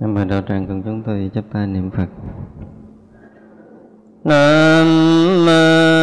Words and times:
Nam 0.00 0.14
mô 0.14 0.24
đạo 0.24 0.42
tràng 0.48 0.66
cùng 0.66 0.82
chúng 0.82 1.02
tôi 1.02 1.30
chắp 1.34 1.44
tay 1.52 1.66
niệm 1.66 1.90
Phật. 1.90 2.06
Nam 4.24 4.86
mô 5.46 5.99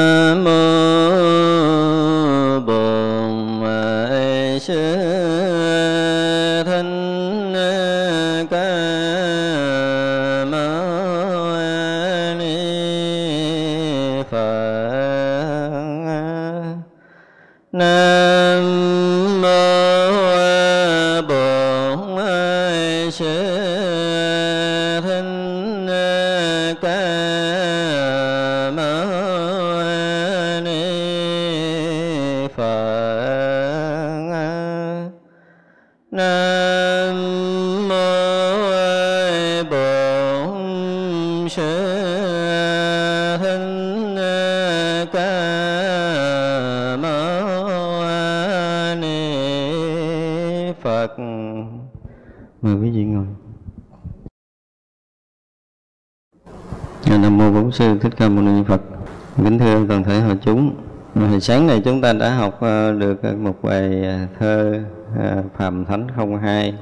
sáng 61.48 61.68
này 61.68 61.82
chúng 61.86 62.02
ta 62.02 62.14
đã 62.14 62.30
học 62.30 62.58
ờ, 62.62 62.92
được 62.92 63.24
một 63.38 63.56
bài 63.62 64.04
ờ, 64.04 64.18
thơ 64.40 64.80
ờ, 65.20 65.44
Phạm 65.58 65.86
Thánh 65.86 66.08
02. 66.42 66.74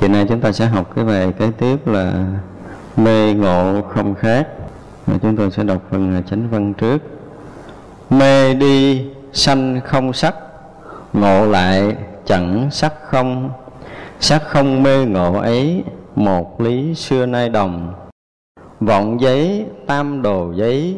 Chiều 0.00 0.08
nay 0.08 0.26
chúng 0.28 0.40
ta 0.40 0.52
sẽ 0.52 0.66
học 0.66 0.92
cái 0.96 1.04
bài 1.04 1.32
kế 1.38 1.50
tiếp 1.58 1.86
là 1.86 2.26
Mê 2.96 3.34
ngộ 3.34 3.82
không 3.82 4.14
khác. 4.14 4.48
Và 5.06 5.18
chúng 5.22 5.36
tôi 5.36 5.50
sẽ 5.50 5.64
đọc 5.64 5.82
phần 5.90 6.22
chánh 6.30 6.48
văn 6.50 6.74
trước. 6.74 6.98
Mê 8.10 8.54
đi 8.54 9.06
sanh 9.32 9.80
không 9.84 10.12
sắc, 10.12 10.34
ngộ 11.12 11.46
lại 11.46 11.96
chẳng 12.26 12.68
sắc 12.70 12.94
không. 13.04 13.50
Sắc 14.20 14.42
không 14.46 14.82
mê 14.82 15.04
ngộ 15.04 15.34
ấy, 15.34 15.84
một 16.14 16.60
lý 16.60 16.94
xưa 16.94 17.26
nay 17.26 17.48
đồng. 17.48 17.94
Vọng 18.80 19.20
giấy, 19.20 19.66
tam 19.86 20.22
đồ 20.22 20.52
giấy, 20.52 20.96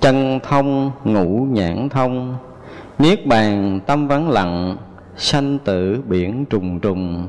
chân 0.00 0.40
thông 0.42 0.90
ngũ 1.04 1.46
nhãn 1.50 1.88
thông. 1.88 2.36
Niết 2.98 3.26
bàn 3.26 3.80
tâm 3.86 4.08
vắng 4.08 4.30
lặng 4.30 4.76
sanh 5.16 5.58
tử 5.58 6.02
biển 6.08 6.44
trùng 6.44 6.80
trùng. 6.80 7.28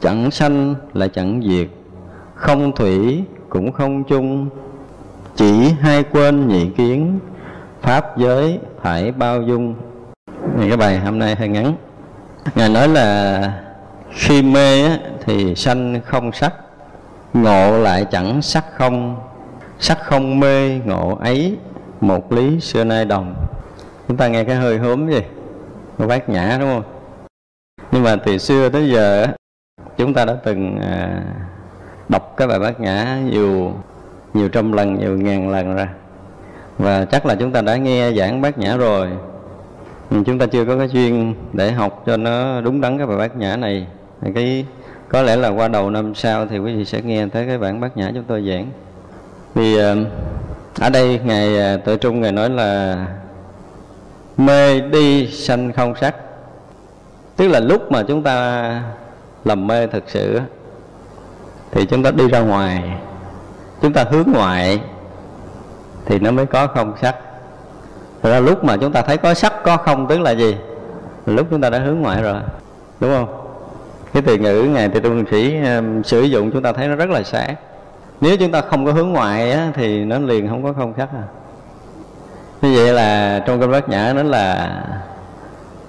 Chẳng 0.00 0.30
sanh 0.30 0.74
là 0.94 1.08
chẳng 1.08 1.42
diệt 1.44 1.68
không 2.34 2.72
thủy 2.72 3.22
cũng 3.48 3.72
không 3.72 4.04
chung. 4.04 4.48
Chỉ 5.36 5.70
hai 5.80 6.02
quên 6.02 6.48
nhị 6.48 6.70
kiến 6.70 7.18
pháp 7.80 8.18
giới 8.18 8.58
phải 8.82 9.12
bao 9.12 9.42
dung. 9.42 9.74
Này 10.56 10.68
cái 10.68 10.76
bài 10.76 10.98
hôm 10.98 11.18
nay 11.18 11.34
hơi 11.34 11.48
ngắn. 11.48 11.74
Ngài 12.54 12.68
nói 12.68 12.88
là 12.88 13.62
khi 14.10 14.42
mê 14.42 14.84
á, 14.84 14.98
thì 15.24 15.54
sanh 15.54 16.00
không 16.04 16.32
sắc 16.32 16.54
ngộ 17.34 17.78
lại 17.78 18.06
chẳng 18.10 18.42
sắc 18.42 18.64
không. 18.74 19.16
Sắc 19.78 19.98
không 20.04 20.40
mê 20.40 20.78
ngộ 20.78 21.18
ấy 21.20 21.56
một 22.02 22.32
lý 22.32 22.60
xưa 22.60 22.84
nay 22.84 23.04
đồng. 23.04 23.34
Chúng 24.08 24.16
ta 24.16 24.28
nghe 24.28 24.44
cái 24.44 24.56
hơi 24.56 24.78
hốm 24.78 25.10
gì? 25.10 25.20
Nó 25.98 26.06
bát 26.06 26.28
nhã 26.28 26.56
đúng 26.60 26.68
không? 26.68 26.82
Nhưng 27.92 28.02
mà 28.02 28.16
từ 28.16 28.38
xưa 28.38 28.68
tới 28.68 28.90
giờ 28.90 29.22
á, 29.22 29.32
chúng 29.96 30.14
ta 30.14 30.24
đã 30.24 30.34
từng 30.44 30.78
à, 30.80 31.22
đọc 32.08 32.34
cái 32.36 32.48
bài 32.48 32.58
bát 32.58 32.80
nhã 32.80 33.18
nhiều 33.30 33.72
nhiều 34.34 34.48
trăm 34.48 34.72
lần 34.72 34.98
nhiều 34.98 35.18
ngàn 35.18 35.50
lần 35.50 35.74
ra 35.74 35.88
và 36.78 37.04
chắc 37.04 37.26
là 37.26 37.34
chúng 37.34 37.52
ta 37.52 37.62
đã 37.62 37.76
nghe 37.76 38.12
giảng 38.12 38.40
bát 38.40 38.58
nhã 38.58 38.76
rồi. 38.76 39.08
Nhưng 40.10 40.24
chúng 40.24 40.38
ta 40.38 40.46
chưa 40.46 40.64
có 40.64 40.78
cái 40.78 40.88
duyên 40.88 41.34
để 41.52 41.72
học 41.72 42.02
cho 42.06 42.16
nó 42.16 42.60
đúng 42.60 42.80
đắn 42.80 42.98
cái 42.98 43.06
bài 43.06 43.16
bát 43.16 43.36
nhã 43.36 43.56
này. 43.56 43.86
Thì 44.20 44.32
cái 44.34 44.66
có 45.08 45.22
lẽ 45.22 45.36
là 45.36 45.48
qua 45.48 45.68
đầu 45.68 45.90
năm 45.90 46.14
sau 46.14 46.46
thì 46.46 46.58
quý 46.58 46.76
vị 46.76 46.84
sẽ 46.84 47.02
nghe 47.02 47.26
tới 47.26 47.46
cái 47.46 47.58
bản 47.58 47.80
bát 47.80 47.96
nhã 47.96 48.10
chúng 48.14 48.24
tôi 48.24 48.48
giảng. 48.48 48.66
Vì 49.54 49.78
ở 50.82 50.90
đây 50.90 51.20
ngài 51.24 51.58
à, 51.58 51.76
tự 51.76 51.96
trung 51.96 52.20
ngài 52.20 52.32
nói 52.32 52.50
là 52.50 52.96
mê 54.36 54.80
đi 54.80 55.26
sanh 55.26 55.72
không 55.72 55.94
sắc. 56.00 56.16
Tức 57.36 57.48
là 57.48 57.60
lúc 57.60 57.92
mà 57.92 58.02
chúng 58.08 58.22
ta 58.22 58.82
lầm 59.44 59.66
mê 59.66 59.86
thực 59.86 60.04
sự 60.06 60.40
thì 61.70 61.86
chúng 61.86 62.02
ta 62.02 62.10
đi 62.10 62.28
ra 62.28 62.40
ngoài 62.40 62.82
chúng 63.82 63.92
ta 63.92 64.04
hướng 64.10 64.32
ngoại 64.32 64.80
thì 66.06 66.18
nó 66.18 66.30
mới 66.30 66.46
có 66.46 66.66
không 66.66 66.94
sắc. 67.02 67.16
Thật 68.22 68.30
ra 68.30 68.40
lúc 68.40 68.64
mà 68.64 68.76
chúng 68.76 68.92
ta 68.92 69.02
thấy 69.02 69.16
có 69.16 69.34
sắc 69.34 69.52
có 69.64 69.76
không 69.76 70.06
tức 70.08 70.20
là 70.20 70.30
gì? 70.30 70.56
Lúc 71.26 71.46
chúng 71.50 71.60
ta 71.60 71.70
đã 71.70 71.78
hướng 71.78 72.00
ngoại 72.00 72.22
rồi 72.22 72.40
đúng 73.00 73.14
không? 73.14 73.48
Cái 74.12 74.22
từ 74.26 74.36
ngữ 74.36 74.62
ngài 74.62 74.88
từ 74.88 75.00
trung 75.00 75.24
sĩ 75.30 75.56
um, 75.64 76.02
sử 76.02 76.22
dụng 76.22 76.50
chúng 76.50 76.62
ta 76.62 76.72
thấy 76.72 76.88
nó 76.88 76.94
rất 76.94 77.10
là 77.10 77.22
sáng 77.22 77.54
nếu 78.22 78.36
chúng 78.36 78.52
ta 78.52 78.60
không 78.60 78.86
có 78.86 78.92
hướng 78.92 79.08
ngoại 79.08 79.52
á, 79.52 79.72
thì 79.74 80.04
nó 80.04 80.18
liền 80.18 80.48
không 80.48 80.62
có 80.62 80.72
không 80.72 80.94
khắc 80.94 81.08
à. 81.12 81.22
Như 82.62 82.74
vậy 82.76 82.92
là 82.92 83.38
trong 83.46 83.60
kinh 83.60 83.70
bát 83.70 83.88
nhã 83.88 84.12
nó 84.16 84.22
là 84.22 84.82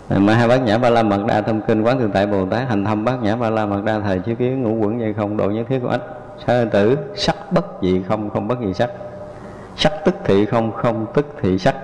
mà 0.09 0.35
hai 0.35 0.47
bát 0.47 0.61
nhã 0.61 0.77
ba 0.77 0.89
la 0.89 1.03
mật 1.03 1.25
đa 1.27 1.41
thâm 1.41 1.61
kinh 1.61 1.81
quán 1.81 1.99
thượng 1.99 2.11
tại 2.11 2.27
bồ 2.27 2.45
tát 2.45 2.69
hành 2.69 2.85
thâm 2.85 3.05
bát 3.05 3.21
nhã 3.21 3.35
ba 3.35 3.49
la 3.49 3.65
mật 3.65 3.83
đa 3.83 3.99
thời 3.99 4.19
chiếu 4.19 4.35
kiến 4.35 4.63
ngũ 4.63 4.85
quẩn 4.85 4.99
dây 4.99 5.13
không 5.13 5.37
độ 5.37 5.49
nhất 5.49 5.65
thiết 5.69 5.79
của 5.79 5.87
ách 5.87 6.01
sa 6.47 6.65
tử 6.71 6.97
sắc 7.15 7.51
bất 7.51 7.65
dị 7.81 8.01
không 8.07 8.29
không 8.29 8.47
bất 8.47 8.59
dị 8.65 8.73
sắc. 8.73 8.89
Sắc 9.75 9.93
tức 10.05 10.15
thị 10.23 10.45
không 10.45 10.71
không 10.71 11.05
tức 11.13 11.35
thị 11.41 11.57
sắc. 11.57 11.75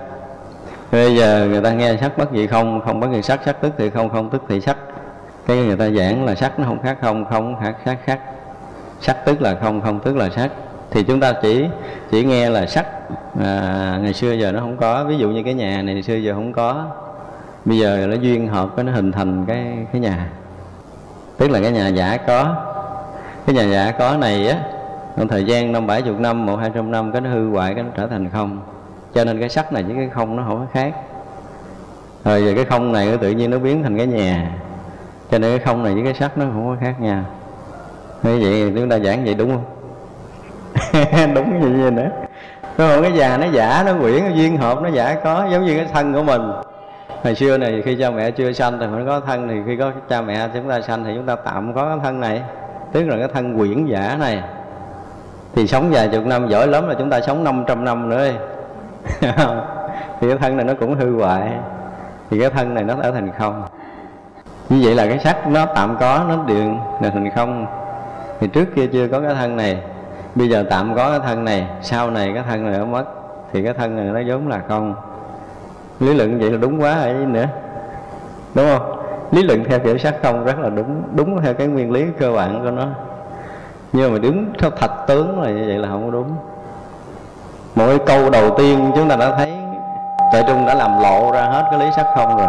Bây 0.92 1.16
giờ 1.16 1.46
người 1.50 1.60
ta 1.60 1.72
nghe 1.72 1.96
sắc 2.00 2.18
bất 2.18 2.32
dị 2.32 2.46
không 2.46 2.80
không 2.86 3.00
bất 3.00 3.08
dị 3.12 3.22
sắc 3.22 3.40
sắc 3.44 3.60
tức 3.60 3.72
thị 3.78 3.90
không 3.90 4.08
không 4.08 4.30
tức 4.30 4.42
thị 4.48 4.60
sắc. 4.60 4.76
Cái 5.46 5.56
người 5.56 5.76
ta 5.76 5.90
giảng 5.90 6.24
là 6.24 6.34
sắc 6.34 6.58
nó 6.58 6.66
không 6.66 6.82
khác 6.82 6.98
không 7.00 7.24
không 7.24 7.56
khác 7.60 7.76
khác 7.84 7.98
khác 8.04 8.20
sắc 9.00 9.24
tức 9.24 9.42
là 9.42 9.56
không 9.62 9.80
không 9.80 10.00
tức 10.00 10.16
là 10.16 10.30
sắc. 10.30 10.50
Thì 10.90 11.02
chúng 11.02 11.20
ta 11.20 11.32
chỉ 11.42 11.66
chỉ 12.10 12.24
nghe 12.24 12.50
là 12.50 12.66
sắc. 12.66 12.86
À, 13.42 13.98
ngày 14.02 14.12
xưa 14.12 14.32
giờ 14.32 14.52
nó 14.52 14.60
không 14.60 14.76
có. 14.76 15.04
Ví 15.04 15.18
dụ 15.18 15.28
như 15.28 15.42
cái 15.42 15.54
nhà 15.54 15.82
này 15.82 15.94
ngày 15.94 16.02
xưa 16.02 16.14
giờ 16.14 16.34
không 16.34 16.52
có. 16.52 16.86
Bây 17.64 17.78
giờ 17.78 18.06
nó 18.06 18.14
duyên 18.14 18.48
hợp 18.48 18.68
cái 18.76 18.84
nó 18.84 18.92
hình 18.92 19.12
thành 19.12 19.44
cái 19.46 19.86
cái 19.92 20.00
nhà. 20.00 20.28
Tức 21.36 21.50
là 21.50 21.60
cái 21.60 21.72
nhà 21.72 21.88
giả 21.88 22.16
có. 22.16 22.54
Cái 23.46 23.54
nhà 23.54 23.62
giả 23.62 23.90
có 23.98 24.16
này 24.16 24.48
á 24.48 24.58
trong 25.16 25.28
thời 25.28 25.44
gian 25.44 25.72
năm 25.72 25.86
bảy 25.86 26.02
chục 26.02 26.20
năm 26.20 26.46
một 26.46 26.56
hai 26.56 26.70
trăm 26.74 26.90
năm 26.90 27.12
cái 27.12 27.20
nó 27.20 27.30
hư 27.30 27.50
hoại 27.50 27.74
cái 27.74 27.84
nó 27.84 27.90
trở 27.96 28.06
thành 28.06 28.30
không. 28.30 28.60
Cho 29.14 29.24
nên 29.24 29.40
cái 29.40 29.48
sắc 29.48 29.72
này 29.72 29.82
với 29.82 29.96
cái 29.96 30.08
không 30.08 30.36
nó 30.36 30.42
không 30.48 30.58
có 30.58 30.66
khác. 30.72 30.94
Rồi 32.24 32.44
giờ 32.44 32.52
cái 32.56 32.64
không 32.64 32.92
này 32.92 33.10
nó 33.10 33.16
tự 33.16 33.30
nhiên 33.30 33.50
nó 33.50 33.58
biến 33.58 33.82
thành 33.82 33.96
cái 33.96 34.06
nhà. 34.06 34.50
Cho 35.30 35.38
nên 35.38 35.50
cái 35.50 35.66
không 35.66 35.84
này 35.84 35.94
với 35.94 36.04
cái 36.04 36.14
sắc 36.14 36.38
nó 36.38 36.44
không 36.52 36.68
có 36.68 36.76
khác 36.80 37.00
nhau 37.00 37.24
như 38.22 38.38
vậy 38.40 38.72
chúng 38.76 38.88
ta 38.88 38.98
giảng 38.98 39.24
vậy 39.24 39.34
đúng 39.34 39.50
không? 39.50 39.64
Đúng 41.34 41.60
như 41.60 41.82
vậy 41.82 41.90
nữa. 41.90 42.10
Đúng 42.78 43.02
cái 43.02 43.12
già 43.12 43.36
nó 43.36 43.46
giả, 43.52 43.82
nó 43.86 43.92
quyển, 44.00 44.24
nó 44.24 44.30
duyên 44.34 44.56
hợp, 44.56 44.82
nó 44.82 44.88
giả 44.88 45.14
có, 45.24 45.46
giống 45.52 45.64
như 45.64 45.76
cái 45.76 45.86
thân 45.92 46.14
của 46.14 46.22
mình. 46.22 46.42
Hồi 47.24 47.34
xưa 47.34 47.58
này 47.58 47.82
khi 47.84 47.96
cha 48.00 48.10
mẹ 48.10 48.30
chưa 48.30 48.52
sanh 48.52 48.78
thì 48.80 48.86
mới 48.86 49.04
có 49.06 49.20
thân, 49.20 49.48
thì 49.48 49.54
khi 49.66 49.76
có 49.76 49.92
cha 50.08 50.20
mẹ 50.20 50.48
chúng 50.54 50.68
ta 50.68 50.80
sanh 50.80 51.04
thì 51.04 51.12
chúng 51.14 51.26
ta 51.26 51.36
tạm 51.36 51.74
có 51.74 51.88
cái 51.88 51.98
thân 52.02 52.20
này. 52.20 52.42
Tức 52.92 53.08
là 53.08 53.16
cái 53.16 53.28
thân 53.34 53.58
quyển 53.58 53.86
giả 53.86 54.16
này. 54.20 54.42
Thì 55.54 55.66
sống 55.66 55.90
vài 55.90 56.08
chục 56.08 56.26
năm, 56.26 56.48
giỏi 56.48 56.66
lắm 56.66 56.88
là 56.88 56.94
chúng 56.98 57.10
ta 57.10 57.20
sống 57.20 57.44
500 57.44 57.84
năm 57.84 58.08
nữa 58.08 58.28
đi. 58.28 58.34
Thì 60.20 60.28
cái 60.28 60.38
thân 60.38 60.56
này 60.56 60.66
nó 60.66 60.74
cũng 60.80 60.94
hư 60.94 61.16
hoại. 61.16 61.52
Thì 62.30 62.40
cái 62.40 62.50
thân 62.50 62.74
này 62.74 62.84
nó 62.84 62.94
trở 63.02 63.10
thành 63.10 63.30
không. 63.38 63.62
Như 64.68 64.80
vậy 64.82 64.94
là 64.94 65.06
cái 65.06 65.18
sắc 65.18 65.48
nó 65.48 65.66
tạm 65.66 65.96
có, 66.00 66.24
nó 66.28 66.36
điện 66.46 66.78
là 67.00 67.10
thành 67.10 67.30
không 67.30 67.66
thì 68.40 68.48
trước 68.48 68.64
kia 68.74 68.86
chưa 68.86 69.08
có 69.08 69.20
cái 69.20 69.34
thân 69.34 69.56
này, 69.56 69.80
bây 70.34 70.48
giờ 70.48 70.64
tạm 70.70 70.94
có 70.94 71.10
cái 71.10 71.20
thân 71.24 71.44
này, 71.44 71.66
sau 71.82 72.10
này 72.10 72.30
cái 72.34 72.42
thân 72.48 72.70
này 72.70 72.78
nó 72.78 72.84
mất, 72.84 73.04
thì 73.52 73.62
cái 73.62 73.74
thân 73.74 73.96
này 73.96 74.04
nó 74.24 74.32
vốn 74.32 74.48
là 74.48 74.60
không 74.68 74.94
lý 76.00 76.14
luận 76.14 76.38
vậy 76.38 76.50
là 76.50 76.58
đúng 76.58 76.82
quá 76.82 76.92
ấy 76.92 77.14
nữa, 77.14 77.46
đúng 78.54 78.66
không? 78.66 78.96
Lý 79.30 79.42
luận 79.42 79.64
theo 79.64 79.78
kiểu 79.78 79.98
sắc 79.98 80.14
không 80.22 80.44
rất 80.44 80.58
là 80.58 80.68
đúng 80.68 81.02
đúng 81.14 81.40
theo 81.42 81.54
cái 81.54 81.66
nguyên 81.66 81.90
lý 81.90 82.04
cơ 82.18 82.32
bản 82.32 82.60
của 82.64 82.70
nó. 82.70 82.86
Nhưng 83.92 84.12
mà 84.12 84.18
đứng 84.18 84.52
theo 84.58 84.70
thật 84.70 84.90
tướng 85.06 85.42
là 85.42 85.50
như 85.50 85.64
vậy 85.66 85.78
là 85.78 85.88
không 85.88 86.04
có 86.04 86.10
đúng. 86.10 86.36
Mỗi 87.74 87.98
câu 87.98 88.30
đầu 88.30 88.58
tiên 88.58 88.92
chúng 88.96 89.08
ta 89.08 89.16
đã 89.16 89.36
thấy 89.36 89.52
tuệ 90.32 90.42
trung 90.46 90.66
đã 90.66 90.74
làm 90.74 91.02
lộ 91.02 91.32
ra 91.32 91.42
hết 91.42 91.68
cái 91.70 91.80
lý 91.80 91.86
sắc 91.96 92.06
không 92.16 92.36
rồi 92.36 92.48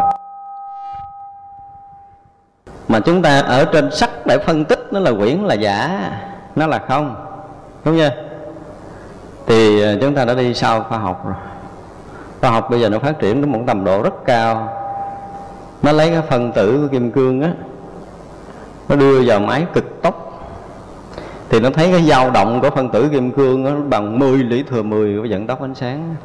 mà 2.91 2.99
chúng 2.99 3.21
ta 3.21 3.39
ở 3.39 3.65
trên 3.65 3.91
sắc 3.91 4.25
để 4.25 4.37
phân 4.37 4.65
tích 4.65 4.87
nó 4.91 4.99
là 4.99 5.11
quyển 5.11 5.37
là 5.37 5.53
giả, 5.53 6.11
nó 6.55 6.67
là 6.67 6.79
không. 6.87 7.15
Đúng 7.85 7.97
chưa? 7.97 8.11
Thì 9.47 9.81
ờ, 9.81 9.97
chúng 10.01 10.15
ta 10.15 10.25
đã 10.25 10.33
đi 10.33 10.53
sau 10.53 10.83
khoa 10.83 10.97
học 10.97 11.25
rồi. 11.25 11.35
Khoa 12.41 12.51
học 12.51 12.69
bây 12.69 12.81
giờ 12.81 12.89
nó 12.89 12.99
phát 12.99 13.19
triển 13.19 13.41
đến 13.41 13.51
một 13.51 13.59
tầm 13.67 13.83
độ 13.83 14.01
rất 14.01 14.25
cao. 14.25 14.77
Nó 15.81 15.91
lấy 15.91 16.09
cái 16.09 16.21
phân 16.21 16.51
tử 16.51 16.79
của 16.81 16.87
kim 16.87 17.11
cương 17.11 17.41
á, 17.41 17.51
nó 18.89 18.95
đưa 18.95 19.21
vào 19.21 19.39
máy 19.39 19.65
cực 19.73 20.01
tốc. 20.01 20.27
Thì 21.49 21.59
nó 21.59 21.69
thấy 21.69 21.91
cái 21.91 22.03
dao 22.03 22.31
động 22.31 22.61
của 22.61 22.69
phân 22.69 22.89
tử 22.89 23.09
kim 23.11 23.31
cương 23.31 23.63
nó 23.63 23.71
bằng 23.89 24.19
10 24.19 24.37
lý 24.37 24.63
thừa 24.63 24.83
10 24.83 25.17
của 25.17 25.27
vận 25.29 25.47
tốc 25.47 25.61
ánh 25.61 25.75
sáng 25.75 26.15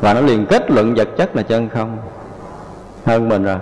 và 0.00 0.14
nó 0.14 0.20
liền 0.20 0.46
kết 0.46 0.70
luận 0.70 0.94
vật 0.94 1.08
chất 1.16 1.36
là 1.36 1.42
chân 1.42 1.68
không. 1.68 1.98
Hơn 3.04 3.28
mình 3.28 3.44
rồi 3.44 3.58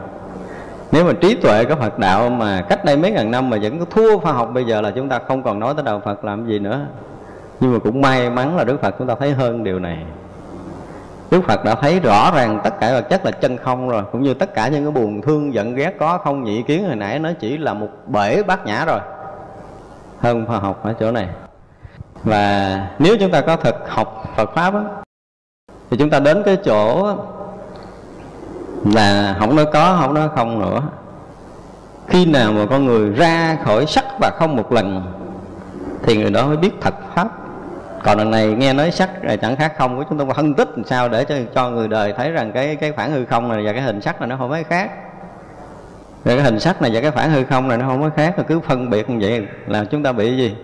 nếu 0.92 1.04
mà 1.04 1.12
trí 1.20 1.34
tuệ 1.34 1.64
của 1.64 1.75
Phật 1.75 1.98
đạo 1.98 2.31
mà 2.31 2.62
cách 2.69 2.84
đây 2.84 2.96
mấy 2.96 3.10
ngàn 3.10 3.31
năm 3.31 3.50
mà 3.50 3.56
vẫn 3.62 3.78
có 3.78 3.84
thua 3.84 4.19
khoa 4.19 4.32
học 4.32 4.50
bây 4.54 4.64
giờ 4.64 4.81
là 4.81 4.90
chúng 4.90 5.08
ta 5.08 5.19
không 5.28 5.42
còn 5.42 5.60
nói 5.60 5.75
tới 5.75 5.84
đạo 5.84 6.02
Phật 6.04 6.25
làm 6.25 6.46
gì 6.46 6.58
nữa. 6.58 6.81
Nhưng 7.60 7.72
mà 7.72 7.78
cũng 7.78 8.00
may 8.00 8.31
mắn 8.31 8.56
là 8.56 8.64
Đức 8.64 8.82
Phật 8.82 8.94
chúng 8.98 9.06
ta 9.06 9.14
thấy 9.14 9.32
hơn 9.32 9.64
điều 9.64 9.78
này. 9.78 9.98
Đức 11.31 11.40
Phật 11.46 11.64
đã 11.64 11.75
thấy 11.75 12.00
rõ 12.00 12.31
ràng 12.34 12.60
tất 12.64 12.81
cả 12.81 12.92
vật 12.92 13.08
chất 13.08 13.25
là 13.25 13.31
chân 13.31 13.56
không 13.56 13.88
rồi 13.88 14.02
Cũng 14.12 14.22
như 14.22 14.34
tất 14.34 14.54
cả 14.54 14.69
những 14.69 14.84
cái 14.84 14.92
buồn 14.92 15.22
thương 15.22 15.54
giận 15.54 15.75
ghét 15.75 15.96
có 15.98 16.19
không 16.19 16.44
nhị 16.44 16.62
kiến 16.62 16.84
hồi 16.84 16.96
nãy 16.96 17.19
Nó 17.19 17.31
chỉ 17.40 17.58
là 17.58 17.75
một 17.75 17.88
bể 18.06 18.43
bát 18.43 18.66
nhã 18.66 18.84
rồi. 18.84 19.00
Hơn 20.19 20.46
khoa 20.46 20.58
học 20.58 20.84
ở 20.84 20.94
chỗ 21.00 21.10
này. 21.10 21.28
Và 22.25 22.76
nếu 22.98 23.16
chúng 23.20 23.31
ta 23.31 23.40
có 23.40 23.56
thực 23.56 23.75
học 23.88 24.25
Phật 24.36 24.50
Pháp 24.54 24.75
á, 24.75 24.81
Thì 25.90 25.96
chúng 25.96 26.10
ta 26.10 26.20
đến 26.20 26.43
cái 26.43 26.56
chỗ 26.64 27.14
là 28.85 29.37
không 29.38 29.56
nói 29.56 29.67
có, 29.73 29.97
không 30.00 30.15
nói 30.15 30.29
không 30.35 30.61
nữa. 30.61 30.82
Khi 32.09 32.27
nào 32.27 32.53
mà 32.53 32.67
con 32.71 32.87
người 32.87 33.11
ra 33.11 33.56
khỏi 33.65 33.87
sắc 33.87 34.05
và 34.21 34.31
không 34.31 34.56
một 34.56 34.73
lần, 34.73 35.12
thì 36.03 36.17
người 36.17 36.31
đó 36.31 36.47
mới 36.47 36.56
biết 36.56 36.71
thật 36.81 36.94
pháp. 37.15 37.29
Còn 38.05 38.19
lần 38.19 38.31
này 38.31 38.47
nghe 38.47 38.73
nói 38.73 38.91
sắc 38.91 39.23
rồi 39.23 39.37
chẳng 39.37 39.56
khác 39.56 39.73
không 39.79 39.97
của 39.97 40.05
chúng 40.09 40.19
ta 40.19 40.25
phân 40.35 40.55
tích 40.55 40.69
làm 40.77 40.85
sao 40.85 41.09
để 41.09 41.25
cho 41.25 41.35
cho 41.55 41.71
người 41.71 41.88
đời 41.88 42.12
thấy 42.17 42.31
rằng 42.31 42.53
cái 42.53 42.77
cái 42.77 42.93
phản 42.93 43.12
hư 43.12 43.25
không 43.25 43.49
này 43.49 43.67
và 43.67 43.73
cái 43.73 43.82
hình 43.82 44.00
sắc 44.00 44.21
này 44.21 44.29
nó 44.29 44.37
không 44.37 44.50
có 44.50 44.59
khác. 44.69 44.91
Rồi 46.25 46.37
cái 46.37 46.44
hình 46.44 46.61
sắc 46.61 46.82
này 46.82 46.91
và 46.94 47.00
cái 47.00 47.11
phản 47.11 47.31
hư 47.31 47.44
không 47.44 47.69
này 47.69 47.79
nó 47.79 47.87
không 47.87 48.03
có 48.03 48.11
khác 48.17 48.37
rồi 48.37 48.44
cứ 48.49 48.61
phân 48.61 48.91
biệt 48.91 49.11
như 49.11 49.17
vậy 49.21 49.47
là 49.67 49.85
chúng 49.85 50.03
ta 50.03 50.12
bị 50.12 50.37
gì? 50.37 50.56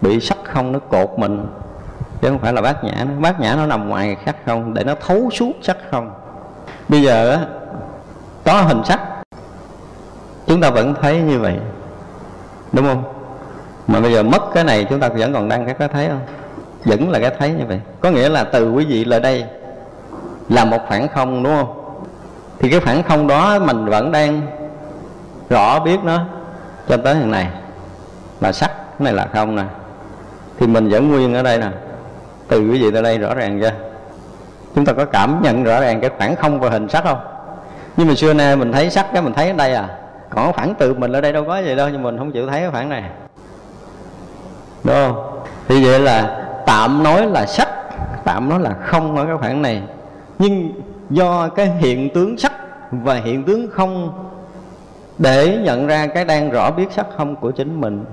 Bị 0.00 0.20
sắc 0.20 0.38
không 0.44 0.72
nó 0.72 0.78
cột 0.78 1.10
mình. 1.16 1.46
Chứ 2.20 2.28
không 2.28 2.38
phải 2.38 2.52
là 2.52 2.62
bát 2.62 2.84
nhã 2.84 2.92
nó 3.04 3.20
bát 3.20 3.40
nhã 3.40 3.54
nó 3.56 3.66
nằm 3.66 3.88
ngoài 3.88 4.16
sắc 4.26 4.36
không, 4.46 4.74
để 4.74 4.84
nó 4.84 4.94
thấu 5.06 5.30
suốt 5.32 5.52
sắc 5.62 5.76
không 5.90 6.10
bây 6.88 7.02
giờ 7.02 7.38
có 8.44 8.62
hình 8.62 8.84
sắc. 8.84 9.00
Chúng 10.46 10.60
ta 10.60 10.70
vẫn 10.70 10.94
thấy 11.02 11.20
như 11.20 11.38
vậy. 11.38 11.58
Đúng 12.72 12.86
không? 12.86 13.02
Mà 13.86 14.00
bây 14.00 14.12
giờ 14.12 14.22
mất 14.22 14.42
cái 14.54 14.64
này, 14.64 14.86
chúng 14.90 15.00
ta 15.00 15.08
vẫn 15.08 15.32
còn 15.32 15.48
đang 15.48 15.66
cái 15.66 15.74
cái 15.74 15.88
thấy 15.88 16.08
không? 16.08 16.20
Vẫn 16.84 17.10
là 17.10 17.18
cái 17.18 17.30
thấy 17.38 17.50
như 17.50 17.64
vậy. 17.68 17.80
Có 18.00 18.10
nghĩa 18.10 18.28
là 18.28 18.44
từ 18.44 18.72
quý 18.72 18.84
vị 18.84 19.04
lại 19.04 19.20
đây 19.20 19.44
là 20.48 20.64
một 20.64 20.78
khoảng 20.88 21.08
không, 21.08 21.42
đúng 21.42 21.56
không? 21.56 21.98
Thì 22.58 22.70
cái 22.70 22.80
khoảng 22.80 23.02
không 23.02 23.26
đó 23.26 23.58
mình 23.58 23.84
vẫn 23.84 24.12
đang 24.12 24.42
rõ 25.50 25.80
biết 25.80 25.98
nó 26.04 26.24
cho 26.88 26.96
tới 26.96 27.14
hiện 27.14 27.30
này. 27.30 27.48
Là 28.40 28.52
sắc 28.52 28.70
cái 28.76 29.04
này 29.04 29.12
là 29.12 29.28
không 29.32 29.56
nè. 29.56 29.64
Thì 30.58 30.66
mình 30.66 30.88
vẫn 30.88 31.08
nguyên 31.08 31.34
ở 31.34 31.42
đây 31.42 31.58
nè. 31.58 31.68
Từ 32.48 32.70
quý 32.70 32.82
vị 32.82 32.90
tới 32.90 33.02
đây 33.02 33.18
rõ 33.18 33.34
ràng 33.34 33.60
chưa? 33.60 33.72
Chúng 34.76 34.84
ta 34.84 34.92
có 34.92 35.04
cảm 35.04 35.42
nhận 35.42 35.64
rõ 35.64 35.80
ràng 35.80 36.00
cái 36.00 36.10
khoảng 36.18 36.36
không 36.36 36.60
và 36.60 36.70
hình 36.70 36.88
sắc 36.88 37.04
không? 37.04 37.18
Nhưng 37.96 38.08
mà 38.08 38.14
xưa 38.14 38.34
nay 38.34 38.56
mình 38.56 38.72
thấy 38.72 38.90
sắc 38.90 39.06
cái 39.12 39.22
mình 39.22 39.32
thấy 39.32 39.50
ở 39.50 39.56
đây 39.56 39.74
à. 39.74 39.88
Còn 40.30 40.52
khoảng 40.52 40.74
tự 40.74 40.94
mình 40.94 41.12
ở 41.12 41.20
đây 41.20 41.32
đâu 41.32 41.44
có 41.44 41.58
gì 41.58 41.76
đâu, 41.76 41.88
nhưng 41.88 42.02
mình 42.02 42.18
không 42.18 42.32
chịu 42.32 42.46
thấy 42.46 42.60
cái 42.60 42.70
khoảng 42.70 42.88
này. 42.88 43.02
Đúng 44.84 44.94
không? 44.94 45.40
Thì 45.68 45.84
vậy 45.84 46.00
là 46.00 46.44
tạm 46.66 47.02
nói 47.02 47.26
là 47.26 47.46
sắc, 47.46 47.68
tạm 48.24 48.48
nói 48.48 48.60
là 48.60 48.70
không 48.84 49.16
ở 49.16 49.24
cái 49.26 49.36
khoảng 49.40 49.62
này. 49.62 49.82
Nhưng 50.38 50.72
do 51.10 51.48
cái 51.48 51.66
hiện 51.66 52.14
tướng 52.14 52.38
sắc 52.38 52.52
và 52.90 53.14
hiện 53.14 53.44
tướng 53.44 53.70
không 53.70 54.12
để 55.18 55.58
nhận 55.62 55.86
ra 55.86 56.06
cái 56.06 56.24
đang 56.24 56.50
rõ 56.50 56.70
biết 56.70 56.86
sắc 56.90 57.06
không 57.16 57.36
của 57.36 57.50
chính 57.50 57.80
mình 57.80 58.04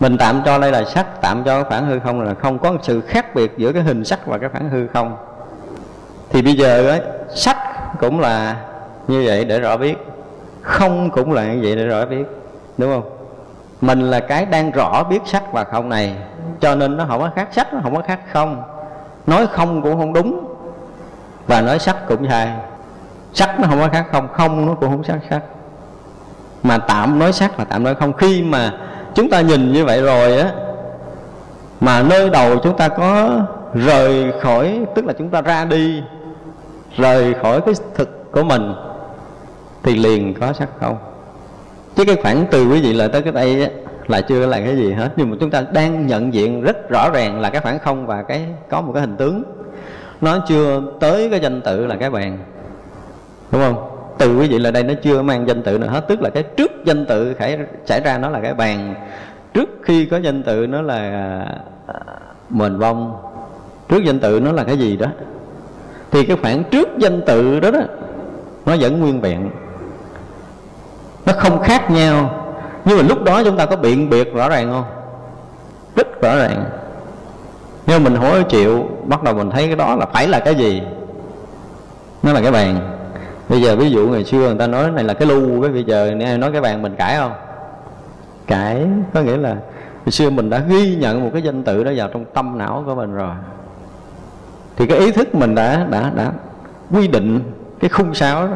mình 0.00 0.18
tạm 0.18 0.42
cho 0.44 0.58
đây 0.58 0.72
là 0.72 0.84
sắc 0.84 1.20
tạm 1.20 1.44
cho 1.44 1.62
cái 1.62 1.70
phản 1.70 1.86
hư 1.86 1.98
không 1.98 2.20
là 2.20 2.34
không 2.34 2.58
có 2.58 2.72
sự 2.82 3.00
khác 3.00 3.34
biệt 3.34 3.52
giữa 3.56 3.72
cái 3.72 3.82
hình 3.82 4.04
sắc 4.04 4.26
và 4.26 4.38
cái 4.38 4.48
phản 4.48 4.70
hư 4.70 4.86
không. 4.86 5.16
Thì 6.30 6.42
bây 6.42 6.54
giờ 6.54 6.88
ấy, 6.88 7.00
sắc 7.34 7.56
cũng 8.00 8.20
là 8.20 8.56
như 9.08 9.22
vậy 9.26 9.44
để 9.44 9.60
rõ 9.60 9.76
biết 9.76 9.96
không 10.62 11.10
cũng 11.10 11.32
là 11.32 11.44
như 11.44 11.60
vậy 11.62 11.76
để 11.76 11.86
rõ 11.86 12.06
biết 12.06 12.24
đúng 12.78 12.92
không? 12.92 13.10
Mình 13.80 14.00
là 14.10 14.20
cái 14.20 14.46
đang 14.46 14.70
rõ 14.70 15.04
biết 15.04 15.20
sắc 15.24 15.52
và 15.52 15.64
không 15.64 15.88
này 15.88 16.16
cho 16.60 16.74
nên 16.74 16.96
nó 16.96 17.04
không 17.08 17.20
có 17.20 17.30
khác 17.36 17.48
sắc 17.52 17.74
nó 17.74 17.80
không 17.82 17.96
có 17.96 18.02
khác 18.02 18.20
không. 18.32 18.62
Nói 19.26 19.46
không 19.46 19.82
cũng 19.82 19.98
không 19.98 20.12
đúng 20.12 20.54
và 21.46 21.60
nói 21.60 21.78
sắc 21.78 21.96
cũng 22.08 22.28
sai. 22.28 22.48
Sắc 23.32 23.60
nó 23.60 23.68
không 23.68 23.80
có 23.80 23.88
khác 23.92 24.06
không 24.12 24.28
không 24.32 24.66
nó 24.66 24.74
cũng 24.74 24.90
không 24.90 25.04
sắc 25.04 25.18
sắc. 25.30 25.40
Mà 26.62 26.78
tạm 26.78 27.18
nói 27.18 27.32
sắc 27.32 27.58
là 27.58 27.64
tạm 27.64 27.84
nói 27.84 27.94
không. 27.94 28.12
Khi 28.12 28.42
mà 28.42 28.72
chúng 29.14 29.30
ta 29.30 29.40
nhìn 29.40 29.72
như 29.72 29.84
vậy 29.84 30.02
rồi 30.02 30.38
á 30.38 30.52
mà 31.80 32.02
nơi 32.02 32.30
đầu 32.30 32.58
chúng 32.58 32.76
ta 32.76 32.88
có 32.88 33.40
rời 33.74 34.32
khỏi 34.40 34.80
tức 34.94 35.04
là 35.04 35.12
chúng 35.12 35.28
ta 35.28 35.40
ra 35.40 35.64
đi 35.64 36.02
rời 36.96 37.34
khỏi 37.42 37.60
cái 37.60 37.74
thực 37.94 38.32
của 38.32 38.42
mình 38.42 38.74
thì 39.82 39.96
liền 39.96 40.34
có 40.40 40.52
sắc 40.52 40.68
không? 40.80 40.96
Chứ 41.96 42.04
cái 42.04 42.16
khoảng 42.22 42.44
từ 42.50 42.68
quý 42.68 42.80
vị 42.80 42.92
lại 42.92 43.08
tới 43.08 43.22
cái 43.22 43.32
đây 43.32 43.62
á, 43.62 43.68
là 44.06 44.20
chưa 44.20 44.46
là 44.46 44.60
cái 44.60 44.76
gì 44.76 44.92
hết. 44.92 45.08
Nhưng 45.16 45.30
mà 45.30 45.36
chúng 45.40 45.50
ta 45.50 45.62
đang 45.72 46.06
nhận 46.06 46.34
diện 46.34 46.62
rất 46.62 46.90
rõ 46.90 47.10
ràng 47.10 47.40
là 47.40 47.50
cái 47.50 47.60
khoảng 47.60 47.78
không 47.78 48.06
và 48.06 48.22
cái 48.22 48.46
có 48.68 48.80
một 48.80 48.92
cái 48.92 49.00
hình 49.00 49.16
tướng. 49.16 49.42
Nó 50.20 50.38
chưa 50.48 50.82
tới 51.00 51.30
cái 51.30 51.40
danh 51.40 51.60
tự 51.60 51.86
là 51.86 51.96
cái 51.96 52.10
bàn. 52.10 52.38
Đúng 53.50 53.62
không? 53.62 53.99
Từ 54.20 54.36
quý 54.36 54.48
vị 54.48 54.58
là 54.58 54.70
đây, 54.70 54.82
nó 54.82 54.94
chưa 55.02 55.22
mang 55.22 55.48
danh 55.48 55.62
tự 55.62 55.78
nào 55.78 55.90
hết 55.90 56.04
tức 56.08 56.22
là 56.22 56.30
cái 56.30 56.42
trước 56.42 56.72
danh 56.84 57.06
tự 57.06 57.34
khải, 57.34 57.58
xảy 57.86 58.00
ra 58.00 58.18
nó 58.18 58.28
là 58.28 58.40
cái 58.40 58.54
bàn. 58.54 58.94
Trước 59.54 59.68
khi 59.82 60.06
có 60.06 60.16
danh 60.16 60.42
tự 60.42 60.66
nó 60.66 60.82
là 60.82 60.96
à, 61.86 61.94
mền 62.50 62.78
vong. 62.78 63.16
Trước 63.88 64.04
danh 64.04 64.20
tự 64.20 64.40
nó 64.40 64.52
là 64.52 64.64
cái 64.64 64.78
gì 64.78 64.96
đó. 64.96 65.06
Thì 66.10 66.24
cái 66.24 66.36
khoảng 66.42 66.64
trước 66.64 66.88
danh 66.98 67.22
tự 67.26 67.60
đó 67.60 67.70
đó, 67.70 67.80
nó 68.66 68.76
vẫn 68.80 69.00
nguyên 69.00 69.20
vẹn. 69.20 69.50
Nó 71.26 71.32
không 71.32 71.62
khác 71.62 71.90
nhau. 71.90 72.44
Nhưng 72.84 72.96
mà 72.96 73.02
lúc 73.02 73.24
đó 73.24 73.42
chúng 73.44 73.56
ta 73.56 73.66
có 73.66 73.76
biện 73.76 74.10
biệt 74.10 74.34
rõ 74.34 74.48
ràng 74.48 74.72
không? 74.72 74.84
Rất 75.96 76.22
rõ 76.22 76.36
ràng. 76.36 76.64
Nhưng 77.86 78.04
mình 78.04 78.14
hối 78.14 78.44
chịu, 78.44 78.88
bắt 79.04 79.22
đầu 79.22 79.34
mình 79.34 79.50
thấy 79.50 79.66
cái 79.66 79.76
đó 79.76 79.96
là 79.96 80.06
phải 80.06 80.28
là 80.28 80.40
cái 80.40 80.54
gì? 80.54 80.82
Nó 82.22 82.32
là 82.32 82.40
cái 82.40 82.52
bàn 82.52 82.99
bây 83.50 83.62
giờ 83.62 83.76
ví 83.76 83.90
dụ 83.90 84.08
ngày 84.08 84.24
xưa 84.24 84.38
người 84.38 84.58
ta 84.58 84.66
nói 84.66 84.90
này 84.90 85.04
là 85.04 85.14
cái 85.14 85.28
lưu 85.28 85.62
cái, 85.62 85.70
bây 85.70 85.84
giờ 85.84 86.10
ai 86.24 86.38
nói 86.38 86.52
cái 86.52 86.60
bàn 86.60 86.82
mình 86.82 86.94
cãi 86.96 87.16
không? 87.16 87.32
Cãi, 88.46 88.86
có 89.14 89.20
nghĩa 89.20 89.36
là 89.36 89.56
ngày 90.04 90.10
xưa 90.10 90.30
mình 90.30 90.50
đã 90.50 90.58
ghi 90.58 90.96
nhận 90.96 91.24
một 91.24 91.30
cái 91.32 91.42
danh 91.42 91.62
tự 91.62 91.84
đó 91.84 91.92
vào 91.96 92.08
trong 92.08 92.24
tâm 92.24 92.58
não 92.58 92.82
của 92.86 92.94
mình 92.94 93.14
rồi. 93.14 93.34
Thì 94.76 94.86
cái 94.86 94.98
ý 94.98 95.12
thức 95.12 95.34
mình 95.34 95.54
đã 95.54 95.86
đã 95.90 96.10
đã 96.16 96.32
quy 96.92 97.08
định 97.08 97.40
cái 97.80 97.90
khung 97.90 98.14
sáo 98.14 98.46
đó. 98.46 98.54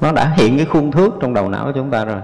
Nó 0.00 0.12
đã 0.12 0.32
hiện 0.36 0.56
cái 0.56 0.66
khung 0.66 0.92
thước 0.92 1.14
trong 1.20 1.34
đầu 1.34 1.48
não 1.48 1.64
của 1.64 1.72
chúng 1.72 1.90
ta 1.90 2.04
rồi. 2.04 2.20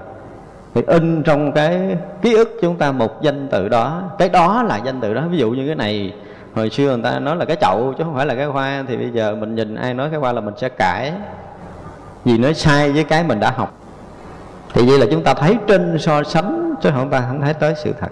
Thì 0.75 0.83
in 0.87 1.23
trong 1.23 1.53
cái 1.53 1.97
ký 2.23 2.35
ức 2.35 2.59
chúng 2.63 2.77
ta 2.77 2.93
một 2.93 3.23
danh 3.23 3.49
tự 3.49 3.69
đó. 3.69 4.03
Cái 4.19 4.29
đó 4.29 4.63
là 4.63 4.77
danh 4.77 5.01
tự 5.01 5.15
đó. 5.15 5.23
Ví 5.31 5.39
dụ 5.39 5.51
như 5.51 5.67
cái 5.67 5.77
này, 5.77 6.15
hồi 6.55 6.71
xưa 6.71 6.97
người 6.97 7.05
ta 7.05 7.19
nói 7.19 7.37
là 7.37 7.45
cái 7.45 7.57
chậu 7.61 7.95
chứ 7.99 8.05
không 8.05 8.15
phải 8.15 8.27
là 8.27 8.35
cái 8.35 8.47
hoa. 8.47 8.85
Thì 8.89 8.97
bây 8.97 9.11
giờ 9.11 9.35
mình 9.35 9.55
nhìn 9.55 9.75
ai 9.75 9.95
nói 9.95 10.11
cái 10.11 10.21
hoa 10.21 10.33
là 10.33 10.41
mình 10.41 10.55
sẽ 10.57 10.69
cãi 10.69 11.13
vì 12.25 12.39
nó 12.39 12.53
sai 12.53 12.93
với 12.93 13.05
cái 13.05 13.25
mình 13.25 13.41
đã 13.41 13.51
học. 13.57 13.77
Thì 14.75 14.87
vậy 14.87 14.99
là 14.99 15.07
chúng 15.11 15.23
ta 15.25 15.35
thấy 15.35 15.57
trên 15.67 15.99
so 15.99 16.23
sánh, 16.23 16.75
chứ 16.83 16.91
không 16.95 17.11
ta 17.11 17.25
không 17.29 17.41
thấy 17.41 17.55
tới 17.55 17.75
sự 17.85 17.95
thật. 18.01 18.09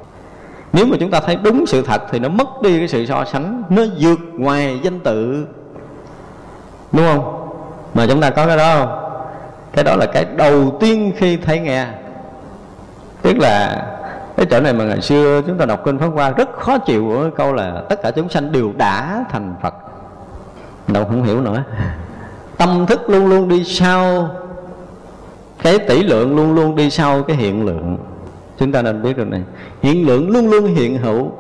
Nếu 0.73 0.87
mà 0.87 0.97
chúng 1.01 1.11
ta 1.11 1.21
thấy 1.21 1.37
đúng 1.37 1.67
sự 1.67 1.83
thật 1.83 2.03
thì 2.11 2.19
nó 2.19 2.29
mất 2.29 2.63
đi 2.63 2.79
cái 2.79 2.89
sự 2.89 3.07
so 3.07 3.25
sánh, 3.25 3.63
nó 3.69 3.83
vượt 4.01 4.19
ngoài 4.33 4.81
danh 4.83 5.01
tự. 5.01 5.47
Đúng 6.93 7.07
không? 7.07 7.49
Mà 7.95 8.07
chúng 8.09 8.21
ta 8.21 8.31
có 8.31 8.47
cái 8.47 8.57
đó 8.57 8.77
không? 8.79 9.11
Cái 9.73 9.85
đó 9.85 9.97
là 9.97 10.07
cái 10.07 10.25
đầu 10.37 10.77
tiên 10.81 11.13
khi 11.17 11.37
thấy 11.37 11.61
nghe. 11.61 11.87
Tức 13.23 13.39
là 13.39 13.87
cái 14.37 14.47
chỗ 14.51 14.61
này 14.61 14.73
mà 14.73 14.85
ngày 14.85 15.01
xưa 15.01 15.43
chúng 15.47 15.59
ta 15.59 15.65
đọc 15.65 15.81
kinh 15.85 15.99
pháp 15.99 16.07
hoa 16.07 16.31
rất 16.31 16.53
khó 16.59 16.79
chịu 16.79 17.13
ở 17.13 17.31
câu 17.37 17.53
là 17.53 17.83
tất 17.89 18.03
cả 18.03 18.11
chúng 18.11 18.29
sanh 18.29 18.53
đều 18.53 18.73
đã 18.77 19.25
thành 19.31 19.55
phật. 19.63 19.75
Đâu 20.89 21.05
không 21.05 21.23
hiểu 21.23 21.41
nữa 21.41 21.63
tâm 22.59 22.87
thức 22.87 23.11
luôn 23.11 23.27
luôn 23.27 23.49
đi 23.49 23.65
sau 23.65 24.31
cái 25.63 25.79
tỷ 25.79 26.03
lượng 26.03 26.37
luôn 26.37 26.55
luôn 26.55 26.77
đi 26.77 26.91
sau 26.91 27.23
cái 27.23 27.37
hiện 27.37 27.67
lượng. 27.67 27.99
Chúng 28.59 28.73
ta 28.73 28.83
nên 28.83 29.03
biết 29.03 29.17
rồi 29.17 29.27
này. 29.27 29.43
Hiện 29.83 30.07
lượng 30.07 30.31
luôn 30.31 30.51
luôn 30.51 30.65
hiện 30.75 30.99
hữu. 30.99 31.31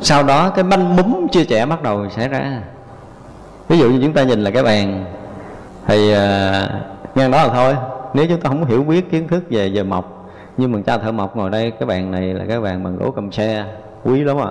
Sau 0.00 0.22
đó 0.22 0.50
cái 0.50 0.64
manh 0.64 0.96
múng 0.96 1.28
chia 1.28 1.44
trẻ 1.44 1.66
bắt 1.66 1.82
đầu 1.82 2.08
xảy 2.10 2.28
ra. 2.28 2.62
Ví 3.68 3.78
dụ 3.78 3.90
như 3.90 3.98
chúng 4.02 4.12
ta 4.12 4.22
nhìn 4.22 4.44
là 4.44 4.50
cái 4.50 4.62
bàn 4.62 5.04
thì 5.86 6.12
uh, 6.12 6.16
ngang 7.14 7.30
đó 7.30 7.46
là 7.46 7.48
thôi. 7.54 7.76
Nếu 8.14 8.26
chúng 8.28 8.40
ta 8.40 8.48
không 8.48 8.64
hiểu 8.64 8.82
biết 8.82 9.10
kiến 9.10 9.28
thức 9.28 9.44
về 9.50 9.70
về 9.70 9.82
mộc 9.82 10.30
nhưng 10.56 10.72
mà 10.72 10.78
cha 10.86 10.98
thợ 10.98 11.12
mộc 11.12 11.36
ngồi 11.36 11.50
đây 11.50 11.70
cái 11.70 11.86
bàn 11.86 12.10
này 12.10 12.34
là 12.34 12.44
cái 12.48 12.60
bàn 12.60 12.84
bằng 12.84 12.96
gỗ 12.96 13.10
cầm 13.10 13.32
xe 13.32 13.64
quý 14.04 14.24
lắm 14.24 14.36
ạ. 14.40 14.50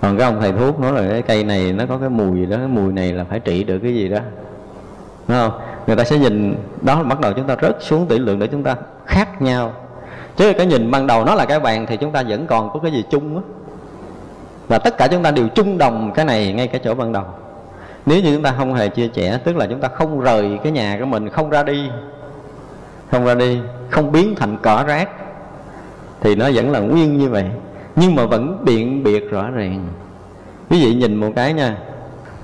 Còn 0.00 0.18
cái 0.18 0.26
ông 0.26 0.40
thầy 0.40 0.52
thuốc 0.52 0.80
nói 0.80 0.92
là 0.92 1.10
cái 1.10 1.22
cây 1.22 1.44
này 1.44 1.72
nó 1.72 1.84
có 1.88 1.98
cái 1.98 2.08
mùi 2.08 2.38
gì 2.38 2.46
đó 2.46 2.56
cái 2.56 2.68
mùi 2.68 2.92
này 2.92 3.12
là 3.12 3.24
phải 3.24 3.40
trị 3.40 3.64
được 3.64 3.78
cái 3.82 3.94
gì 3.94 4.08
đó. 4.08 4.18
Đúng 5.28 5.36
không? 5.36 5.60
Người 5.86 5.96
ta 5.96 6.04
sẽ 6.04 6.18
nhìn, 6.18 6.56
đó, 6.82 7.02
bắt 7.02 7.20
đầu 7.20 7.32
chúng 7.32 7.46
ta 7.46 7.56
rớt 7.62 7.76
xuống 7.80 8.06
tỷ 8.06 8.18
lượng 8.18 8.38
để 8.38 8.46
chúng 8.46 8.62
ta 8.62 8.76
khác 9.06 9.42
nhau. 9.42 9.72
Chứ 10.36 10.52
cái 10.52 10.66
nhìn 10.66 10.90
ban 10.90 11.06
đầu 11.06 11.24
nó 11.24 11.34
là 11.34 11.44
cái 11.44 11.60
bàn 11.60 11.86
thì 11.88 11.96
chúng 11.96 12.12
ta 12.12 12.22
vẫn 12.28 12.46
còn 12.46 12.70
có 12.72 12.80
cái 12.80 12.92
gì 12.92 13.04
chung 13.10 13.36
á. 13.36 13.42
Và 14.68 14.78
tất 14.78 14.98
cả 14.98 15.06
chúng 15.06 15.22
ta 15.22 15.30
đều 15.30 15.48
chung 15.48 15.78
đồng 15.78 16.12
cái 16.14 16.24
này 16.24 16.52
ngay 16.52 16.66
cái 16.66 16.80
chỗ 16.84 16.94
ban 16.94 17.12
đầu. 17.12 17.24
Nếu 18.06 18.20
như 18.22 18.34
chúng 18.34 18.42
ta 18.42 18.54
không 18.58 18.74
hề 18.74 18.88
chia 18.88 19.08
sẻ, 19.14 19.38
tức 19.44 19.56
là 19.56 19.66
chúng 19.66 19.80
ta 19.80 19.88
không 19.88 20.20
rời 20.20 20.58
cái 20.62 20.72
nhà 20.72 20.96
của 21.00 21.06
mình, 21.06 21.28
không 21.28 21.50
ra 21.50 21.62
đi, 21.62 21.88
không 23.10 23.24
ra 23.24 23.34
đi, 23.34 23.58
không 23.90 24.12
biến 24.12 24.34
thành 24.34 24.56
cỏ 24.62 24.84
rác, 24.86 25.08
thì 26.20 26.34
nó 26.34 26.50
vẫn 26.54 26.70
là 26.70 26.80
nguyên 26.80 27.18
như 27.18 27.28
vậy. 27.28 27.44
Nhưng 27.96 28.14
mà 28.14 28.26
vẫn 28.26 28.64
biện 28.64 29.04
biệt 29.04 29.30
rõ 29.30 29.50
ràng. 29.50 29.86
Quý 30.70 30.84
vị 30.84 30.94
nhìn 30.94 31.14
một 31.14 31.28
cái 31.36 31.52
nha 31.52 31.76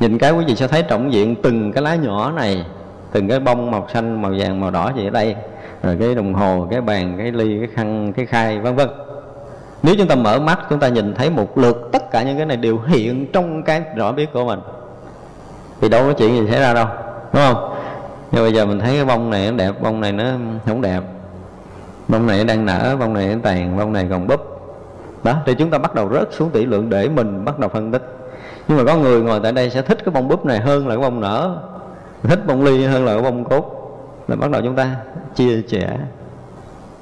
nhìn 0.01 0.19
cái 0.19 0.33
quý 0.33 0.45
vị 0.45 0.57
sẽ 0.57 0.67
thấy 0.67 0.83
trọng 0.83 1.13
diện 1.13 1.35
từng 1.43 1.73
cái 1.73 1.83
lá 1.83 1.95
nhỏ 1.95 2.33
này, 2.37 2.65
từng 3.13 3.29
cái 3.29 3.41
bông 3.41 3.71
màu 3.71 3.87
xanh, 3.93 4.23
màu 4.23 4.33
vàng, 4.39 4.61
màu 4.61 4.71
đỏ 4.71 4.93
gì 4.97 5.07
ở 5.07 5.11
đây. 5.11 5.37
Rồi 5.83 5.97
cái 6.01 6.15
đồng 6.15 6.35
hồ, 6.35 6.67
cái 6.71 6.81
bàn, 6.81 7.15
cái 7.19 7.33
ly, 7.33 7.59
cái 7.59 7.69
khăn, 7.75 8.13
cái 8.13 8.27
khai 8.27 8.61
vân 8.61 8.77
vân. 8.77 8.89
Nếu 9.83 9.95
chúng 9.99 10.09
ta 10.09 10.15
mở 10.15 10.39
mắt, 10.39 10.59
chúng 10.71 10.81
ta 10.81 10.89
nhìn 10.89 11.15
thấy 11.15 11.31
một 11.31 11.59
lượt 11.59 11.89
tất 11.93 12.11
cả 12.11 12.23
những 12.23 12.37
cái 12.37 12.47
này 12.47 12.57
đều 12.57 12.79
hiện 12.87 13.27
trong 13.33 13.63
cái 13.63 13.83
rõ 13.97 14.13
biết 14.13 14.33
của 14.33 14.45
mình. 14.45 14.61
Thì 15.81 15.89
đâu 15.89 16.07
có 16.07 16.13
chuyện 16.13 16.37
gì 16.37 16.51
xảy 16.51 16.61
ra 16.61 16.75
đâu, 16.75 16.87
đúng 17.33 17.43
không? 17.47 17.75
Nhưng 18.33 18.43
bây 18.43 18.53
giờ 18.53 18.67
mình 18.67 18.79
thấy 18.79 18.95
cái 18.95 19.05
bông 19.05 19.31
này 19.31 19.51
nó 19.51 19.57
đẹp, 19.57 19.83
bông 19.83 20.01
này 20.01 20.13
nó 20.13 20.25
không 20.67 20.81
đẹp. 20.81 21.01
Bông 22.09 22.27
này 22.27 22.45
đang 22.45 22.67
nở, 22.67 22.97
bông 23.01 23.15
này 23.15 23.29
nó 23.29 23.35
tàn, 23.43 23.77
bông 23.77 23.93
này 23.93 24.07
còn 24.11 24.27
búp. 24.27 24.41
Đó, 25.25 25.37
thì 25.47 25.55
chúng 25.55 25.71
ta 25.71 25.79
bắt 25.79 25.95
đầu 25.95 26.11
rớt 26.13 26.29
xuống 26.33 26.51
tỷ 26.51 26.67
lượng 26.67 26.91
để 26.91 27.09
mình 27.09 27.45
bắt 27.45 27.59
đầu 27.59 27.71
phân 27.71 27.93
tích 27.93 28.24
nhưng 28.69 28.79
mà 28.79 28.85
có 28.85 28.97
người 28.97 29.23
ngồi 29.23 29.41
tại 29.43 29.53
đây 29.53 29.71
sẽ 29.71 29.83
thích 29.83 29.99
cái 30.05 30.13
bông 30.13 30.29
búp 30.29 30.47
này 30.47 30.61
hơn 30.61 30.89
là 30.89 30.95
cái 30.95 31.03
bông 31.03 31.21
nở. 31.21 31.57
Thích 32.23 32.47
bông 32.47 32.65
ly 32.65 32.85
hơn 32.85 33.05
là 33.05 33.13
cái 33.13 33.23
bông 33.23 33.45
cốt. 33.45 33.71
Là 34.29 34.37
bắt 34.37 34.51
đầu 34.51 34.63
chúng 34.63 34.77
ta 34.77 34.97
chia 35.35 35.63
sẻ 35.69 35.99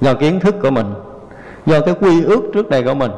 do 0.00 0.14
kiến 0.14 0.40
thức 0.40 0.54
của 0.62 0.70
mình, 0.70 0.94
do 1.66 1.80
cái 1.80 1.94
quy 2.00 2.24
ước 2.24 2.42
trước 2.54 2.70
đây 2.70 2.82
của 2.82 2.94
mình. 2.94 3.10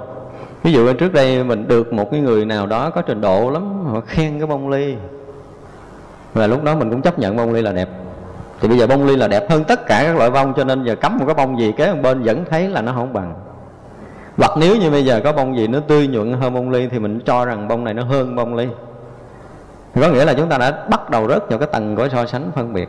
Ví 0.63 0.73
dụ 0.73 0.93
trước 0.93 1.13
đây 1.13 1.45
mình 1.45 1.69
được 1.69 1.93
một 1.93 2.11
cái 2.11 2.21
người 2.21 2.45
nào 2.45 2.67
đó 2.67 2.91
có 2.91 3.03
trình 3.03 3.21
độ 3.21 3.51
lắm, 3.51 3.85
họ 3.85 4.01
khen 4.01 4.39
cái 4.39 4.47
bông 4.47 4.69
ly. 4.69 4.95
Và 6.35 6.47
lúc 6.47 6.65
đó 6.65 6.75
mình 6.75 6.91
cũng 6.91 7.03
chấp 7.03 7.19
nhận 7.19 7.37
bông 7.37 7.53
ly 7.53 7.63
là 7.63 7.73
đẹp. 7.73 7.89
Thì 8.61 8.69
bây 8.69 8.79
giờ 8.79 8.87
bông 8.87 9.07
ly 9.07 9.17
là 9.17 9.29
đẹp 9.29 9.51
hơn 9.51 9.65
tất 9.65 9.87
cả 9.87 10.03
các 10.07 10.17
loại 10.17 10.31
bông, 10.31 10.55
cho 10.57 10.65
nên 10.65 10.85
giờ 10.85 10.95
cắm 10.95 11.19
một 11.19 11.25
cái 11.27 11.35
bông 11.35 11.61
gì 11.61 11.73
kế 11.77 11.95
bên 11.95 12.23
vẫn 12.23 12.45
thấy 12.51 12.69
là 12.69 12.83
nó 12.83 12.93
không 12.93 13.13
bằng 13.13 13.35
hoặc 14.37 14.51
nếu 14.57 14.77
như 14.77 14.91
bây 14.91 15.05
giờ 15.05 15.21
có 15.25 15.33
bông 15.33 15.57
gì 15.57 15.67
nó 15.67 15.81
tươi 15.81 16.07
nhuận 16.07 16.33
hơn 16.33 16.55
bông 16.55 16.71
ly 16.71 16.89
thì 16.91 16.99
mình 16.99 17.21
cho 17.27 17.45
rằng 17.45 17.69
bông 17.69 17.85
này 17.85 17.95
nó 17.95 18.05
hơn 18.05 18.37
bông 18.37 18.55
ly. 18.55 18.67
Có 20.01 20.09
nghĩa 20.09 20.25
là 20.25 20.35
chúng 20.35 20.49
ta 20.49 20.59
đã 20.59 20.85
bắt 20.91 21.11
đầu 21.11 21.29
rớt 21.29 21.51
vào 21.51 21.59
cái 21.59 21.69
tầng 21.73 21.97
của 21.97 22.09
so 22.09 22.27
sánh 22.27 22.51
phân 22.55 22.73
biệt. 22.73 22.89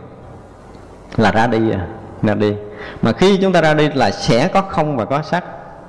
Là 1.17 1.31
ra 1.31 1.47
đi 1.47 1.71
à 1.71 1.87
ra 2.23 2.33
đi. 2.33 2.53
Mà 3.01 3.11
khi 3.11 3.37
chúng 3.37 3.53
ta 3.53 3.61
ra 3.61 3.73
đi 3.73 3.89
là 3.89 4.11
sẽ 4.11 4.47
có 4.47 4.61
không 4.61 4.97
và 4.97 5.05
có 5.05 5.21
sắc. 5.21 5.43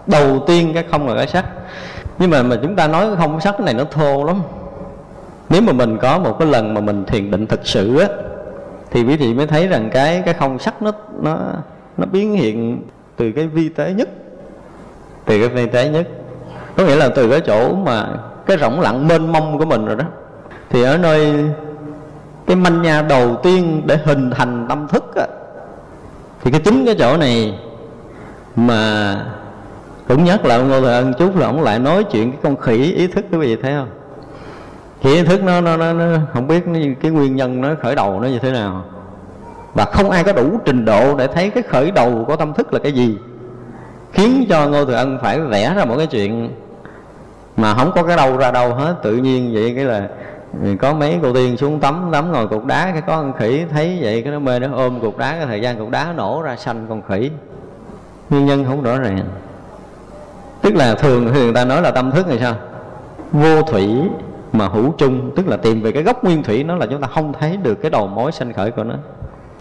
Đầu 0.06 0.44
tiên 0.46 0.70
cái 0.74 0.84
không 0.90 1.06
và 1.06 1.14
cái 1.14 1.26
sắc. 1.26 1.44
Nhưng 2.18 2.30
mà 2.30 2.42
mà 2.42 2.56
chúng 2.62 2.76
ta 2.76 2.88
nói 2.88 3.16
không 3.16 3.40
sắc 3.40 3.52
cái 3.52 3.64
này 3.64 3.74
nó 3.74 3.84
thô 3.84 4.24
lắm. 4.24 4.42
Nếu 5.48 5.62
mà 5.62 5.72
mình 5.72 5.98
có 5.98 6.18
một 6.18 6.36
cái 6.38 6.48
lần 6.48 6.74
mà 6.74 6.80
mình 6.80 7.04
thiền 7.04 7.30
định 7.30 7.46
thực 7.46 7.66
sự 7.66 7.98
á, 7.98 8.06
thì 8.90 9.04
quý 9.04 9.16
vị 9.16 9.34
mới 9.34 9.46
thấy 9.46 9.68
rằng 9.68 9.90
cái 9.92 10.22
cái 10.24 10.34
không 10.34 10.58
sắc 10.58 10.82
nó 10.82 10.92
nó 11.22 11.38
nó 11.96 12.06
biến 12.06 12.34
hiện 12.34 12.82
từ 13.16 13.32
cái 13.32 13.46
vi 13.46 13.68
tế 13.68 13.92
nhất 13.92 14.08
thì 15.26 15.40
cái 15.40 15.48
vi 15.48 15.66
tế 15.66 15.88
nhất. 15.88 16.08
Có 16.76 16.84
nghĩa 16.84 16.96
là 16.96 17.08
từ 17.08 17.30
cái 17.30 17.40
chỗ 17.40 17.74
mà 17.74 18.06
cái 18.46 18.56
rỗng 18.58 18.80
lặng 18.80 19.08
mênh 19.08 19.32
mông 19.32 19.58
của 19.58 19.64
mình 19.64 19.86
rồi 19.86 19.96
đó 19.96 20.04
thì 20.70 20.82
ở 20.82 20.98
nơi 20.98 21.44
cái 22.46 22.56
manh 22.56 22.82
nha 22.82 23.02
đầu 23.02 23.36
tiên 23.42 23.82
để 23.86 23.98
hình 24.04 24.30
thành 24.30 24.66
tâm 24.68 24.88
thức 24.88 25.14
á, 25.16 25.26
thì 26.42 26.50
cái 26.50 26.60
chính 26.60 26.86
cái 26.86 26.96
chỗ 26.98 27.16
này 27.16 27.58
mà 28.56 29.16
cũng 30.08 30.24
nhắc 30.24 30.44
là 30.44 30.56
ông 30.56 30.68
Ngô 30.68 30.80
Thời 30.80 30.94
Ân 30.94 31.14
chút 31.14 31.36
là 31.36 31.46
ông 31.46 31.62
lại 31.62 31.78
nói 31.78 32.04
chuyện 32.04 32.30
cái 32.30 32.40
con 32.42 32.56
khỉ 32.56 32.92
ý 32.92 33.06
thức 33.06 33.24
quý 33.32 33.38
vị 33.38 33.56
thấy 33.62 33.72
không? 33.72 33.88
Khỉ 35.02 35.14
ý 35.14 35.22
thức 35.24 35.42
nó, 35.42 35.60
nó, 35.60 35.76
nó, 35.76 35.92
nó 35.92 36.18
không 36.32 36.46
biết 36.46 36.66
nó, 36.66 36.78
cái 37.02 37.10
nguyên 37.10 37.36
nhân 37.36 37.60
nó 37.60 37.68
khởi 37.82 37.94
đầu 37.94 38.20
nó 38.20 38.28
như 38.28 38.38
thế 38.38 38.52
nào. 38.52 38.84
Và 39.74 39.84
không 39.84 40.10
ai 40.10 40.24
có 40.24 40.32
đủ 40.32 40.60
trình 40.64 40.84
độ 40.84 41.14
để 41.14 41.26
thấy 41.26 41.50
cái 41.50 41.62
khởi 41.62 41.90
đầu 41.90 42.24
của 42.26 42.36
tâm 42.36 42.52
thức 42.52 42.72
là 42.72 42.78
cái 42.78 42.92
gì 42.92 43.18
khiến 44.12 44.46
cho 44.48 44.68
Ngô 44.68 44.84
thừa 44.84 44.94
Ân 44.94 45.18
phải 45.22 45.40
vẽ 45.40 45.74
ra 45.76 45.84
một 45.84 45.94
cái 45.98 46.06
chuyện 46.06 46.50
mà 47.56 47.74
không 47.74 47.90
có 47.94 48.02
cái 48.02 48.16
đâu 48.16 48.36
ra 48.36 48.50
đâu 48.50 48.74
hết. 48.74 48.94
Tự 49.02 49.16
nhiên 49.16 49.50
vậy 49.54 49.72
cái 49.76 49.84
là 49.84 50.08
có 50.80 50.94
mấy 50.94 51.18
cô 51.22 51.32
tiên 51.32 51.56
xuống 51.56 51.80
tắm 51.80 52.08
tắm 52.12 52.32
ngồi 52.32 52.48
cục 52.48 52.64
đá, 52.64 52.90
cái 52.92 53.00
có 53.00 53.16
con 53.16 53.32
khỉ 53.32 53.64
thấy 53.70 53.98
vậy, 54.00 54.22
cái 54.22 54.32
nó 54.32 54.38
mê 54.38 54.58
nó 54.58 54.68
ôm 54.72 55.00
cục 55.00 55.18
đá, 55.18 55.36
cái 55.36 55.46
thời 55.46 55.60
gian 55.60 55.78
cục 55.78 55.90
đá 55.90 56.12
nổ 56.16 56.42
ra 56.42 56.56
xanh 56.56 56.86
con 56.88 57.02
khỉ. 57.08 57.30
Nguyên 58.30 58.46
nhân 58.46 58.64
không 58.64 58.82
rõ 58.82 58.98
ràng. 58.98 59.20
Tức 60.62 60.74
là 60.74 60.94
thường 60.94 61.30
thì 61.34 61.40
người 61.40 61.54
ta 61.54 61.64
nói 61.64 61.82
là 61.82 61.90
tâm 61.90 62.10
thức 62.10 62.28
này 62.28 62.38
sao? 62.40 62.54
Vô 63.32 63.62
thủy 63.62 63.88
mà 64.52 64.68
hữu 64.68 64.94
chung, 64.98 65.30
tức 65.36 65.48
là 65.48 65.56
tìm 65.56 65.82
về 65.82 65.92
cái 65.92 66.02
gốc 66.02 66.24
nguyên 66.24 66.42
thủy, 66.42 66.64
nó 66.64 66.76
là 66.76 66.86
chúng 66.86 67.00
ta 67.00 67.08
không 67.08 67.32
thấy 67.40 67.56
được 67.56 67.74
cái 67.74 67.90
đầu 67.90 68.06
mối 68.06 68.32
sanh 68.32 68.52
khởi 68.52 68.70
của 68.70 68.84
nó. 68.84 68.94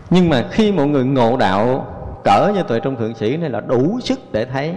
Nhưng 0.09 0.29
mà 0.29 0.45
khi 0.51 0.71
mọi 0.71 0.87
người 0.87 1.03
ngộ 1.03 1.37
đạo 1.37 1.85
cỡ 2.25 2.51
như 2.55 2.63
tuệ 2.63 2.79
trung 2.79 2.95
thượng 2.95 3.15
sĩ 3.15 3.37
này 3.37 3.49
là 3.49 3.61
đủ 3.61 3.99
sức 3.99 4.19
để 4.31 4.45
thấy. 4.45 4.75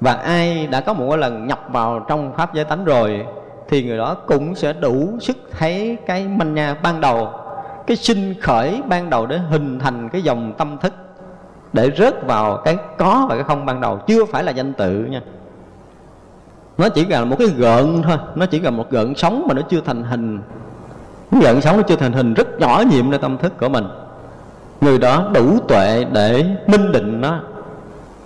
Và 0.00 0.12
ai 0.12 0.66
đã 0.66 0.80
có 0.80 0.92
một 0.92 1.06
cái 1.10 1.18
lần 1.18 1.46
nhập 1.46 1.64
vào 1.68 2.04
trong 2.08 2.32
pháp 2.36 2.54
giới 2.54 2.64
tánh 2.64 2.84
rồi, 2.84 3.26
thì 3.68 3.84
người 3.84 3.98
đó 3.98 4.14
cũng 4.14 4.54
sẽ 4.54 4.72
đủ 4.72 5.08
sức 5.20 5.36
thấy 5.58 5.96
cái 6.06 6.28
manh 6.28 6.54
nha 6.54 6.76
ban 6.82 7.00
đầu, 7.00 7.28
cái 7.86 7.96
sinh 7.96 8.34
khởi 8.40 8.82
ban 8.88 9.10
đầu 9.10 9.26
để 9.26 9.38
hình 9.38 9.78
thành 9.78 10.08
cái 10.08 10.22
dòng 10.22 10.52
tâm 10.58 10.78
thức, 10.78 10.92
để 11.72 11.90
rớt 11.96 12.26
vào 12.26 12.56
cái 12.56 12.76
có 12.98 13.26
và 13.28 13.34
cái 13.34 13.44
không 13.44 13.66
ban 13.66 13.80
đầu. 13.80 13.98
Chưa 14.06 14.24
phải 14.24 14.44
là 14.44 14.52
danh 14.52 14.72
tự 14.72 15.04
nha. 15.04 15.20
Nó 16.78 16.88
chỉ 16.88 17.06
là 17.06 17.24
một 17.24 17.36
cái 17.38 17.48
gợn 17.56 18.02
thôi, 18.02 18.16
nó 18.34 18.46
chỉ 18.46 18.60
là 18.60 18.70
một 18.70 18.90
gợn 18.90 19.14
sống 19.14 19.44
mà 19.48 19.54
nó 19.54 19.62
chưa 19.68 19.80
thành 19.80 20.02
hình. 20.02 20.40
Cái 21.30 21.40
gợn 21.40 21.60
sống 21.60 21.76
nó 21.76 21.82
chưa 21.82 21.96
thành 21.96 22.12
hình, 22.12 22.34
rất 22.34 22.60
nhỏ 22.60 22.82
nhiệm 22.90 23.10
nơi 23.10 23.18
tâm 23.18 23.38
thức 23.38 23.58
của 23.60 23.68
mình 23.68 23.84
người 24.84 24.98
đó 24.98 25.30
đủ 25.34 25.58
tuệ 25.68 26.04
để 26.12 26.44
minh 26.66 26.92
định 26.92 27.20
nó. 27.20 27.40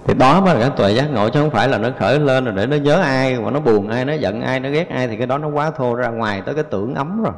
Thì 0.06 0.14
đó 0.14 0.40
mới 0.40 0.54
là 0.54 0.60
cái 0.60 0.70
tuệ 0.70 0.92
giác 0.92 1.10
ngộ 1.10 1.28
chứ 1.28 1.40
không 1.40 1.50
phải 1.50 1.68
là 1.68 1.78
nó 1.78 1.88
khởi 1.98 2.18
lên 2.18 2.44
rồi 2.44 2.54
để 2.56 2.66
nó 2.66 2.76
nhớ 2.76 3.00
ai 3.00 3.40
mà 3.40 3.50
nó 3.50 3.60
buồn 3.60 3.88
ai 3.88 4.04
nó 4.04 4.12
giận 4.12 4.42
ai 4.42 4.60
nó 4.60 4.68
ghét 4.68 4.88
ai 4.90 5.08
thì 5.08 5.16
cái 5.16 5.26
đó 5.26 5.38
nó 5.38 5.48
quá 5.48 5.70
thô 5.70 5.94
ra 5.94 6.08
ngoài 6.08 6.42
tới 6.46 6.54
cái 6.54 6.64
tưởng 6.64 6.94
ấm 6.94 7.22
rồi. 7.22 7.32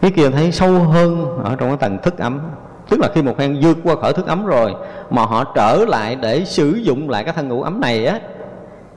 Cái 0.00 0.10
kia 0.10 0.30
thấy 0.30 0.52
sâu 0.52 0.70
hơn 0.70 1.38
ở 1.44 1.56
trong 1.58 1.68
cái 1.68 1.76
tầng 1.76 1.98
thức 2.02 2.18
ấm. 2.18 2.40
Tức 2.88 3.00
là 3.00 3.08
khi 3.14 3.22
một 3.22 3.38
phen 3.38 3.60
vượt 3.62 3.76
qua 3.84 3.96
khỏi 3.96 4.12
thức 4.12 4.26
ấm 4.26 4.46
rồi 4.46 4.74
mà 5.10 5.22
họ 5.22 5.44
trở 5.54 5.84
lại 5.88 6.16
để 6.16 6.44
sử 6.44 6.70
dụng 6.70 7.10
lại 7.10 7.24
cái 7.24 7.32
thân 7.32 7.48
ngũ 7.48 7.62
ấm 7.62 7.80
này 7.80 8.06
á 8.06 8.20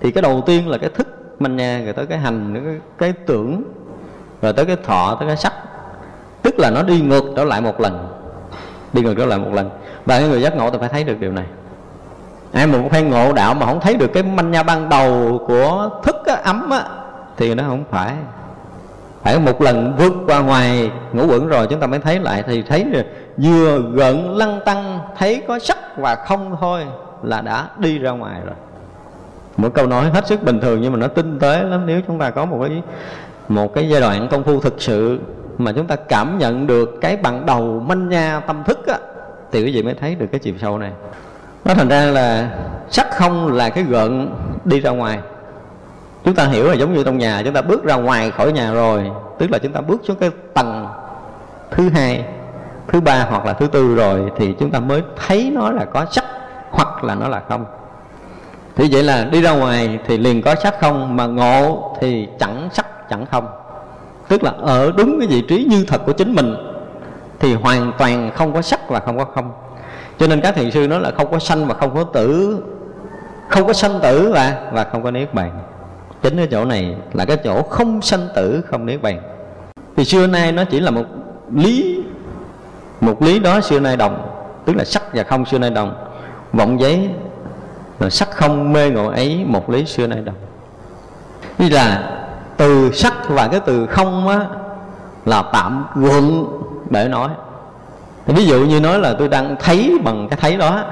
thì 0.02 0.12
cái 0.12 0.22
đầu 0.22 0.44
tiên 0.46 0.68
là 0.68 0.78
cái 0.78 0.90
thức 0.90 1.08
manh 1.40 1.56
nha 1.56 1.82
rồi 1.84 1.94
tới 1.94 2.06
cái 2.06 2.18
hành 2.18 2.54
cái, 2.66 2.76
cái 2.98 3.14
tưởng 3.26 3.64
rồi 4.42 4.54
tới 4.54 4.66
cái 4.66 4.76
thọ 4.76 5.18
tới 5.20 5.28
cái 5.28 5.38
sắc. 5.38 5.54
Tức 6.42 6.60
là 6.60 6.70
nó 6.70 6.84
đi 6.84 7.02
ngược 7.02 7.24
trở 7.36 7.44
lại 7.44 7.62
một 7.62 7.82
lần 7.82 8.15
đi 8.96 9.02
ngược 9.02 9.14
trở 9.18 9.26
lại 9.26 9.40
một 9.40 9.54
lần. 9.54 9.70
Và 10.06 10.20
cái 10.20 10.30
người 10.30 10.42
giác 10.42 10.56
ngộ 10.56 10.70
thì 10.70 10.78
phải 10.80 10.90
thấy 10.90 11.04
được 11.04 11.20
điều 11.20 11.32
này. 11.32 11.46
Ai 12.54 12.68
mà 12.68 12.78
một 12.78 12.90
phen 12.92 13.10
ngộ 13.10 13.34
đạo 13.34 13.54
mà 13.54 13.66
không 13.66 13.80
thấy 13.80 13.96
được 13.96 14.08
cái 14.14 14.24
manh 14.24 14.52
nha 14.52 14.64
ban 14.64 14.90
đầu 14.90 15.42
của 15.48 15.90
thức 16.04 16.16
á, 16.26 16.36
ấm 16.44 16.70
á, 16.70 16.84
thì 17.38 17.56
nó 17.56 17.64
không 17.68 17.84
phải. 17.92 18.14
Phải 19.24 19.40
một 19.40 19.62
lần 19.62 19.96
vượt 19.98 20.14
qua 20.28 20.40
ngoài 20.40 20.92
ngũ 21.14 21.28
quẩn 21.28 21.48
rồi 21.48 21.68
chúng 21.68 21.80
ta 21.80 21.88
mới 21.88 22.00
thấy 22.00 22.20
lại. 22.20 22.44
Thì 22.48 22.62
thấy 22.62 22.84
được 22.84 23.06
vừa 23.38 23.82
gợn 23.94 24.34
lăng 24.34 24.60
tăng 24.66 25.00
thấy 25.18 25.44
có 25.48 25.60
sắc 25.60 25.98
và 25.98 26.16
không 26.16 26.56
thôi 26.62 26.86
là 27.24 27.42
đã 27.42 27.70
đi 27.78 27.98
ra 28.00 28.12
ngoài 28.12 28.42
rồi. 28.46 28.56
Một 29.58 29.70
câu 29.74 29.88
nói 29.88 30.10
hết 30.10 30.28
sức 30.28 30.44
bình 30.44 30.60
thường 30.60 30.82
nhưng 30.82 30.92
mà 30.92 31.00
nó 31.00 31.08
tinh 31.08 31.40
tế 31.40 31.64
lắm. 31.64 31.86
Nếu 31.86 32.02
chúng 32.08 32.20
ta 32.20 32.30
có 32.30 32.46
một 32.46 32.58
cái 32.62 32.82
một 33.48 33.74
cái 33.74 33.90
giai 33.90 34.02
đoạn 34.02 34.28
công 34.32 34.44
phu 34.44 34.60
thực 34.60 34.82
sự 34.82 35.20
mà 35.58 35.72
chúng 35.72 35.88
ta 35.88 35.96
cảm 35.96 36.38
nhận 36.38 36.68
được 36.68 36.98
cái 37.02 37.18
bằng 37.18 37.46
đầu 37.46 37.84
manh 37.88 38.10
nha 38.10 38.40
tâm 38.48 38.64
thức 38.64 38.88
á, 38.88 38.98
thì 39.52 39.66
quý 39.66 39.72
vị 39.72 39.84
mới 39.84 39.94
thấy 39.94 40.16
được 40.16 40.28
cái 40.32 40.40
chiều 40.40 40.54
sâu 40.62 40.78
này. 40.78 40.92
Nó 41.66 41.74
thành 41.74 41.88
ra 41.88 42.06
là 42.06 42.50
sắc 42.90 43.08
không 43.12 43.54
là 43.54 43.70
cái 43.70 43.84
gợn 43.84 44.30
đi 44.66 44.80
ra 44.80 44.92
ngoài. 44.92 45.20
Chúng 46.26 46.36
ta 46.36 46.46
hiểu 46.46 46.68
là 46.68 46.74
giống 46.74 46.94
như 46.94 47.04
trong 47.04 47.18
nhà, 47.18 47.42
chúng 47.46 47.54
ta 47.54 47.62
bước 47.62 47.84
ra 47.84 47.96
ngoài 47.96 48.32
khỏi 48.32 48.52
nhà 48.52 48.74
rồi, 48.74 49.12
tức 49.40 49.52
là 49.52 49.60
chúng 49.60 49.72
ta 49.72 49.82
bước 49.82 50.02
xuống 50.04 50.18
cái 50.20 50.30
tầng 50.54 50.88
thứ 51.72 51.90
hai, 51.90 52.26
thứ 52.88 53.02
ba 53.02 53.26
hoặc 53.30 53.46
là 53.46 53.54
thứ 53.54 53.68
tư 53.68 53.96
rồi, 53.96 54.32
thì 54.38 54.56
chúng 54.60 54.72
ta 54.72 54.80
mới 54.80 55.02
thấy 55.28 55.52
nó 55.54 55.72
là 55.72 55.86
có 55.86 56.06
sắc 56.12 56.26
hoặc 56.72 57.04
là 57.04 57.16
nó 57.16 57.28
là 57.28 57.42
không. 57.50 57.66
Thì 58.76 58.90
vậy 58.92 59.04
là 59.04 59.26
đi 59.32 59.42
ra 59.42 59.52
ngoài 59.52 60.00
thì 60.08 60.18
liền 60.18 60.42
có 60.42 60.56
sắc 60.56 60.76
không, 60.80 61.16
mà 61.16 61.26
ngộ 61.26 61.96
thì 62.02 62.28
chẳng 62.40 62.70
sắc 62.74 63.10
chẳng 63.10 63.26
không 63.26 63.48
tức 64.28 64.44
là 64.44 64.52
ở 64.62 64.92
đúng 64.98 65.20
cái 65.20 65.28
vị 65.28 65.42
trí 65.42 65.64
như 65.70 65.86
thật 65.88 66.02
của 66.06 66.14
chính 66.14 66.36
mình 66.36 66.56
thì 67.40 67.54
hoàn 67.54 67.92
toàn 67.98 68.32
không 68.36 68.54
có 68.54 68.62
sắc 68.62 68.90
và 68.90 69.00
không 69.00 69.18
có 69.18 69.26
không. 69.26 69.52
Cho 70.20 70.28
nên 70.28 70.42
các 70.42 70.56
thiền 70.56 70.72
sư 70.72 70.88
nói 70.88 71.02
là 71.02 71.12
không 71.18 71.32
có 71.32 71.40
sanh 71.40 71.68
và 71.68 71.74
không 71.74 71.96
có 71.96 72.04
tử, 72.04 72.60
không 73.50 73.68
có 73.68 73.74
sanh 73.74 74.00
tử 74.04 74.32
và 74.34 74.70
và 74.72 74.84
không 74.84 75.04
có 75.04 75.12
niết 75.12 75.34
bàn. 75.34 75.60
Chính 76.22 76.38
cái 76.38 76.48
chỗ 76.52 76.66
này 76.66 76.96
là 77.14 77.26
cái 77.26 77.38
chỗ 77.38 77.62
không 77.62 78.02
sanh 78.02 78.28
tử, 78.36 78.62
không 78.68 78.86
niết 78.86 79.02
bàn. 79.02 79.22
Thì 79.96 80.06
xưa 80.06 80.28
nay 80.28 80.52
nó 80.52 80.64
chỉ 80.64 80.80
là 80.80 80.92
một 80.92 81.06
lý 81.54 82.04
một 83.02 83.22
lý 83.22 83.40
đó 83.40 83.62
xưa 83.62 83.80
nay 83.80 83.98
đồng, 83.98 84.30
tức 84.66 84.76
là 84.76 84.86
sắc 84.86 85.04
và 85.14 85.24
không 85.24 85.46
xưa 85.46 85.60
nay 85.60 85.70
đồng. 85.70 85.96
Vọng 86.54 86.80
giấy 86.80 87.10
là 88.00 88.10
sắc 88.10 88.32
không 88.32 88.74
mê 88.74 88.90
ngộ 88.90 89.08
ấy, 89.08 89.44
một 89.46 89.70
lý 89.70 89.86
xưa 89.86 90.08
nay 90.08 90.20
đồng. 90.26 90.36
Như 91.58 91.70
là 91.70 92.12
từ 92.58 92.92
sắc 92.92 93.14
và 93.30 93.48
cái 93.48 93.60
từ 93.60 93.86
không 93.86 94.28
á, 94.28 94.40
là 95.26 95.44
tạm 95.54 95.86
gượng 95.96 96.48
để 96.90 97.08
nói. 97.08 97.30
Thì 98.26 98.34
ví 98.34 98.46
dụ 98.46 98.60
như 98.60 98.80
nói 98.80 99.00
là 99.00 99.16
tôi 99.20 99.28
đang 99.28 99.56
thấy 99.60 99.98
bằng 100.04 100.28
cái 100.30 100.40
thấy 100.42 100.58
đó. 100.58 100.84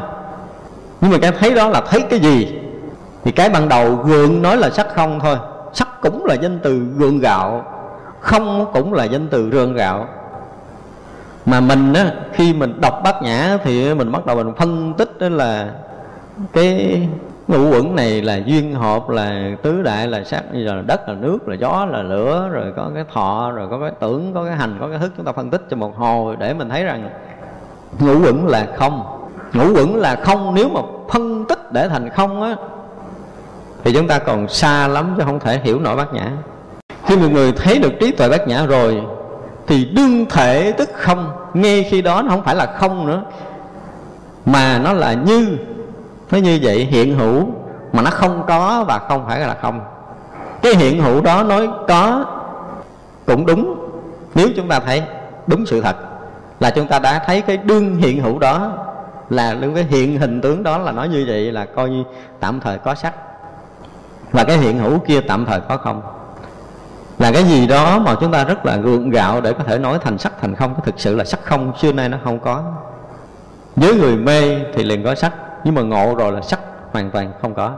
Nhưng 1.02 1.12
mà 1.12 1.18
cái 1.22 1.32
thấy 1.40 1.56
đó 1.56 1.70
là 1.70 1.82
thấy 1.82 2.02
cái 2.02 2.20
gì? 2.20 2.60
Thì 3.24 3.32
cái 3.32 3.50
ban 3.50 3.70
đầu 3.70 3.96
gượng 3.96 4.42
nói 4.42 4.58
là 4.58 4.70
sắc 4.70 4.88
không 4.96 5.20
thôi. 5.20 5.38
Sắc 5.74 6.02
cũng 6.02 6.26
là 6.26 6.36
danh 6.36 6.60
từ 6.64 6.80
gượng 6.98 7.20
gạo, 7.20 7.66
không 8.20 8.72
cũng 8.74 8.94
là 8.94 9.04
danh 9.04 9.28
từ 9.28 9.52
rương 9.52 9.74
gạo. 9.74 10.08
Mà 11.46 11.60
mình 11.60 11.94
á, 11.94 12.12
khi 12.34 12.54
mình 12.54 12.82
đọc 12.82 13.02
bát 13.04 13.22
nhã 13.22 13.58
thì 13.64 13.94
mình 13.94 14.12
bắt 14.12 14.26
đầu 14.26 14.36
mình 14.36 14.54
phân 14.58 14.94
tích 14.94 15.20
đó 15.20 15.30
là 15.30 15.72
cái 16.54 17.02
ngũ 17.48 17.70
quẩn 17.72 17.96
này 17.96 18.22
là 18.22 18.36
duyên 18.46 18.74
hợp, 18.74 19.10
là 19.10 19.52
tứ 19.62 19.82
đại, 19.82 20.08
là 20.08 20.24
sắc, 20.24 20.44
như 20.54 20.64
là 20.64 20.82
đất, 20.82 21.10
là 21.10 21.16
nước, 21.16 21.48
là 21.48 21.56
gió, 21.56 21.86
là 21.92 22.02
lửa, 22.02 22.50
rồi 22.52 22.74
có 22.76 22.92
cái 22.96 23.04
thọ, 23.14 23.52
rồi 23.52 23.68
có 23.70 23.80
cái 23.80 23.92
tưởng, 24.00 24.34
có 24.34 24.46
cái 24.46 24.56
hành, 24.56 24.78
có 24.80 24.88
cái 24.88 25.00
thức, 25.00 25.12
chúng 25.18 25.26
ta 25.26 25.32
phân 25.32 25.50
tích 25.50 25.62
cho 25.70 25.78
một 25.78 25.98
hồi 25.98 26.36
để 26.40 26.54
mình 26.54 26.70
thấy 26.70 26.84
rằng 26.84 27.10
ngũ 28.00 28.26
quẩn 28.26 28.48
là 28.48 28.68
không. 28.76 29.04
Ngũ 29.54 29.74
quẩn 29.76 29.96
là 29.96 30.16
không, 30.16 30.54
nếu 30.56 30.70
mà 30.70 30.82
phân 31.12 31.46
tích 31.46 31.72
để 31.72 31.90
thành 31.90 32.10
không 32.10 32.42
á, 32.42 32.56
thì 33.84 33.94
chúng 33.94 34.08
ta 34.08 34.20
còn 34.20 34.48
xa 34.48 34.88
lắm 34.88 35.14
chứ 35.18 35.24
không 35.26 35.40
thể 35.40 35.60
hiểu 35.64 35.80
nổi 35.80 35.96
bát 35.96 36.14
nhã. 36.14 36.32
Khi 37.06 37.18
một 37.18 37.30
người 37.32 37.52
thấy 37.52 37.80
được 37.80 37.94
trí 38.00 38.12
tuệ 38.12 38.30
bát 38.30 38.48
nhã 38.48 38.66
rồi, 38.66 39.02
thì 39.68 39.86
đương 39.86 40.26
thể 40.30 40.72
tức 40.72 40.90
không. 40.94 41.32
Ngay 41.54 41.84
khi 41.84 42.02
đó 42.02 42.22
nó 42.22 42.30
không 42.30 42.44
phải 42.44 42.56
là 42.56 42.66
không 42.66 43.08
nữa, 43.08 43.24
mà 44.46 44.80
nó 44.84 44.94
là 44.94 45.14
như 45.14 45.58
nó 46.34 46.40
như 46.40 46.60
vậy, 46.62 46.88
hiện 46.92 47.18
hữu 47.18 47.48
mà 47.94 48.02
nó 48.02 48.10
không 48.10 48.44
có 48.48 48.86
và 48.88 49.00
không 49.08 49.26
phải 49.28 49.40
là 49.40 49.58
không. 49.62 49.82
Cái 50.62 50.76
hiện 50.76 51.04
hữu 51.04 51.22
đó 51.22 51.44
nói 51.44 51.70
có 51.88 52.26
cũng 53.26 53.46
đúng. 53.46 53.90
Nếu 54.36 54.48
chúng 54.56 54.68
ta 54.68 54.80
thấy 54.80 55.04
đúng 55.48 55.66
sự 55.66 55.82
thật 55.82 55.96
là 56.60 56.70
chúng 56.70 56.88
ta 56.88 57.00
đã 57.00 57.24
thấy 57.26 57.42
cái 57.42 57.58
đương 57.58 57.96
hiện 57.96 58.24
hữu 58.24 58.40
đó 58.40 58.72
là 59.30 59.54
đương 59.54 59.76
cái 59.76 59.84
hiện 59.84 60.18
hình 60.20 60.42
tướng 60.42 60.64
đó 60.64 60.78
là 60.78 60.92
nói 60.92 61.08
như 61.08 61.26
vậy 61.28 61.52
là 61.52 61.66
coi 61.66 61.90
như 61.90 62.04
tạm 62.40 62.60
thời 62.60 62.78
có 62.78 62.96
sắc. 62.96 63.14
Và 64.32 64.44
cái 64.44 64.58
hiện 64.58 64.80
hữu 64.80 65.00
kia 65.00 65.22
tạm 65.22 65.46
thời 65.46 65.60
có 65.60 65.78
không. 65.78 66.02
Là 67.20 67.32
cái 67.32 67.44
gì 67.44 67.68
đó 67.68 68.00
mà 68.00 68.16
chúng 68.22 68.32
ta 68.32 68.44
rất 68.44 68.66
là 68.66 68.78
gượng 68.78 69.10
gạo 69.10 69.42
để 69.42 69.54
có 69.54 69.64
thể 69.64 69.78
nói 69.78 70.00
thành 70.02 70.18
sắc 70.18 70.34
thành 70.42 70.56
không, 70.56 70.76
thực 70.86 70.96
sự 70.98 71.16
là 71.16 71.24
sắc 71.24 71.40
không, 71.44 71.74
xưa 71.78 71.92
nay 71.92 72.10
nó 72.10 72.18
không 72.24 72.40
có. 72.40 72.64
Với 73.76 73.96
người 73.96 74.18
mê 74.18 74.60
thì 74.74 74.84
liền 74.84 75.04
có 75.04 75.16
sắc 75.16 75.34
nhưng 75.64 75.76
mà 75.76 75.82
ngộ 75.82 76.16
rồi 76.16 76.32
là 76.32 76.42
sắc 76.42 76.60
hoàn 76.92 77.12
toàn 77.12 77.32
không 77.42 77.54
có. 77.54 77.72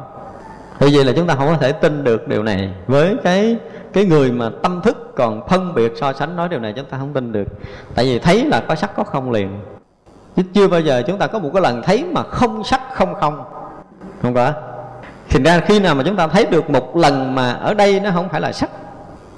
Vì 0.80 0.96
vậy 0.96 1.06
là 1.06 1.14
chúng 1.16 1.28
ta 1.28 1.36
không 1.36 1.48
có 1.48 1.58
thể 1.58 1.72
tin 1.72 2.04
được 2.04 2.28
điều 2.28 2.44
này. 2.44 2.74
Với 2.88 3.16
cái 3.24 3.58
cái 3.94 4.06
người 4.06 4.32
mà 4.32 4.50
tâm 4.64 4.82
thức 4.82 5.12
còn 5.16 5.48
phân 5.48 5.74
biệt, 5.74 5.94
so 5.96 6.14
sánh 6.14 6.36
nói 6.36 6.50
điều 6.50 6.60
này 6.60 6.74
chúng 6.76 6.86
ta 6.86 6.98
không 6.98 7.14
tin 7.14 7.32
được. 7.32 7.48
Tại 7.96 8.06
vì 8.06 8.20
thấy 8.20 8.46
là 8.46 8.62
có 8.68 8.76
sắc 8.76 8.96
có 8.96 9.04
không 9.04 9.32
liền. 9.32 9.60
Chứ 10.36 10.44
chưa 10.54 10.68
bao 10.68 10.80
giờ 10.80 11.04
chúng 11.08 11.18
ta 11.18 11.28
có 11.28 11.40
một 11.40 11.50
cái 11.54 11.62
lần 11.62 11.82
thấy 11.82 12.04
mà 12.04 12.24
không 12.24 12.64
sắc, 12.64 12.82
không 12.94 13.16
không. 13.16 13.44
Không 14.22 14.34
có. 14.34 14.54
Thì 15.30 15.44
ra 15.44 15.60
khi 15.60 15.80
nào 15.80 15.96
mà 15.96 16.04
chúng 16.06 16.16
ta 16.16 16.28
thấy 16.28 16.46
được 16.46 16.70
một 16.70 16.98
lần 16.98 17.36
mà 17.36 17.52
ở 17.52 17.74
đây 17.74 18.00
nó 18.00 18.12
không 18.14 18.30
phải 18.30 18.42
là 18.42 18.52
sắc 18.52 18.70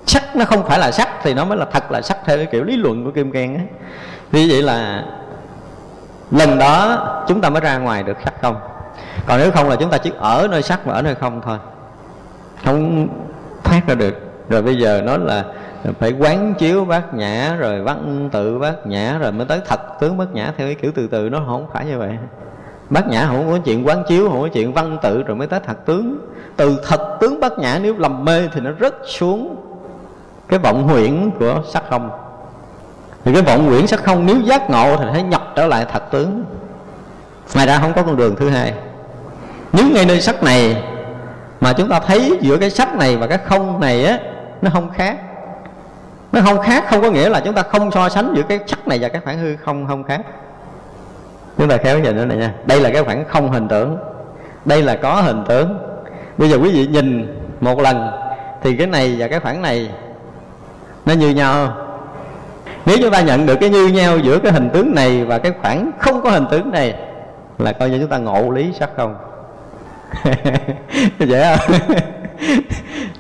Sắc 0.07 0.35
nó 0.35 0.45
không 0.45 0.65
phải 0.67 0.79
là 0.79 0.91
sắc 0.91 1.09
thì 1.23 1.33
nó 1.33 1.45
mới 1.45 1.57
là 1.57 1.65
thật 1.71 1.91
là 1.91 2.01
sắc 2.01 2.17
theo 2.25 2.37
cái 2.37 2.45
kiểu 2.45 2.63
lý 2.63 2.77
luận 2.77 3.05
của 3.05 3.11
Kim 3.11 3.31
Cang 3.31 3.55
á. 3.55 3.61
Vì 4.31 4.51
vậy 4.51 4.61
là 4.61 5.05
lần 6.31 6.57
đó 6.57 6.97
chúng 7.27 7.41
ta 7.41 7.49
mới 7.49 7.61
ra 7.61 7.77
ngoài 7.77 8.03
được 8.03 8.17
sắc 8.25 8.33
không? 8.41 8.55
Còn 9.27 9.39
nếu 9.39 9.51
không 9.51 9.69
là 9.69 9.75
chúng 9.75 9.89
ta 9.89 9.97
chỉ 9.97 10.11
ở 10.19 10.47
nơi 10.51 10.61
sắc 10.61 10.85
và 10.85 10.93
ở 10.93 11.01
nơi 11.01 11.15
không 11.15 11.41
thôi. 11.45 11.57
Không 12.65 13.07
thoát 13.63 13.81
ra 13.87 13.95
được. 13.95 14.13
Rồi 14.49 14.61
bây 14.61 14.77
giờ 14.77 15.01
nói 15.05 15.19
là 15.19 15.45
phải 15.99 16.11
quán 16.11 16.53
chiếu 16.53 16.85
bát 16.85 17.13
nhã, 17.13 17.55
rồi 17.59 17.81
văn 17.81 18.29
tự 18.31 18.59
bát 18.59 18.87
nhã, 18.87 19.17
rồi 19.17 19.31
mới 19.31 19.45
tới 19.47 19.61
thật 19.67 19.79
tướng 19.99 20.17
bát 20.17 20.25
nhã 20.33 20.53
theo 20.57 20.67
cái 20.67 20.75
kiểu 20.75 20.91
từ 20.95 21.07
từ. 21.07 21.29
Nó 21.29 21.41
không 21.47 21.67
phải 21.73 21.85
như 21.85 21.97
vậy. 21.97 22.17
Bát 22.89 23.07
nhã 23.07 23.25
không 23.27 23.51
có 23.51 23.57
chuyện 23.65 23.87
quán 23.87 24.03
chiếu, 24.07 24.29
không 24.29 24.41
có 24.41 24.47
chuyện 24.47 24.73
văn 24.73 24.97
tự, 25.01 25.23
rồi 25.23 25.35
mới 25.35 25.47
tới 25.47 25.59
thật 25.65 25.85
tướng. 25.85 26.17
Từ 26.55 26.81
thật 26.87 27.17
tướng 27.19 27.39
bát 27.39 27.59
nhã 27.59 27.79
nếu 27.81 27.95
lầm 27.97 28.25
mê 28.25 28.47
thì 28.53 28.61
nó 28.61 28.71
rất 28.71 28.95
xuống 29.05 29.55
cái 30.47 30.59
vọng 30.59 30.83
huyễn 30.83 31.31
của 31.39 31.61
sắc 31.67 31.83
không 31.89 32.09
thì 33.27 33.33
cái 33.33 33.41
vọng 33.41 33.67
quyển 33.67 33.87
sắc 33.87 34.03
không, 34.03 34.25
nếu 34.25 34.39
giác 34.39 34.69
ngộ 34.69 34.97
thì 34.97 35.05
phải 35.11 35.23
nhập 35.23 35.53
trở 35.55 35.67
lại 35.67 35.85
thật 35.91 36.11
tướng. 36.11 36.43
Ngoài 37.55 37.67
ra 37.67 37.79
không 37.79 37.93
có 37.93 38.03
con 38.03 38.17
đường 38.17 38.35
thứ 38.35 38.49
hai. 38.49 38.73
Nếu 39.73 39.85
ngay 39.93 40.05
nơi 40.05 40.21
sắc 40.21 40.43
này 40.43 40.83
mà 41.61 41.73
chúng 41.73 41.89
ta 41.89 41.99
thấy 41.99 42.37
giữa 42.41 42.57
cái 42.57 42.69
sắc 42.69 42.95
này 42.95 43.17
và 43.17 43.27
cái 43.27 43.37
không 43.37 43.79
này 43.79 44.05
á, 44.05 44.19
nó 44.61 44.69
không 44.73 44.89
khác. 44.89 45.17
Nó 46.31 46.41
không 46.41 46.61
khác 46.61 46.83
không 46.89 47.01
có 47.01 47.11
nghĩa 47.11 47.29
là 47.29 47.39
chúng 47.39 47.53
ta 47.53 47.63
không 47.63 47.91
so 47.91 48.09
sánh 48.09 48.33
giữa 48.35 48.43
cái 48.49 48.59
sắc 48.67 48.87
này 48.87 48.99
và 48.99 49.09
cái 49.09 49.21
khoảng 49.25 49.39
hư 49.39 49.55
không 49.65 49.87
không 49.87 50.03
khác. 50.03 50.21
Chúng 51.57 51.67
ta 51.67 51.77
khéo 51.77 51.99
nhìn 51.99 52.15
nữa 52.15 52.25
này 52.25 52.37
nha. 52.37 52.53
Đây 52.65 52.81
là 52.81 52.89
cái 52.89 53.03
khoảng 53.03 53.25
không 53.27 53.51
hình 53.51 53.67
tượng. 53.67 53.97
Đây 54.65 54.83
là 54.83 54.95
có 54.95 55.21
hình 55.21 55.43
tướng 55.47 55.79
bây 56.37 56.49
giờ 56.49 56.57
quý 56.57 56.69
vị 56.71 56.87
nhìn 56.87 57.37
một 57.61 57.79
lần, 57.79 58.11
thì 58.63 58.77
cái 58.77 58.87
này 58.87 59.15
và 59.19 59.27
cái 59.27 59.39
khoảng 59.39 59.61
này 59.61 59.89
nó 61.05 61.13
như 61.13 61.29
nhau 61.29 61.77
nếu 62.87 62.97
chúng 63.01 63.11
ta 63.11 63.21
nhận 63.21 63.45
được 63.45 63.55
cái 63.59 63.69
như 63.69 63.87
nhau 63.87 64.17
giữa 64.19 64.39
cái 64.39 64.51
hình 64.51 64.69
tướng 64.69 64.95
này 64.95 65.25
và 65.25 65.37
cái 65.37 65.51
khoảng 65.61 65.91
không 65.99 66.21
có 66.21 66.29
hình 66.29 66.45
tướng 66.51 66.71
này, 66.71 66.95
là 67.57 67.71
coi 67.71 67.89
như 67.89 67.99
chúng 67.99 68.09
ta 68.09 68.17
ngộ 68.17 68.51
lý 68.51 68.73
sắc 68.79 68.89
không? 68.97 69.15
Dễ 71.19 71.55
không 71.55 71.77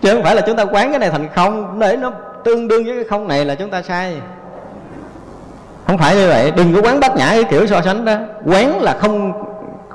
chứ 0.01 0.13
không 0.13 0.23
phải 0.23 0.35
là 0.35 0.41
chúng 0.41 0.55
ta 0.55 0.65
quán 0.65 0.89
cái 0.89 0.99
này 0.99 1.09
thành 1.09 1.27
không, 1.35 1.79
để 1.79 1.97
nó 1.97 2.11
tương 2.43 2.67
đương 2.67 2.83
với 2.85 2.95
cái 2.95 3.03
không 3.09 3.27
này 3.27 3.45
là 3.45 3.55
chúng 3.55 3.69
ta 3.69 3.81
sai. 3.81 4.21
Không 5.87 5.97
phải 5.97 6.15
như 6.15 6.27
vậy. 6.27 6.51
Đừng 6.51 6.75
có 6.75 6.81
quán 6.81 6.99
bát 6.99 7.15
nhã 7.15 7.29
cái 7.29 7.43
kiểu 7.43 7.67
so 7.67 7.81
sánh 7.81 8.05
đó. 8.05 8.15
Quán 8.45 8.81
là 8.81 8.93
không 8.99 9.33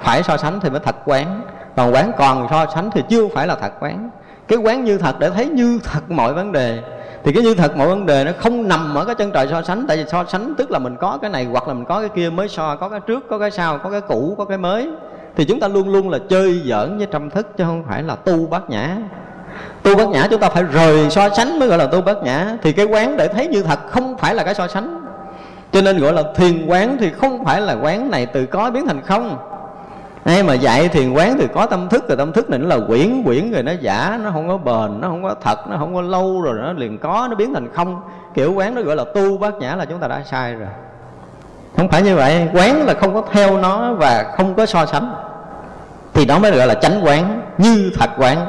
phải 0.02 0.22
so 0.22 0.36
sánh 0.36 0.60
thì 0.60 0.70
mới 0.70 0.80
thật 0.84 0.96
quán. 1.04 1.42
Còn 1.76 1.94
quán 1.94 2.12
còn 2.18 2.46
so 2.50 2.66
sánh 2.74 2.90
thì 2.90 3.02
chưa 3.08 3.28
phải 3.34 3.46
là 3.46 3.56
thật 3.60 3.72
quán. 3.80 4.10
Cái 4.48 4.58
quán 4.58 4.84
như 4.84 4.98
thật 4.98 5.14
để 5.18 5.30
thấy 5.30 5.46
như 5.46 5.80
thật 5.84 6.10
mọi 6.10 6.32
vấn 6.32 6.52
đề 6.52 6.78
thì 7.24 7.32
cái 7.32 7.42
như 7.42 7.54
thật 7.54 7.76
mọi 7.76 7.88
vấn 7.88 8.06
đề 8.06 8.24
nó 8.24 8.32
không 8.38 8.68
nằm 8.68 8.94
ở 8.94 9.04
cái 9.04 9.14
chân 9.14 9.30
trời 9.30 9.48
so 9.50 9.62
sánh. 9.62 9.84
Tại 9.88 9.96
vì 9.96 10.04
so 10.08 10.24
sánh 10.24 10.54
tức 10.54 10.70
là 10.70 10.78
mình 10.78 10.96
có 11.00 11.18
cái 11.22 11.30
này 11.30 11.44
hoặc 11.44 11.68
là 11.68 11.74
mình 11.74 11.84
có 11.84 12.00
cái 12.00 12.08
kia 12.08 12.30
mới 12.30 12.48
so, 12.48 12.76
có 12.76 12.88
cái 12.88 13.00
trước, 13.00 13.28
có 13.30 13.38
cái 13.38 13.50
sau, 13.50 13.78
có 13.78 13.90
cái 13.90 14.00
cũ, 14.00 14.34
có 14.38 14.44
cái 14.44 14.58
mới. 14.58 14.88
Thì 15.36 15.44
chúng 15.44 15.60
ta 15.60 15.68
luôn 15.68 15.88
luôn 15.88 16.10
là 16.10 16.18
chơi 16.28 16.62
giỡn 16.64 16.98
với 16.98 17.06
tâm 17.06 17.30
thức 17.30 17.56
chứ 17.56 17.64
không 17.64 17.84
phải 17.88 18.02
là 18.02 18.16
tu 18.16 18.46
bát 18.46 18.70
nhã. 18.70 18.96
Tu 19.82 19.96
bát 19.96 20.08
nhã 20.08 20.26
chúng 20.30 20.40
ta 20.40 20.48
phải 20.48 20.62
rời 20.62 21.10
so 21.10 21.28
sánh 21.28 21.58
mới 21.58 21.68
gọi 21.68 21.78
là 21.78 21.86
tu 21.86 22.00
bát 22.00 22.16
nhã. 22.24 22.56
Thì 22.62 22.72
cái 22.72 22.86
quán 22.86 23.16
để 23.16 23.28
thấy 23.28 23.46
như 23.46 23.62
thật 23.62 23.78
không 23.90 24.18
phải 24.18 24.34
là 24.34 24.44
cái 24.44 24.54
so 24.54 24.68
sánh. 24.68 25.00
Cho 25.72 25.82
nên 25.82 25.98
gọi 25.98 26.12
là 26.12 26.22
thiền 26.34 26.66
quán 26.66 26.96
thì 27.00 27.10
không 27.10 27.44
phải 27.44 27.60
là 27.60 27.76
quán 27.82 28.10
này 28.10 28.26
từ 28.26 28.46
có 28.46 28.70
biến 28.70 28.86
thành 28.86 29.02
không 29.02 29.38
ai 30.24 30.42
mà 30.42 30.54
dạy 30.54 30.88
thiền 30.88 31.12
quán 31.12 31.36
thì 31.38 31.46
có 31.54 31.66
tâm 31.66 31.88
thức 31.88 32.08
rồi, 32.08 32.16
tâm 32.16 32.32
thức 32.32 32.50
này 32.50 32.58
nó 32.58 32.66
là 32.66 32.86
quyển 32.86 33.22
quyển 33.24 33.52
rồi 33.52 33.62
nó 33.62 33.72
giả, 33.80 34.18
nó 34.24 34.30
không 34.30 34.48
có 34.48 34.58
bền, 34.58 35.00
nó 35.00 35.08
không 35.08 35.22
có 35.22 35.34
thật, 35.42 35.58
nó 35.68 35.76
không 35.78 35.94
có 35.94 36.00
lâu 36.00 36.40
rồi, 36.40 36.54
nó 36.62 36.72
liền 36.72 36.98
có, 36.98 37.26
nó 37.30 37.36
biến 37.36 37.54
thành 37.54 37.68
không. 37.74 38.00
Kiểu 38.34 38.52
quán 38.52 38.74
nó 38.74 38.82
gọi 38.82 38.96
là 38.96 39.04
tu 39.14 39.38
bát 39.38 39.54
nhã 39.54 39.76
là 39.76 39.84
chúng 39.84 39.98
ta 39.98 40.08
đã 40.08 40.22
sai 40.30 40.54
rồi. 40.54 40.68
Không 41.76 41.88
phải 41.88 42.02
như 42.02 42.16
vậy, 42.16 42.48
quán 42.54 42.86
là 42.86 42.94
không 42.94 43.14
có 43.14 43.22
theo 43.32 43.58
nó 43.58 43.94
và 43.94 44.32
không 44.36 44.54
có 44.54 44.66
so 44.66 44.86
sánh. 44.86 45.14
Thì 46.12 46.24
đó 46.24 46.38
mới 46.38 46.50
gọi 46.50 46.66
là 46.66 46.74
chánh 46.74 47.00
quán, 47.04 47.42
như 47.58 47.90
thật 47.98 48.10
quán. 48.18 48.46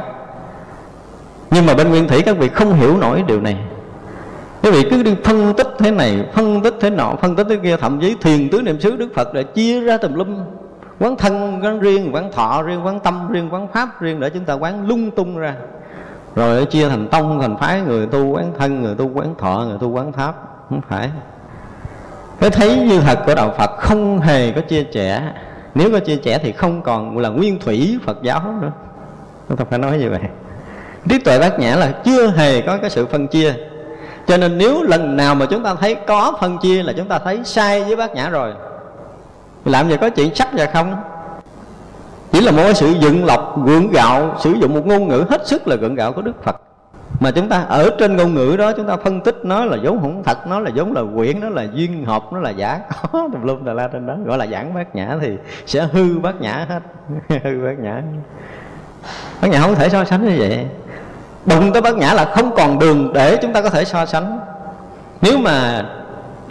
Nhưng 1.52 1.66
mà 1.66 1.74
bên 1.74 1.90
nguyên 1.90 2.08
thủy 2.08 2.22
các 2.26 2.38
vị 2.38 2.50
không 2.50 2.74
hiểu 2.74 2.98
nổi 2.98 3.24
điều 3.28 3.42
này. 3.42 3.58
Các 4.62 4.74
vị 4.74 4.84
cứ 4.90 5.04
đi 5.04 5.16
phân 5.24 5.54
tích 5.54 5.68
thế 5.80 5.92
này, 5.92 6.26
phân 6.34 6.62
tích 6.62 6.74
thế 6.82 6.90
nọ, 6.90 7.14
phân 7.22 7.36
tích 7.36 7.48
thế 7.50 7.56
kia, 7.64 7.78
thậm 7.78 8.00
chí 8.02 8.16
thiền 8.22 8.50
tứ 8.50 8.62
niệm 8.62 8.80
xứ 8.80 8.96
đức 8.96 9.10
phật 9.16 9.34
để 9.34 9.44
chia 9.44 9.82
ra 9.82 9.98
tùm 9.98 10.14
lum 10.14 10.40
quán 11.00 11.16
thân, 11.16 11.60
quán 11.64 11.80
riêng, 11.80 12.10
quán 12.14 12.32
thọ 12.32 12.62
riêng, 12.62 12.86
quán 12.86 13.00
tâm 13.00 13.32
riêng, 13.32 13.54
quán 13.54 13.68
pháp 13.68 14.02
riêng 14.02 14.20
để 14.20 14.30
chúng 14.30 14.46
ta 14.46 14.54
quán 14.54 14.88
lung 14.88 15.12
tung 15.12 15.38
ra. 15.38 15.56
Rồi 16.36 16.66
chia 16.66 16.90
thành 16.90 17.08
tông, 17.08 17.42
thành 17.42 17.58
phái, 17.58 17.82
người 17.82 18.08
tu 18.08 18.26
quán 18.26 18.54
thân, 18.60 18.82
người 18.82 18.96
tu 18.96 19.12
quán 19.14 19.36
thọ, 19.38 19.66
người 19.68 19.78
tu 19.82 19.90
quán 19.90 20.12
pháp. 20.12 20.36
Không 20.70 20.82
phải. 20.90 21.10
Cái 22.40 22.50
thấy 22.50 22.78
như 22.78 23.00
thật 23.00 23.20
của 23.26 23.36
đạo 23.36 23.54
phật, 23.58 23.72
không 23.78 24.20
hề 24.20 24.52
có 24.52 24.62
chia 24.62 24.84
sẻ 24.94 25.32
nếu 25.76 25.92
có 25.92 26.00
chia 26.00 26.18
sẻ 26.24 26.40
thì 26.44 26.52
không 26.52 26.82
còn 26.82 27.18
là 27.18 27.30
nguyên 27.30 27.60
thủy 27.60 28.00
phật 28.06 28.18
giáo 28.24 28.56
nữa. 28.62 28.72
Chúng 29.50 29.58
ta 29.58 29.66
phải 29.70 29.80
nói 29.80 29.98
như 29.98 30.10
vậy. 30.10 30.20
Trí 31.10 31.20
tuệ 31.20 31.40
bát 31.40 31.60
nhã 31.60 31.76
là 31.76 31.92
chưa 32.06 32.28
hề 32.28 32.62
có 32.62 32.78
cái 32.78 32.90
sự 32.90 33.06
phân 33.06 33.28
chia. 33.28 33.54
Cho 34.28 34.38
nên 34.38 34.58
nếu 34.58 34.84
lần 34.84 35.18
nào 35.18 35.36
mà 35.36 35.46
chúng 35.46 35.64
ta 35.64 35.76
thấy 35.76 35.96
có 35.96 36.38
phân 36.42 36.58
chia 36.58 36.84
là 36.84 36.94
chúng 36.98 37.08
ta 37.08 37.20
thấy 37.20 37.40
sai 37.44 37.84
với 37.84 37.96
bát 37.96 38.16
nhã 38.16 38.30
rồi 38.30 38.54
làm 39.66 39.90
gì 39.90 39.98
có 40.02 40.10
chuyện 40.10 40.36
sắc 40.36 40.48
và 40.54 40.66
không? 40.66 40.96
Chỉ 42.32 42.42
là 42.42 42.52
một 42.52 42.74
sự 42.76 42.92
dựng 43.00 43.26
lọc, 43.26 43.66
gượng 43.66 43.92
gạo, 43.92 44.36
sử 44.40 44.52
dụng 44.52 44.74
một 44.74 44.86
ngôn 44.86 45.08
ngữ 45.08 45.26
hết 45.30 45.48
sức 45.48 45.68
là 45.68 45.76
gượng 45.76 45.96
gạo 45.96 46.14
của 46.14 46.22
đức 46.22 46.44
phật. 46.44 46.62
Mà 47.20 47.32
chúng 47.32 47.50
ta 47.50 47.62
ở 47.62 47.90
trên 48.00 48.18
ngôn 48.18 48.34
ngữ 48.34 48.56
đó, 48.58 48.72
chúng 48.72 48.88
ta 48.88 48.98
phân 48.98 49.22
tích 49.22 49.36
nó 49.44 49.66
là 49.66 49.78
vốn 49.84 50.02
không 50.02 50.24
thật, 50.24 50.48
nó 50.48 50.60
là 50.60 50.72
vốn 50.76 50.94
là 50.94 51.02
quyển, 51.16 51.40
nó 51.40 51.50
là 51.50 51.64
duyên 51.74 52.06
hợp, 52.06 52.24
nó 52.34 52.40
là 52.40 52.50
giả. 52.50 52.80
Có 53.12 53.30
tùm 53.34 53.44
lum 53.44 53.66
tà 53.66 53.74
la 53.74 53.88
trên 53.88 54.08
đó. 54.08 54.16
Gọi 54.26 54.38
là 54.38 54.48
giảng 54.48 54.74
bát 54.74 54.96
nhã 54.96 55.18
thì 55.22 55.38
sẽ 55.66 55.88
hư 55.92 56.20
bát 56.20 56.42
nhã 56.42 56.66
hết. 56.70 56.80
Hư 57.44 57.66
bát 57.66 57.80
nhã. 57.80 58.02
Bát 59.42 59.48
nhã 59.48 59.60
không 59.60 59.76
thể 59.76 59.90
so 59.90 60.06
sánh 60.06 60.26
như 60.26 60.36
vậy. 60.40 60.68
Đụng 61.46 61.74
tới 61.74 61.82
bát 61.82 61.96
nhã 61.96 62.14
là 62.14 62.26
không 62.26 62.56
còn 62.56 62.80
đường 62.80 63.14
để 63.14 63.38
chúng 63.42 63.54
ta 63.54 63.62
có 63.62 63.70
thể 63.70 63.86
so 63.86 64.06
sánh. 64.06 64.40
Nếu 65.22 65.38
mà 65.38 65.86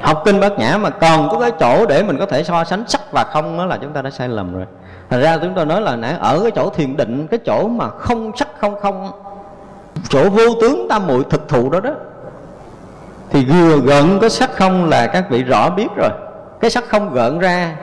học 0.02 0.22
kinh 0.24 0.40
bát 0.40 0.58
nhã 0.58 0.78
mà 0.78 0.90
còn 0.90 1.28
có 1.28 1.38
cái 1.40 1.50
chỗ 1.60 1.86
để 1.86 2.02
mình 2.02 2.18
có 2.18 2.26
thể 2.26 2.44
so 2.44 2.64
sánh 2.64 2.84
sắc 2.88 3.12
và 3.12 3.24
không 3.24 3.58
đó 3.58 3.66
là 3.66 3.76
chúng 3.76 3.92
ta 3.92 4.02
đã 4.02 4.10
sai 4.10 4.28
lầm 4.28 4.54
rồi. 4.54 4.66
Thành 5.10 5.20
ra 5.20 5.38
chúng 5.38 5.54
tôi 5.54 5.66
nói 5.66 5.80
là 5.80 5.96
nãy 5.96 6.14
ở 6.20 6.40
cái 6.42 6.50
chỗ 6.50 6.70
thiền 6.70 6.96
định, 6.96 7.26
cái 7.26 7.40
chỗ 7.46 7.68
mà 7.68 7.88
không 7.88 8.32
sắc, 8.36 8.48
không 8.58 8.80
không, 8.80 9.10
chỗ 10.08 10.30
vô 10.30 10.42
tướng 10.60 10.86
tam 10.88 11.06
muội 11.06 11.24
thực 11.30 11.48
thụ 11.48 11.70
đó 11.70 11.80
đó, 11.80 11.90
thì 13.30 13.44
vừa 13.44 13.78
gợn 13.78 14.18
có 14.20 14.28
sắc 14.28 14.56
không 14.56 14.88
là 14.88 15.06
các 15.06 15.30
vị 15.30 15.42
rõ 15.42 15.70
biết 15.70 15.88
rồi. 15.96 16.10
Cái 16.60 16.70
sắc 16.70 16.84
không 16.88 17.12
gợn 17.12 17.38
ra, 17.38 17.76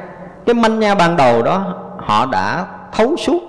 cái 0.45 0.53
manh 0.53 0.79
nha 0.79 0.95
ban 0.95 1.17
đầu 1.17 1.43
đó, 1.43 1.75
họ 1.97 2.25
đã 2.25 2.65
thấu 2.91 3.15
suốt, 3.17 3.41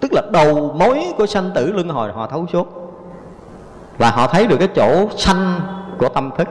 tức 0.00 0.12
là 0.12 0.22
đầu 0.30 0.74
mối 0.74 1.04
của 1.18 1.26
sanh 1.26 1.50
tử 1.54 1.72
luân 1.72 1.88
hồi 1.88 2.12
họ 2.12 2.26
thấu 2.26 2.46
suốt. 2.52 2.94
Và 3.98 4.10
họ 4.10 4.26
thấy 4.26 4.46
được 4.46 4.56
cái 4.58 4.68
chỗ 4.76 5.08
sanh 5.16 5.60
của 5.98 6.08
tâm 6.08 6.30
thức 6.38 6.48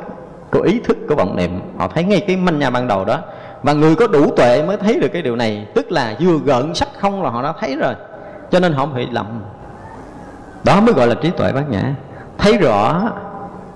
của 0.57 0.63
ý 0.63 0.79
thức 0.79 0.97
của 1.09 1.15
vọng 1.15 1.35
niệm. 1.35 1.61
Họ 1.77 1.87
thấy 1.87 2.03
ngay 2.03 2.23
cái 2.27 2.35
manh 2.35 2.59
nha 2.59 2.69
ban 2.69 2.87
đầu 2.87 3.05
đó. 3.05 3.19
Và 3.63 3.73
người 3.73 3.95
có 3.95 4.07
đủ 4.07 4.31
tuệ 4.31 4.63
mới 4.63 4.77
thấy 4.77 4.99
được 4.99 5.07
cái 5.13 5.21
điều 5.21 5.35
này. 5.35 5.67
Tức 5.73 5.91
là 5.91 6.15
vừa 6.19 6.37
gợn 6.45 6.75
sắc 6.75 6.87
không 6.99 7.23
là 7.23 7.29
họ 7.29 7.43
đã 7.43 7.53
thấy 7.59 7.75
rồi. 7.75 7.93
Cho 8.51 8.59
nên 8.59 8.73
họ 8.73 8.85
không 8.85 8.95
bị 8.95 9.07
lầm. 9.11 9.41
Đó 10.63 10.81
mới 10.81 10.93
gọi 10.93 11.07
là 11.07 11.15
trí 11.15 11.29
tuệ 11.29 11.51
bát 11.51 11.69
nhã. 11.69 11.93
Thấy 12.37 12.57
rõ, 12.57 13.01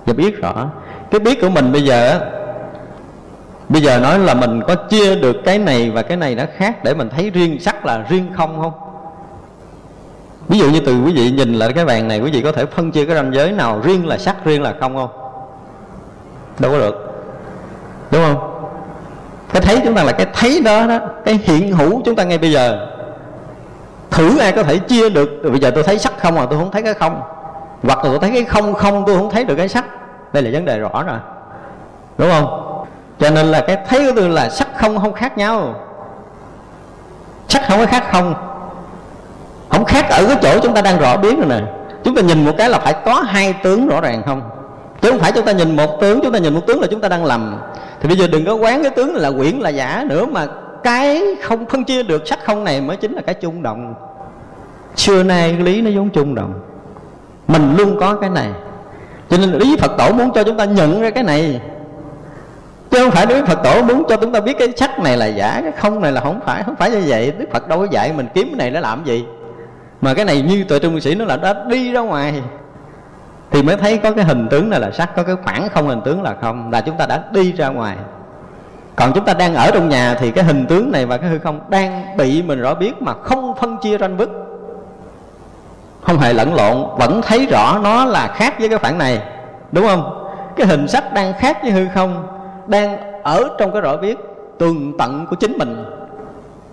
và 0.06 0.12
biết 0.12 0.40
rõ. 0.42 0.70
Cái 1.10 1.20
biết 1.20 1.40
của 1.40 1.48
mình 1.48 1.72
bây 1.72 1.82
giờ 1.82 2.20
bây 3.68 3.82
giờ 3.82 4.00
nói 4.00 4.18
là 4.18 4.34
mình 4.34 4.60
có 4.68 4.74
chia 4.74 5.14
được 5.14 5.36
cái 5.44 5.58
này 5.58 5.90
và 5.90 6.02
cái 6.02 6.16
này 6.16 6.34
nó 6.34 6.44
khác 6.56 6.84
để 6.84 6.94
mình 6.94 7.08
thấy 7.16 7.30
riêng 7.30 7.60
sắc 7.60 7.86
là 7.86 8.04
riêng 8.08 8.26
không 8.36 8.60
không? 8.60 8.72
Ví 10.48 10.58
dụ 10.58 10.70
như 10.70 10.80
từ 10.80 11.02
quý 11.04 11.12
vị 11.12 11.30
nhìn 11.30 11.54
lại 11.54 11.72
cái 11.72 11.84
bàn 11.84 12.08
này, 12.08 12.20
quý 12.20 12.30
vị 12.30 12.42
có 12.42 12.52
thể 12.52 12.66
phân 12.66 12.92
chia 12.92 13.04
cái 13.04 13.16
ranh 13.16 13.34
giới 13.34 13.52
nào 13.52 13.80
riêng 13.84 14.06
là 14.06 14.18
sắc 14.18 14.44
riêng 14.44 14.62
là 14.62 14.74
không 14.80 14.96
không? 14.96 15.21
Đâu 16.58 16.72
có 16.72 16.78
được. 16.78 17.12
Đúng 18.10 18.22
không? 18.24 18.48
Cái 19.52 19.62
thấy 19.62 19.80
chúng 19.84 19.94
ta 19.94 20.04
là 20.04 20.12
cái 20.12 20.26
thấy 20.34 20.62
đó 20.64 20.86
đó, 20.86 20.98
cái 21.24 21.40
hiện 21.44 21.72
hữu 21.72 22.02
chúng 22.04 22.16
ta 22.16 22.24
ngay 22.24 22.38
bây 22.38 22.52
giờ. 22.52 22.86
Thử 24.10 24.38
ai 24.38 24.52
có 24.52 24.62
thể 24.62 24.78
chia 24.78 25.10
được, 25.10 25.30
bây 25.42 25.60
giờ 25.60 25.70
tôi 25.70 25.82
thấy 25.82 25.98
sắc 25.98 26.12
không 26.18 26.34
mà 26.34 26.46
tôi 26.46 26.58
không 26.58 26.70
thấy 26.70 26.82
cái 26.82 26.94
không. 26.94 27.22
Hoặc 27.82 27.98
là 27.98 28.04
tôi 28.04 28.18
thấy 28.18 28.30
cái 28.30 28.44
không 28.44 28.74
không, 28.74 29.04
tôi 29.06 29.16
không 29.16 29.30
thấy 29.30 29.44
được 29.44 29.54
cái 29.56 29.68
sắc. 29.68 29.84
Đây 30.32 30.42
là 30.42 30.50
vấn 30.52 30.64
đề 30.64 30.78
rõ 30.78 31.02
rồi. 31.06 31.18
Đúng 32.18 32.30
không? 32.30 32.68
Cho 33.18 33.30
nên 33.30 33.46
là 33.46 33.60
cái 33.60 33.78
thấy 33.88 34.06
của 34.06 34.12
tôi 34.20 34.28
là 34.28 34.48
sắc 34.48 34.68
không 34.76 34.98
không 34.98 35.12
khác 35.12 35.38
nhau. 35.38 35.74
Sắc 37.48 37.62
không 37.68 37.78
có 37.78 37.86
khác 37.86 38.04
không. 38.12 38.34
Không 39.68 39.84
khác 39.84 40.06
ở 40.10 40.26
cái 40.26 40.36
chỗ 40.42 40.58
chúng 40.62 40.74
ta 40.74 40.82
đang 40.82 40.98
rõ 40.98 41.16
biết 41.16 41.38
rồi 41.38 41.46
nè. 41.48 41.60
Chúng 42.04 42.14
ta 42.14 42.22
nhìn 42.22 42.44
một 42.44 42.52
cái 42.58 42.68
là 42.68 42.78
phải 42.78 42.94
có 43.04 43.14
hai 43.14 43.52
tướng 43.52 43.88
rõ 43.88 44.00
ràng 44.00 44.22
không? 44.26 44.42
Chứ 45.02 45.10
không 45.10 45.20
phải 45.20 45.32
chúng 45.32 45.44
ta 45.44 45.52
nhìn 45.52 45.76
một 45.76 46.00
tướng, 46.00 46.20
chúng 46.22 46.32
ta 46.32 46.38
nhìn 46.38 46.54
một 46.54 46.66
tướng 46.66 46.80
là 46.80 46.86
chúng 46.90 47.00
ta 47.00 47.08
đang 47.08 47.24
lầm. 47.24 47.56
Thì 48.00 48.08
bây 48.08 48.16
giờ 48.16 48.26
đừng 48.26 48.44
có 48.44 48.54
quán 48.54 48.82
cái 48.82 48.90
tướng 48.90 49.14
là 49.14 49.30
quyển 49.30 49.58
là 49.58 49.70
giả 49.70 50.04
nữa 50.08 50.26
mà 50.26 50.46
cái 50.82 51.22
không 51.42 51.66
phân 51.66 51.84
chia 51.84 52.02
được 52.02 52.26
sắc 52.26 52.38
không 52.44 52.64
này 52.64 52.80
mới 52.80 52.96
chính 52.96 53.14
là 53.14 53.22
cái 53.22 53.34
chung 53.34 53.62
động 53.62 53.94
xưa 54.96 55.22
nay 55.22 55.52
cái 55.52 55.66
lý 55.66 55.82
nó 55.82 55.90
giống 55.90 56.10
chung 56.10 56.34
động 56.34 56.54
mình 57.48 57.76
luôn 57.76 57.96
có 58.00 58.14
cái 58.14 58.30
này. 58.30 58.48
Cho 59.30 59.38
nên 59.38 59.52
lý 59.52 59.76
phật 59.76 59.92
tổ 59.98 60.12
muốn 60.12 60.30
cho 60.34 60.42
chúng 60.44 60.56
ta 60.56 60.64
nhận 60.64 61.00
ra 61.00 61.10
cái 61.10 61.24
này. 61.24 61.60
Chứ 62.90 62.98
không 62.98 63.10
phải 63.10 63.26
đức 63.26 63.46
phật 63.46 63.58
tổ 63.64 63.82
muốn 63.82 64.04
cho 64.08 64.16
chúng 64.16 64.32
ta 64.32 64.40
biết 64.40 64.58
cái 64.58 64.68
sắc 64.76 64.98
này 64.98 65.16
là 65.16 65.26
giả, 65.26 65.60
cái 65.62 65.72
không 65.72 66.00
này 66.00 66.12
là 66.12 66.20
không 66.20 66.40
phải. 66.46 66.62
Không 66.62 66.76
phải 66.76 66.90
như 66.90 67.02
vậy. 67.06 67.32
Đức 67.38 67.46
phật 67.52 67.68
đâu 67.68 67.78
có 67.78 67.86
dạy 67.90 68.12
mình 68.12 68.26
kiếm 68.34 68.46
cái 68.48 68.56
này 68.56 68.70
để 68.70 68.80
làm 68.80 69.04
gì. 69.04 69.24
Mà 70.00 70.14
cái 70.14 70.24
này 70.24 70.42
như 70.42 70.64
tuệ 70.64 70.78
trung 70.78 71.00
sĩ 71.00 71.14
nó 71.14 71.24
là 71.24 71.36
đã 71.36 71.64
đi 71.68 71.92
ra 71.92 72.00
ngoài 72.00 72.42
thì 73.52 73.62
mới 73.62 73.76
thấy 73.76 73.98
có 73.98 74.12
cái 74.12 74.24
hình 74.24 74.48
tướng 74.50 74.70
này 74.70 74.80
là 74.80 74.90
sắc, 74.90 75.16
có 75.16 75.22
cái 75.22 75.36
khoảng 75.44 75.68
không 75.68 75.88
hình 75.88 76.00
tướng 76.04 76.22
là 76.22 76.34
không, 76.40 76.72
là 76.72 76.80
chúng 76.80 76.96
ta 76.96 77.06
đã 77.06 77.24
đi 77.32 77.52
ra 77.52 77.68
ngoài. 77.68 77.96
Còn 78.96 79.12
chúng 79.14 79.24
ta 79.24 79.34
đang 79.34 79.54
ở 79.54 79.70
trong 79.74 79.88
nhà 79.88 80.16
thì 80.20 80.30
cái 80.30 80.44
hình 80.44 80.66
tướng 80.66 80.92
này 80.92 81.06
và 81.06 81.16
cái 81.16 81.30
hư 81.30 81.38
không 81.38 81.60
đang 81.68 82.16
bị 82.16 82.42
mình 82.42 82.60
rõ 82.60 82.74
biết 82.74 83.02
mà 83.02 83.14
không 83.14 83.54
phân 83.60 83.76
chia 83.82 83.98
ranh 83.98 84.16
vứt 84.16 84.30
không 86.02 86.18
hề 86.18 86.32
lẫn 86.32 86.54
lộn, 86.54 86.98
vẫn 86.98 87.22
thấy 87.22 87.46
rõ 87.46 87.78
nó 87.82 88.04
là 88.04 88.32
khác 88.34 88.54
với 88.58 88.68
cái 88.68 88.78
khoảng 88.78 88.98
này, 88.98 89.22
đúng 89.72 89.86
không? 89.86 90.28
Cái 90.56 90.66
hình 90.66 90.88
sắc 90.88 91.12
đang 91.12 91.32
khác 91.38 91.58
với 91.62 91.70
hư 91.70 91.86
không, 91.94 92.26
đang 92.66 92.96
ở 93.22 93.48
trong 93.58 93.72
cái 93.72 93.80
rõ 93.80 93.96
biết, 93.96 94.18
tường 94.58 94.98
tận 94.98 95.26
của 95.30 95.36
chính 95.36 95.58
mình. 95.58 95.84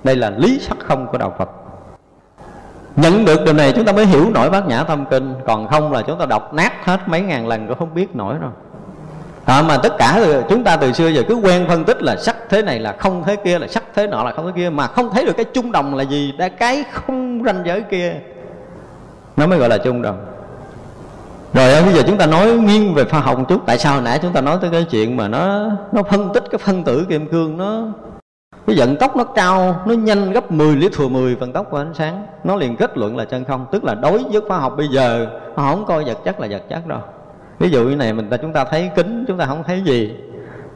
Đây 0.04 0.16
là 0.16 0.30
lý 0.30 0.60
sắc 0.60 0.78
không 0.80 1.08
của 1.08 1.18
đạo 1.18 1.34
phật 1.38 1.50
nhận 2.96 3.26
được 3.26 3.46
điều 3.46 3.54
này 3.54 3.72
chúng 3.72 3.86
ta 3.86 3.92
mới 3.92 4.06
hiểu 4.06 4.30
nổi 4.30 4.50
bát 4.50 4.68
nhã 4.68 4.84
tâm 4.84 5.06
kinh. 5.06 5.34
Còn 5.48 5.68
không 5.68 5.92
là 5.92 6.02
chúng 6.02 6.20
ta 6.20 6.26
đọc 6.26 6.54
nát 6.54 6.86
hết 6.86 7.00
mấy 7.08 7.22
ngàn 7.22 7.48
lần 7.48 7.68
cũng 7.68 7.78
không 7.78 7.94
biết 7.94 8.16
nổi 8.16 8.36
rồi. 8.42 8.52
À, 9.46 9.62
mà 9.62 9.78
tất 9.78 9.98
cả 9.98 10.22
chúng 10.50 10.64
ta 10.64 10.78
từ 10.78 10.92
xưa 10.92 11.08
giờ 11.08 11.24
cứ 11.28 11.36
quen 11.36 11.66
phân 11.68 11.84
tích 11.84 12.02
là 12.02 12.16
sắc 12.16 12.36
thế 12.50 12.62
này 12.62 12.80
là 12.80 12.96
không 13.00 13.24
thế 13.26 13.36
kia 13.36 13.60
là 13.60 13.68
sắc 13.68 13.84
thế 13.96 14.08
nọ 14.08 14.24
là 14.24 14.32
không 14.32 14.46
thế 14.46 14.52
kia. 14.56 14.70
Mà 14.70 14.88
không 14.88 15.10
thấy 15.14 15.26
được 15.26 15.34
cái 15.38 15.46
chung 15.46 15.72
đồng 15.72 15.96
là 15.96 16.04
gì 16.04 16.34
đã 16.38 16.50
cái 16.50 16.84
không 16.94 17.42
ranh 17.46 17.62
giới 17.66 17.82
kia. 17.82 18.14
Nó 19.38 19.48
mới 19.48 19.60
gọi 19.60 19.70
là 19.70 19.78
chung 19.78 20.02
đồng. 20.02 20.26
Rồi 21.54 21.74
à, 21.74 21.82
bây 21.82 21.94
giờ 21.94 22.02
chúng 22.08 22.18
ta 22.18 22.26
nói 22.26 22.54
nghiêng 22.54 22.94
về 22.94 23.04
khoa 23.04 23.20
học 23.20 23.40
một 23.40 23.46
chút. 23.50 23.62
Tại 23.66 23.78
sao 23.78 23.94
hồi 23.94 24.02
nãy 24.02 24.20
chúng 24.22 24.34
ta 24.34 24.42
nói 24.42 24.58
tới 24.62 24.70
cái 24.72 24.84
chuyện 24.92 25.18
mà 25.18 25.28
nó 25.28 25.70
nó 25.92 26.04
phân 26.04 26.30
tích 26.34 26.44
cái 26.52 26.60
phân 26.60 26.84
tử 26.84 27.06
kim 27.10 27.28
cương 27.28 27.58
nó 27.58 27.84
cái 28.68 28.76
vận 28.80 28.98
tốc 28.98 29.18
nó 29.18 29.24
cao 29.24 29.82
nó 29.86 29.94
nhanh 29.94 30.32
gấp 30.32 30.52
10 30.52 30.76
lý 30.76 30.90
thừa 30.94 31.08
10 31.08 31.36
vận 31.36 31.54
tốc 31.54 31.68
của 31.70 31.78
ánh 31.78 31.94
sáng 31.94 32.26
nó 32.44 32.56
liền 32.56 32.76
kết 32.76 32.98
luận 32.98 33.18
là 33.18 33.26
chân 33.26 33.46
không. 33.46 33.66
Tức 33.72 33.84
là 33.84 33.96
đối 33.96 34.24
với 34.32 34.42
khoa 34.48 34.60
học 34.60 34.74
bây 34.78 34.88
giờ 34.88 35.28
họ 35.56 35.72
không 35.72 35.86
coi 35.86 36.04
vật 36.04 36.18
chất 36.26 36.40
là 36.40 36.48
vật 36.50 36.64
chất 36.70 36.88
đâu. 36.88 37.00
Ví 37.60 37.70
dụ 37.70 37.84
như 37.84 37.96
này 37.96 38.14
mình 38.14 38.30
ta 38.30 38.38
chúng 38.38 38.54
ta 38.54 38.66
thấy 38.66 38.92
kính 38.96 39.26
chúng 39.28 39.38
ta 39.38 39.46
không 39.46 39.64
thấy 39.64 39.82
gì. 39.86 40.16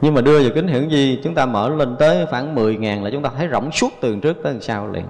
Nhưng 0.00 0.14
mà 0.14 0.20
đưa 0.20 0.40
vào 0.40 0.50
kính 0.54 0.68
hiển 0.68 0.88
vi 0.88 1.20
chúng 1.24 1.34
ta 1.34 1.46
mở 1.46 1.68
lên 1.68 1.96
tới 1.96 2.26
khoảng 2.30 2.54
10 2.54 2.76
ngàn 2.76 3.04
là 3.04 3.10
chúng 3.10 3.22
ta 3.22 3.30
thấy 3.36 3.48
rỗng 3.52 3.72
suốt 3.72 3.88
từ 4.00 4.16
trước 4.22 4.36
tới 4.42 4.56
sau 4.60 4.88
liền. 4.88 5.04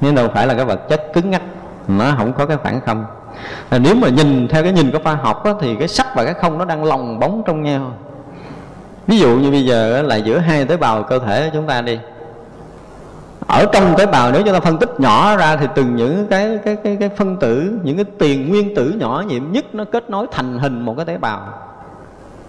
Nhưng 0.00 0.14
đâu 0.14 0.28
phải 0.34 0.46
là 0.46 0.54
cái 0.54 0.64
vật 0.64 0.88
chất 0.88 1.02
cứng 1.12 1.30
ngắc 1.30 1.42
nó 1.88 2.14
không 2.18 2.32
có 2.32 2.46
cái 2.46 2.56
khoảng 2.56 2.80
không. 2.80 3.04
Nếu 3.70 3.94
mà 3.94 4.08
nhìn 4.08 4.48
theo 4.48 4.62
cái 4.62 4.72
nhìn 4.72 4.90
của 4.90 4.98
khoa 5.04 5.14
học 5.14 5.44
đó, 5.44 5.54
thì 5.60 5.76
cái 5.76 5.88
sắc 5.88 6.06
và 6.14 6.24
cái 6.24 6.34
không 6.34 6.58
nó 6.58 6.64
đang 6.64 6.84
lồng 6.84 7.18
bóng 7.20 7.42
trong 7.46 7.62
nhau 7.62 7.92
ví 9.10 9.18
dụ 9.18 9.36
như 9.36 9.50
bây 9.50 9.64
giờ 9.64 10.02
là 10.02 10.16
giữa 10.16 10.38
hai 10.38 10.64
tế 10.64 10.76
bào 10.76 11.02
cơ 11.02 11.18
thể 11.18 11.44
của 11.44 11.50
chúng 11.54 11.66
ta 11.66 11.80
đi. 11.80 11.98
Ở 13.46 13.66
trong 13.72 13.94
tế 13.98 14.06
bào 14.06 14.32
nếu 14.32 14.42
chúng 14.42 14.54
ta 14.54 14.60
phân 14.60 14.78
tích 14.78 15.00
nhỏ 15.00 15.36
ra 15.36 15.56
thì 15.56 15.66
từng 15.74 15.96
những 15.96 16.26
cái 16.26 16.58
cái 16.64 16.76
cái 16.76 16.96
cái 17.00 17.08
phân 17.08 17.36
tử, 17.36 17.78
những 17.82 17.96
cái 17.96 18.04
tiền 18.18 18.48
nguyên 18.48 18.74
tử 18.74 18.94
nhỏ 18.98 19.24
nhiệm 19.28 19.52
nhất 19.52 19.74
nó 19.74 19.84
kết 19.84 20.10
nối 20.10 20.26
thành 20.30 20.58
hình 20.58 20.80
một 20.80 20.94
cái 20.96 21.06
tế 21.06 21.18
bào. 21.18 21.40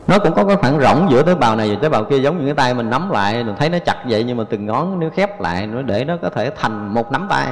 Nó 0.07 0.19
cũng 0.19 0.33
có 0.33 0.45
cái 0.45 0.55
khoảng 0.55 0.81
rỗng 0.81 1.07
giữa 1.11 1.23
tế 1.23 1.35
bào 1.35 1.55
này 1.55 1.69
và 1.69 1.79
tế 1.81 1.89
bào 1.89 2.03
kia, 2.03 2.19
giống 2.19 2.39
như 2.39 2.45
cái 2.45 2.55
tay 2.55 2.73
mình 2.73 2.89
nắm 2.89 3.09
lại, 3.09 3.43
mình 3.43 3.55
thấy 3.59 3.69
nó 3.69 3.77
chặt 3.85 3.95
vậy 4.09 4.23
nhưng 4.23 4.37
mà 4.37 4.43
từng 4.49 4.65
ngón 4.65 4.99
nếu 4.99 5.09
khép 5.09 5.41
lại 5.41 5.67
nó 5.67 5.81
để 5.81 6.05
nó 6.05 6.17
có 6.21 6.29
thể 6.29 6.51
thành 6.59 6.93
một 6.93 7.11
nắm 7.11 7.27
tay. 7.29 7.47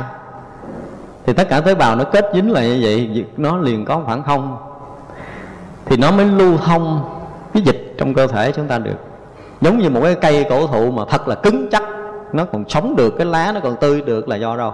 Thì 1.25 1.33
tất 1.33 1.49
cả 1.49 1.61
tế 1.61 1.75
bào 1.75 1.95
nó 1.95 2.03
kết 2.03 2.25
dính 2.33 2.51
lại 2.51 2.69
như 2.69 2.79
vậy, 2.83 3.25
nó 3.37 3.57
liền 3.57 3.85
có 3.85 4.01
khoảng 4.05 4.23
không. 4.23 4.57
Thì 5.85 5.97
nó 5.97 6.11
mới 6.11 6.25
lưu 6.25 6.57
thông 6.57 7.18
cái 7.53 7.63
dịch 7.63 7.95
trong 7.97 8.13
cơ 8.13 8.27
thể 8.27 8.51
chúng 8.51 8.67
ta 8.67 8.79
được. 8.79 8.97
Giống 9.61 9.77
như 9.77 9.89
một 9.89 10.01
cái 10.03 10.15
cây 10.15 10.45
cổ 10.49 10.67
thụ 10.67 10.91
mà 10.91 11.03
thật 11.09 11.27
là 11.27 11.35
cứng 11.35 11.67
chắc 11.71 11.83
nó 12.33 12.45
còn 12.45 12.69
sống 12.69 12.95
được 12.95 13.13
cái 13.17 13.25
lá 13.25 13.51
nó 13.51 13.59
còn 13.59 13.75
tươi 13.75 14.01
được 14.01 14.27
là 14.27 14.35
do 14.35 14.57
đâu? 14.57 14.73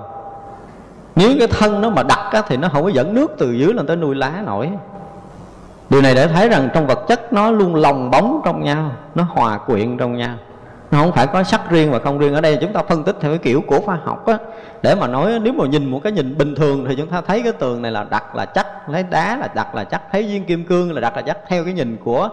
Nếu 1.16 1.32
cái 1.40 1.48
thân 1.48 1.82
nó 1.82 1.90
mà 1.90 2.04
đặc 2.04 2.20
á, 2.32 2.42
thì 2.48 2.58
nó 2.58 2.70
không 2.70 2.84
có 2.84 2.90
dẫn 2.90 3.14
nước 3.14 3.36
từ 3.38 3.52
dưới 3.52 3.74
lên 3.74 3.88
tới 3.88 3.96
nuôi 3.96 4.16
lá 4.16 4.32
nổi. 4.46 4.70
Điều 5.90 6.02
này 6.02 6.16
để 6.16 6.28
thấy 6.28 6.50
rằng 6.50 6.70
trong 6.74 6.88
vật 6.88 7.00
chất 7.08 7.34
nó 7.34 7.52
luôn 7.52 7.76
lồng 7.76 8.12
bóng 8.12 8.42
trong 8.46 8.64
nhau 8.64 8.92
nó 9.16 9.24
hòa 9.24 9.58
quyện 9.58 9.98
trong 9.98 10.18
nhau. 10.18 10.36
Nó 10.92 11.02
không 11.02 11.12
phải 11.12 11.28
có 11.28 11.44
sắc 11.44 11.70
riêng 11.70 11.92
và 11.92 12.00
không 12.00 12.20
riêng. 12.20 12.36
Ở 12.36 12.42
đây 12.42 12.58
chúng 12.62 12.74
ta 12.74 12.82
phân 12.84 13.04
tích 13.04 13.16
theo 13.22 13.32
cái 13.32 13.38
kiểu 13.38 13.62
của 13.68 13.80
khoa 13.80 14.00
học 14.04 14.28
á 14.28 14.38
để 14.82 14.96
mà 14.96 15.08
nói 15.08 15.40
nếu 15.42 15.54
mà 15.54 15.66
nhìn 15.66 15.86
một 15.92 16.00
cái 16.04 16.12
nhìn 16.12 16.38
bình 16.38 16.56
thường 16.56 16.86
thì 16.88 16.96
chúng 16.96 17.08
ta 17.08 17.22
thấy 17.22 17.42
cái 17.44 17.52
tường 17.52 17.82
này 17.82 17.92
là 17.92 18.06
đặc 18.10 18.36
là 18.36 18.46
chắc 18.46 18.90
lấy 18.90 19.04
đá 19.04 19.38
là 19.38 19.48
đặc 19.56 19.76
là 19.76 19.84
chắc 19.84 20.02
thấy 20.12 20.24
viên 20.24 20.46
kim 20.46 20.66
cương 20.66 20.94
là 20.94 21.02
đặc 21.02 21.16
là 21.16 21.22
chắc 21.22 21.38
theo 21.48 21.64
cái 21.64 21.74
nhìn 21.74 21.98
của 22.04 22.30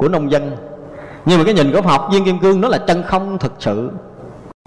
của 0.00 0.08
nông 0.08 0.30
dân. 0.30 0.56
Nhưng 1.24 1.38
mà 1.38 1.44
cái 1.44 1.54
nhìn 1.54 1.72
của 1.72 1.80
học 1.80 2.08
viên 2.12 2.24
kim 2.24 2.38
cương 2.38 2.60
nó 2.60 2.68
là 2.68 2.78
chân 2.78 3.02
không 3.02 3.38
thực 3.38 3.52
sự. 3.58 3.90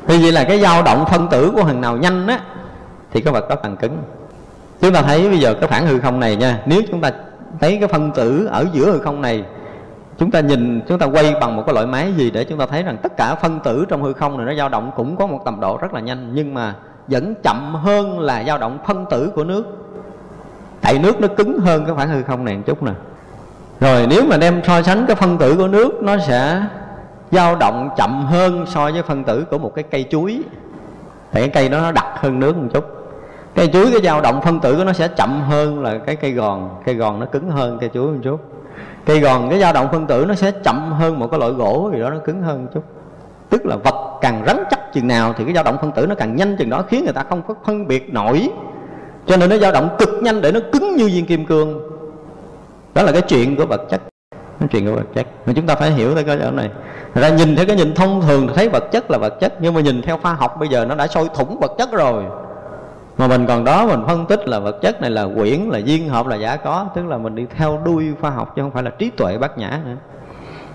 Thì 0.07 0.21
vậy 0.21 0.31
là 0.31 0.43
cái 0.43 0.61
dao 0.61 0.83
động 0.83 1.05
phân 1.11 1.27
tử 1.27 1.51
của 1.55 1.63
thằng 1.63 1.81
nào 1.81 1.97
nhanh 1.97 2.27
á, 2.27 2.39
thì 3.11 3.21
cái 3.21 3.33
vật 3.33 3.49
đó 3.49 3.55
càng 3.55 3.77
cứng. 3.77 3.97
Chúng 4.81 4.93
ta 4.93 5.01
thấy 5.01 5.29
bây 5.29 5.39
giờ 5.39 5.53
cái 5.53 5.69
phản 5.69 5.85
hư 5.85 5.99
không 5.99 6.19
này 6.19 6.35
nha, 6.35 6.61
nếu 6.65 6.81
chúng 6.91 7.01
ta 7.01 7.11
thấy 7.59 7.77
cái 7.79 7.87
phân 7.87 8.11
tử 8.11 8.45
ở 8.51 8.65
giữa 8.73 8.91
hư 8.91 8.99
không 8.99 9.21
này, 9.21 9.43
chúng 10.17 10.31
ta 10.31 10.39
nhìn, 10.39 10.81
chúng 10.87 10.99
ta 10.99 11.05
quay 11.05 11.35
bằng 11.41 11.55
một 11.55 11.63
cái 11.65 11.73
loại 11.73 11.87
máy 11.87 12.13
gì 12.17 12.31
để 12.31 12.43
chúng 12.43 12.57
ta 12.57 12.65
thấy 12.65 12.83
rằng 12.83 12.97
tất 13.03 13.17
cả 13.17 13.35
phân 13.35 13.59
tử 13.59 13.85
trong 13.89 14.03
hư 14.03 14.13
không 14.13 14.37
này 14.37 14.45
nó 14.45 14.53
dao 14.57 14.69
động 14.69 14.91
cũng 14.95 15.15
có 15.15 15.27
một 15.27 15.39
tầm 15.45 15.59
độ 15.59 15.77
rất 15.77 15.93
là 15.93 15.99
nhanh, 15.99 16.31
nhưng 16.33 16.53
mà 16.53 16.75
vẫn 17.07 17.35
chậm 17.43 17.75
hơn 17.75 18.19
là 18.19 18.43
dao 18.43 18.57
động 18.57 18.79
phân 18.87 19.05
tử 19.09 19.31
của 19.35 19.43
nước. 19.43 19.63
Tại 20.81 20.99
nước 20.99 21.21
nó 21.21 21.27
cứng 21.27 21.59
hơn 21.59 21.85
cái 21.85 21.95
khoảng 21.95 22.09
hư 22.09 22.23
không 22.23 22.45
này 22.45 22.57
một 22.57 22.63
chút 22.65 22.83
nè 22.83 22.91
rồi 23.83 24.07
nếu 24.09 24.25
mà 24.25 24.37
đem 24.37 24.61
so 24.63 24.81
sánh 24.81 25.05
cái 25.07 25.15
phân 25.15 25.37
tử 25.37 25.55
của 25.57 25.67
nước, 25.67 26.03
nó 26.03 26.17
sẽ 26.17 26.63
dao 27.31 27.55
động 27.55 27.89
chậm 27.97 28.25
hơn 28.25 28.65
so 28.67 28.91
với 28.91 29.03
phân 29.03 29.23
tử 29.23 29.45
của 29.51 29.57
một 29.57 29.75
cái 29.75 29.83
cây 29.83 30.05
chuối. 30.09 30.43
Thì 31.31 31.39
cái 31.41 31.49
cây 31.49 31.69
đó 31.69 31.79
nó 31.81 31.91
đặc 31.91 32.05
hơn 32.15 32.39
nước 32.39 32.57
một 32.57 32.67
chút. 32.73 32.85
Cây 33.55 33.67
chuối 33.67 33.91
cái 33.91 34.01
dao 34.01 34.21
động 34.21 34.41
phân 34.41 34.59
tử 34.59 34.75
của 34.77 34.83
nó 34.83 34.93
sẽ 34.93 35.07
chậm 35.07 35.41
hơn 35.41 35.83
là 35.83 35.97
cái 35.97 36.15
cây 36.15 36.31
gòn. 36.31 36.69
Cây 36.85 36.95
gòn 36.95 37.19
nó 37.19 37.25
cứng 37.25 37.49
hơn 37.51 37.77
cây 37.79 37.89
chuối 37.93 38.11
một 38.11 38.19
chút. 38.23 38.39
Cây 39.05 39.19
gòn 39.19 39.49
cái 39.49 39.59
dao 39.59 39.73
động 39.73 39.87
phân 39.91 40.07
tử 40.07 40.25
nó 40.27 40.35
sẽ 40.35 40.51
chậm 40.51 40.91
hơn 40.91 41.19
một 41.19 41.27
cái 41.31 41.39
loại 41.39 41.51
gỗ 41.51 41.89
gì 41.93 41.99
đó 41.99 42.09
nó 42.09 42.17
cứng 42.25 42.41
hơn 42.41 42.63
một 42.65 42.71
chút. 42.73 42.83
Tức 43.49 43.65
là 43.65 43.75
vật 43.75 44.19
càng 44.21 44.43
rắn 44.47 44.63
chắc 44.69 44.93
chừng 44.93 45.07
nào 45.07 45.33
thì 45.37 45.43
cái 45.43 45.53
dao 45.53 45.63
động 45.63 45.77
phân 45.81 45.91
tử 45.91 46.05
nó 46.05 46.15
càng 46.15 46.35
nhanh 46.35 46.57
chừng 46.57 46.69
đó, 46.69 46.83
khiến 46.89 47.03
người 47.03 47.13
ta 47.13 47.23
không 47.29 47.41
có 47.47 47.53
phân 47.65 47.87
biệt 47.87 48.13
nổi. 48.13 48.49
Cho 49.25 49.37
nên 49.37 49.49
nó 49.49 49.57
dao 49.57 49.71
động 49.71 49.89
cực 49.99 50.09
nhanh 50.21 50.41
để 50.41 50.51
nó 50.51 50.59
cứng 50.73 50.95
như 50.95 51.07
viên 51.07 51.25
kim 51.25 51.45
cương 51.45 51.92
đó 52.93 53.03
là 53.03 53.11
cái 53.11 53.21
chuyện 53.21 53.55
của 53.55 53.65
vật 53.65 53.81
chất. 53.89 54.01
Cái 54.59 54.69
chuyện 54.71 54.85
của 54.85 54.95
vật 54.95 55.07
chất. 55.15 55.27
Mà 55.45 55.53
chúng 55.55 55.67
ta 55.67 55.75
phải 55.75 55.91
hiểu 55.91 56.15
tới 56.15 56.23
cái 56.23 56.37
chỗ 56.43 56.51
này. 56.51 56.69
Ra 57.13 57.29
nhìn 57.29 57.55
theo 57.55 57.65
cái 57.65 57.75
nhìn 57.75 57.95
thông 57.95 58.21
thường, 58.21 58.47
thấy 58.55 58.69
vật 58.69 58.83
chất 58.91 59.11
là 59.11 59.17
vật 59.17 59.39
chất, 59.39 59.53
nhưng 59.59 59.73
mà 59.73 59.81
nhìn 59.81 60.01
theo 60.01 60.17
khoa 60.17 60.33
học 60.33 60.55
bây 60.59 60.69
giờ 60.69 60.85
nó 60.85 60.95
đã 60.95 61.07
sôi 61.07 61.29
thủng 61.35 61.59
vật 61.59 61.71
chất 61.77 61.91
rồi. 61.91 62.23
Mà 63.17 63.27
mình 63.27 63.45
còn 63.45 63.63
đó, 63.63 63.85
mình 63.85 64.03
phân 64.07 64.25
tích 64.25 64.47
là 64.47 64.59
vật 64.59 64.81
chất 64.81 65.01
này 65.01 65.11
là 65.11 65.25
quyển, 65.35 65.59
là 65.59 65.77
duyên 65.77 66.09
hợp, 66.09 66.27
là 66.27 66.35
giả 66.35 66.55
có. 66.55 66.85
Tức 66.95 67.05
là 67.05 67.17
mình 67.17 67.35
đi 67.35 67.45
theo 67.57 67.81
đuôi 67.85 68.05
khoa 68.21 68.29
học 68.29 68.53
chứ 68.55 68.61
không 68.61 68.71
phải 68.71 68.83
là 68.83 68.89
trí 68.89 69.09
tuệ 69.09 69.37
bát 69.37 69.57
nhã 69.57 69.79
nữa. 69.85 69.95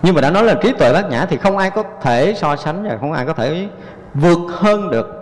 Nhưng 0.02 0.14
mà 0.14 0.20
đã 0.20 0.30
nói 0.30 0.44
là 0.44 0.54
trí 0.54 0.72
tuệ 0.72 0.92
bát 0.92 1.10
nhã 1.10 1.26
thì 1.30 1.36
không 1.36 1.58
ai 1.58 1.70
có 1.70 1.82
thể 2.02 2.34
so 2.36 2.56
sánh 2.56 2.88
và 2.88 2.96
không 3.00 3.12
ai 3.12 3.26
có 3.26 3.32
thể 3.32 3.68
vượt 4.14 4.38
hơn 4.48 4.90
được. 4.90 5.14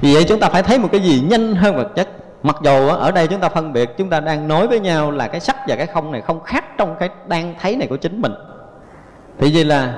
Vì 0.00 0.14
vậy 0.14 0.24
chúng 0.28 0.40
ta 0.40 0.48
phải 0.48 0.62
thấy 0.62 0.78
một 0.78 0.88
cái 0.92 1.00
gì 1.00 1.24
nhanh 1.30 1.54
hơn 1.54 1.76
vật 1.76 1.88
chất 1.94 2.08
mặc 2.42 2.56
dù 2.62 2.88
ở 2.88 3.10
đây 3.10 3.26
chúng 3.26 3.40
ta 3.40 3.48
phân 3.48 3.72
biệt, 3.72 3.90
chúng 3.98 4.10
ta 4.10 4.20
đang 4.20 4.48
nói 4.48 4.66
với 4.68 4.80
nhau 4.80 5.10
là 5.10 5.28
cái 5.28 5.40
sắc 5.40 5.56
và 5.68 5.76
cái 5.76 5.86
không 5.86 6.12
này 6.12 6.20
không 6.20 6.40
khác 6.40 6.64
trong 6.78 6.96
cái 7.00 7.08
đang 7.26 7.54
thấy 7.60 7.76
này 7.76 7.88
của 7.88 7.96
chính 7.96 8.22
mình. 8.22 8.34
Thì 9.38 9.52
vì 9.54 9.64
là 9.64 9.94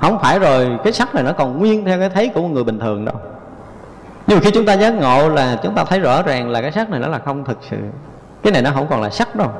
không 0.00 0.18
phải 0.22 0.38
rồi 0.38 0.78
cái 0.84 0.92
sắc 0.92 1.14
này 1.14 1.24
nó 1.24 1.32
còn 1.32 1.58
nguyên 1.58 1.84
theo 1.84 1.98
cái 1.98 2.10
thấy 2.10 2.28
của 2.28 2.40
một 2.40 2.48
người 2.48 2.64
bình 2.64 2.78
thường 2.78 3.04
đâu. 3.04 3.14
Nhưng 4.26 4.38
mà 4.38 4.42
khi 4.44 4.50
chúng 4.50 4.66
ta 4.66 4.76
giác 4.76 4.94
ngộ 4.94 5.28
là 5.28 5.58
chúng 5.62 5.74
ta 5.74 5.84
thấy 5.84 6.00
rõ 6.00 6.22
ràng 6.22 6.50
là 6.50 6.62
cái 6.62 6.72
sắc 6.72 6.90
này 6.90 7.00
nó 7.00 7.08
là 7.08 7.18
không 7.18 7.44
thực 7.44 7.58
sự. 7.70 7.76
Cái 8.42 8.52
này 8.52 8.62
nó 8.62 8.70
không 8.74 8.86
còn 8.90 9.02
là 9.02 9.10
sắc 9.10 9.36
đâu. 9.36 9.50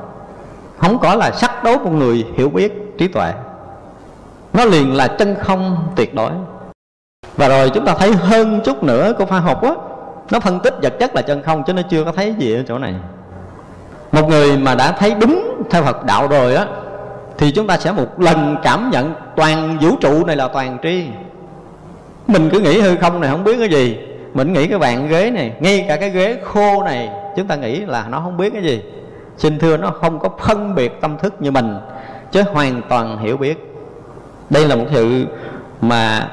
Không 0.78 0.98
có 0.98 1.14
là 1.14 1.30
sắc 1.30 1.64
đối 1.64 1.78
của 1.78 1.90
người 1.90 2.26
hiểu 2.36 2.48
biết 2.48 2.98
trí 2.98 3.08
tuệ. 3.08 3.32
Nó 4.52 4.64
liền 4.64 4.96
là 4.96 5.08
chân 5.08 5.36
không 5.40 5.76
tuyệt 5.96 6.14
đối. 6.14 6.30
Và 7.36 7.48
rồi 7.48 7.70
chúng 7.70 7.84
ta 7.84 7.94
thấy 7.94 8.12
hơn 8.12 8.60
chút 8.64 8.82
nữa 8.82 9.12
của 9.18 9.24
khoa 9.24 9.40
học 9.40 9.62
á 9.62 9.70
nó 10.30 10.40
phân 10.40 10.60
tích 10.60 10.74
vật 10.82 10.94
chất 11.00 11.14
là 11.14 11.22
chân 11.22 11.42
không 11.42 11.62
chứ 11.66 11.72
nó 11.72 11.82
chưa 11.82 12.04
có 12.04 12.12
thấy 12.12 12.34
gì 12.38 12.54
ở 12.54 12.62
chỗ 12.68 12.78
này. 12.78 12.94
Một 14.12 14.28
người 14.28 14.56
mà 14.56 14.74
đã 14.74 14.92
thấy 14.92 15.14
đúng 15.20 15.62
theo 15.70 15.82
Phật 15.82 16.04
đạo 16.04 16.28
rồi 16.28 16.54
á, 16.54 16.66
thì 17.38 17.50
chúng 17.50 17.66
ta 17.66 17.76
sẽ 17.76 17.92
một 17.92 18.20
lần 18.20 18.56
cảm 18.62 18.90
nhận 18.90 19.14
toàn 19.36 19.78
vũ 19.80 19.96
trụ 20.00 20.24
này 20.24 20.36
là 20.36 20.48
toàn 20.48 20.78
tri. 20.82 21.06
Mình 22.26 22.50
cứ 22.52 22.60
nghĩ 22.60 22.80
hư 22.80 22.96
không 22.96 23.20
này, 23.20 23.30
không 23.30 23.44
biết 23.44 23.56
cái 23.58 23.68
gì. 23.68 23.98
Mình 24.34 24.52
nghĩ 24.52 24.66
cái 24.66 24.78
bàn 24.78 25.08
ghế 25.08 25.30
này, 25.30 25.52
ngay 25.60 25.84
cả 25.88 25.96
cái 25.96 26.10
ghế 26.10 26.38
khô 26.44 26.82
này, 26.82 27.10
chúng 27.36 27.46
ta 27.46 27.54
nghĩ 27.56 27.80
là 27.80 28.04
nó 28.08 28.20
không 28.20 28.36
biết 28.36 28.52
cái 28.52 28.62
gì. 28.62 28.82
Xin 29.36 29.58
thưa, 29.58 29.76
nó 29.76 29.90
không 29.90 30.18
có 30.18 30.28
phân 30.38 30.74
biệt 30.74 31.00
tâm 31.00 31.18
thức 31.18 31.34
như 31.38 31.50
mình, 31.50 31.76
chứ 32.32 32.42
hoàn 32.52 32.82
toàn 32.88 33.18
hiểu 33.18 33.36
biết. 33.36 33.74
Đây 34.50 34.68
là 34.68 34.76
một 34.76 34.84
sự 34.94 35.26
mà 35.80 36.28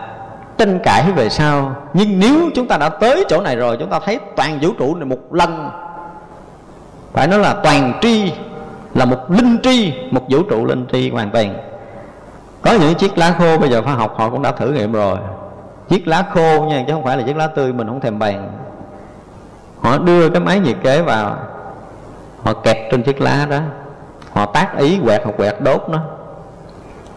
tranh 0.66 0.80
cãi 0.84 1.12
về 1.12 1.30
sau. 1.30 1.76
Nhưng 1.94 2.20
nếu 2.20 2.50
chúng 2.56 2.68
ta 2.68 2.78
đã 2.78 2.90
tới 2.90 3.26
chỗ 3.30 3.42
này 3.42 3.56
rồi, 3.56 3.78
chúng 3.80 3.90
ta 3.90 4.00
thấy 4.06 4.20
toàn 4.36 4.60
vũ 4.62 4.70
trụ 4.80 4.96
này 4.96 5.06
một 5.06 5.34
lần. 5.34 5.70
Phải 7.14 7.28
nói 7.28 7.40
là 7.40 7.54
toàn 7.54 8.00
tri, 8.02 8.34
là 8.94 9.06
một 9.06 9.32
linh 9.32 9.58
tri, 9.64 9.94
một 10.12 10.22
vũ 10.30 10.44
trụ 10.44 10.66
linh 10.66 10.86
tri 10.92 11.12
hoàn 11.12 11.30
toàn. 11.32 11.54
Có 12.62 12.72
những 12.72 12.96
chiếc 12.96 13.18
lá 13.18 13.36
khô, 13.40 13.58
bây 13.58 13.70
giờ 13.70 13.82
khoa 13.82 13.94
học 13.94 14.14
họ 14.18 14.30
cũng 14.30 14.42
đã 14.42 14.52
thử 14.52 14.72
nghiệm 14.72 14.92
rồi. 14.92 15.18
Chiếc 15.90 16.08
lá 16.08 16.24
khô 16.34 16.66
nha, 16.66 16.84
chứ 16.88 16.94
không 16.94 17.04
phải 17.04 17.18
là 17.18 17.24
chiếc 17.24 17.38
lá 17.38 17.48
tươi, 17.48 17.74
mình 17.74 17.88
không 17.88 18.00
thèm 18.00 18.20
bàn. 18.20 18.52
Họ 19.80 19.98
đưa 19.98 20.30
cái 20.30 20.42
máy 20.42 20.60
nhiệt 20.60 20.78
kế 20.84 21.02
vào, 21.02 21.36
họ 22.44 22.54
kẹt 22.54 22.78
trên 22.92 23.04
chiếc 23.04 23.22
lá 23.22 23.48
đó. 23.50 23.60
Họ 24.34 24.46
tác 24.46 24.78
ý 24.78 25.00
quẹt 25.06 25.22
hoặc 25.24 25.34
quẹt 25.38 25.56
đốt 25.60 25.90
nó. 25.90 26.00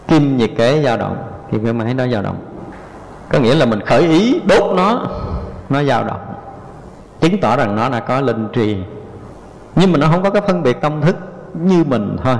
Kim 0.07 0.37
nhiệt 0.37 0.51
kế 0.57 0.81
dao 0.83 0.97
động 0.97 1.17
thì 1.51 1.57
cái 1.63 1.73
máy 1.73 1.93
đó 1.93 2.05
dao 2.11 2.21
động 2.21 2.37
có 3.35 3.41
nghĩa 3.41 3.55
là 3.55 3.65
mình 3.65 3.81
khởi 3.81 4.01
ý, 4.01 4.41
đốt 4.45 4.75
nó 4.75 5.07
nó 5.69 5.83
dao 5.83 6.03
động. 6.03 6.19
Chứng 7.19 7.39
tỏ 7.41 7.55
rằng 7.55 7.75
nó 7.75 7.89
đã 7.89 7.99
có 7.99 8.21
linh 8.21 8.47
trì 8.53 8.77
nhưng 9.75 9.91
mà 9.91 9.97
nó 9.97 10.07
không 10.07 10.23
có 10.23 10.29
cái 10.29 10.41
phân 10.41 10.63
biệt 10.63 10.81
tâm 10.81 11.01
thức 11.01 11.15
như 11.53 11.83
mình 11.83 12.17
thôi. 12.23 12.35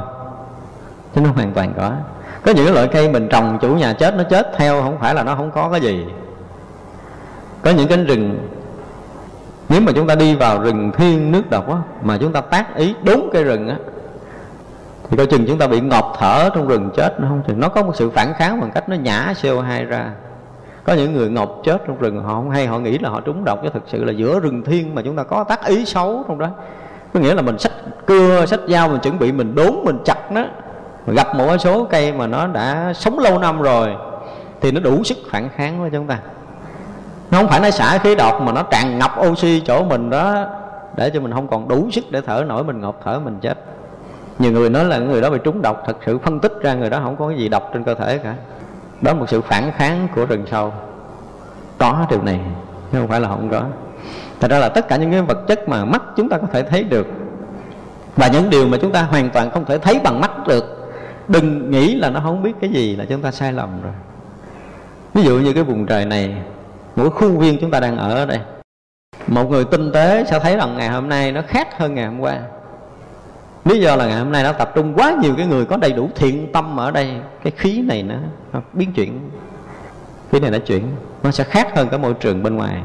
Chứ 1.16 1.22
nó 1.22 1.30
hoàn 1.30 1.54
toàn 1.54 1.74
có. 1.78 1.92
Có 2.46 2.52
những 2.52 2.74
loại 2.74 2.88
cây 2.88 3.10
mình 3.10 3.28
trồng, 3.30 3.58
chủ 3.62 3.68
nhà 3.68 3.94
chết, 3.94 4.16
nó 4.16 4.24
chết 4.24 4.52
theo, 4.58 4.82
không 4.82 4.98
phải 5.00 5.16
là 5.16 5.24
nó 5.24 5.36
không 5.36 5.52
có 5.52 5.70
cái 5.72 5.82
gì. 5.82 6.06
Có 7.62 7.72
những 7.72 7.88
cánh 7.88 8.06
rừng, 8.06 8.48
nếu 9.70 9.82
mà 9.82 9.92
chúng 9.96 10.08
ta 10.08 10.16
đi 10.16 10.36
vào 10.36 10.60
rừng 10.60 10.92
thiên 10.98 11.32
nước 11.32 11.50
độc 11.50 11.70
á, 11.70 11.78
mà 12.02 12.18
chúng 12.18 12.34
ta 12.34 12.42
tác 12.42 12.76
ý 12.76 12.96
đúng 13.04 13.30
cây 13.34 13.44
rừng 13.44 13.70
á, 13.70 13.76
thì 15.10 15.18
coi 15.18 15.26
chừng 15.26 15.46
chúng 15.48 15.58
ta 15.58 15.68
bị 15.68 15.82
ngọt 15.82 16.16
thở 16.20 16.50
trong 16.56 16.68
rừng 16.68 16.90
chết, 16.96 17.20
nó 17.20 17.28
không 17.28 17.42
chừng. 17.48 17.60
Nó 17.60 17.70
có 17.70 17.84
một 17.84 17.96
sự 17.96 18.10
phản 18.10 18.34
kháng 18.34 18.62
bằng 18.62 18.72
cách 18.72 18.90
nó 18.90 18.96
nhả 18.96 19.34
CO2 19.42 19.88
ra 19.88 20.12
có 20.86 20.94
những 20.94 21.14
người 21.14 21.30
ngọc 21.30 21.62
chết 21.64 21.82
trong 21.88 22.00
rừng, 22.00 22.24
họ 22.24 22.34
không 22.34 22.50
hay, 22.50 22.68
họ 22.68 22.80
nghĩ 22.80 22.98
là 22.98 23.10
họ 23.10 23.22
trúng 23.22 23.46
độc, 23.46 23.60
chứ 23.64 23.70
thực 23.74 23.84
sự 23.88 24.04
là 24.04 24.12
giữa 24.12 24.40
rừng 24.40 24.64
thiên 24.64 24.96
mà 24.96 25.02
chúng 25.02 25.16
ta 25.16 25.24
có 25.24 25.44
tác 25.44 25.66
ý 25.66 25.86
xấu 25.86 26.24
trong 26.28 26.40
đó. 26.40 26.48
Có 27.14 27.20
nghĩa 27.20 27.36
là 27.36 27.42
mình 27.42 27.60
sách 27.60 27.72
cưa 28.06 28.46
sách 28.46 28.60
dao, 28.68 28.90
mình 28.90 29.00
chuẩn 29.00 29.20
bị 29.20 29.32
mình 29.32 29.56
đốn, 29.56 29.74
mình 29.84 29.98
chặt 30.06 30.32
nó. 30.32 30.44
Gặp 31.08 31.36
một 31.36 31.58
số 31.58 31.84
cây 31.84 32.14
mà 32.14 32.28
nó 32.28 32.48
đã 32.48 32.94
sống 32.96 33.20
lâu 33.20 33.40
năm 33.40 33.62
rồi, 33.62 33.90
thì 34.62 34.72
nó 34.72 34.80
đủ 34.80 35.04
sức 35.04 35.18
phản 35.32 35.50
kháng 35.50 35.82
với 35.82 35.90
chúng 35.90 36.08
ta. 36.08 36.20
Nó 37.32 37.38
không 37.38 37.48
phải 37.48 37.60
nó 37.60 37.70
xả 37.70 37.98
khí 37.98 38.16
độc, 38.16 38.42
mà 38.42 38.52
nó 38.52 38.64
tràn 38.72 39.00
ngập 39.00 39.12
oxy 39.28 39.60
chỗ 39.60 39.84
mình 39.84 40.10
đó, 40.10 40.46
để 40.96 41.10
cho 41.10 41.20
mình 41.20 41.32
không 41.32 41.48
còn 41.48 41.68
đủ 41.68 41.88
sức 41.92 42.06
để 42.10 42.22
thở 42.22 42.44
nổi, 42.48 42.64
mình 42.64 42.82
ngộp 42.82 43.00
thở, 43.04 43.20
mình 43.20 43.38
chết. 43.42 43.58
Nhiều 44.40 44.52
người 44.52 44.70
nói 44.70 44.86
là 44.86 44.98
người 44.98 45.22
đó 45.22 45.30
bị 45.30 45.38
trúng 45.44 45.62
độc, 45.62 45.84
thật 45.86 45.98
sự 46.06 46.18
phân 46.18 46.40
tích 46.40 46.54
ra 46.62 46.74
người 46.74 46.90
đó 46.90 47.00
không 47.04 47.16
có 47.16 47.28
cái 47.28 47.38
gì 47.38 47.50
độc 47.50 47.70
trên 47.74 47.84
cơ 47.84 47.96
thể 47.96 48.18
cả 48.18 48.36
đó 49.02 49.14
là 49.14 49.20
một 49.20 49.30
sự 49.30 49.42
phản 49.42 49.72
kháng 49.72 50.08
của 50.16 50.26
rừng 50.26 50.46
sâu. 50.52 50.74
Có 51.78 52.08
điều 52.10 52.24
này 52.24 52.40
chứ 52.92 53.00
không 53.00 53.08
phải 53.08 53.22
là 53.22 53.28
không 53.28 53.50
có. 53.50 53.64
Thật 54.40 54.52
ra 54.52 54.60
là 54.60 54.70
tất 54.70 54.88
cả 54.88 54.96
những 54.98 55.12
cái 55.12 55.22
vật 55.22 55.38
chất 55.48 55.70
mà 55.70 55.86
mắt 55.86 56.04
chúng 56.16 56.30
ta 56.30 56.38
có 56.38 56.48
thể 56.54 56.64
thấy 56.64 56.84
được, 56.84 57.08
và 58.16 58.28
những 58.28 58.50
điều 58.50 58.68
mà 58.68 58.78
chúng 58.82 58.92
ta 58.92 59.02
hoàn 59.02 59.30
toàn 59.30 59.52
không 59.52 59.66
thể 59.66 59.78
thấy 59.78 60.00
bằng 60.04 60.22
mắt 60.22 60.48
được, 60.48 60.94
đừng 61.28 61.72
nghĩ 61.72 61.96
là 61.96 62.10
nó 62.10 62.20
không 62.20 62.44
biết 62.44 62.54
cái 62.62 62.70
gì 62.70 62.96
là 62.96 63.06
chúng 63.06 63.22
ta 63.22 63.32
sai 63.32 63.54
lầm 63.54 63.82
rồi. 63.84 63.94
Ví 65.14 65.24
dụ 65.24 65.40
như 65.40 65.54
cái 65.54 65.64
vùng 65.64 65.86
trời 65.86 66.06
này, 66.06 66.36
mỗi 66.96 67.10
khuôn 67.10 67.38
viên 67.38 67.58
chúng 67.62 67.72
ta 67.72 67.80
đang 67.80 67.98
ở 67.98 68.16
ở 68.16 68.26
đây, 68.26 68.40
một 69.28 69.50
người 69.50 69.66
tinh 69.66 69.92
tế 69.92 70.24
sẽ 70.28 70.40
thấy 70.40 70.58
rằng 70.58 70.78
ngày 70.78 70.90
hôm 70.90 71.10
nay 71.10 71.32
nó 71.32 71.42
khác 71.48 71.78
hơn 71.78 71.96
ngày 71.96 72.06
hôm 72.06 72.20
qua 72.20 72.40
lý 73.66 73.80
do 73.80 73.96
là 73.96 74.08
ngày 74.08 74.20
hôm 74.20 74.32
nay 74.32 74.44
nó 74.44 74.52
tập 74.52 74.72
trung 74.76 74.94
quá 74.96 75.18
nhiều 75.22 75.34
cái 75.38 75.46
người 75.46 75.66
có 75.66 75.78
đầy 75.78 75.92
đủ 75.92 76.10
thiện 76.16 76.52
tâm 76.52 76.80
ở 76.80 76.92
đây. 76.92 77.12
Cái 77.44 77.52
khí 77.58 77.82
này 77.82 78.04
nó, 78.04 78.16
nó 78.54 78.62
biến 78.74 78.94
chuyển. 78.94 79.20
Khí 80.32 80.40
này 80.40 80.52
nó 80.52 80.58
chuyển 80.58 80.88
nó 81.24 81.32
sẽ 81.32 81.44
khác 81.44 81.76
hơn 81.76 81.90
cái 81.90 82.00
môi 82.00 82.14
trường 82.14 82.44
bên 82.44 82.56
ngoài. 82.56 82.82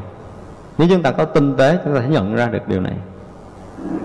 Nếu 0.77 0.87
chúng 0.91 1.01
ta 1.01 1.11
có 1.11 1.25
tinh 1.25 1.57
tế 1.57 1.77
chúng 1.83 1.95
ta 1.95 2.01
sẽ 2.01 2.07
nhận 2.07 2.35
ra 2.35 2.45
được 2.45 2.67
điều 2.67 2.81
này. 2.81 2.93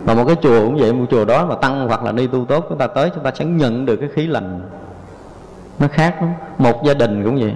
Và 0.05 0.15
một 0.15 0.25
cái 0.27 0.37
chùa 0.43 0.61
cũng 0.61 0.77
vậy 0.77 0.93
một 0.93 1.07
chùa 1.11 1.25
đó 1.25 1.47
mà 1.47 1.55
tăng 1.55 1.89
hoặc 1.89 2.05
là 2.05 2.13
đi 2.13 2.27
tu 2.27 2.45
tốt 2.45 2.67
chúng 2.69 2.79
ta 2.79 2.87
tới 2.87 3.11
chúng 3.15 3.25
ta 3.25 3.31
sẽ 3.35 3.45
nhận 3.45 3.87
được 3.87 3.97
cái 3.97 4.09
khí 4.15 4.27
lành. 4.27 4.61
Nó 5.79 5.89
khác 5.89 6.17
lắm. 6.21 6.31
Một 6.59 6.85
gia 6.85 6.95
đình 6.95 7.25
cũng 7.25 7.41
vậy. 7.41 7.55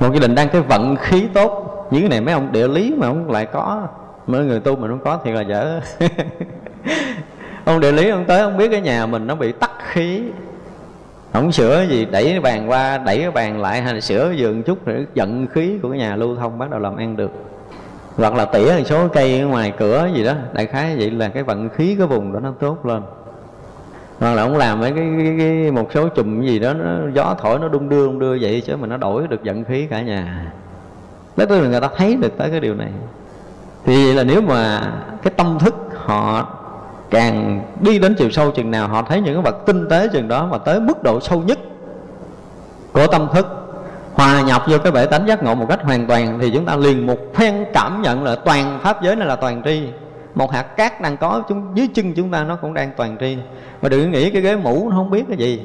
Một 0.00 0.14
gia 0.14 0.20
đình 0.20 0.34
đang 0.34 0.48
cái 0.48 0.60
vận 0.60 0.96
khí 0.96 1.26
tốt. 1.34 1.64
Những 1.90 2.00
cái 2.00 2.10
này 2.10 2.20
mấy 2.20 2.34
ông 2.34 2.52
địa 2.52 2.68
lý 2.68 2.94
mà 2.98 3.06
không 3.06 3.30
lại 3.30 3.46
có. 3.46 3.86
Mấy 4.26 4.44
người 4.44 4.60
tu 4.60 4.76
mà 4.76 4.88
không 4.88 5.00
có 5.04 5.20
thì 5.24 5.32
là 5.32 5.40
dở. 5.40 5.80
ông 7.68 7.80
địa 7.80 7.92
lý 7.92 8.08
ông 8.08 8.24
tới 8.24 8.40
ông 8.40 8.56
biết 8.56 8.68
cái 8.70 8.80
nhà 8.80 9.06
mình 9.06 9.26
nó 9.26 9.34
bị 9.34 9.52
tắc 9.52 9.70
khí. 9.92 10.22
Không 11.32 11.52
sửa 11.52 11.82
gì 11.82 12.04
đẩy 12.04 12.24
cái 12.24 12.40
bàn 12.40 12.70
qua 12.70 12.98
đẩy 12.98 13.18
cái 13.18 13.30
bàn 13.30 13.60
lại 13.60 13.82
hay 13.82 13.94
là 13.94 14.00
sửa 14.00 14.32
giường 14.36 14.62
chút 14.62 14.86
để 14.86 15.04
giận 15.14 15.46
khí 15.46 15.78
của 15.82 15.90
cái 15.90 15.98
nhà 15.98 16.16
lưu 16.16 16.36
thông 16.36 16.58
bắt 16.58 16.70
đầu 16.70 16.80
làm 16.80 16.96
ăn 16.96 17.16
được. 17.16 17.30
Hoặc 18.16 18.34
là 18.34 18.44
tỉa 18.44 18.74
một 18.78 18.84
số 18.84 19.08
cây 19.08 19.40
ở 19.40 19.46
ngoài 19.46 19.72
cửa 19.78 20.08
gì 20.14 20.24
đó 20.24 20.32
đại 20.52 20.66
khái 20.66 20.96
vậy 20.96 21.10
là 21.10 21.28
cái 21.28 21.42
vận 21.42 21.68
khí 21.68 21.94
cái 21.98 22.06
vùng 22.06 22.32
đó 22.32 22.40
nó 22.40 22.52
tốt 22.60 22.86
lên. 22.86 23.02
Hoặc 24.18 24.34
là 24.34 24.42
ông 24.42 24.56
làm 24.56 24.80
mấy 24.80 24.92
cái, 24.92 25.06
cái, 25.18 25.34
cái 25.38 25.70
một 25.70 25.92
số 25.94 26.08
chùm 26.08 26.42
gì 26.42 26.58
đó 26.58 26.72
nó 26.72 27.10
gió 27.14 27.36
thổi 27.42 27.58
nó 27.58 27.68
đung 27.68 27.88
đưa 27.88 28.06
đung 28.06 28.18
đưa 28.18 28.38
vậy 28.40 28.62
chứ 28.66 28.76
mà 28.76 28.86
nó 28.86 28.96
đổi 28.96 29.26
được 29.28 29.40
vận 29.44 29.64
khí 29.64 29.86
cả 29.86 30.00
nhà. 30.00 30.52
Đó 31.36 31.44
tức 31.48 31.60
là 31.60 31.68
người 31.68 31.80
ta 31.80 31.88
thấy 31.96 32.16
được 32.16 32.38
tới 32.38 32.50
cái 32.50 32.60
điều 32.60 32.74
này. 32.74 32.90
Thì 33.84 34.04
vậy 34.04 34.14
là 34.14 34.24
nếu 34.24 34.40
mà 34.40 34.80
cái 35.22 35.32
tâm 35.36 35.58
thức 35.58 35.74
họ 35.94 36.54
càng 37.10 37.64
đi 37.80 37.98
đến 37.98 38.14
chiều 38.14 38.30
sâu 38.30 38.50
chừng 38.50 38.70
nào, 38.70 38.88
họ 38.88 39.02
thấy 39.02 39.20
những 39.20 39.34
cái 39.34 39.42
vật 39.42 39.66
tinh 39.66 39.88
tế 39.88 40.08
chừng 40.12 40.28
đó 40.28 40.48
mà 40.50 40.58
tới 40.58 40.80
mức 40.80 41.02
độ 41.02 41.20
sâu 41.20 41.42
nhất 41.42 41.58
của 42.92 43.06
tâm 43.06 43.28
thức. 43.32 43.46
Hòa 44.14 44.42
nhập 44.42 44.62
vô 44.68 44.78
cái 44.78 44.92
bể 44.92 45.06
tánh 45.06 45.28
giác 45.28 45.42
ngộ 45.42 45.54
một 45.54 45.66
cách 45.68 45.82
hoàn 45.82 46.06
toàn 46.06 46.38
thì 46.40 46.50
chúng 46.54 46.66
ta 46.66 46.76
liền 46.76 47.06
một 47.06 47.18
phen 47.34 47.64
cảm 47.74 48.02
nhận 48.02 48.24
là 48.24 48.34
toàn 48.34 48.78
pháp 48.82 49.02
giới 49.02 49.16
này 49.16 49.28
là 49.28 49.36
toàn 49.36 49.62
tri. 49.64 49.82
Một 50.34 50.52
hạt 50.52 50.62
cát 50.62 51.00
đang 51.00 51.16
có 51.16 51.42
chúng, 51.48 51.66
dưới 51.74 51.88
chân 51.94 52.14
chúng 52.14 52.30
ta 52.30 52.44
nó 52.44 52.56
cũng 52.56 52.74
đang 52.74 52.90
toàn 52.96 53.16
tri. 53.20 53.36
Mà 53.82 53.88
đừng 53.88 54.10
nghĩ 54.10 54.30
cái 54.30 54.42
ghế 54.42 54.56
mũ 54.56 54.88
nó 54.90 54.96
không 54.96 55.10
biết 55.10 55.24
cái 55.28 55.36
gì. 55.36 55.60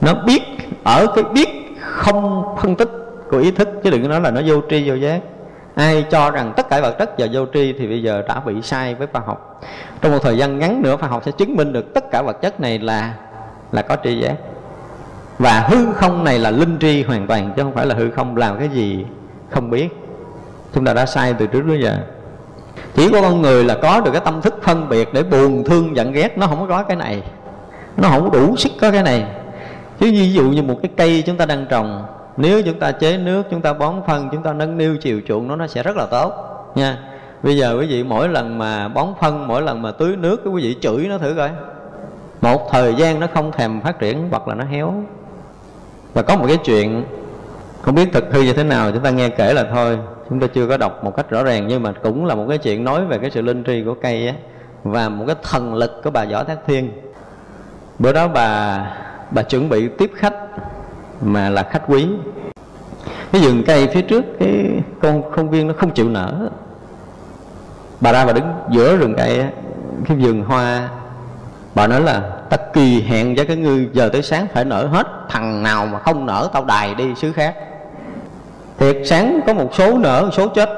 Nó 0.00 0.14
biết, 0.14 0.42
ở 0.84 1.06
cái 1.14 1.24
biết 1.24 1.48
không 1.80 2.44
phân 2.62 2.76
tích 2.76 2.90
của 3.30 3.38
ý 3.38 3.50
thức, 3.50 3.68
chứ 3.84 3.90
đừng 3.90 4.08
nói 4.08 4.20
là 4.20 4.30
nó 4.30 4.40
vô 4.46 4.60
tri, 4.70 4.88
vô 4.88 4.94
giác 4.94 5.20
ai 5.74 6.04
cho 6.10 6.30
rằng 6.30 6.52
tất 6.56 6.68
cả 6.68 6.80
vật 6.80 6.94
chất 6.98 7.10
và 7.18 7.26
vô 7.32 7.46
tri 7.54 7.72
thì 7.72 7.86
bây 7.86 8.02
giờ 8.02 8.22
đã 8.28 8.40
bị 8.40 8.62
sai 8.62 8.94
với 8.94 9.06
khoa 9.12 9.22
học? 9.26 9.60
Trong 10.00 10.12
một 10.12 10.18
thời 10.22 10.36
gian 10.36 10.58
ngắn 10.58 10.82
nữa 10.82 10.96
khoa 10.96 11.08
học 11.08 11.22
sẽ 11.24 11.32
chứng 11.32 11.56
minh 11.56 11.72
được 11.72 11.94
tất 11.94 12.10
cả 12.10 12.22
vật 12.22 12.42
chất 12.42 12.60
này 12.60 12.78
là 12.78 13.14
là 13.72 13.82
có 13.82 13.96
tri 14.04 14.18
giác. 14.18 14.34
Và 15.38 15.60
hư 15.60 15.92
không 15.92 16.24
này 16.24 16.38
là 16.38 16.50
linh 16.50 16.78
tri 16.78 17.02
hoàn 17.02 17.26
toàn, 17.26 17.52
chứ 17.56 17.62
không 17.62 17.74
phải 17.74 17.86
là 17.86 17.94
hư 17.94 18.10
không. 18.10 18.36
Làm 18.36 18.58
cái 18.58 18.68
gì 18.68 19.06
không 19.50 19.70
biết. 19.70 19.88
Chúng 20.74 20.84
ta 20.84 20.94
đã 20.94 21.06
sai 21.06 21.34
từ 21.38 21.46
trước 21.46 21.66
đến 21.66 21.80
giờ. 21.82 21.98
Chỉ 22.94 23.08
có 23.12 23.22
con 23.22 23.42
người 23.42 23.64
là 23.64 23.74
có 23.82 24.00
được 24.00 24.10
cái 24.12 24.20
tâm 24.24 24.40
thức 24.42 24.54
phân 24.62 24.88
biệt 24.88 25.08
để 25.12 25.22
buồn, 25.22 25.64
thương, 25.64 25.96
giận, 25.96 26.12
ghét. 26.12 26.38
Nó 26.38 26.46
không 26.46 26.68
có 26.68 26.82
cái 26.82 26.96
này. 26.96 27.22
Nó 27.96 28.08
không 28.08 28.30
đủ 28.30 28.56
sức 28.56 28.72
có 28.80 28.90
cái 28.90 29.02
này. 29.02 29.26
Chứ 30.00 30.06
ví 30.10 30.32
dụ 30.32 30.42
như 30.42 30.62
một 30.62 30.78
cái 30.82 30.90
cây 30.96 31.22
chúng 31.26 31.36
ta 31.36 31.46
đang 31.46 31.66
trồng 31.66 32.04
nếu 32.36 32.62
chúng 32.62 32.78
ta 32.78 32.92
chế 32.92 33.16
nước, 33.16 33.42
chúng 33.50 33.60
ta 33.60 33.72
bón 33.72 33.94
phân, 34.06 34.28
chúng 34.32 34.42
ta 34.42 34.52
nâng 34.52 34.78
niu 34.78 34.96
chiều 34.96 35.20
chuộng 35.28 35.48
nó 35.48 35.56
nó 35.56 35.66
sẽ 35.66 35.82
rất 35.82 35.96
là 35.96 36.06
tốt, 36.06 36.32
nha. 36.74 36.98
Bây 37.42 37.56
giờ 37.56 37.76
quý 37.80 37.86
vị 37.86 38.04
mỗi 38.04 38.28
lần 38.28 38.58
mà 38.58 38.88
bón 38.88 39.06
phân, 39.20 39.48
mỗi 39.48 39.62
lần 39.62 39.82
mà 39.82 39.90
tưới 39.90 40.16
nước, 40.16 40.40
cái 40.44 40.52
quý 40.52 40.62
vị 40.62 40.76
chửi 40.80 41.06
nó 41.08 41.18
thử 41.18 41.34
coi. 41.36 41.50
Một 42.40 42.68
thời 42.72 42.94
gian 42.94 43.20
nó 43.20 43.26
không 43.34 43.52
thèm 43.52 43.80
phát 43.80 43.98
triển 43.98 44.28
hoặc 44.30 44.48
là 44.48 44.54
nó 44.54 44.64
héo. 44.64 44.94
Và 46.14 46.22
có 46.22 46.36
một 46.36 46.44
cái 46.48 46.56
chuyện, 46.56 47.04
không 47.82 47.94
biết 47.94 48.08
thực 48.12 48.24
hư 48.32 48.42
như 48.42 48.52
thế 48.52 48.64
nào, 48.64 48.90
chúng 48.92 49.02
ta 49.02 49.10
nghe 49.10 49.28
kể 49.28 49.54
là 49.54 49.64
thôi. 49.74 49.98
Chúng 50.28 50.40
ta 50.40 50.46
chưa 50.46 50.66
có 50.66 50.76
đọc 50.76 51.04
một 51.04 51.16
cách 51.16 51.30
rõ 51.30 51.44
ràng, 51.44 51.66
nhưng 51.68 51.82
mà 51.82 51.92
cũng 52.02 52.26
là 52.26 52.34
một 52.34 52.46
cái 52.48 52.58
chuyện 52.58 52.84
nói 52.84 53.04
về 53.04 53.18
cái 53.18 53.30
sự 53.30 53.42
linh 53.42 53.64
tri 53.64 53.82
của 53.84 53.94
cây 54.02 54.28
á, 54.28 54.34
và 54.84 55.08
một 55.08 55.24
cái 55.26 55.36
thần 55.42 55.74
lực 55.74 56.00
của 56.04 56.10
bà 56.10 56.24
võ 56.24 56.44
thác 56.44 56.58
thiên. 56.66 56.92
Bữa 57.98 58.12
đó 58.12 58.28
bà 58.28 58.78
bà 59.30 59.42
chuẩn 59.42 59.68
bị 59.68 59.88
tiếp 59.88 60.10
khách 60.14 60.34
mà 61.22 61.50
là 61.50 61.62
khách 61.62 61.82
quý. 61.86 62.06
Cái 63.32 63.42
vườn 63.42 63.62
cây 63.66 63.88
phía 63.94 64.02
trước, 64.02 64.24
cái 64.40 64.66
con 65.02 65.22
công 65.36 65.50
viên 65.50 65.68
nó 65.68 65.74
không 65.78 65.90
chịu 65.90 66.08
nở. 66.08 66.48
Bà 68.00 68.12
ra 68.12 68.26
bà 68.26 68.32
đứng 68.32 68.54
giữa 68.70 68.96
rừng 68.96 69.14
cây 69.16 69.44
cái 70.08 70.16
vườn 70.16 70.42
hoa. 70.42 70.88
Bà 71.74 71.86
nói 71.86 72.00
là 72.00 72.22
ta 72.50 72.56
kỳ 72.72 73.02
hẹn 73.02 73.34
với 73.34 73.46
cái 73.46 73.56
ngươi 73.56 73.88
giờ 73.92 74.08
tới 74.08 74.22
sáng 74.22 74.46
phải 74.54 74.64
nở 74.64 74.86
hết, 74.86 75.06
thằng 75.28 75.62
nào 75.62 75.86
mà 75.86 75.98
không 75.98 76.26
nở 76.26 76.48
tao 76.52 76.64
đài 76.64 76.94
đi, 76.94 77.14
xứ 77.14 77.32
khác. 77.32 77.54
Thiệt, 78.78 78.96
sáng 79.04 79.40
có 79.46 79.52
một 79.52 79.74
số 79.74 79.98
nở, 79.98 80.22
một 80.24 80.30
số 80.32 80.48
chết. 80.48 80.70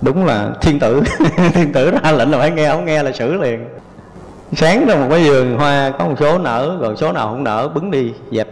Đúng 0.00 0.26
là 0.26 0.50
thiên 0.60 0.78
tử 0.78 1.02
thiên 1.54 1.72
tử 1.72 1.90
ra 1.90 2.12
lệnh 2.12 2.30
là 2.30 2.38
phải 2.38 2.50
nghe, 2.50 2.70
không 2.70 2.84
nghe 2.84 3.02
là 3.02 3.12
xử 3.12 3.34
liền. 3.34 3.68
Sáng 4.52 4.86
ra 4.86 4.94
một 4.94 5.06
cái 5.10 5.24
vườn 5.24 5.58
hoa, 5.58 5.92
có 5.98 6.04
một 6.04 6.14
số 6.20 6.38
nở, 6.38 6.76
rồi 6.80 6.96
số 6.96 7.12
nào 7.12 7.28
không 7.28 7.44
nở, 7.44 7.68
bứng 7.74 7.90
đi, 7.90 8.12
dẹp 8.32 8.48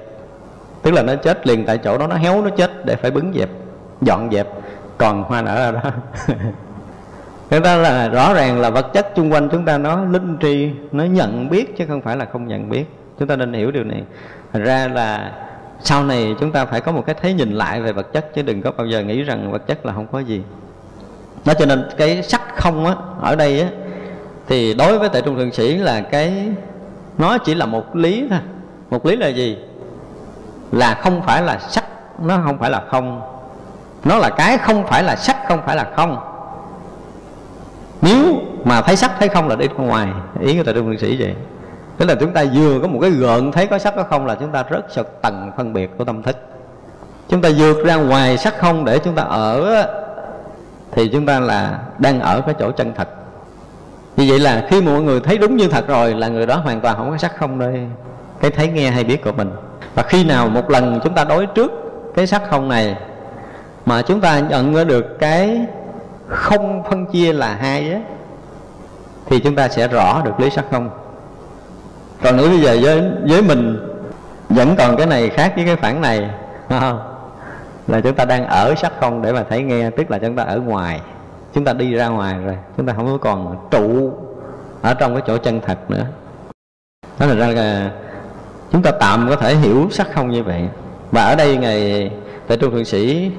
tức 0.83 0.91
là 0.91 1.03
nó 1.03 1.15
chết 1.15 1.47
liền 1.47 1.67
tại 1.67 1.79
chỗ 1.79 1.99
đó 1.99 2.07
nó 2.07 2.17
héo 2.17 2.43
nó 2.43 2.51
chết 2.51 2.87
để 2.87 2.97
phải 2.97 3.11
bứng 3.11 3.33
dẹp 3.35 3.49
dọn 4.01 4.29
dẹp. 4.33 4.47
Còn 4.99 5.23
hoa 5.23 5.43
nở 5.43 5.55
ra 5.55 5.81
đó. 5.81 5.91
Người 7.51 7.61
ta 7.61 7.77
là 7.77 8.09
rõ 8.09 8.35
ràng 8.35 8.61
là 8.61 8.71
vật 8.71 8.93
chất 8.93 9.13
xung 9.17 9.33
quanh 9.33 9.49
chúng 9.53 9.65
ta 9.65 9.79
nó 9.79 10.05
linh 10.05 10.37
tri 10.41 10.71
Nó 10.93 11.05
nhận 11.05 11.49
biết 11.49 11.77
chứ 11.77 11.85
không 11.89 12.01
phải 12.03 12.17
là 12.17 12.25
không 12.25 12.47
nhận 12.47 12.69
biết. 12.69 12.85
Chúng 13.19 13.29
ta 13.29 13.37
nên 13.37 13.53
hiểu 13.53 13.71
điều 13.71 13.85
này. 13.85 14.03
Thành 14.53 14.65
ra 14.65 14.89
là 14.89 15.33
sau 15.81 16.05
này 16.05 16.35
chúng 16.41 16.53
ta 16.53 16.65
phải 16.65 16.81
có 16.81 16.93
một 16.93 17.03
cái 17.07 17.17
thế 17.21 17.33
nhìn 17.33 17.53
lại 17.53 17.81
về 17.81 17.93
vật 17.93 18.13
chất 18.13 18.35
Chứ 18.35 18.43
đừng 18.43 18.63
có 18.63 18.71
bao 18.71 18.87
giờ 18.87 19.03
nghĩ 19.03 19.23
rằng 19.23 19.53
vật 19.53 19.67
chất 19.67 19.87
là 19.87 19.93
không 19.93 20.07
có 20.13 20.19
gì. 20.19 20.43
Đó 21.45 21.53
cho 21.59 21.67
nên 21.67 21.89
cái 21.97 22.23
sắc 22.23 22.57
không 22.57 22.87
á, 22.87 22.95
ở 23.21 23.37
đây 23.37 23.61
á, 23.61 23.69
Thì 24.49 24.75
đối 24.75 24.99
với 24.99 25.09
tại 25.09 25.23
trung 25.23 25.37
thượng 25.37 25.53
sĩ 25.53 25.77
là 25.77 26.01
cái 26.01 26.49
Nó 27.19 27.39
chỉ 27.39 27.55
là 27.55 27.67
một 27.67 27.97
lý 27.97 28.27
thôi. 28.31 28.39
Một 28.91 29.07
lý 29.07 29.17
là 29.17 29.29
gì? 29.29 29.59
Là 30.73 30.95
không 30.95 31.23
phải 31.23 31.43
là 31.43 31.59
sắc, 31.59 31.85
Nó 32.23 32.39
không 32.45 32.59
phải 32.59 32.71
là 32.71 32.83
không. 32.91 33.23
Nó 34.05 34.19
là 34.19 34.31
cái 34.31 34.59
không 34.59 34.87
phải 34.87 35.03
là 35.03 35.17
sắc, 35.17 35.37
Không 35.49 35.61
phải 35.67 35.77
là 35.77 35.87
không. 35.97 36.17
Nếu 38.03 38.35
mà 38.65 38.83
thấy 38.83 38.97
sắc, 38.97 39.11
thấy 39.19 39.29
không 39.29 39.49
là 39.49 39.57
đi 39.57 39.69
ra 39.69 39.75
ngoài. 39.85 40.09
Ý 40.41 40.57
của 40.57 40.65
ta 40.65 40.73
trung 40.73 40.99
sĩ 40.99 41.17
vậy. 41.21 41.35
Tức 41.97 42.07
là 42.07 42.15
chúng 42.21 42.33
ta 42.33 42.45
vừa 42.55 42.79
có 42.83 42.89
một 42.89 42.99
cái 43.03 43.11
gợn 43.11 43.53
thấy 43.53 43.67
có 43.67 43.79
sắc 43.79 43.97
có 43.97 44.03
không 44.03 44.27
là 44.27 44.35
chúng 44.35 44.51
ta 44.51 44.63
rất 44.63 44.81
sợ 44.91 45.03
tầng 45.23 45.53
phân 45.57 45.73
biệt 45.73 45.91
của 45.99 46.05
tâm 46.05 46.23
thức. 46.23 46.37
Chúng 47.29 47.43
ta 47.43 47.49
vượt 47.57 47.85
ra 47.85 47.97
ngoài 47.97 48.39
sắc 48.39 48.59
không 48.59 48.85
để 48.85 48.99
chúng 48.99 49.15
ta 49.15 49.23
ở, 49.23 49.87
thì 50.93 51.09
chúng 51.09 51.27
ta 51.27 51.41
là 51.41 51.79
đang 51.99 52.21
ở 52.21 52.41
cái 52.41 52.55
chỗ 52.59 52.71
chân 52.71 52.93
thật. 52.97 53.09
Như 54.17 54.27
vậy 54.29 54.39
là 54.39 54.67
khi 54.69 54.83
mọi 54.83 55.03
người 55.03 55.21
thấy 55.21 55.39
đúng 55.39 55.57
như 55.57 55.69
thật 55.69 55.89
rồi 55.89 56.15
là 56.15 56.29
người 56.29 56.47
đó 56.47 56.57
hoàn 56.57 56.81
toàn 56.81 56.97
không 56.97 57.11
có 57.11 57.17
sắc 57.17 57.37
không 57.37 57.59
đây 57.59 57.87
cái 58.41 58.51
thấy 58.51 58.69
nghe 58.69 58.91
hay 58.91 59.05
biết 59.05 59.25
của 59.25 59.33
mình. 59.33 59.51
Và 59.95 60.03
khi 60.03 60.25
nào 60.25 60.49
một 60.49 60.71
lần 60.71 61.01
chúng 61.05 61.15
ta 61.15 61.25
đối 61.25 61.47
trước 61.47 61.73
cái 62.15 62.27
sắc 62.27 62.43
không 62.51 62.69
này, 62.69 62.97
mà 63.87 64.03
chúng 64.03 64.21
ta 64.21 64.41
nhận 64.41 64.89
được 64.89 65.19
cái 65.19 65.67
không 66.27 66.83
phân 66.91 67.07
chia 67.07 67.33
là 67.33 67.55
hai 67.55 67.93
á, 67.93 68.01
thì 69.27 69.41
chúng 69.41 69.55
ta 69.55 69.69
sẽ 69.69 69.89
rõ 69.89 70.23
được 70.25 70.41
lý 70.41 70.51
sắc 70.51 70.65
không. 70.71 70.91
Còn 72.23 72.37
nếu 72.37 72.49
bây 72.49 72.61
giờ 72.61 72.79
với 72.83 73.11
với 73.29 73.43
mình 73.43 73.89
vẫn 74.49 74.75
còn 74.79 74.97
cái 74.97 75.07
này 75.07 75.29
khác 75.29 75.53
với 75.57 75.65
cái 75.65 75.77
phản 75.77 76.01
này 76.01 76.31
không? 76.69 77.01
là 77.87 78.01
chúng 78.01 78.15
ta 78.15 78.25
đang 78.25 78.47
ở 78.47 78.75
sắc 78.75 78.93
không 79.01 79.23
để 79.23 79.33
mà 79.33 79.45
thấy 79.49 79.63
nghe, 79.63 79.91
tức 79.91 80.11
là 80.11 80.19
chúng 80.19 80.37
ta 80.37 80.43
ở 80.43 80.61
ngoài. 80.61 81.01
Chúng 81.55 81.65
ta 81.65 81.73
đi 81.73 81.95
ra 81.95 82.09
ngoài 82.09 82.35
rồi, 82.45 82.57
chúng 82.77 82.87
ta 82.87 82.93
không 82.97 83.07
có 83.07 83.19
còn 83.19 83.69
trụ 83.71 84.13
ở 84.83 84.95
trong 84.95 85.15
cái 85.15 85.23
chỗ 85.27 85.37
chân 85.37 85.61
thật 85.67 85.91
nữa. 85.91 86.05
Đó 87.19 87.27
là 87.27 87.35
ra 87.35 87.47
là 87.47 87.91
chúng 88.73 88.83
ta 88.83 88.91
tạm 88.91 89.27
có 89.29 89.37
thể 89.37 89.55
hiểu 89.55 89.89
sắc 89.91 90.13
không 90.15 90.31
như 90.31 90.43
vậy. 90.43 90.63
Và 91.13 91.25
ở 91.25 91.37
đây 91.37 91.57
ngày 91.57 92.11
tại 92.47 92.57
trung 92.57 92.71
thượng 92.71 92.85
sĩ 92.85 93.31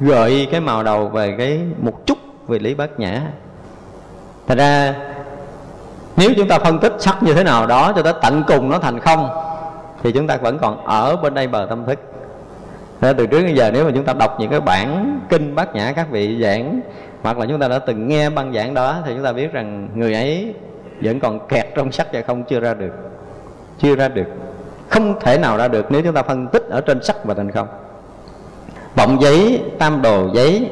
gợi 0.00 0.48
cái 0.50 0.60
màu 0.60 0.82
đầu 0.82 1.08
về 1.08 1.34
cái 1.38 1.60
một 1.78 2.06
chút 2.06 2.18
về 2.48 2.58
lý 2.58 2.74
bát 2.74 3.00
nhã. 3.00 3.22
Thật 4.46 4.58
ra, 4.58 4.94
nếu 6.16 6.30
chúng 6.36 6.48
ta 6.48 6.58
phân 6.58 6.78
tích 6.78 6.92
sắc 6.98 7.22
như 7.22 7.34
thế 7.34 7.44
nào 7.44 7.66
đó 7.66 7.92
cho 7.96 8.02
tới 8.02 8.12
tận 8.22 8.42
cùng 8.46 8.70
nó 8.70 8.78
thành 8.78 9.00
không, 9.00 9.28
thì 10.02 10.12
chúng 10.12 10.26
ta 10.26 10.36
vẫn 10.36 10.58
còn 10.58 10.86
ở 10.86 11.16
bên 11.16 11.34
đây 11.34 11.46
bờ 11.46 11.66
tâm 11.70 11.84
thức. 11.86 11.98
Thế 13.00 13.12
từ 13.12 13.26
trước 13.26 13.42
đến 13.42 13.54
giờ 13.54 13.70
nếu 13.74 13.84
mà 13.84 13.90
chúng 13.94 14.04
ta 14.04 14.12
đọc 14.12 14.36
những 14.40 14.50
cái 14.50 14.60
bản 14.60 15.20
kinh 15.28 15.54
bát 15.54 15.74
nhã 15.74 15.92
các 15.92 16.10
vị 16.10 16.42
giảng, 16.42 16.80
hoặc 17.22 17.38
là 17.38 17.46
chúng 17.46 17.60
ta 17.60 17.68
đã 17.68 17.78
từng 17.78 18.08
nghe 18.08 18.30
băng 18.30 18.52
giảng 18.52 18.74
đó, 18.74 18.96
thì 19.06 19.12
chúng 19.14 19.24
ta 19.24 19.32
biết 19.32 19.52
rằng 19.52 19.88
người 19.94 20.14
ấy 20.14 20.54
vẫn 21.02 21.20
còn 21.20 21.48
kẹt 21.48 21.66
trong 21.74 21.92
sắc 21.92 22.06
và 22.12 22.22
không 22.26 22.44
chưa 22.44 22.60
ra 22.60 22.74
được, 22.74 22.92
chưa 23.78 23.96
ra 23.96 24.08
được 24.08 24.26
không 24.88 25.20
thể 25.20 25.38
nào 25.38 25.56
ra 25.56 25.68
được 25.68 25.86
nếu 25.90 26.02
chúng 26.02 26.14
ta 26.14 26.22
phân 26.22 26.46
tích 26.46 26.62
ở 26.68 26.80
trên 26.80 27.02
sắc 27.02 27.24
và 27.24 27.34
trên 27.34 27.50
không. 27.50 27.68
Vọng 28.96 29.18
giấy, 29.20 29.62
tam 29.78 30.02
đồ 30.02 30.28
giấy, 30.34 30.70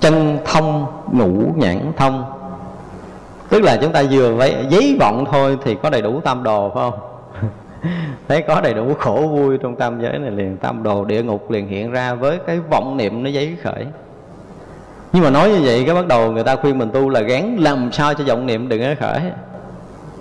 chân 0.00 0.38
thông, 0.44 0.86
ngũ 1.12 1.52
nhãn 1.56 1.92
thông. 1.96 2.24
Tức 3.48 3.62
là 3.62 3.76
chúng 3.76 3.92
ta 3.92 4.02
vừa 4.10 4.34
với 4.34 4.56
giấy 4.68 4.96
vọng 5.00 5.24
thôi 5.30 5.58
thì 5.64 5.76
có 5.82 5.90
đầy 5.90 6.02
đủ 6.02 6.20
tam 6.20 6.42
đồ, 6.42 6.70
phải 6.74 6.90
không? 6.90 7.00
Thấy 8.28 8.42
có 8.42 8.60
đầy 8.60 8.74
đủ 8.74 8.94
khổ 8.98 9.28
vui 9.32 9.58
trong 9.58 9.76
tam 9.76 10.00
giới 10.02 10.18
này 10.18 10.30
liền, 10.30 10.56
tam 10.56 10.82
đồ 10.82 11.04
địa 11.04 11.22
ngục 11.22 11.50
liền 11.50 11.68
hiện 11.68 11.90
ra 11.90 12.14
với 12.14 12.38
cái 12.46 12.60
vọng 12.70 12.96
niệm 12.96 13.22
nó 13.22 13.30
giấy 13.30 13.56
khởi. 13.62 13.86
Nhưng 15.12 15.22
mà 15.22 15.30
nói 15.30 15.50
như 15.50 15.60
vậy, 15.64 15.82
cái 15.86 15.94
bắt 15.94 16.06
đầu 16.06 16.32
người 16.32 16.44
ta 16.44 16.56
khuyên 16.56 16.78
mình 16.78 16.90
tu 16.92 17.08
là 17.08 17.20
gán 17.20 17.56
làm 17.60 17.92
sao 17.92 18.14
cho 18.14 18.24
vọng 18.24 18.46
niệm 18.46 18.68
đừng 18.68 18.82
có 18.82 18.94
khởi 19.00 19.20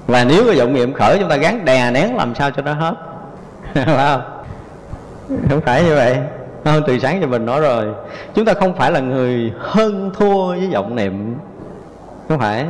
và 0.08 0.24
nếu 0.24 0.44
cái 0.46 0.60
vọng 0.60 0.74
niệm 0.74 0.94
khởi 0.94 1.20
chúng 1.20 1.30
ta 1.30 1.36
gắn 1.36 1.66
đè 1.66 1.92
nén 1.92 2.16
làm 2.16 2.36
sao 2.36 2.52
cho 2.52 2.62
nó 2.62 2.74
hết? 2.74 2.94
Phải 3.74 3.86
không? 3.86 4.22
Không 5.50 5.62
phải 5.62 5.84
như 5.84 5.96
vậy. 5.96 6.18
Không, 6.64 6.82
từ 6.88 7.00
sáng 7.00 7.22
cho 7.22 7.28
mình 7.28 7.46
nói 7.46 7.62
rồi. 7.62 7.86
Chúng 8.34 8.46
ta 8.46 8.54
không 8.54 8.76
phải 8.76 8.92
là 8.92 9.00
người 9.00 9.54
hơn 9.60 10.12
thua 10.18 10.48
với 10.48 10.70
vọng 10.74 10.96
niệm. 10.96 11.36
Không 12.30 12.40
phải. 12.40 12.66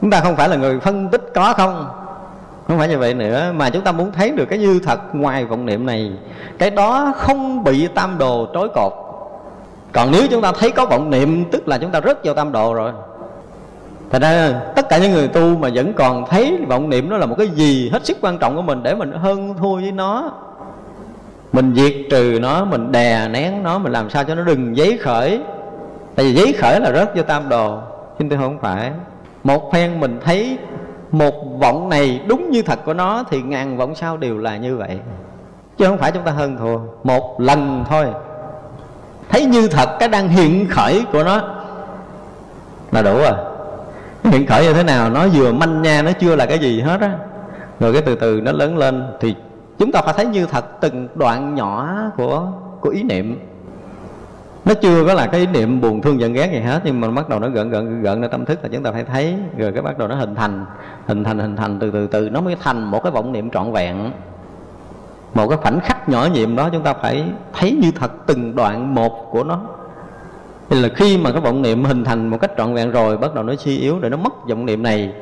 Chúng 0.00 0.10
ta 0.10 0.20
không 0.20 0.36
phải 0.36 0.48
là 0.48 0.56
người 0.56 0.80
phân 0.80 1.08
tích 1.08 1.30
có 1.34 1.52
không? 1.52 1.88
Không 2.68 2.78
phải 2.78 2.88
như 2.88 2.98
vậy 2.98 3.14
nữa. 3.14 3.52
Mà 3.56 3.70
chúng 3.70 3.84
ta 3.84 3.92
muốn 3.92 4.12
thấy 4.12 4.30
được 4.30 4.44
cái 4.44 4.58
như 4.58 4.80
thật 4.84 5.00
ngoài 5.12 5.44
vọng 5.44 5.66
niệm 5.66 5.86
này. 5.86 6.12
Cái 6.58 6.70
đó 6.70 7.12
không 7.16 7.64
bị 7.64 7.86
tam 7.86 8.18
đồ 8.18 8.48
trói 8.54 8.68
cột. 8.74 8.92
Còn 9.92 10.10
nếu 10.10 10.22
chúng 10.30 10.42
ta 10.42 10.52
thấy 10.52 10.70
có 10.70 10.86
vọng 10.86 11.10
niệm, 11.10 11.44
tức 11.50 11.68
là 11.68 11.78
chúng 11.78 11.90
ta 11.90 12.00
rớt 12.00 12.24
vào 12.24 12.34
tam 12.34 12.52
đồ 12.52 12.74
rồi. 12.74 12.92
Thành 14.10 14.22
ra 14.22 14.60
tất 14.76 14.88
cả 14.88 14.98
những 14.98 15.12
người 15.12 15.28
tu 15.28 15.56
mà 15.56 15.68
vẫn 15.74 15.92
còn 15.92 16.26
thấy 16.26 16.58
vọng 16.68 16.90
niệm 16.90 17.08
nó 17.08 17.16
là 17.16 17.26
một 17.26 17.34
cái 17.38 17.48
gì 17.48 17.90
hết 17.92 18.06
sức 18.06 18.16
quan 18.20 18.38
trọng 18.38 18.56
của 18.56 18.62
mình 18.62 18.82
để 18.82 18.94
mình 18.94 19.12
hơn 19.12 19.54
thua 19.58 19.74
với 19.74 19.92
nó. 19.92 20.32
Mình 21.52 21.74
diệt 21.74 21.94
trừ 22.10 22.38
nó, 22.42 22.64
mình 22.64 22.92
đè 22.92 23.28
nén 23.28 23.62
nó, 23.62 23.78
mình 23.78 23.92
làm 23.92 24.10
sao 24.10 24.24
cho 24.24 24.34
nó 24.34 24.42
đừng 24.42 24.76
giấy 24.76 24.98
khởi. 24.98 25.40
Tại 26.14 26.26
vì 26.26 26.34
giấy 26.34 26.52
khởi 26.52 26.80
là 26.80 26.92
rớt 26.92 27.16
vô 27.16 27.22
tam 27.22 27.48
đồ 27.48 27.78
chứ 28.18 28.24
tôi 28.30 28.38
không 28.38 28.58
phải. 28.58 28.92
Một 29.44 29.72
phen 29.72 30.00
mình 30.00 30.20
thấy 30.24 30.58
một 31.10 31.34
vọng 31.60 31.88
này 31.88 32.20
đúng 32.26 32.50
như 32.50 32.62
thật 32.62 32.78
của 32.84 32.94
nó 32.94 33.24
thì 33.30 33.42
ngàn 33.42 33.76
vọng 33.76 33.94
sau 33.94 34.16
đều 34.16 34.38
là 34.38 34.56
như 34.56 34.76
vậy. 34.76 34.98
Chứ 35.78 35.86
không 35.86 35.98
phải 35.98 36.12
chúng 36.12 36.22
ta 36.22 36.32
hơn 36.32 36.56
thua, 36.56 36.78
một 37.04 37.40
lần 37.40 37.84
thôi. 37.88 38.06
Thấy 39.28 39.44
như 39.44 39.68
thật 39.68 39.88
cái 39.98 40.08
đang 40.08 40.28
hiện 40.28 40.66
khởi 40.70 41.04
của 41.12 41.22
nó. 41.22 41.40
Là 42.92 43.02
đủ 43.02 43.18
rồi 43.18 43.49
hiện 44.24 44.46
khởi 44.46 44.66
như 44.66 44.72
thế 44.72 44.82
nào, 44.82 45.10
nó 45.10 45.26
vừa 45.28 45.52
manh 45.52 45.82
nha, 45.82 46.02
nó 46.02 46.12
chưa 46.12 46.36
là 46.36 46.46
cái 46.46 46.58
gì 46.58 46.80
hết 46.80 47.00
á. 47.00 47.18
Rồi 47.80 47.92
cái 47.92 48.02
từ 48.02 48.14
từ 48.14 48.40
nó 48.40 48.52
lớn 48.52 48.78
lên 48.78 49.04
thì 49.20 49.34
chúng 49.78 49.92
ta 49.92 50.02
phải 50.02 50.14
thấy 50.16 50.26
như 50.26 50.46
thật 50.46 50.80
từng 50.80 51.08
đoạn 51.14 51.54
nhỏ 51.54 51.96
của 52.16 52.46
của 52.80 52.90
ý 52.90 53.02
niệm. 53.02 53.40
Nó 54.64 54.74
chưa 54.74 55.06
có 55.06 55.14
là 55.14 55.26
cái 55.26 55.40
ý 55.40 55.46
niệm 55.46 55.80
buồn 55.80 56.02
thương 56.02 56.20
giận 56.20 56.32
ghét 56.32 56.50
gì 56.52 56.60
hết, 56.60 56.80
nhưng 56.84 57.00
mà 57.00 57.08
bắt 57.08 57.28
đầu 57.28 57.40
nó 57.40 57.48
gợn 57.48 57.70
gợn 57.70 58.02
gợn 58.02 58.20
nó 58.20 58.28
tâm 58.28 58.44
thức 58.44 58.58
là 58.62 58.68
chúng 58.72 58.82
ta 58.82 58.92
phải 58.92 59.04
thấy. 59.04 59.34
Rồi 59.58 59.72
cái 59.72 59.82
bắt 59.82 59.98
đầu 59.98 60.08
nó 60.08 60.14
hình 60.14 60.34
thành 60.34 60.64
hình 61.06 61.24
thành 61.24 61.38
hình 61.38 61.56
thành 61.56 61.78
từ 61.78 61.90
từ 61.90 62.06
từ 62.06 62.28
nó 62.28 62.40
mới 62.40 62.56
thành 62.62 62.84
một 62.84 63.02
cái 63.02 63.12
vọng 63.12 63.32
niệm 63.32 63.50
trọn 63.50 63.72
vẹn. 63.72 64.10
Một 65.34 65.48
cái 65.48 65.58
khoảnh 65.58 65.80
khắc 65.80 66.08
nhỏ 66.08 66.28
nhiệm 66.32 66.56
đó 66.56 66.68
chúng 66.72 66.82
ta 66.82 66.92
phải 66.92 67.24
thấy 67.52 67.72
như 67.72 67.90
thật 68.00 68.10
từng 68.26 68.56
đoạn 68.56 68.94
một 68.94 69.28
của 69.30 69.44
nó 69.44 69.60
thì 70.70 70.80
là 70.80 70.88
khi 70.88 71.18
mà 71.18 71.30
cái 71.32 71.40
vọng 71.40 71.62
niệm 71.62 71.84
hình 71.84 72.04
thành 72.04 72.28
một 72.28 72.40
cách 72.40 72.50
trọn 72.58 72.74
vẹn 72.74 72.90
rồi 72.90 73.16
bắt 73.16 73.34
đầu 73.34 73.44
nó 73.44 73.54
suy 73.54 73.78
yếu 73.78 73.98
để 74.00 74.08
nó 74.08 74.16
mất 74.16 74.48
vọng 74.48 74.66
niệm 74.66 74.82
này. 74.82 75.12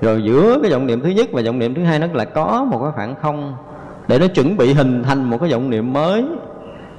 Rồi 0.00 0.22
giữa 0.22 0.58
cái 0.62 0.72
vọng 0.72 0.86
niệm 0.86 1.00
thứ 1.00 1.08
nhất 1.08 1.28
và 1.32 1.42
vọng 1.46 1.58
niệm 1.58 1.74
thứ 1.74 1.82
hai 1.84 1.98
nó 1.98 2.06
lại 2.12 2.26
có 2.26 2.66
một 2.70 2.78
cái 2.82 2.92
khoảng 2.94 3.14
không 3.22 3.54
để 4.08 4.18
nó 4.18 4.26
chuẩn 4.26 4.56
bị 4.56 4.72
hình 4.72 5.02
thành 5.02 5.24
một 5.24 5.38
cái 5.40 5.52
vọng 5.52 5.70
niệm 5.70 5.92
mới. 5.92 6.24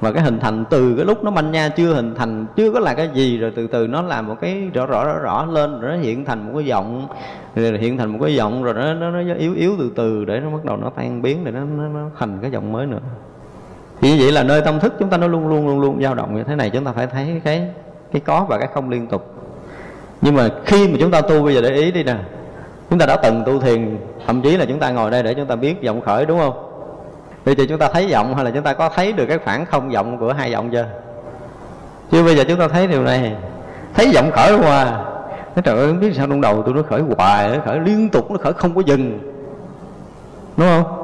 Và 0.00 0.12
cái 0.12 0.22
hình 0.22 0.38
thành 0.38 0.64
từ 0.70 0.94
cái 0.96 1.04
lúc 1.04 1.24
nó 1.24 1.30
manh 1.30 1.50
nha 1.50 1.68
chưa 1.68 1.94
hình 1.94 2.14
thành 2.14 2.46
chưa 2.56 2.72
có 2.72 2.80
là 2.80 2.94
cái 2.94 3.08
gì 3.14 3.38
rồi 3.38 3.52
từ 3.56 3.66
từ 3.66 3.86
nó 3.86 4.02
làm 4.02 4.26
một 4.26 4.36
cái 4.40 4.70
rõ 4.74 4.86
rõ 4.86 5.04
rõ 5.04 5.18
rõ 5.18 5.44
lên 5.44 5.80
rồi 5.80 5.90
nó 5.90 6.02
hiện 6.02 6.24
thành 6.24 6.46
một 6.46 6.52
cái 6.54 6.64
giọng 6.64 7.08
rồi 7.56 7.78
hiện 7.78 7.98
thành 7.98 8.12
một 8.12 8.18
cái 8.22 8.34
giọng 8.34 8.62
rồi 8.62 8.74
nó 8.74 8.94
nó, 8.94 9.10
nó 9.10 9.34
yếu 9.38 9.54
yếu 9.54 9.72
từ 9.78 9.90
từ 9.96 10.24
để 10.24 10.40
nó 10.40 10.50
bắt 10.50 10.64
đầu 10.64 10.76
nó 10.76 10.90
tan 10.90 11.22
biến 11.22 11.44
để 11.44 11.50
nó, 11.50 11.60
nó, 11.60 11.88
nó 11.88 12.10
thành 12.18 12.38
cái 12.42 12.50
giọng 12.50 12.72
mới 12.72 12.86
nữa. 12.86 12.98
Thì 14.00 14.10
như 14.10 14.16
vậy 14.20 14.32
là 14.32 14.42
nơi 14.42 14.60
tâm 14.60 14.80
thức 14.80 14.94
chúng 14.98 15.08
ta 15.08 15.16
nó 15.16 15.26
luôn 15.26 15.48
luôn 15.48 15.66
luôn 15.66 15.80
luôn 15.80 16.02
dao 16.02 16.14
động 16.14 16.36
như 16.36 16.42
thế 16.44 16.54
này 16.54 16.70
chúng 16.70 16.84
ta 16.84 16.92
phải 16.92 17.06
thấy 17.06 17.40
cái 17.44 17.68
cái 18.12 18.20
có 18.20 18.46
và 18.48 18.58
cái 18.58 18.68
không 18.74 18.90
liên 18.90 19.06
tục. 19.06 19.34
Nhưng 20.20 20.36
mà 20.36 20.48
khi 20.64 20.88
mà 20.88 20.96
chúng 21.00 21.10
ta 21.10 21.20
tu 21.20 21.42
bây 21.42 21.54
giờ 21.54 21.60
để 21.60 21.70
ý 21.70 21.90
đi 21.90 22.02
nè, 22.02 22.16
chúng 22.90 22.98
ta 22.98 23.06
đã 23.06 23.16
từng 23.16 23.42
tu 23.46 23.60
thiền, 23.60 23.98
thậm 24.26 24.42
chí 24.42 24.56
là 24.56 24.64
chúng 24.64 24.78
ta 24.78 24.90
ngồi 24.90 25.10
đây 25.10 25.22
để 25.22 25.34
chúng 25.34 25.46
ta 25.46 25.56
biết 25.56 25.82
giọng 25.82 26.00
khởi, 26.00 26.26
đúng 26.26 26.38
không? 26.38 26.66
Bây 27.44 27.54
giờ 27.54 27.64
chúng 27.68 27.78
ta 27.78 27.88
thấy 27.88 28.06
giọng 28.06 28.34
hay 28.34 28.44
là 28.44 28.50
chúng 28.50 28.62
ta 28.62 28.72
có 28.72 28.88
thấy 28.88 29.12
được 29.12 29.26
cái 29.26 29.38
khoảng 29.38 29.66
không 29.66 29.92
giọng 29.92 30.18
của 30.18 30.32
hai 30.32 30.50
giọng 30.50 30.70
chưa? 30.70 30.86
Chưa 32.10 32.24
bây 32.24 32.36
giờ 32.36 32.44
chúng 32.48 32.58
ta 32.58 32.68
thấy 32.68 32.86
điều 32.86 33.02
này, 33.02 33.32
thấy 33.94 34.10
giọng 34.10 34.30
khởi 34.30 34.58
qua 34.58 34.84
nói 35.56 35.62
trời 35.64 35.76
ơi, 35.76 35.86
không 35.86 36.00
biết 36.00 36.12
sao 36.16 36.26
trong 36.26 36.40
đầu 36.40 36.62
tôi 36.62 36.74
nó 36.74 36.82
khởi 36.82 37.00
hoài, 37.00 37.48
nó 37.48 37.62
khởi 37.64 37.80
liên 37.80 38.08
tục, 38.08 38.30
nó 38.30 38.36
khởi 38.38 38.52
không 38.52 38.74
có 38.74 38.82
dừng. 38.86 39.18
Đúng 40.56 40.66
không? 40.68 40.99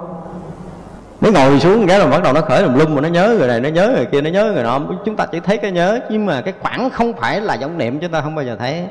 Nó 1.20 1.30
ngồi 1.30 1.60
xuống, 1.60 1.86
cái 1.86 1.98
là 1.98 2.06
bắt 2.06 2.22
đầu 2.22 2.32
nó 2.32 2.40
khởi 2.40 2.62
lùm 2.62 2.78
lum 2.78 2.94
mà 2.94 3.00
nó 3.00 3.08
nhớ 3.08 3.36
người 3.38 3.48
này, 3.48 3.60
nó 3.60 3.68
nhớ 3.68 3.92
người 3.96 4.04
kia, 4.04 4.20
nó 4.20 4.30
nhớ 4.30 4.52
người 4.54 4.62
nọ. 4.62 4.80
Chúng 5.04 5.16
ta 5.16 5.26
chỉ 5.26 5.40
thấy 5.40 5.56
cái 5.56 5.72
nhớ, 5.72 6.00
nhưng 6.10 6.26
mà 6.26 6.40
cái 6.40 6.54
khoảng 6.60 6.90
không 6.90 7.12
phải 7.12 7.40
là 7.40 7.54
giống 7.54 7.78
niệm, 7.78 7.98
chúng 8.00 8.10
ta 8.10 8.20
không 8.20 8.34
bao 8.34 8.44
giờ 8.44 8.56
thấy. 8.58 8.84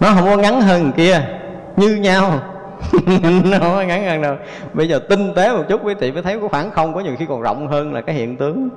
Nó 0.00 0.08
không 0.14 0.24
có 0.24 0.36
ngắn 0.36 0.60
hơn 0.60 0.82
người 0.82 0.92
kia, 0.96 1.20
như 1.76 1.96
nhau. 1.96 2.40
Nó 3.44 3.58
không 3.58 3.74
có 3.76 3.82
ngắn 3.82 4.06
hơn 4.06 4.22
đâu. 4.22 4.36
Bây 4.72 4.88
giờ 4.88 4.98
tinh 4.98 5.34
tế 5.34 5.52
một 5.52 5.62
chút, 5.68 5.80
quý 5.84 5.94
vị 5.94 6.12
mới 6.12 6.22
thấy 6.22 6.38
cái 6.40 6.48
khoảng 6.48 6.70
không, 6.70 6.94
có 6.94 7.00
nhiều 7.00 7.14
khi 7.18 7.26
còn 7.28 7.40
rộng 7.40 7.68
hơn 7.68 7.94
là 7.94 8.00
cái 8.00 8.14
hiện 8.14 8.36
tướng. 8.36 8.68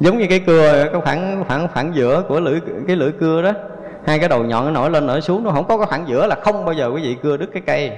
Giống 0.00 0.18
như 0.18 0.26
cái 0.28 0.38
cưa, 0.38 0.88
cái 0.92 1.00
khoảng 1.00 1.44
khoảng 1.48 1.68
khoảng 1.68 1.94
giữa 1.94 2.22
của 2.28 2.40
lưỡi, 2.40 2.60
cái 2.86 2.96
lưỡi 2.96 3.12
cưa 3.12 3.42
đó. 3.42 3.52
Hai 4.06 4.18
cái 4.18 4.28
đầu 4.28 4.44
nhọn 4.44 4.64
nó 4.64 4.70
nổi 4.70 4.90
lên, 4.90 5.06
nổi 5.06 5.20
xuống, 5.20 5.44
nó 5.44 5.50
không 5.50 5.68
có 5.68 5.76
cái 5.78 5.86
khoảng 5.86 6.08
giữa 6.08 6.26
là 6.26 6.36
không 6.42 6.64
bao 6.64 6.74
giờ 6.74 6.90
quý 6.94 7.02
vị 7.02 7.16
cưa 7.22 7.36
đứt 7.36 7.50
cái 7.52 7.62
cây. 7.66 7.90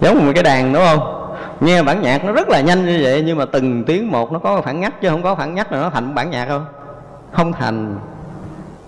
Giống 0.00 0.26
như 0.26 0.32
cái 0.32 0.42
đàn, 0.42 0.72
đúng 0.72 0.82
không? 0.82 1.17
Nghe 1.60 1.82
bản 1.82 2.02
nhạc 2.02 2.24
nó 2.24 2.32
rất 2.32 2.48
là 2.48 2.60
nhanh 2.60 2.86
như 2.86 2.98
vậy, 3.02 3.22
nhưng 3.26 3.38
mà 3.38 3.44
từng 3.44 3.84
tiếng 3.84 4.10
một 4.10 4.32
nó 4.32 4.38
có 4.38 4.62
phản 4.62 4.80
ngắt, 4.80 5.00
chứ 5.00 5.08
không 5.08 5.22
có 5.22 5.34
phản 5.34 5.54
ngắt 5.54 5.72
là 5.72 5.80
nó 5.80 5.90
thành 5.90 6.14
bản 6.14 6.30
nhạc 6.30 6.46
không 6.48 6.66
không 7.32 7.52
thành 7.52 7.96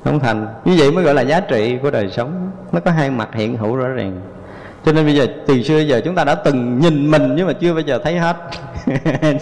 không 0.05 0.21
thành. 0.21 0.47
Như 0.65 0.77
vậy 0.79 0.93
mới 0.93 1.05
gọi 1.05 1.15
là 1.15 1.23
giá 1.23 1.41
trị 1.41 1.79
của 1.83 1.91
đời 1.91 2.11
sống. 2.11 2.51
Nó 2.73 2.81
có 2.81 2.91
hai 2.91 3.11
mặt 3.11 3.29
hiện 3.35 3.57
hữu 3.57 3.77
rõ 3.77 3.89
ràng. 3.89 4.21
Cho 4.85 4.93
nên 4.93 5.05
bây 5.05 5.15
giờ, 5.15 5.27
từ 5.47 5.63
xưa 5.63 5.79
giờ 5.79 6.01
chúng 6.05 6.15
ta 6.15 6.25
đã 6.25 6.35
từng 6.35 6.79
nhìn 6.79 7.11
mình, 7.11 7.35
nhưng 7.37 7.47
mà 7.47 7.53
chưa 7.53 7.73
bao 7.73 7.81
giờ 7.81 8.01
thấy 8.05 8.19
hết. 8.19 8.37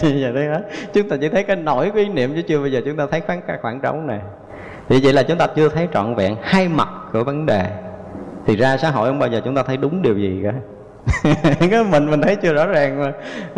Chưa 0.01 0.09
giờ 0.09 0.31
thấy 0.35 0.45
hết. 0.45 0.61
Chúng 0.93 1.09
ta 1.09 1.15
chỉ 1.21 1.29
thấy 1.29 1.43
cái 1.43 1.55
nổi 1.55 1.91
cái 1.95 2.03
ý 2.03 2.09
niệm, 2.09 2.35
chứ 2.35 2.41
chưa 2.41 2.57
bao 2.57 2.67
giờ 2.67 2.81
chúng 2.85 2.97
ta 2.97 3.05
thấy 3.11 3.21
khoảng 3.27 3.41
khoảng 3.61 3.79
trống 3.81 4.07
này. 4.07 4.19
Thì 4.89 4.99
vậy 5.03 5.13
là 5.13 5.23
chúng 5.23 5.37
ta 5.37 5.47
chưa 5.55 5.69
thấy 5.69 5.87
trọn 5.93 6.15
vẹn 6.15 6.35
hai 6.41 6.67
mặt 6.67 6.89
của 7.13 7.23
vấn 7.23 7.45
đề. 7.45 7.65
Thì 8.45 8.55
ra 8.55 8.77
xã 8.77 8.89
hội 8.89 9.09
không 9.09 9.19
bao 9.19 9.29
giờ 9.29 9.41
chúng 9.45 9.55
ta 9.55 9.63
thấy 9.63 9.77
đúng 9.77 10.01
điều 10.01 10.17
gì 10.17 10.41
cả. 10.43 10.53
cái 11.71 11.83
mình 11.83 12.11
mình 12.11 12.21
thấy 12.21 12.35
chưa 12.35 12.53
rõ 12.53 12.65
ràng 12.65 13.03
mà. 13.03 13.13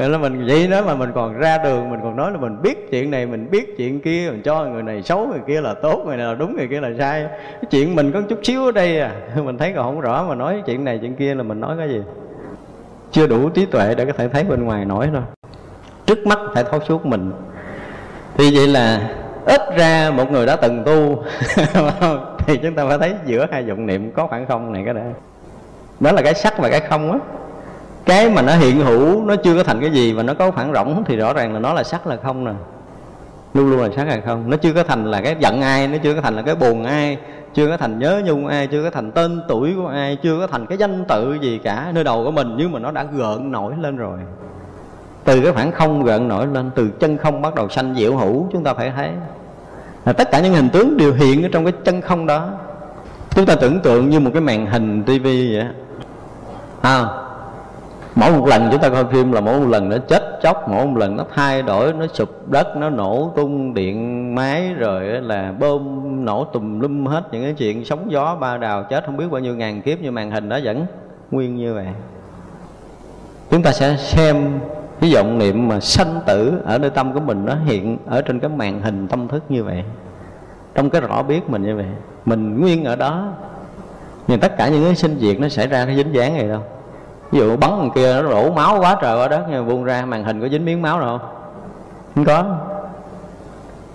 Là 0.08 0.18
mình 0.18 0.46
vậy 0.48 0.68
đó 0.68 0.82
mà 0.86 0.96
mình 0.96 1.12
còn 1.16 1.38
ra 1.38 1.58
đường, 1.58 1.90
mình 1.90 2.00
còn 2.04 2.16
nói 2.16 2.32
là 2.32 2.38
mình 2.38 2.62
biết 2.62 2.92
chuyện 2.92 3.12
này, 3.12 3.26
mình 3.26 3.52
biết 3.52 3.78
chuyện 3.78 4.00
kia, 4.00 4.30
mình 4.32 4.42
cho 4.42 4.66
người 4.66 4.84
này 4.84 5.04
xấu, 5.04 5.28
người 5.28 5.40
kia 5.48 5.62
là 5.62 5.74
tốt, 5.74 6.04
người 6.06 6.18
này 6.18 6.26
là 6.26 6.34
đúng, 6.34 6.56
người 6.58 6.68
kia 6.68 6.80
là 6.80 6.90
sai. 6.98 7.26
Cái 7.52 7.66
chuyện 7.70 7.96
mình 7.96 8.12
có 8.12 8.22
chút 8.30 8.40
xíu 8.44 8.66
ở 8.66 8.72
đây 8.72 9.00
à 9.00 9.12
mình 9.36 9.58
thấy 9.58 9.74
còn 9.76 9.86
không 9.86 10.02
rõ 10.02 10.26
mà 10.30 10.36
nói 10.36 10.64
chuyện 10.66 10.84
này 10.84 11.00
chuyện 11.02 11.16
kia 11.16 11.36
là 11.36 11.44
mình 11.44 11.60
nói 11.60 11.76
cái 11.78 11.90
gì. 11.90 12.02
Chưa 13.12 13.28
đủ 13.28 13.50
trí 13.50 13.66
tuệ 13.66 13.96
để 13.96 14.06
có 14.06 14.14
thể 14.18 14.28
thấy 14.28 14.44
bên 14.44 14.64
ngoài 14.64 14.86
nổi 14.86 15.10
thôi. 15.14 15.22
Trước 16.06 16.28
mắt 16.28 16.40
phải 16.54 16.64
thấu 16.64 16.80
suốt 16.88 17.06
mình. 17.06 17.32
Thì 18.38 18.56
vậy 18.56 18.68
là 18.68 19.16
ít 19.46 19.62
ra 19.78 20.12
một 20.12 20.32
người 20.32 20.46
đã 20.46 20.56
từng 20.56 20.84
tu, 20.84 21.24
thì 22.38 22.58
chúng 22.58 22.76
ta 22.76 22.86
phải 22.88 22.98
thấy 22.98 23.14
giữa 23.26 23.48
hai 23.52 23.66
dụng 23.66 23.86
niệm 23.86 24.12
có 24.12 24.28
khoảng 24.28 24.46
không 24.46 24.74
này 24.74 24.82
cái 24.86 24.94
đó 24.94 25.02
đó 26.02 26.12
là 26.12 26.22
cái 26.22 26.34
sắc 26.34 26.58
và 26.58 26.70
cái 26.70 26.80
không 26.80 27.12
á. 27.12 27.18
Cái 28.06 28.30
mà 28.30 28.42
nó 28.42 28.56
hiện 28.56 28.80
hữu, 28.80 29.26
nó 29.26 29.36
chưa 29.36 29.56
có 29.56 29.64
thành 29.64 29.82
cái 29.82 29.90
gì 29.90 30.14
mà 30.14 30.24
nó 30.24 30.34
có 30.34 30.52
khoảng 30.52 30.74
rỗng 30.74 31.04
thì 31.06 31.18
rõ 31.18 31.34
ràng 31.34 31.54
là 31.54 31.60
nó 31.60 31.74
là 31.74 31.84
sắc 31.84 32.08
là 32.08 32.16
không 32.24 32.46
nè. 32.46 32.52
Luôn 33.54 33.72
luôn 33.72 33.82
là 33.82 33.90
sắc 33.96 34.08
là 34.08 34.22
không. 34.26 34.50
Nó 34.50 34.58
chưa 34.58 34.74
có 34.74 34.84
thành 34.84 35.12
là 35.12 35.22
cái 35.22 35.36
giận 35.40 35.62
ai, 35.62 35.88
nó 35.88 35.98
chưa 36.04 36.14
có 36.14 36.22
thành 36.22 36.36
là 36.36 36.42
cái 36.42 36.56
buồn 36.56 36.84
ai, 36.84 37.18
chưa 37.54 37.68
có 37.68 37.78
thành 37.78 38.00
nhớ 38.00 38.22
nhung 38.26 38.48
ai, 38.48 38.68
chưa 38.68 38.84
có 38.84 38.90
thành 38.90 39.12
tên 39.12 39.42
tuổi 39.48 39.74
của 39.76 39.88
ai, 39.88 40.18
chưa 40.24 40.40
có 40.40 40.48
thành 40.48 40.66
cái 40.66 40.78
danh 40.78 41.06
tự 41.06 41.38
gì 41.42 41.60
cả. 41.64 41.92
Nơi 41.94 42.04
đầu 42.04 42.24
của 42.24 42.32
mình 42.32 42.56
nhưng 42.58 42.72
mà 42.72 42.80
nó 42.80 42.92
đã 42.92 43.04
gợn 43.04 43.52
nổi 43.52 43.74
lên 43.80 43.98
rồi, 43.98 44.20
từ 45.24 45.42
cái 45.42 45.52
khoảng 45.52 45.72
không 45.72 46.04
gợn 46.04 46.28
nổi 46.28 46.48
lên, 46.48 46.72
từ 46.76 46.90
chân 47.00 47.18
không 47.18 47.42
bắt 47.42 47.56
đầu 47.56 47.70
sanh 47.70 47.96
diệu 47.96 48.18
hữu, 48.18 48.48
chúng 48.52 48.64
ta 48.64 48.74
phải 48.74 48.92
thấy. 48.96 49.10
Là 50.06 50.14
tất 50.14 50.32
cả 50.32 50.40
những 50.40 50.54
hình 50.54 50.70
tướng 50.70 50.98
đều 50.98 51.14
hiện 51.14 51.44
ở 51.44 51.50
trong 51.52 51.66
cái 51.66 51.74
chân 51.86 52.02
không 52.02 52.28
đó. 52.28 52.50
Chúng 53.36 53.46
ta 53.46 53.56
tưởng 53.56 53.80
tượng 53.80 54.10
như 54.10 54.20
một 54.20 54.32
cái 54.34 54.42
màn 54.42 54.66
hình 54.66 55.04
tivi 55.04 55.56
vậy 55.56 55.66
à, 56.82 57.06
mỗi 58.16 58.32
một 58.32 58.48
lần 58.48 58.68
chúng 58.72 58.82
ta 58.82 58.90
coi 58.90 59.06
phim 59.06 59.32
là 59.32 59.42
mỗi 59.42 59.60
một 59.60 59.68
lần 59.68 59.90
nó 59.90 59.98
chết 59.98 60.40
chóc 60.42 60.70
mỗi 60.70 60.86
một 60.86 60.98
lần 60.98 61.18
nó 61.18 61.24
thay 61.36 61.62
đổi 61.62 61.94
nó 61.94 62.08
sụp 62.14 62.50
đất 62.50 62.78
nó 62.78 62.90
nổ 62.90 63.32
tung 63.36 63.74
điện 63.74 64.36
máy 64.36 64.74
rồi 64.74 65.04
là 65.04 65.54
bơm 65.60 66.26
nổ 66.26 66.44
tùm 66.44 66.80
lum 66.80 67.06
hết 67.06 67.24
những 67.32 67.44
cái 67.44 67.54
chuyện 67.54 67.86
sóng 67.86 68.12
gió 68.12 68.36
ba 68.36 68.58
đào 68.58 68.84
chết 68.84 69.06
không 69.06 69.18
biết 69.18 69.26
bao 69.32 69.42
nhiêu 69.42 69.56
ngàn 69.56 69.82
kiếp 69.82 70.00
như 70.00 70.12
màn 70.12 70.32
hình 70.32 70.50
đó 70.50 70.60
vẫn 70.64 70.86
nguyên 71.32 71.56
như 71.56 71.74
vậy. 71.74 71.88
Chúng 73.52 73.64
ta 73.64 73.72
sẽ 73.72 73.96
xem 73.98 74.60
cái 75.00 75.14
vọng 75.14 75.38
niệm 75.38 75.68
mà 75.68 75.80
sanh 75.80 76.22
tử 76.26 76.62
ở 76.66 76.78
nơi 76.78 76.90
tâm 76.90 77.14
của 77.14 77.20
mình 77.20 77.46
nó 77.46 77.56
hiện 77.66 77.98
ở 78.06 78.22
trên 78.22 78.40
cái 78.40 78.50
màn 78.50 78.82
hình 78.82 79.08
tâm 79.08 79.28
thức 79.28 79.44
như 79.50 79.64
vậy. 79.64 79.84
Trong 80.76 80.90
cái 80.90 81.02
rõ 81.02 81.24
biết 81.24 81.50
mình 81.50 81.64
như 81.64 81.76
vậy. 81.76 81.86
Mình 82.26 82.60
nguyên 82.62 82.86
ở 82.86 82.96
đó 82.96 83.28
thì 84.32 84.38
tất 84.38 84.58
cả 84.58 84.68
những 84.68 84.84
cái 84.86 84.96
sinh 84.96 85.18
diệt 85.20 85.40
nó 85.40 85.50
xảy 85.50 85.68
ra 85.68 85.86
nó 85.86 85.94
dính 85.94 86.14
dáng 86.14 86.34
này 86.34 86.48
đâu. 86.48 86.62
Ví 87.32 87.40
dụ 87.40 87.58
bắn 87.58 87.70
thằng 87.70 87.92
kia 87.96 88.14
nó 88.14 88.30
đổ 88.30 88.52
máu 88.52 88.80
quá 88.80 88.98
trời 89.02 89.18
quá 89.18 89.28
đất, 89.28 89.46
nhưng 89.50 89.68
buông 89.68 89.84
ra, 89.84 90.06
màn 90.06 90.24
hình 90.24 90.42
có 90.42 90.50
dính 90.50 90.66
miếng 90.66 90.82
máu 90.82 91.00
đâu. 91.00 91.20
Không 92.16 92.26
có. 92.26 92.58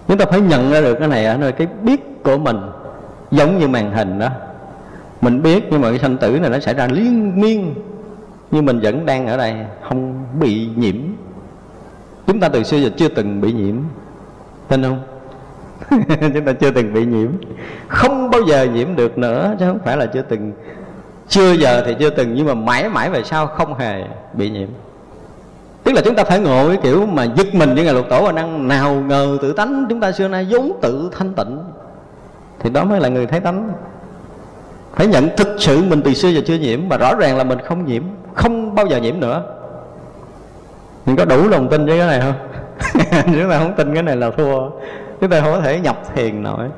Chúng 0.08 0.18
ta 0.18 0.24
phải 0.24 0.40
nhận 0.40 0.70
ra 0.70 0.80
được 0.80 0.94
cái 0.98 1.08
này 1.08 1.26
ở 1.26 1.36
nơi 1.36 1.52
cái 1.52 1.66
biết 1.82 2.24
của 2.24 2.38
mình 2.38 2.60
giống 3.30 3.58
như 3.58 3.68
màn 3.68 3.92
hình 3.92 4.18
đó. 4.18 4.28
Mình 5.20 5.42
biết, 5.42 5.64
nhưng 5.70 5.80
mà 5.80 5.90
cái 5.90 5.98
sanh 5.98 6.16
tử 6.16 6.38
này 6.40 6.50
nó 6.50 6.58
xảy 6.58 6.74
ra 6.74 6.86
liên 6.86 7.40
miên, 7.40 7.74
nhưng 8.50 8.64
mình 8.64 8.80
vẫn 8.80 9.06
đang 9.06 9.26
ở 9.26 9.36
đây, 9.36 9.54
không 9.88 10.24
bị 10.40 10.68
nhiễm. 10.76 10.96
Chúng 12.26 12.40
ta 12.40 12.48
từ 12.48 12.62
xưa 12.62 12.76
giờ 12.76 12.90
chưa 12.96 13.08
từng 13.08 13.40
bị 13.40 13.52
nhiễm. 13.52 13.76
Tin 14.68 14.82
không? 14.82 15.00
chúng 16.34 16.44
ta 16.44 16.52
chưa 16.52 16.70
từng 16.70 16.92
bị 16.92 17.04
nhiễm. 17.04 17.28
Không 17.88 18.30
bao 18.30 18.40
giờ 18.42 18.66
nhiễm 18.74 18.96
được 18.96 19.18
nữa, 19.18 19.54
chứ 19.58 19.66
không 19.66 19.78
phải 19.84 19.96
là 19.96 20.06
chưa 20.06 20.22
từng. 20.22 20.52
Chưa 21.28 21.52
giờ 21.52 21.82
thì 21.86 21.96
chưa 21.98 22.10
từng, 22.10 22.34
nhưng 22.34 22.46
mà 22.46 22.54
mãi 22.54 22.88
mãi 22.88 23.10
về 23.10 23.22
sau 23.22 23.46
không 23.46 23.78
hề 23.78 24.04
bị 24.32 24.50
nhiễm. 24.50 24.68
Tức 25.84 25.92
là 25.92 26.00
chúng 26.04 26.14
ta 26.14 26.24
phải 26.24 26.40
ngộ 26.40 26.68
cái 26.68 26.78
kiểu 26.82 27.06
mà 27.06 27.24
giật 27.24 27.54
mình 27.54 27.74
như 27.74 27.84
ngài 27.84 27.94
lục 27.94 28.06
tổ 28.10 28.24
và 28.24 28.32
năng 28.32 28.68
nào 28.68 28.94
ngờ 28.94 29.38
tự 29.42 29.52
tánh. 29.52 29.86
Chúng 29.88 30.00
ta 30.00 30.12
xưa 30.12 30.28
nay 30.28 30.46
vốn 30.50 30.78
tự 30.82 31.10
thanh 31.12 31.32
tịnh. 31.32 31.58
Thì 32.58 32.70
đó 32.70 32.84
mới 32.84 33.00
là 33.00 33.08
người 33.08 33.26
thấy 33.26 33.40
tánh. 33.40 33.72
Phải 34.94 35.06
nhận 35.06 35.28
thực 35.36 35.56
sự 35.58 35.82
mình 35.82 36.02
từ 36.02 36.14
xưa 36.14 36.28
giờ 36.28 36.40
chưa 36.46 36.54
nhiễm, 36.54 36.88
và 36.88 36.96
rõ 36.96 37.14
ràng 37.14 37.36
là 37.36 37.44
mình 37.44 37.58
không 37.64 37.86
nhiễm, 37.86 38.02
không 38.34 38.74
bao 38.74 38.86
giờ 38.86 38.96
nhiễm 38.96 39.20
nữa. 39.20 39.42
Mình 41.06 41.16
có 41.16 41.24
đủ 41.24 41.48
lòng 41.48 41.68
tin 41.68 41.86
với 41.86 41.98
cái 41.98 42.06
này 42.06 42.20
không? 42.20 42.34
Chúng 43.40 43.50
ta 43.50 43.58
không 43.58 43.74
tin 43.76 43.94
cái 43.94 44.02
này 44.02 44.16
là 44.16 44.30
thua 44.30 44.70
chúng 45.20 45.30
ta 45.30 45.40
không 45.40 45.52
có 45.52 45.60
thể 45.60 45.80
nhập 45.80 45.96
thiền 46.14 46.42
nổi 46.42 46.68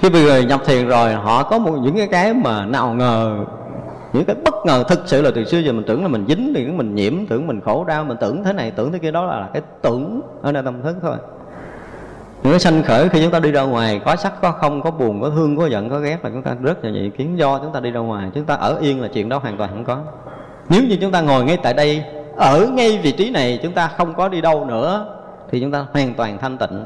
khi 0.00 0.10
bây 0.10 0.24
giờ 0.24 0.38
nhập 0.38 0.60
thiền 0.66 0.88
rồi, 0.88 1.12
họ 1.12 1.42
có 1.42 1.58
một 1.58 1.72
những 1.82 1.96
cái 1.96 2.06
cái 2.06 2.34
mà 2.34 2.66
nào 2.66 2.94
ngờ, 2.94 3.44
những 4.12 4.24
cái 4.24 4.36
bất 4.44 4.54
ngờ 4.66 4.84
thực 4.88 5.02
sự 5.06 5.22
là 5.22 5.30
từ 5.34 5.44
xưa 5.44 5.58
giờ 5.58 5.72
mình 5.72 5.84
tưởng 5.86 6.02
là 6.02 6.08
mình 6.08 6.24
dính, 6.28 6.52
thì 6.54 6.66
mình 6.66 6.94
nhiễm, 6.94 7.26
tưởng 7.26 7.46
mình 7.46 7.60
khổ 7.60 7.84
đau, 7.84 8.04
mình 8.04 8.16
tưởng 8.20 8.44
thế 8.44 8.52
này, 8.52 8.70
tưởng 8.70 8.92
thế 8.92 8.98
kia, 8.98 9.10
đó 9.10 9.24
là 9.24 9.48
cái 9.52 9.62
tưởng 9.82 10.20
ở 10.42 10.52
nơi 10.52 10.62
tâm 10.62 10.82
thức 10.82 10.96
thôi. 11.02 11.16
Những 12.42 12.52
cái 12.52 12.60
sanh 12.60 12.82
khởi 12.82 13.08
khi 13.08 13.22
chúng 13.22 13.30
ta 13.30 13.40
đi 13.40 13.52
ra 13.52 13.62
ngoài, 13.62 14.00
có 14.04 14.16
sắc, 14.16 14.40
có 14.42 14.50
không, 14.50 14.82
có 14.82 14.90
buồn, 14.90 15.20
có 15.22 15.30
thương, 15.30 15.56
có 15.56 15.66
giận, 15.66 15.90
có 15.90 15.98
ghét 15.98 16.18
là 16.24 16.30
chúng 16.30 16.42
ta 16.42 16.56
rất 16.62 16.84
là 16.84 16.90
nhị 16.90 17.10
kiến. 17.10 17.38
Do 17.38 17.58
chúng 17.58 17.72
ta 17.72 17.80
đi 17.80 17.90
ra 17.90 18.00
ngoài, 18.00 18.30
chúng 18.34 18.44
ta 18.44 18.54
ở 18.54 18.78
yên 18.80 19.02
là 19.02 19.08
chuyện 19.08 19.28
đó 19.28 19.38
hoàn 19.38 19.56
toàn 19.56 19.70
không 19.70 19.84
có. 19.84 19.98
Nếu 20.68 20.82
như 20.82 20.96
chúng 21.00 21.12
ta 21.12 21.20
ngồi 21.20 21.44
ngay 21.44 21.56
tại 21.56 21.74
đây, 21.74 22.04
ở 22.36 22.66
ngay 22.66 23.00
vị 23.02 23.12
trí 23.12 23.30
này, 23.30 23.60
chúng 23.62 23.72
ta 23.72 23.88
không 23.96 24.14
có 24.14 24.28
đi 24.28 24.40
đâu 24.40 24.64
nữa, 24.64 25.06
thì 25.50 25.60
chúng 25.60 25.70
ta 25.70 25.86
hoàn 25.92 26.14
toàn 26.14 26.38
thanh 26.38 26.58
tịnh 26.58 26.84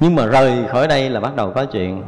nhưng 0.00 0.16
mà 0.16 0.26
rời 0.26 0.52
khỏi 0.72 0.88
đây 0.88 1.10
là 1.10 1.20
bắt 1.20 1.36
đầu 1.36 1.50
có 1.50 1.64
chuyện. 1.64 2.02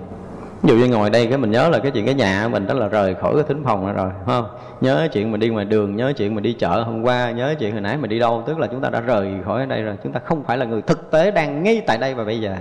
Ví 0.62 0.68
dụ 0.68 0.76
như 0.76 0.88
ngồi 0.88 1.10
đây 1.10 1.26
cái 1.26 1.38
mình 1.38 1.50
nhớ 1.50 1.68
là 1.68 1.78
cái 1.78 1.90
chuyện 1.90 2.06
cái 2.06 2.14
nhà 2.14 2.48
mình, 2.48 2.66
đó 2.66 2.74
là 2.74 2.88
rời 2.88 3.14
khỏi 3.14 3.34
cái 3.34 3.44
thính 3.48 3.62
phòng 3.64 3.94
rồi 3.94 4.10
không? 4.26 4.46
Nhớ 4.80 5.08
chuyện 5.12 5.32
mình 5.32 5.40
đi 5.40 5.48
ngoài 5.48 5.64
đường, 5.64 5.96
nhớ 5.96 6.12
chuyện 6.16 6.34
mình 6.34 6.42
đi 6.42 6.52
chợ 6.52 6.82
hôm 6.86 7.02
qua, 7.02 7.30
nhớ 7.30 7.54
chuyện 7.58 7.72
hồi 7.72 7.80
nãy 7.80 7.96
mình 7.96 8.10
đi 8.10 8.18
đâu. 8.18 8.42
Tức 8.46 8.58
là 8.58 8.66
chúng 8.66 8.80
ta 8.80 8.90
đã 8.90 9.00
rời 9.00 9.32
khỏi 9.44 9.66
đây 9.66 9.82
rồi. 9.82 9.96
Chúng 10.04 10.12
ta 10.12 10.20
không 10.24 10.44
phải 10.44 10.58
là 10.58 10.64
người 10.64 10.82
thực 10.82 11.10
tế 11.10 11.30
đang 11.30 11.62
ngay 11.62 11.82
tại 11.86 11.98
đây 11.98 12.14
và 12.14 12.24
bây 12.24 12.40
giờ. 12.40 12.54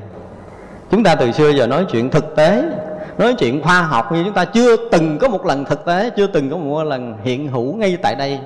Chúng 0.92 1.04
ta 1.04 1.16
từ 1.16 1.32
xưa 1.32 1.50
giờ 1.50 1.68
nói 1.68 1.86
chuyện 1.92 2.10
thực 2.10 2.36
tế, 2.36 2.64
nói 3.18 3.34
chuyện 3.34 3.62
khoa 3.62 3.82
học 3.82 4.12
như 4.12 4.24
chúng 4.24 4.34
ta 4.34 4.46
chưa 4.46 4.90
từng 4.92 5.18
có 5.18 5.28
một 5.28 5.46
lần 5.46 5.66
thực 5.66 5.86
tế, 5.86 6.10
chưa 6.10 6.28
từng 6.28 6.50
có 6.50 6.58
một 6.58 6.84
lần 6.84 7.18
hiện 7.24 7.48
hữu 7.48 7.76
ngay 7.76 7.98
tại 8.02 8.16
đây. 8.16 8.40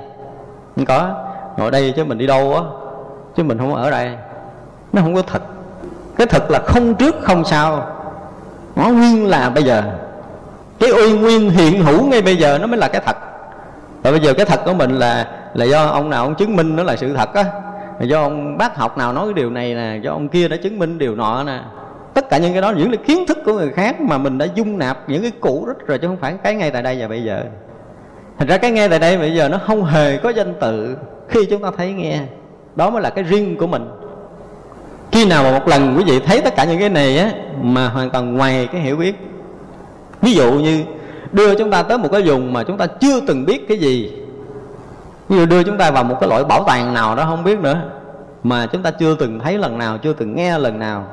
Không 0.76 0.86
có. 0.86 1.24
Ngồi 1.58 1.72
đây 1.72 1.94
chứ 1.96 2.06
mình 2.06 2.18
đi 2.18 2.28
đâu 2.28 2.56
á, 2.56 2.62
chứ 3.36 3.44
mình 3.44 3.58
không 3.58 3.76
ở 3.76 3.92
đây. 3.92 4.12
Nó 4.94 5.02
không 5.02 5.16
có 5.16 5.22
thật 5.22 5.42
cái 6.18 6.28
thật 6.28 6.52
là 6.52 6.60
không 6.60 6.96
trước, 6.96 7.16
không 7.22 7.46
sau. 7.46 7.92
Nó 8.76 8.90
nguyên 8.90 9.28
là 9.28 9.50
bây 9.50 9.64
giờ. 9.64 9.84
Cái 10.80 10.90
uy 10.90 11.14
nguyên 11.14 11.50
hiện 11.50 11.84
hữu 11.84 12.08
ngay 12.08 12.22
bây 12.22 12.36
giờ 12.36 12.58
nó 12.62 12.68
mới 12.68 12.78
là 12.78 12.88
cái 12.88 13.02
thật. 13.06 13.18
Và 14.04 14.12
bây 14.12 14.20
giờ 14.20 14.34
cái 14.34 14.46
thật 14.46 14.60
của 14.66 14.74
mình 14.74 14.92
là 14.92 15.28
là 15.54 15.66
do 15.66 15.86
ông 15.86 16.10
nào 16.10 16.24
ông 16.24 16.36
chứng 16.36 16.56
minh 16.56 16.76
nó 16.76 16.84
là 16.84 16.96
sự 16.96 17.16
thật 17.16 17.34
á. 17.34 17.46
Do 18.02 18.22
ông 18.22 18.58
bác 18.58 18.76
học 18.76 18.98
nào 18.98 19.14
nói 19.14 19.26
cái 19.26 19.34
điều 19.34 19.50
này 19.50 19.76
nè, 19.76 19.98
do 20.02 20.12
ông 20.12 20.30
kia 20.30 20.48
đã 20.48 20.58
chứng 20.58 20.80
minh 20.80 20.98
điều 20.98 21.16
nọ 21.16 21.44
nè. 21.44 21.60
Tất 22.14 22.30
cả 22.30 22.38
những 22.38 22.54
cái 22.54 22.62
đó 22.62 22.72
những 22.72 22.92
cái 22.92 22.98
kiến 22.98 23.26
thức 23.28 23.38
của 23.46 23.54
người 23.54 23.70
khác 23.70 24.02
mà 24.02 24.18
mình 24.18 24.38
đã 24.38 24.46
dung 24.56 24.78
nạp 24.78 25.10
những 25.10 25.22
cái 25.22 25.32
cũ 25.40 25.64
rất 25.68 25.88
rồi 25.88 25.98
chứ 25.98 26.08
không 26.08 26.18
phải 26.18 26.34
cái 26.44 26.56
ngay 26.56 26.72
tại 26.72 26.82
đây 26.82 26.98
và 27.00 27.08
bây 27.08 27.24
giờ. 27.24 27.44
Thành 28.40 28.48
ra 28.48 28.58
cái 28.58 28.72
ngay 28.72 28.90
tại 28.90 29.00
đây 29.00 29.18
bây 29.18 29.36
giờ 29.36 29.50
nó 29.50 29.60
không 29.68 29.86
hề 29.86 30.18
có 30.18 30.30
danh 30.30 30.54
tự 30.60 30.98
khi 31.28 31.46
chúng 31.46 31.64
ta 31.64 31.72
thấy 31.78 31.94
nghe. 31.94 32.20
Đó 32.76 32.90
mới 32.90 33.02
là 33.02 33.10
cái 33.10 33.24
riêng 33.24 33.58
của 33.58 33.68
mình 33.68 33.90
khi 35.12 35.26
nào 35.26 35.44
mà 35.44 35.52
một 35.52 35.68
lần 35.68 35.96
quý 35.98 36.04
vị 36.08 36.20
thấy 36.20 36.42
tất 36.42 36.56
cả 36.56 36.64
những 36.64 36.80
cái 36.80 36.90
này 36.90 37.18
á, 37.18 37.32
mà 37.62 37.88
hoàn 37.90 38.10
toàn 38.10 38.34
ngoài 38.34 38.68
cái 38.72 38.82
hiểu 38.82 38.96
biết. 38.96 39.16
Ví 40.22 40.34
dụ 40.34 40.52
như 40.52 40.84
đưa 41.32 41.56
chúng 41.56 41.72
ta 41.72 41.84
tới 41.84 41.98
một 41.98 42.10
cái 42.12 42.22
vùng 42.22 42.54
mà 42.54 42.64
chúng 42.64 42.78
ta 42.78 42.88
chưa 42.88 43.20
từng 43.28 43.46
biết 43.46 43.68
cái 43.68 43.78
gì. 43.78 44.12
Ví 45.30 45.38
dụ 45.38 45.46
đưa 45.46 45.64
chúng 45.64 45.78
ta 45.78 45.92
vào 45.92 46.04
một 46.04 46.18
cái 46.20 46.30
loại 46.30 46.44
bảo 46.44 46.64
tàng 46.68 46.94
nào 46.94 47.16
đó 47.16 47.26
không 47.26 47.44
biết 47.44 47.60
nữa, 47.60 47.82
mà 48.44 48.68
chúng 48.72 48.84
ta 48.84 48.92
chưa 48.92 49.16
từng 49.16 49.40
thấy 49.40 49.58
lần 49.58 49.78
nào, 49.78 49.98
chưa 49.98 50.14
từng 50.14 50.36
nghe 50.36 50.60
lần 50.60 50.80
nào. 50.80 51.08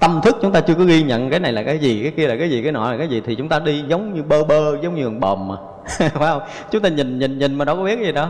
Tâm 0.00 0.20
thức 0.24 0.36
chúng 0.42 0.52
ta 0.52 0.60
chưa 0.60 0.74
có 0.74 0.84
ghi 0.84 1.02
nhận 1.02 1.30
cái 1.30 1.40
này 1.40 1.52
là 1.52 1.62
cái 1.62 1.78
gì, 1.78 2.02
cái 2.02 2.12
kia 2.16 2.26
là 2.26 2.36
cái 2.36 2.50
gì, 2.50 2.62
cái 2.62 2.72
nọ 2.72 2.90
là 2.90 2.98
cái 2.98 3.08
gì, 3.08 3.22
thì 3.26 3.34
chúng 3.34 3.48
ta 3.48 3.58
đi 3.58 3.84
giống 3.88 4.14
như 4.14 4.22
bơ 4.22 4.44
bơ, 4.44 4.76
giống 4.82 4.94
như 4.94 5.04
con 5.04 5.20
bòm 5.20 5.48
mà. 5.48 5.54
Phải 5.98 6.10
không? 6.10 6.42
Chúng 6.70 6.82
ta 6.82 6.88
nhìn 6.88 7.18
nhìn 7.18 7.38
nhìn 7.38 7.54
mà 7.54 7.64
đâu 7.64 7.76
có 7.76 7.82
biết 7.84 7.98
gì 7.98 8.12
đâu. 8.12 8.26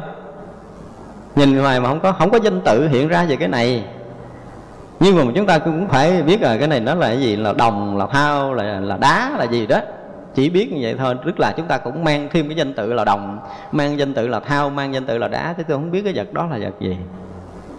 Nhìn 1.36 1.56
ngoài 1.56 1.80
mà 1.80 1.88
không 1.88 2.00
có 2.00 2.12
không 2.12 2.30
có 2.30 2.38
danh 2.42 2.60
tự 2.60 2.88
hiện 2.88 3.08
ra 3.08 3.24
về 3.28 3.36
cái 3.36 3.48
này 3.48 3.84
nhưng 5.00 5.16
mà 5.16 5.32
chúng 5.34 5.46
ta 5.46 5.58
cũng 5.58 5.88
phải 5.88 6.22
biết 6.22 6.42
là 6.42 6.56
cái 6.56 6.68
này 6.68 6.80
nó 6.80 6.94
là 6.94 7.06
cái 7.06 7.20
gì? 7.20 7.36
Là 7.36 7.52
đồng, 7.52 7.96
là 7.98 8.06
thao 8.06 8.54
là 8.54 8.80
là 8.80 8.96
đá, 8.96 9.30
là 9.38 9.44
gì 9.44 9.66
đó. 9.66 9.80
Chỉ 10.34 10.50
biết 10.50 10.72
như 10.72 10.78
vậy 10.82 10.94
thôi, 10.98 11.14
tức 11.26 11.40
là 11.40 11.52
chúng 11.56 11.66
ta 11.66 11.78
cũng 11.78 12.04
mang 12.04 12.28
thêm 12.32 12.48
cái 12.48 12.56
danh 12.56 12.74
tự 12.74 12.92
là 12.92 13.04
đồng, 13.04 13.38
mang 13.72 13.98
danh 13.98 14.14
tự 14.14 14.28
là 14.28 14.40
thao 14.40 14.70
mang 14.70 14.94
danh 14.94 15.06
tự 15.06 15.18
là 15.18 15.28
đá. 15.28 15.54
Chứ 15.56 15.62
tôi 15.68 15.76
không 15.76 15.90
biết 15.90 16.02
cái 16.02 16.12
vật 16.16 16.32
đó 16.32 16.46
là 16.50 16.58
vật 16.58 16.74
gì. 16.80 16.96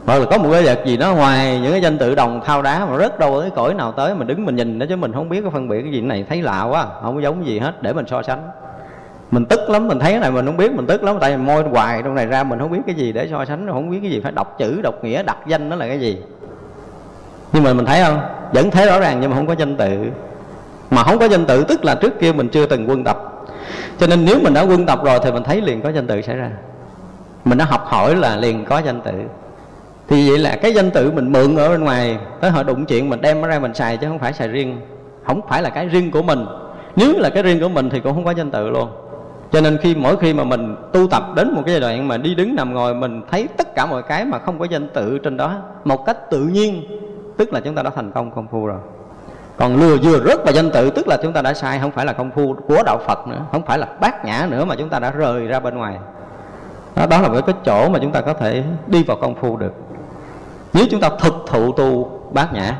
Hoặc 0.05 0.19
là 0.19 0.25
có 0.31 0.37
một 0.37 0.49
cái 0.51 0.63
vật 0.63 0.79
gì 0.85 0.97
đó 0.97 1.13
ngoài 1.13 1.59
những 1.63 1.71
cái 1.71 1.81
danh 1.81 1.97
tự 1.97 2.15
đồng 2.15 2.41
thao 2.45 2.61
đá 2.61 2.85
mà 2.85 2.97
rất 2.97 3.19
đâu 3.19 3.39
cái 3.41 3.49
cõi 3.55 3.73
nào 3.73 3.91
tới 3.91 4.15
mình 4.15 4.27
đứng 4.27 4.45
mình 4.45 4.55
nhìn 4.55 4.79
đó, 4.79 4.85
chứ 4.89 4.95
mình 4.95 5.13
không 5.13 5.29
biết 5.29 5.41
cái 5.41 5.51
phân 5.51 5.67
biệt 5.67 5.81
cái 5.81 5.91
gì. 5.91 6.01
Này 6.01 6.25
thấy 6.29 6.41
lạ 6.41 6.63
quá, 6.63 6.87
không 7.01 7.15
có 7.15 7.21
giống 7.21 7.45
gì 7.47 7.59
hết, 7.59 7.81
để 7.81 7.93
mình 7.93 8.05
so 8.07 8.21
sánh. 8.21 8.49
Mình 9.31 9.45
tức 9.45 9.69
lắm, 9.69 9.87
mình 9.87 9.99
thấy 9.99 10.11
cái 10.11 10.19
này 10.19 10.31
mình 10.31 10.45
không 10.45 10.57
biết, 10.57 10.71
mình 10.71 10.87
tức 10.87 11.03
lắm, 11.03 11.17
tại 11.21 11.31
vì 11.31 11.43
môi 11.43 11.63
hoài 11.63 12.01
trong 12.03 12.15
này 12.15 12.25
ra 12.25 12.43
mình 12.43 12.59
không 12.59 12.71
biết 12.71 12.79
cái 12.85 12.95
gì 12.95 13.11
để 13.11 13.27
so 13.31 13.45
sánh, 13.45 13.67
không 13.71 13.89
biết 13.89 13.99
cái 14.01 14.11
gì 14.11 14.21
phải 14.23 14.31
đọc 14.31 14.55
chữ, 14.57 14.81
đọc 14.81 15.03
nghĩa, 15.03 15.23
đặt 15.23 15.37
danh 15.47 15.69
nó 15.69 15.75
là 15.75 15.87
cái 15.87 15.99
gì 15.99 16.17
nhưng 17.53 17.63
mà 17.63 17.73
mình 17.73 17.85
thấy 17.85 18.03
không? 18.03 18.19
Vẫn 18.53 18.71
thấy 18.71 18.85
rõ 18.85 18.99
ràng 18.99 19.17
nhưng 19.21 19.29
mà 19.29 19.35
không 19.35 19.47
có 19.47 19.55
danh 19.57 19.75
tự. 19.75 20.05
Mà 20.91 21.03
không 21.03 21.19
có 21.19 21.27
danh 21.27 21.45
tự 21.45 21.63
tức 21.63 21.85
là 21.85 21.95
trước 21.95 22.19
kia 22.19 22.31
mình 22.31 22.49
chưa 22.49 22.65
từng 22.65 22.89
quân 22.89 23.03
tập. 23.03 23.45
Cho 23.99 24.07
nên 24.07 24.25
nếu 24.25 24.39
mình 24.43 24.53
đã 24.53 24.61
quân 24.61 24.85
tập 24.85 25.03
rồi 25.03 25.19
thì 25.23 25.31
mình 25.31 25.43
thấy 25.43 25.61
liền 25.61 25.81
có 25.81 25.89
danh 25.89 26.07
tự 26.07 26.21
xảy 26.21 26.35
ra. 26.35 26.51
Mình 27.45 27.57
đã 27.57 27.65
học 27.65 27.85
hỏi 27.85 28.15
là 28.15 28.35
liền 28.35 28.65
có 28.65 28.81
danh 28.85 29.01
tự. 29.01 29.13
Thì 30.07 30.29
vậy 30.29 30.37
là 30.37 30.55
cái 30.55 30.73
danh 30.73 30.91
tự 30.91 31.11
mình 31.11 31.31
mượn 31.31 31.55
ở 31.55 31.69
bên 31.69 31.83
ngoài, 31.83 32.17
tới 32.41 32.51
họ 32.51 32.63
đụng 32.63 32.85
chuyện 32.85 33.09
mình 33.09 33.21
đem 33.21 33.41
nó 33.41 33.47
ra 33.47 33.59
mình 33.59 33.73
xài 33.73 33.97
chứ 33.97 34.07
không 34.07 34.19
phải 34.19 34.33
xài 34.33 34.47
riêng. 34.47 34.81
Không 35.25 35.41
phải 35.49 35.61
là 35.61 35.69
cái 35.69 35.87
riêng 35.87 36.11
của 36.11 36.21
mình. 36.21 36.45
Nếu 36.95 37.13
là 37.17 37.29
cái 37.29 37.43
riêng 37.43 37.59
của 37.59 37.69
mình 37.69 37.89
thì 37.89 37.99
cũng 37.99 38.13
không 38.13 38.25
có 38.25 38.31
danh 38.31 38.51
tự 38.51 38.69
luôn. 38.69 38.89
Cho 39.51 39.61
nên 39.61 39.77
khi 39.77 39.95
mỗi 39.95 40.17
khi 40.17 40.33
mà 40.33 40.43
mình 40.43 40.75
tu 40.93 41.07
tập 41.07 41.23
đến 41.35 41.53
một 41.55 41.61
cái 41.65 41.73
giai 41.73 41.81
đoạn 41.81 42.07
mà 42.07 42.17
đi 42.17 42.35
đứng 42.35 42.55
nằm 42.55 42.73
ngồi, 42.73 42.95
mình 42.95 43.21
thấy 43.31 43.47
tất 43.57 43.75
cả 43.75 43.85
mọi 43.85 44.03
cái 44.03 44.25
mà 44.25 44.39
không 44.39 44.59
có 44.59 44.65
danh 44.65 44.89
tự 44.89 45.17
trên 45.17 45.37
đó, 45.37 45.55
một 45.83 46.05
cách 46.05 46.17
tự 46.31 46.39
nhiên 46.39 46.83
tức 47.37 47.53
là 47.53 47.59
chúng 47.59 47.75
ta 47.75 47.83
đã 47.83 47.89
thành 47.89 48.11
công 48.11 48.31
công 48.31 48.47
phu 48.47 48.65
rồi. 48.65 48.79
Còn 49.57 49.75
lừa 49.75 49.97
vừa 49.97 50.19
rớt 50.19 50.43
vào 50.43 50.53
danh 50.53 50.71
tự 50.71 50.89
tức 50.89 51.07
là 51.07 51.17
chúng 51.23 51.33
ta 51.33 51.41
đã 51.41 51.53
sai 51.53 51.79
không 51.79 51.91
phải 51.91 52.05
là 52.05 52.13
công 52.13 52.31
phu 52.31 52.55
của 52.67 52.83
đạo 52.85 52.97
phật 53.07 53.27
nữa 53.27 53.45
không 53.51 53.65
phải 53.65 53.79
là 53.79 53.87
bát 54.01 54.25
nhã 54.25 54.47
nữa 54.49 54.65
mà 54.65 54.75
chúng 54.75 54.89
ta 54.89 54.99
đã 54.99 55.11
rời 55.11 55.47
ra 55.47 55.59
bên 55.59 55.77
ngoài. 55.77 55.97
Đó, 56.95 57.05
đó 57.05 57.21
là 57.21 57.41
cái 57.41 57.55
chỗ 57.65 57.89
mà 57.89 57.99
chúng 58.01 58.11
ta 58.11 58.21
có 58.21 58.33
thể 58.33 58.63
đi 58.87 59.03
vào 59.03 59.17
công 59.17 59.35
phu 59.35 59.57
được. 59.57 59.73
Nếu 60.73 60.85
chúng 60.91 61.01
ta 61.01 61.09
thực 61.19 61.33
thụ 61.47 61.71
tu 61.71 62.21
bát 62.31 62.53
nhã 62.53 62.77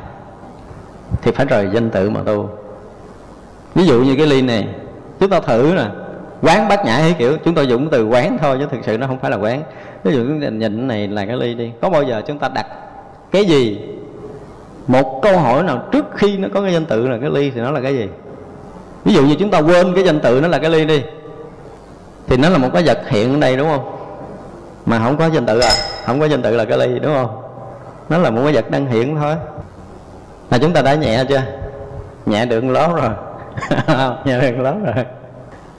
thì 1.22 1.32
phải 1.32 1.46
rời 1.46 1.68
danh 1.72 1.90
tự 1.90 2.10
mà 2.10 2.20
tu. 2.26 2.48
Ví 3.74 3.86
dụ 3.86 4.02
như 4.02 4.16
cái 4.16 4.26
ly 4.26 4.42
này 4.42 4.68
chúng 5.20 5.30
ta 5.30 5.40
thử 5.40 5.72
nè 5.76 5.86
quán 6.42 6.68
bát 6.68 6.84
nhã 6.84 6.96
hay 6.96 7.14
kiểu 7.18 7.36
chúng 7.44 7.54
tôi 7.54 7.66
dùng 7.66 7.88
từ 7.90 8.06
quán 8.06 8.38
thôi 8.38 8.56
chứ 8.60 8.66
thực 8.70 8.84
sự 8.84 8.98
nó 8.98 9.06
không 9.06 9.18
phải 9.18 9.30
là 9.30 9.36
quán. 9.36 9.62
Ví 10.04 10.14
dụ 10.14 10.20
nhìn 10.20 10.58
nhìn 10.58 10.88
này 10.88 11.08
là 11.08 11.26
cái 11.26 11.36
ly 11.36 11.54
đi. 11.54 11.72
Có 11.80 11.90
bao 11.90 12.02
giờ 12.02 12.22
chúng 12.26 12.38
ta 12.38 12.48
đặt 12.48 12.66
cái 13.30 13.44
gì 13.44 13.80
một 14.88 15.20
câu 15.22 15.38
hỏi 15.38 15.62
nào 15.62 15.82
trước 15.92 16.04
khi 16.14 16.36
nó 16.36 16.48
có 16.54 16.62
cái 16.62 16.72
danh 16.72 16.86
tự 16.86 17.08
là 17.08 17.18
cái 17.20 17.30
ly 17.30 17.50
thì 17.50 17.60
nó 17.60 17.70
là 17.70 17.80
cái 17.80 17.94
gì? 17.94 18.08
Ví 19.04 19.14
dụ 19.14 19.22
như 19.22 19.34
chúng 19.38 19.50
ta 19.50 19.58
quên 19.58 19.94
cái 19.94 20.04
danh 20.04 20.20
tự 20.20 20.40
nó 20.40 20.48
là 20.48 20.58
cái 20.58 20.70
ly 20.70 20.84
đi 20.84 21.02
thì 22.26 22.36
nó 22.36 22.48
là 22.48 22.58
một 22.58 22.68
cái 22.74 22.82
vật 22.86 22.98
hiện 23.08 23.34
ở 23.34 23.40
đây 23.40 23.56
đúng 23.56 23.68
không? 23.68 23.94
Mà 24.86 24.98
không 24.98 25.16
có 25.16 25.26
danh 25.26 25.46
tự 25.46 25.58
à? 25.58 25.72
Không 26.06 26.20
có 26.20 26.26
danh 26.26 26.42
tự 26.42 26.56
là 26.56 26.64
cái 26.64 26.78
ly 26.78 26.98
đúng 26.98 27.14
không? 27.14 27.42
Nó 28.08 28.18
là 28.18 28.30
một 28.30 28.40
cái 28.44 28.52
vật 28.52 28.70
đang 28.70 28.86
hiện 28.86 29.16
thôi. 29.16 29.34
Là 30.50 30.58
chúng 30.58 30.72
ta 30.72 30.82
đã 30.82 30.94
nhẹ 30.94 31.24
chưa? 31.28 31.42
Nhẹ 32.26 32.46
được 32.46 32.64
ló 32.64 32.88
rồi. 32.88 33.10
Nhẹ 34.24 34.40
được 34.40 34.62
ló 34.62 34.72
rồi. 34.84 35.04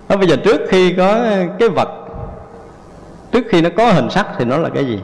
Đó, 0.09 0.17
bây 0.17 0.27
giờ 0.27 0.35
trước 0.35 0.61
khi 0.69 0.93
có 0.93 1.19
cái 1.59 1.69
vật 1.69 1.89
trước 3.31 3.45
khi 3.49 3.61
nó 3.61 3.69
có 3.77 3.91
hình 3.91 4.09
sắc 4.09 4.27
thì 4.37 4.45
nó 4.45 4.57
là 4.57 4.69
cái 4.69 4.85
gì? 4.85 4.99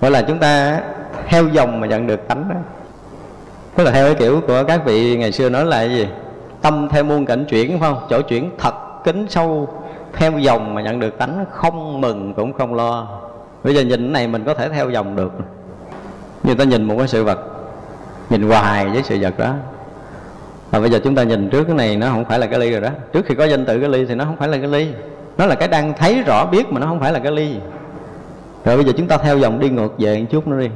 Gọi 0.00 0.10
là 0.10 0.22
chúng 0.22 0.38
ta 0.38 0.80
theo 1.26 1.48
dòng 1.48 1.80
mà 1.80 1.86
nhận 1.86 2.06
được 2.06 2.28
tánh 2.28 2.48
đó 2.48 2.54
tức 3.80 3.84
là 3.84 3.92
theo 3.92 4.06
cái 4.06 4.14
kiểu 4.14 4.40
của 4.46 4.64
các 4.68 4.84
vị 4.84 5.16
ngày 5.16 5.32
xưa 5.32 5.48
nói 5.48 5.64
là 5.64 5.76
cái 5.76 5.90
gì? 5.90 6.08
Tâm 6.62 6.88
theo 6.90 7.04
muôn 7.04 7.26
cảnh 7.26 7.44
chuyển, 7.44 7.80
phải 7.80 7.90
không? 7.90 8.06
Chỗ 8.10 8.22
chuyển 8.22 8.50
thật 8.58 8.74
kính 9.04 9.26
sâu, 9.28 9.68
theo 10.12 10.38
dòng 10.38 10.74
mà 10.74 10.82
nhận 10.82 11.00
được 11.00 11.18
tánh 11.18 11.44
không 11.50 12.00
mừng 12.00 12.34
cũng 12.34 12.52
không 12.52 12.74
lo. 12.74 13.08
Bây 13.64 13.74
giờ 13.74 13.80
nhìn 13.80 14.00
cái 14.00 14.08
này 14.08 14.26
mình 14.26 14.44
có 14.44 14.54
thể 14.54 14.68
theo 14.68 14.90
dòng 14.90 15.16
được. 15.16 15.32
Như 16.42 16.54
ta 16.54 16.64
nhìn 16.64 16.84
một 16.84 16.94
cái 16.98 17.08
sự 17.08 17.24
vật, 17.24 17.38
nhìn 18.30 18.42
hoài 18.42 18.86
với 18.86 19.02
sự 19.02 19.18
vật 19.20 19.38
đó. 19.38 19.54
Và 20.70 20.80
bây 20.80 20.90
giờ 20.90 21.00
chúng 21.04 21.14
ta 21.14 21.22
nhìn 21.22 21.50
trước 21.50 21.64
cái 21.64 21.76
này, 21.76 21.96
nó 21.96 22.08
không 22.08 22.24
phải 22.24 22.38
là 22.38 22.46
cái 22.46 22.58
ly 22.58 22.70
rồi 22.70 22.80
đó. 22.80 22.90
Trước 23.12 23.26
khi 23.26 23.34
có 23.34 23.44
danh 23.44 23.64
tự 23.64 23.80
cái 23.80 23.88
ly 23.88 24.06
thì 24.06 24.14
nó 24.14 24.24
không 24.24 24.36
phải 24.36 24.48
là 24.48 24.58
cái 24.58 24.68
ly. 24.68 24.88
Nó 25.38 25.46
là 25.46 25.54
cái 25.54 25.68
đang 25.68 25.94
thấy 25.94 26.22
rõ, 26.22 26.46
biết 26.46 26.72
mà 26.72 26.80
nó 26.80 26.86
không 26.86 27.00
phải 27.00 27.12
là 27.12 27.18
cái 27.18 27.32
ly. 27.32 27.56
Rồi 28.64 28.76
bây 28.76 28.84
giờ 28.84 28.92
chúng 28.96 29.08
ta 29.08 29.16
theo 29.16 29.38
dòng 29.38 29.60
đi 29.60 29.70
ngược 29.70 29.94
về 29.98 30.20
một 30.20 30.26
chút 30.30 30.46
nữa 30.48 30.60
đi 30.60 30.68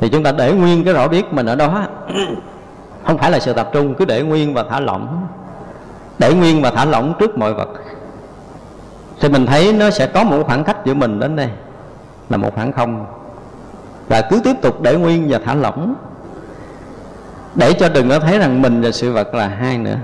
thì 0.00 0.08
chúng 0.08 0.22
ta 0.22 0.32
để 0.32 0.52
nguyên 0.52 0.84
cái 0.84 0.94
rõ 0.94 1.08
biết 1.08 1.32
mình 1.32 1.46
ở 1.46 1.56
đó. 1.56 1.86
Không 3.04 3.18
phải 3.18 3.30
là 3.30 3.38
sự 3.38 3.52
tập 3.52 3.70
trung, 3.72 3.94
cứ 3.94 4.04
để 4.04 4.22
nguyên 4.22 4.54
và 4.54 4.64
thả 4.70 4.80
lỏng. 4.80 5.26
Để 6.18 6.34
nguyên 6.34 6.62
và 6.62 6.70
thả 6.70 6.84
lỏng 6.84 7.14
trước 7.18 7.38
mọi 7.38 7.54
vật. 7.54 7.68
Thì 9.20 9.28
mình 9.28 9.46
thấy 9.46 9.72
nó 9.72 9.90
sẽ 9.90 10.06
có 10.06 10.24
một 10.24 10.42
khoảng 10.46 10.64
cách 10.64 10.76
giữa 10.84 10.94
mình 10.94 11.20
đến 11.20 11.36
đây, 11.36 11.48
là 12.28 12.36
một 12.36 12.54
khoảng 12.54 12.72
không. 12.72 13.06
Và 14.08 14.22
cứ 14.30 14.40
tiếp 14.44 14.56
tục 14.62 14.82
để 14.82 14.96
nguyên 14.96 15.26
và 15.28 15.38
thả 15.44 15.54
lỏng. 15.54 15.94
Để 17.54 17.72
cho 17.72 17.88
đừng 17.88 18.08
có 18.08 18.18
thấy 18.18 18.38
rằng 18.38 18.62
mình 18.62 18.80
và 18.80 18.90
sự 18.90 19.12
vật 19.12 19.34
là 19.34 19.48
hai 19.48 19.78
nữa. 19.78 19.96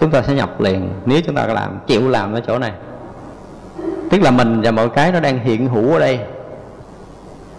Chúng 0.00 0.10
ta 0.10 0.22
sẽ 0.22 0.34
nhập 0.34 0.60
liền, 0.60 0.88
nếu 1.06 1.20
chúng 1.26 1.34
ta 1.34 1.46
làm, 1.46 1.78
chịu 1.86 2.08
làm 2.08 2.32
ở 2.32 2.40
chỗ 2.46 2.58
này. 2.58 2.72
Tức 4.10 4.22
là 4.22 4.30
mình 4.30 4.60
và 4.60 4.70
mọi 4.70 4.88
cái 4.88 5.12
nó 5.12 5.20
đang 5.20 5.38
hiện 5.38 5.68
hữu 5.68 5.92
ở 5.92 5.98
đây 5.98 6.20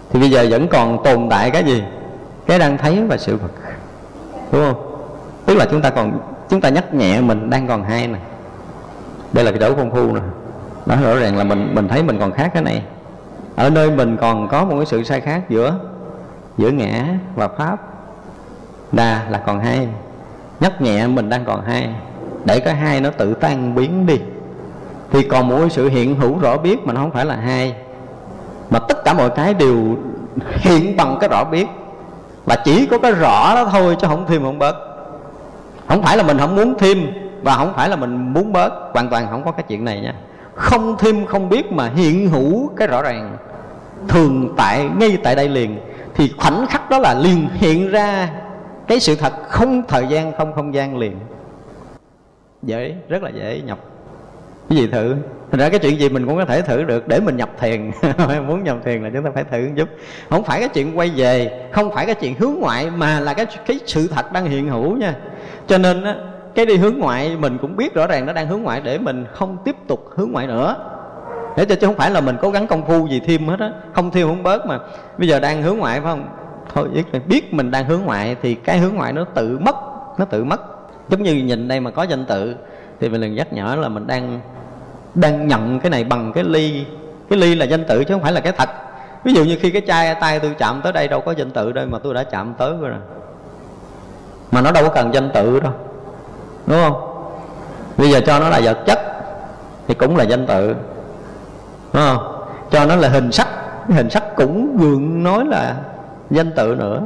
thì 0.09 0.19
bây 0.19 0.29
giờ 0.29 0.47
vẫn 0.49 0.67
còn 0.67 1.03
tồn 1.03 1.27
tại 1.29 1.51
cái 1.51 1.63
gì? 1.63 1.83
Cái 2.47 2.59
đang 2.59 2.77
thấy 2.77 3.03
và 3.07 3.17
sự 3.17 3.37
vật. 3.37 3.51
Đúng 4.51 4.65
không? 4.65 5.07
Tức 5.45 5.55
là 5.55 5.65
chúng 5.71 5.81
ta 5.81 5.89
còn, 5.89 6.19
chúng 6.49 6.61
ta 6.61 6.69
nhắc 6.69 6.93
nhẹ 6.93 7.21
mình 7.21 7.49
đang 7.49 7.67
còn 7.67 7.83
hai 7.83 8.07
này. 8.07 8.21
Đây 9.33 9.45
là 9.45 9.51
cái 9.51 9.59
chỗ 9.59 9.75
công 9.75 9.91
phu 9.91 10.15
nè. 10.15 10.21
Đó 10.85 10.95
rõ 11.03 11.19
ràng 11.19 11.37
là 11.37 11.43
mình 11.43 11.71
mình 11.75 11.87
thấy 11.87 12.03
mình 12.03 12.19
còn 12.19 12.31
khác 12.31 12.51
cái 12.53 12.63
này. 12.63 12.83
Ở 13.55 13.69
nơi 13.69 13.91
mình 13.91 14.17
còn 14.21 14.47
có 14.47 14.65
một 14.65 14.75
cái 14.75 14.85
sự 14.85 15.03
sai 15.03 15.21
khác 15.21 15.49
giữa 15.49 15.79
giữa 16.57 16.69
ngã 16.69 17.05
và 17.35 17.47
pháp. 17.47 17.77
Đa 18.91 19.25
là 19.29 19.37
còn 19.37 19.59
hai. 19.59 19.87
Nhắc 20.59 20.81
nhẹ 20.81 21.07
mình 21.07 21.29
đang 21.29 21.45
còn 21.45 21.65
hai. 21.65 21.89
Để 22.45 22.59
cái 22.59 22.75
hai 22.75 23.01
nó 23.01 23.09
tự 23.09 23.33
tan 23.33 23.75
biến 23.75 24.05
đi. 24.05 24.19
Thì 25.11 25.23
còn 25.23 25.47
một 25.47 25.67
sự 25.69 25.89
hiện 25.89 26.15
hữu 26.15 26.39
rõ 26.39 26.57
biết 26.57 26.85
mà 26.85 26.93
nó 26.93 27.01
không 27.01 27.11
phải 27.11 27.25
là 27.25 27.35
hai 27.35 27.75
mà 28.69 28.79
tất 28.79 29.03
cả 29.05 29.13
mọi 29.13 29.29
cái 29.29 29.53
đều 29.53 29.77
hiện 30.51 30.97
bằng 30.97 31.17
cái 31.19 31.29
rõ 31.29 31.43
biết. 31.43 31.65
Và 32.45 32.55
chỉ 32.55 32.85
có 32.85 32.97
cái 32.97 33.11
rõ 33.11 33.55
đó 33.55 33.65
thôi 33.71 33.97
chứ 34.01 34.07
không 34.07 34.25
thêm 34.27 34.43
không 34.43 34.59
bớt. 34.59 34.75
Không 35.87 36.01
phải 36.03 36.17
là 36.17 36.23
mình 36.23 36.37
không 36.37 36.55
muốn 36.55 36.75
thêm 36.77 37.07
và 37.41 37.55
không 37.55 37.73
phải 37.75 37.89
là 37.89 37.95
mình 37.95 38.33
muốn 38.33 38.53
bớt. 38.53 38.73
Hoàn 38.93 39.09
toàn 39.09 39.27
không 39.29 39.43
có 39.45 39.51
cái 39.51 39.63
chuyện 39.67 39.85
này 39.85 40.01
nha. 40.01 40.13
Không 40.55 40.97
thêm 40.97 41.25
không 41.25 41.49
biết 41.49 41.71
mà 41.71 41.89
hiện 41.95 42.29
hữu 42.29 42.69
cái 42.77 42.87
rõ 42.87 43.01
ràng. 43.01 43.37
Thường 44.07 44.53
tại, 44.57 44.89
ngay 44.97 45.17
tại 45.23 45.35
đây 45.35 45.49
liền. 45.49 45.79
Thì 46.15 46.33
khoảnh 46.37 46.65
khắc 46.67 46.89
đó 46.89 46.99
là 46.99 47.13
liền 47.13 47.49
hiện 47.53 47.91
ra 47.91 48.29
cái 48.87 48.99
sự 48.99 49.15
thật 49.15 49.33
không 49.49 49.83
thời 49.87 50.07
gian, 50.07 50.31
không 50.37 50.53
không 50.53 50.73
gian 50.73 50.97
liền. 50.97 51.15
Dễ, 52.63 52.95
rất 53.09 53.23
là 53.23 53.29
dễ 53.29 53.61
nhập 53.65 53.79
cái 54.69 54.77
gì 54.77 54.87
thử? 54.87 55.15
Thành 55.51 55.59
ra 55.59 55.69
cái 55.69 55.79
chuyện 55.79 55.99
gì 55.99 56.09
mình 56.09 56.25
cũng 56.25 56.37
có 56.37 56.45
thể 56.45 56.61
thử 56.61 56.83
được 56.83 57.07
để 57.07 57.19
mình 57.19 57.37
nhập 57.37 57.49
thiền. 57.59 57.91
Muốn 58.47 58.63
nhập 58.63 58.77
thiền 58.85 59.03
là 59.03 59.09
chúng 59.13 59.23
ta 59.23 59.31
phải 59.33 59.43
thử 59.43 59.69
giúp. 59.75 59.89
Không 60.29 60.43
phải 60.43 60.59
cái 60.59 60.69
chuyện 60.69 60.97
quay 60.97 61.11
về 61.15 61.51
Không 61.71 61.91
phải 61.93 62.05
cái 62.05 62.15
chuyện 62.15 62.35
hướng 62.39 62.53
ngoại 62.59 62.89
Mà 62.97 63.19
là 63.19 63.33
cái 63.33 63.45
cái 63.65 63.79
sự 63.85 64.07
thật 64.07 64.31
đang 64.31 64.45
hiện 64.45 64.69
hữu 64.69 64.97
nha. 64.97 65.15
Cho 65.67 65.77
nên 65.77 66.03
á, 66.03 66.15
cái 66.55 66.65
đi 66.65 66.77
hướng 66.77 66.99
ngoại 66.99 67.37
mình 67.39 67.57
cũng 67.61 67.75
biết 67.75 67.93
rõ 67.93 68.07
ràng 68.07 68.25
nó 68.25 68.33
đang 68.33 68.47
hướng 68.47 68.61
ngoại 68.61 68.81
Để 68.83 68.97
mình 68.97 69.25
không 69.33 69.57
tiếp 69.65 69.75
tục 69.87 70.09
hướng 70.15 70.31
ngoại 70.31 70.47
nữa. 70.47 70.75
Để 71.57 71.65
cho 71.65 71.75
chứ 71.75 71.87
không 71.87 71.95
phải 71.95 72.11
là 72.11 72.21
mình 72.21 72.35
cố 72.41 72.49
gắng 72.49 72.67
công 72.67 72.85
phu 72.85 73.07
gì 73.07 73.21
thêm 73.25 73.47
hết 73.47 73.59
á 73.59 73.71
Không 73.93 74.11
thêm 74.11 74.27
không 74.27 74.43
bớt 74.43 74.65
mà. 74.65 74.79
Bây 75.17 75.27
giờ 75.27 75.39
đang 75.39 75.61
hướng 75.63 75.77
ngoại 75.77 76.01
phải 76.01 76.11
không? 76.11 76.27
Thôi 76.73 76.89
biết, 76.93 77.27
biết 77.27 77.53
mình 77.53 77.71
đang 77.71 77.85
hướng 77.85 78.01
ngoại 78.01 78.35
Thì 78.41 78.55
cái 78.55 78.77
hướng 78.77 78.95
ngoại 78.95 79.13
nó 79.13 79.23
tự 79.23 79.57
mất 79.59 79.75
Nó 80.17 80.25
tự 80.25 80.43
mất. 80.43 80.61
Giống 81.09 81.23
như 81.23 81.33
nhìn 81.33 81.67
đây 81.67 81.79
mà 81.79 81.91
có 81.91 82.03
danh 82.03 82.25
tự. 82.25 82.55
Thì 82.99 83.09
mình 83.09 83.21
đừng 83.21 83.35
nhắc 83.35 83.53
nhở 83.53 83.75
là 83.75 83.89
mình 83.89 84.07
đang 84.07 84.39
đang 85.15 85.47
nhận 85.47 85.79
cái 85.79 85.89
này 85.89 86.03
bằng 86.03 86.33
cái 86.33 86.43
ly. 86.43 86.85
Cái 87.29 87.39
ly 87.39 87.55
là 87.55 87.65
danh 87.65 87.85
tự 87.85 88.03
chứ 88.03 88.13
không 88.13 88.23
phải 88.23 88.31
là 88.31 88.39
cái 88.39 88.53
thật 88.57 88.69
ví 89.23 89.33
dụ 89.33 89.43
như 89.43 89.57
khi 89.61 89.71
cái 89.71 89.81
chai, 89.87 90.15
tay 90.15 90.39
tôi 90.39 90.55
chạm 90.57 90.81
tới 90.83 90.93
đây 90.93 91.07
đâu 91.07 91.21
có 91.21 91.31
danh 91.31 91.51
tự 91.51 91.71
đây 91.71 91.85
mà 91.85 91.99
tôi 91.99 92.13
đã 92.13 92.23
chạm 92.23 92.53
tới 92.57 92.73
rồi. 92.81 92.91
Mà 94.51 94.61
nó 94.61 94.71
đâu 94.71 94.83
có 94.83 94.89
cần 94.89 95.13
danh 95.13 95.29
tự 95.33 95.59
đâu. 95.59 95.73
Đúng 96.67 96.77
không? 96.83 97.01
Bây 97.97 98.09
giờ 98.09 98.21
cho 98.25 98.39
nó 98.39 98.49
là 98.49 98.59
vật 98.63 98.77
chất 98.85 98.99
thì 99.87 99.93
cũng 99.93 100.17
là 100.17 100.23
danh 100.23 100.47
tự. 100.47 100.67
Đúng 101.93 102.03
không? 102.03 102.47
Cho 102.71 102.85
nó 102.85 102.95
là 102.95 103.09
hình 103.09 103.31
sắc. 103.31 103.47
Hình 103.89 104.09
sắc 104.09 104.35
cũng 104.35 104.77
gượng 104.77 105.23
nói 105.23 105.45
là 105.45 105.75
danh 106.29 106.51
tự 106.51 106.75
nữa. 106.75 107.01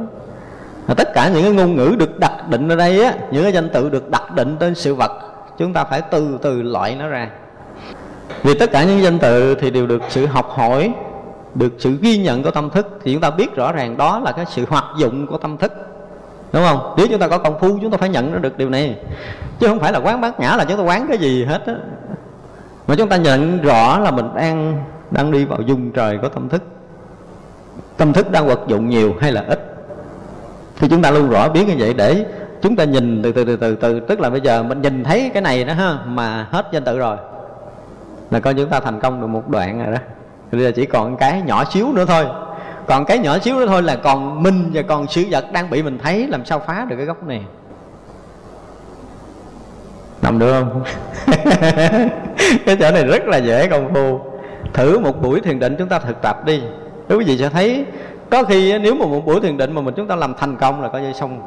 Và 0.86 0.94
tất 0.94 1.12
cả 1.14 1.28
những 1.28 1.42
cái 1.42 1.52
ngôn 1.52 1.76
ngữ 1.76 1.96
được 1.98 2.18
đặt 2.18 2.48
định 2.48 2.68
ở 2.68 2.76
đây 2.76 3.04
á, 3.04 3.14
những 3.30 3.42
cái 3.42 3.52
danh 3.52 3.68
tự 3.68 3.90
được 3.90 4.10
đặt 4.10 4.34
định 4.34 4.56
trên 4.60 4.74
sự 4.74 4.94
vật 4.94 5.29
chúng 5.60 5.72
ta 5.72 5.84
phải 5.84 6.02
từ 6.02 6.38
từ 6.42 6.62
loại 6.62 6.96
nó 6.96 7.08
ra. 7.08 7.30
Vì 8.42 8.58
tất 8.58 8.72
cả 8.72 8.84
những 8.84 9.02
danh 9.02 9.18
từ 9.18 9.54
thì 9.54 9.70
đều 9.70 9.86
được 9.86 10.02
sự 10.08 10.26
học 10.26 10.50
hỏi, 10.50 10.92
được 11.54 11.72
sự 11.78 11.98
ghi 12.00 12.18
nhận 12.18 12.42
của 12.42 12.50
tâm 12.50 12.70
thức. 12.70 12.98
Thì 13.02 13.12
chúng 13.12 13.20
ta 13.20 13.30
biết 13.30 13.54
rõ 13.54 13.72
ràng 13.72 13.96
đó 13.96 14.20
là 14.24 14.32
cái 14.32 14.44
sự 14.48 14.64
hoạt 14.68 14.84
dụng 14.98 15.26
của 15.26 15.38
tâm 15.38 15.56
thức. 15.56 15.72
Đúng 16.52 16.62
không? 16.62 16.94
Nếu 16.96 17.06
chúng 17.10 17.18
ta 17.18 17.28
có 17.28 17.38
công 17.38 17.60
phu, 17.60 17.78
chúng 17.82 17.90
ta 17.90 17.96
phải 17.98 18.08
nhận 18.08 18.32
ra 18.32 18.38
được 18.38 18.58
điều 18.58 18.70
này. 18.70 18.96
Chứ 19.60 19.66
không 19.66 19.80
phải 19.80 19.92
là 19.92 19.98
quán 19.98 20.20
bát 20.20 20.40
nhã 20.40 20.56
là 20.56 20.64
chúng 20.64 20.78
ta 20.78 20.82
quán 20.82 21.06
cái 21.08 21.18
gì 21.18 21.44
hết 21.44 21.66
á. 21.66 21.74
Mà 22.86 22.94
chúng 22.98 23.08
ta 23.08 23.16
nhận 23.16 23.62
rõ 23.62 23.98
là 23.98 24.10
mình 24.10 24.28
đang 24.34 24.84
đang 25.10 25.30
đi 25.30 25.44
vào 25.44 25.60
dung 25.60 25.90
trời 25.90 26.18
của 26.22 26.28
tâm 26.28 26.48
thức. 26.48 26.62
Tâm 27.96 28.12
thức 28.12 28.30
đang 28.30 28.46
vật 28.46 28.60
dụng 28.66 28.88
nhiều 28.88 29.14
hay 29.20 29.32
là 29.32 29.44
ít? 29.48 29.76
Thì 30.78 30.88
chúng 30.88 31.02
ta 31.02 31.10
luôn 31.10 31.30
rõ 31.30 31.48
biết 31.48 31.68
như 31.68 31.74
vậy 31.78 31.94
để 31.94 32.24
chúng 32.62 32.76
ta 32.76 32.84
nhìn 32.84 33.22
từ 33.22 33.32
từ 33.32 33.44
từ 33.44 33.56
từ 33.56 33.76
từ, 33.76 34.00
tức 34.00 34.20
là 34.20 34.30
bây 34.30 34.40
giờ 34.40 34.62
mình 34.62 34.82
nhìn 34.82 35.04
thấy 35.04 35.30
cái 35.34 35.42
này 35.42 35.64
đó 35.64 35.74
ha, 35.74 35.98
mà 36.06 36.46
hết 36.50 36.66
danh 36.72 36.84
tự 36.84 36.98
rồi. 36.98 37.16
Là 38.30 38.40
coi 38.40 38.54
chúng 38.54 38.68
ta 38.68 38.80
thành 38.80 39.00
công 39.00 39.20
được 39.20 39.26
một 39.26 39.48
đoạn 39.48 39.84
rồi 39.84 39.92
đó. 39.92 39.98
Bây 40.52 40.60
giờ 40.60 40.72
chỉ 40.76 40.86
còn 40.86 41.16
cái 41.16 41.42
nhỏ 41.46 41.64
xíu 41.64 41.92
nữa 41.92 42.04
thôi. 42.08 42.26
Còn 42.86 43.04
cái 43.04 43.18
nhỏ 43.18 43.38
xíu 43.38 43.58
nữa 43.58 43.66
thôi 43.66 43.82
là 43.82 43.96
còn 43.96 44.42
mình 44.42 44.70
và 44.74 44.82
còn 44.82 45.06
sự 45.06 45.24
vật 45.30 45.44
đang 45.52 45.70
bị 45.70 45.82
mình 45.82 45.98
thấy 46.02 46.26
làm 46.28 46.44
sao 46.44 46.58
phá 46.66 46.86
được 46.88 46.96
cái 46.96 47.06
gốc 47.06 47.26
này. 47.26 47.42
Nằm 50.22 50.38
được 50.38 50.52
không? 50.52 50.82
Cái 52.66 52.76
chỗ 52.80 52.90
này 52.90 53.04
rất 53.04 53.26
là 53.26 53.36
dễ 53.36 53.66
công 53.66 53.94
phu. 53.94 54.20
Thử 54.72 54.98
một 54.98 55.22
buổi 55.22 55.40
thiền 55.40 55.58
định 55.58 55.76
chúng 55.78 55.88
ta 55.88 55.98
thực 55.98 56.22
tập 56.22 56.44
đi. 56.44 56.62
Quý 57.08 57.24
vị 57.24 57.38
sẽ 57.38 57.48
thấy 57.48 57.84
có 58.30 58.44
khi 58.44 58.78
nếu 58.78 58.94
mà 58.94 59.06
một 59.06 59.26
buổi 59.26 59.40
thiền 59.40 59.56
định 59.56 59.72
mà 59.72 59.80
mình 59.80 59.94
chúng 59.96 60.06
ta 60.06 60.16
làm 60.16 60.34
thành 60.34 60.56
công 60.56 60.82
là 60.82 60.88
coi 60.88 61.02
như 61.02 61.12
xong 61.12 61.40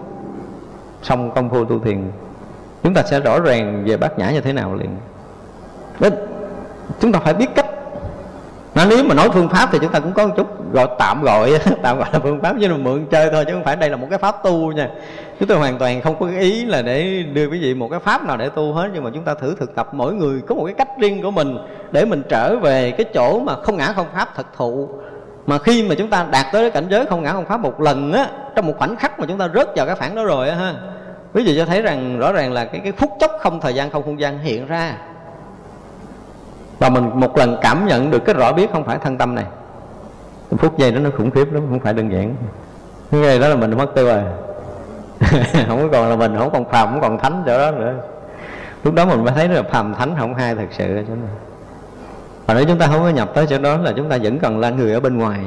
xong 1.04 1.32
công 1.32 1.50
phu 1.50 1.66
tu 1.66 1.80
thiền 1.80 2.12
chúng 2.84 2.94
ta 2.94 3.04
sẽ 3.04 3.20
rõ 3.20 3.40
ràng 3.40 3.84
về 3.88 3.98
bát 3.98 4.20
nhã 4.20 4.32
như 4.32 4.42
thế 4.42 4.54
nào 4.54 4.76
liền. 4.76 4.90
Đó, 6.00 6.10
chúng 7.00 7.12
ta 7.12 7.20
phải 7.20 7.34
biết 7.34 7.48
cách. 7.56 7.66
Mà 8.76 8.86
nếu 8.90 9.04
mà 9.04 9.16
nói 9.16 9.30
phương 9.34 9.50
pháp 9.50 9.70
thì 9.72 9.80
chúng 9.82 9.92
ta 9.92 10.00
cũng 10.00 10.14
có 10.14 10.28
một 10.28 10.34
chút 10.38 10.74
gọi 10.74 10.88
tạm 11.00 11.24
gọi 11.24 11.60
tạm 11.82 11.98
gọi 11.98 12.10
là 12.14 12.20
phương 12.20 12.42
pháp 12.42 12.56
chứ 12.62 12.68
là 12.68 12.78
mượn 12.78 13.06
chơi 13.12 13.30
thôi 13.32 13.46
chứ 13.46 13.54
không 13.54 13.64
phải 13.64 13.76
đây 13.76 13.90
là 13.90 13.98
một 13.98 14.08
cái 14.10 14.20
pháp 14.20 14.44
tu 14.44 14.72
nha. 14.72 14.90
Chúng 15.40 15.48
tôi 15.48 15.58
hoàn 15.58 15.78
toàn 15.78 16.02
không 16.02 16.16
có 16.20 16.28
ý 16.40 16.66
là 16.66 16.82
để 16.82 17.24
đưa 17.34 17.50
quý 17.50 17.60
vị 17.60 17.74
một 17.74 17.88
cái 17.92 18.00
pháp 18.00 18.26
nào 18.26 18.38
để 18.38 18.50
tu 18.50 18.74
hết 18.74 18.90
nhưng 18.94 19.04
mà 19.04 19.10
chúng 19.14 19.24
ta 19.24 19.34
thử 19.34 19.56
thực 19.60 19.76
tập. 19.76 19.90
Mỗi 19.94 20.14
người 20.14 20.42
có 20.42 20.56
một 20.56 20.66
cái 20.66 20.74
cách 20.74 20.90
riêng 21.00 21.22
của 21.22 21.32
mình 21.32 21.58
để 21.92 22.06
mình 22.06 22.24
trở 22.30 22.56
về 22.56 22.92
cái 22.92 23.06
chỗ 23.14 23.40
mà 23.40 23.56
không 23.56 23.78
ngã 23.78 23.94
không 23.96 24.08
pháp 24.14 24.30
thật 24.36 24.46
thụ 24.58 24.90
mà 25.48 25.58
khi 25.58 25.84
mà 25.84 25.96
chúng 25.96 26.10
ta 26.10 26.26
đạt 26.32 26.46
tới 26.52 26.62
cái 26.62 26.72
cảnh 26.72 26.88
giới 26.90 27.06
không 27.06 27.24
ngã 27.24 27.34
không 27.34 27.46
pháp 27.46 27.60
một 27.60 27.82
lần 27.82 28.14
á, 28.14 28.28
trong 28.56 28.68
một 28.68 28.74
khoảnh 28.78 28.96
khắc 28.96 29.20
mà 29.20 29.26
chúng 29.28 29.38
ta 29.38 29.50
rớt 29.54 29.68
vào 29.76 29.86
cái 29.86 29.96
phản 29.96 30.16
đó 30.16 30.24
rồi 30.24 30.50
á 30.50 30.56
ha, 30.56 30.74
quý 31.34 31.44
vị 31.46 31.56
cho 31.58 31.66
thấy 31.66 31.82
rằng 31.82 32.20
rõ 32.20 32.32
ràng 32.32 32.54
là 32.54 32.66
cái 32.66 32.82
cái 32.84 32.92
phút 32.92 33.10
chốc 33.20 33.32
không 33.40 33.60
thời 33.62 33.74
gian 33.76 33.90
không 33.90 34.04
không 34.04 34.20
gian 34.20 34.40
hiện 34.40 34.68
ra. 34.68 34.98
Và 36.80 36.90
mình 36.90 37.12
một 37.14 37.38
lần 37.38 37.58
cảm 37.62 37.88
nhận 37.88 38.12
được 38.12 38.26
cái 38.26 38.36
rõ 38.36 38.54
biết 38.54 38.72
không 38.72 38.84
phải 38.84 38.98
thân 38.98 39.18
tâm 39.18 39.36
này. 39.36 39.46
Phút 40.58 40.78
giây 40.78 40.92
đó 40.92 41.00
nó 41.00 41.10
khủng 41.18 41.32
khiếp 41.32 41.54
lắm, 41.54 41.64
không 41.70 41.80
phải 41.80 41.94
đơn 41.94 42.12
giản. 42.12 42.36
Cái 43.12 43.22
giây 43.22 43.40
đó 43.40 43.48
là 43.48 43.56
mình 43.56 43.78
mất 43.78 43.96
tiêu 43.96 44.06
rồi. 44.06 44.22
Không 45.68 45.90
còn 45.92 46.10
là 46.10 46.16
mình, 46.16 46.38
không 46.38 46.50
còn 46.54 46.70
phàm, 46.70 46.90
không 46.90 47.02
còn 47.02 47.20
thánh 47.20 47.44
chỗ 47.46 47.58
đó 47.58 47.72
nữa. 47.72 47.94
Lúc 48.84 48.94
đó 48.94 49.06
mình 49.06 49.24
mới 49.24 49.34
thấy 49.34 49.48
là 49.48 49.64
phàm 49.64 49.94
thánh 49.94 50.16
không 50.20 50.36
hai 50.36 50.56
thật 50.56 50.68
sự. 50.72 51.04
chỗ 51.08 51.16
này 51.16 51.43
và 52.46 52.54
nếu 52.54 52.66
chúng 52.66 52.78
ta 52.78 52.88
không 52.88 53.02
có 53.02 53.10
nhập 53.10 53.32
tới 53.36 53.46
chỗ 53.50 53.58
đó 53.58 53.78
là 53.78 53.94
chúng 53.96 54.10
ta 54.10 54.18
vẫn 54.24 54.40
còn 54.40 54.60
là 54.60 54.70
người 54.70 54.94
ở 54.94 55.00
bên 55.00 55.18
ngoài. 55.18 55.40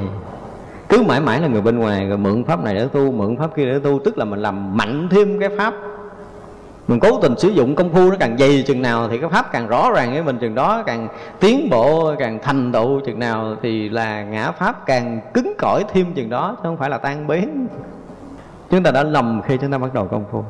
Cứ 0.89 1.01
mãi 1.01 1.19
mãi 1.19 1.41
là 1.41 1.47
người 1.47 1.61
bên 1.61 1.79
ngoài, 1.79 2.07
rồi 2.07 2.17
mượn 2.17 2.43
pháp 2.43 2.63
này 2.63 2.75
để 2.75 2.87
tu, 2.93 3.11
mượn 3.11 3.37
pháp 3.37 3.55
kia 3.55 3.65
để 3.65 3.79
tu, 3.79 3.99
tức 4.05 4.17
là 4.17 4.25
mình 4.25 4.39
làm 4.39 4.77
mạnh 4.77 5.07
thêm 5.11 5.39
cái 5.39 5.49
pháp. 5.57 5.73
Mình 6.87 6.99
cố 6.99 7.19
tình 7.21 7.37
sử 7.37 7.47
dụng 7.47 7.75
công 7.75 7.93
phu 7.93 8.09
nó 8.09 8.15
càng 8.19 8.37
dày 8.37 8.63
chừng 8.67 8.81
nào 8.81 9.07
thì 9.09 9.17
cái 9.17 9.29
pháp 9.29 9.51
càng 9.51 9.67
rõ 9.67 9.91
ràng 9.95 10.13
với 10.13 10.23
mình 10.23 10.37
chừng 10.37 10.55
đó, 10.55 10.83
càng 10.85 11.07
tiến 11.39 11.69
bộ, 11.71 12.15
càng 12.19 12.39
thành 12.43 12.71
tựu 12.71 12.99
chừng 12.99 13.19
nào 13.19 13.55
thì 13.61 13.89
là 13.89 14.23
ngã 14.23 14.51
pháp 14.51 14.85
càng 14.85 15.21
cứng 15.33 15.53
cỏi 15.57 15.83
thêm 15.93 16.13
chừng 16.13 16.29
đó, 16.29 16.55
chứ 16.57 16.61
không 16.63 16.77
phải 16.77 16.89
là 16.89 16.97
tan 16.97 17.27
biến. 17.27 17.67
Chúng 18.69 18.83
ta 18.83 18.91
đã 18.91 19.03
lầm 19.03 19.41
khi 19.45 19.57
chúng 19.57 19.71
ta 19.71 19.77
bắt 19.77 19.93
đầu 19.93 20.07
công 20.07 20.25
phu 20.31 20.43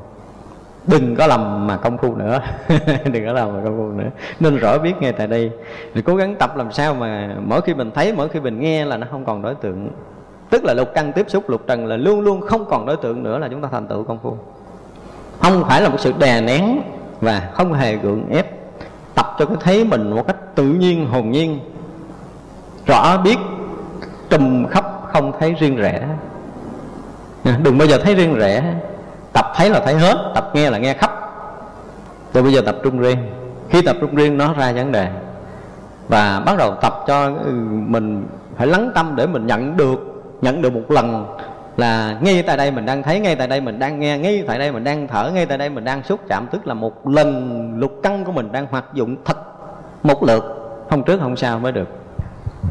đừng 0.88 1.16
có 1.16 1.28
lầm 1.28 1.68
mà 1.68 1.78
công 1.78 1.98
phu 1.98 2.16
nữa. 2.16 2.42
Đừng 3.12 3.26
có 3.26 3.34
làm 3.34 3.54
mà 3.54 3.60
công 3.64 3.78
phu 3.78 4.02
nữa. 4.02 4.10
Nên 4.40 4.58
rõ 4.58 4.78
biết 4.78 4.94
ngay 5.00 5.14
tại 5.14 5.28
đây. 5.28 5.52
Thì 5.94 6.02
cố 6.02 6.16
gắng 6.16 6.36
tập 6.36 6.58
làm 6.58 6.72
sao 6.72 6.94
mà 6.94 7.36
mỗi 7.46 7.62
khi 7.62 7.74
mình 7.74 7.92
thấy, 7.96 8.14
mỗi 8.14 8.30
khi 8.30 8.40
mình 8.40 8.60
nghe 8.60 8.86
là 8.86 8.98
nó 8.98 9.08
không 9.12 9.26
còn 9.26 9.42
đối 9.42 9.56
tượng. 9.56 9.90
Tức 10.50 10.64
là 10.64 10.74
lục 10.74 10.90
căn 10.96 11.14
tiếp 11.14 11.26
xúc, 11.30 11.50
lục 11.50 11.62
trần 11.68 11.86
là 11.86 11.98
luôn 11.98 12.22
luôn 12.22 12.42
không 12.42 12.66
còn 12.66 12.86
đối 12.86 12.98
tượng 12.98 13.24
nữa 13.24 13.40
là 13.40 13.48
chúng 13.48 13.62
ta 13.62 13.70
thành 13.72 13.88
tựu 13.88 14.04
công 14.04 14.20
phu. 14.24 14.38
Không 15.40 15.64
phải 15.68 15.82
là 15.82 15.90
một 15.90 16.00
sự 16.00 16.14
đè 16.20 16.42
nén 16.42 16.82
và 17.22 17.50
không 17.54 17.74
hề 17.74 17.96
gượng 17.96 18.30
ép. 18.30 18.48
Tập 19.16 19.36
cho 19.40 19.46
cái 19.46 19.58
thấy 19.60 19.84
mình 19.84 20.12
một 20.12 20.28
cách 20.28 20.56
tự 20.56 20.64
nhiên, 20.64 21.08
hồn 21.08 21.32
nhiên. 21.32 21.60
Rõ 22.86 23.18
biết, 23.18 23.38
trùm 24.30 24.66
khắp 24.66 24.86
không 25.14 25.32
thấy 25.40 25.56
riêng 25.60 25.76
rẽ. 25.76 26.08
Đừng 27.64 27.78
bao 27.78 27.88
giờ 27.88 27.98
thấy 28.04 28.16
riêng 28.16 28.36
rẽ 28.36 28.74
thấy 29.58 29.70
là 29.70 29.80
thấy 29.80 29.96
hết, 29.96 30.32
tập 30.36 30.52
nghe 30.54 30.70
là 30.70 30.78
nghe 30.78 30.94
khắp. 30.94 31.12
Rồi 32.34 32.44
bây 32.44 32.54
giờ 32.54 32.62
tập 32.62 32.76
trung 32.84 33.00
riêng. 33.00 33.18
Khi 33.70 33.82
tập 33.82 33.96
trung 34.02 34.16
riêng, 34.16 34.38
nó 34.38 34.54
ra 34.54 34.72
vấn 34.72 34.92
đề. 34.92 35.08
Và 36.08 36.44
bắt 36.46 36.58
đầu 36.58 36.76
tập 36.82 36.94
cho 37.08 37.26
ừ, 37.26 37.52
mình 37.88 38.28
phải 38.58 38.68
lắng 38.68 38.92
tâm 38.96 39.16
để 39.16 39.28
mình 39.28 39.48
nhận 39.48 39.78
được 39.78 40.00
nhận 40.42 40.62
được 40.62 40.74
một 40.74 40.92
lần 40.92 41.36
là 41.78 42.18
ngay 42.22 42.44
tại 42.48 42.58
đây 42.58 42.72
mình 42.72 42.86
đang 42.86 43.04
thấy, 43.04 43.20
ngay 43.20 43.36
tại 43.36 43.48
đây 43.48 43.62
mình 43.62 43.80
đang 43.80 44.00
nghe, 44.00 44.18
ngay 44.18 44.44
tại 44.48 44.60
đây 44.60 44.72
mình 44.72 44.84
đang 44.84 45.08
thở, 45.08 45.32
ngay 45.34 45.46
tại 45.46 45.58
đây 45.58 45.70
mình 45.70 45.84
đang 45.84 46.04
xúc 46.04 46.20
chạm. 46.30 46.48
Tức 46.52 46.68
là 46.68 46.74
một 46.74 47.08
lần 47.08 47.72
lục 47.80 48.00
căn 48.04 48.26
của 48.26 48.32
mình 48.32 48.52
đang 48.52 48.68
hoạt 48.72 48.86
dụng 48.94 49.16
thật 49.26 49.38
một 50.04 50.24
lượt. 50.24 50.44
Không 50.90 51.04
trước 51.04 51.20
không 51.20 51.36
sau 51.36 51.60
mới 51.60 51.72
được. 51.72 51.88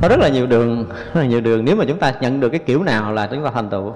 Có 0.03 0.09
rất 0.09 0.19
là 0.19 0.29
nhiều 0.29 0.47
đường, 0.47 0.85
rất 1.15 1.21
là 1.21 1.27
nhiều 1.27 1.41
đường. 1.41 1.65
Nếu 1.65 1.77
mà 1.77 1.85
chúng 1.89 1.99
ta 1.99 2.13
nhận 2.21 2.41
được 2.41 2.49
cái 2.49 2.61
kiểu 2.67 2.83
nào 2.83 3.13
là 3.13 3.27
chúng 3.27 3.45
ta 3.45 3.51
thành 3.55 3.69
tựu 3.69 3.93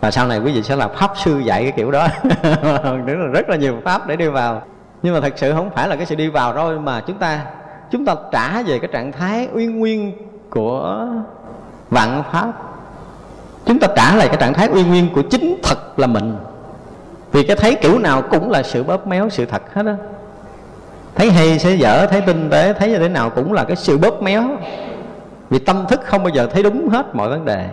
và 0.00 0.10
sau 0.10 0.26
này 0.26 0.38
quý 0.38 0.52
vị 0.52 0.62
sẽ 0.62 0.76
là 0.76 0.88
pháp 0.88 1.12
sư 1.16 1.38
dạy 1.38 1.62
cái 1.62 1.72
kiểu 1.72 1.90
đó. 1.90 2.08
Rất 3.06 3.18
là 3.18 3.26
rất 3.32 3.48
là 3.48 3.56
nhiều 3.56 3.76
pháp 3.84 4.06
để 4.06 4.16
đi 4.16 4.28
vào. 4.28 4.62
Nhưng 5.02 5.14
mà 5.14 5.20
thật 5.20 5.32
sự 5.36 5.52
không 5.52 5.70
phải 5.70 5.88
là 5.88 5.96
cái 5.96 6.06
sự 6.06 6.14
đi 6.14 6.28
vào 6.28 6.52
thôi 6.54 6.78
mà 6.78 7.00
chúng 7.06 7.18
ta 7.18 7.44
chúng 7.90 8.04
ta 8.04 8.14
trả 8.32 8.62
về 8.62 8.78
cái 8.78 8.90
trạng 8.92 9.12
thái 9.12 9.48
uyên 9.54 9.78
nguyên 9.78 10.12
của 10.50 11.06
vạn 11.90 12.22
pháp. 12.32 12.52
Chúng 13.66 13.78
ta 13.78 13.88
trả 13.96 14.16
lại 14.16 14.28
cái 14.28 14.36
trạng 14.36 14.54
thái 14.54 14.68
uyên 14.68 14.88
nguyên 14.88 15.14
của 15.14 15.22
chính 15.22 15.60
thật 15.62 15.98
là 15.98 16.06
mình. 16.06 16.36
Vì 17.32 17.42
cái 17.42 17.56
thấy 17.56 17.74
kiểu 17.74 17.98
nào 17.98 18.22
cũng 18.22 18.50
là 18.50 18.62
sự 18.62 18.82
bóp 18.82 19.06
méo, 19.06 19.28
sự 19.28 19.46
thật 19.46 19.74
hết 19.74 19.86
á. 19.86 19.96
Thấy 21.14 21.30
hay 21.30 21.58
sẽ 21.58 21.74
dở, 21.74 22.06
thấy 22.06 22.20
tinh 22.20 22.48
tế, 22.50 22.72
thấy 22.72 22.88
như 22.88 22.98
thế 22.98 23.08
nào 23.08 23.30
cũng 23.30 23.52
là 23.52 23.64
cái 23.64 23.76
sự 23.76 23.98
bóp 23.98 24.22
méo. 24.22 24.42
Vì 25.50 25.58
tâm 25.58 25.84
thức 25.88 26.00
không 26.04 26.22
bao 26.22 26.30
giờ 26.34 26.46
thấy 26.46 26.62
đúng 26.62 26.88
hết 26.88 27.14
mọi 27.14 27.28
vấn 27.28 27.44
đề 27.44 27.68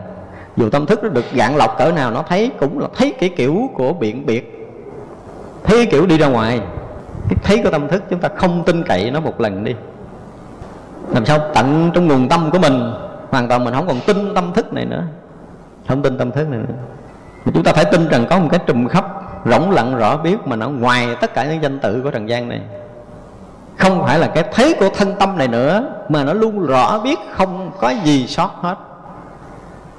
dù 0.57 0.69
tâm 0.69 0.85
thức 0.85 1.03
nó 1.03 1.09
được 1.09 1.25
gạn 1.33 1.55
lọc 1.55 1.77
cỡ 1.77 1.91
nào, 1.91 2.11
nó 2.11 2.21
thấy 2.21 2.51
cũng 2.59 2.79
là 2.79 2.87
thấy 2.95 3.13
cái 3.19 3.29
kiểu 3.29 3.69
của 3.75 3.93
biện 3.93 4.25
biệt. 4.25 4.69
Thấy 5.63 5.85
kiểu 5.85 6.05
đi 6.05 6.17
ra 6.17 6.27
ngoài. 6.27 6.61
Cái 7.29 7.37
thấy 7.43 7.63
của 7.63 7.69
tâm 7.69 7.87
thức 7.87 8.03
chúng 8.09 8.19
ta 8.19 8.29
không 8.35 8.63
tin 8.65 8.83
cậy 8.83 9.11
nó 9.11 9.19
một 9.19 9.41
lần 9.41 9.63
đi. 9.63 9.75
Làm 11.09 11.25
sao 11.25 11.39
tận 11.53 11.91
trong 11.93 12.07
nguồn 12.07 12.29
tâm 12.29 12.49
của 12.51 12.59
mình, 12.59 12.93
hoàn 13.29 13.47
toàn 13.47 13.63
mình 13.63 13.73
không 13.73 13.87
còn 13.87 13.99
tin 14.07 14.35
tâm 14.35 14.53
thức 14.53 14.73
này 14.73 14.85
nữa. 14.85 15.03
Không 15.87 16.01
tin 16.01 16.17
tâm 16.17 16.31
thức 16.31 16.49
này 16.49 16.59
nữa. 16.59 16.75
Mà 17.45 17.51
chúng 17.53 17.63
ta 17.63 17.73
phải 17.73 17.85
tin 17.85 18.07
rằng 18.07 18.25
có 18.29 18.39
một 18.39 18.47
cái 18.51 18.59
trùm 18.67 18.87
khắp 18.87 19.05
rỗng 19.45 19.71
lặng 19.71 19.95
rõ 19.97 20.17
biết 20.17 20.37
mà 20.45 20.55
nó 20.55 20.69
ngoài 20.69 21.07
tất 21.21 21.33
cả 21.33 21.45
những 21.45 21.63
danh 21.63 21.79
tự 21.79 22.01
của 22.03 22.11
trần 22.11 22.29
gian 22.29 22.49
này. 22.49 22.61
Không 23.77 24.03
phải 24.03 24.19
là 24.19 24.27
cái 24.27 24.43
thấy 24.53 24.75
của 24.79 24.89
thân 24.89 25.15
tâm 25.19 25.37
này 25.37 25.47
nữa, 25.47 25.93
mà 26.09 26.23
nó 26.23 26.33
luôn 26.33 26.65
rõ 26.65 26.99
biết 26.99 27.19
không 27.31 27.71
có 27.79 27.93
gì 28.03 28.27
sót 28.27 28.51
hết. 28.61 28.75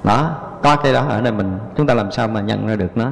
Đó 0.04 0.30
có 0.62 0.76
cái 0.76 0.92
đó 0.92 1.06
ở 1.08 1.20
đây 1.20 1.32
mình, 1.32 1.58
chúng 1.76 1.86
ta 1.86 1.94
làm 1.94 2.10
sao 2.12 2.28
mà 2.28 2.40
nhận 2.40 2.66
ra 2.66 2.76
được 2.76 2.96
nó? 2.96 3.10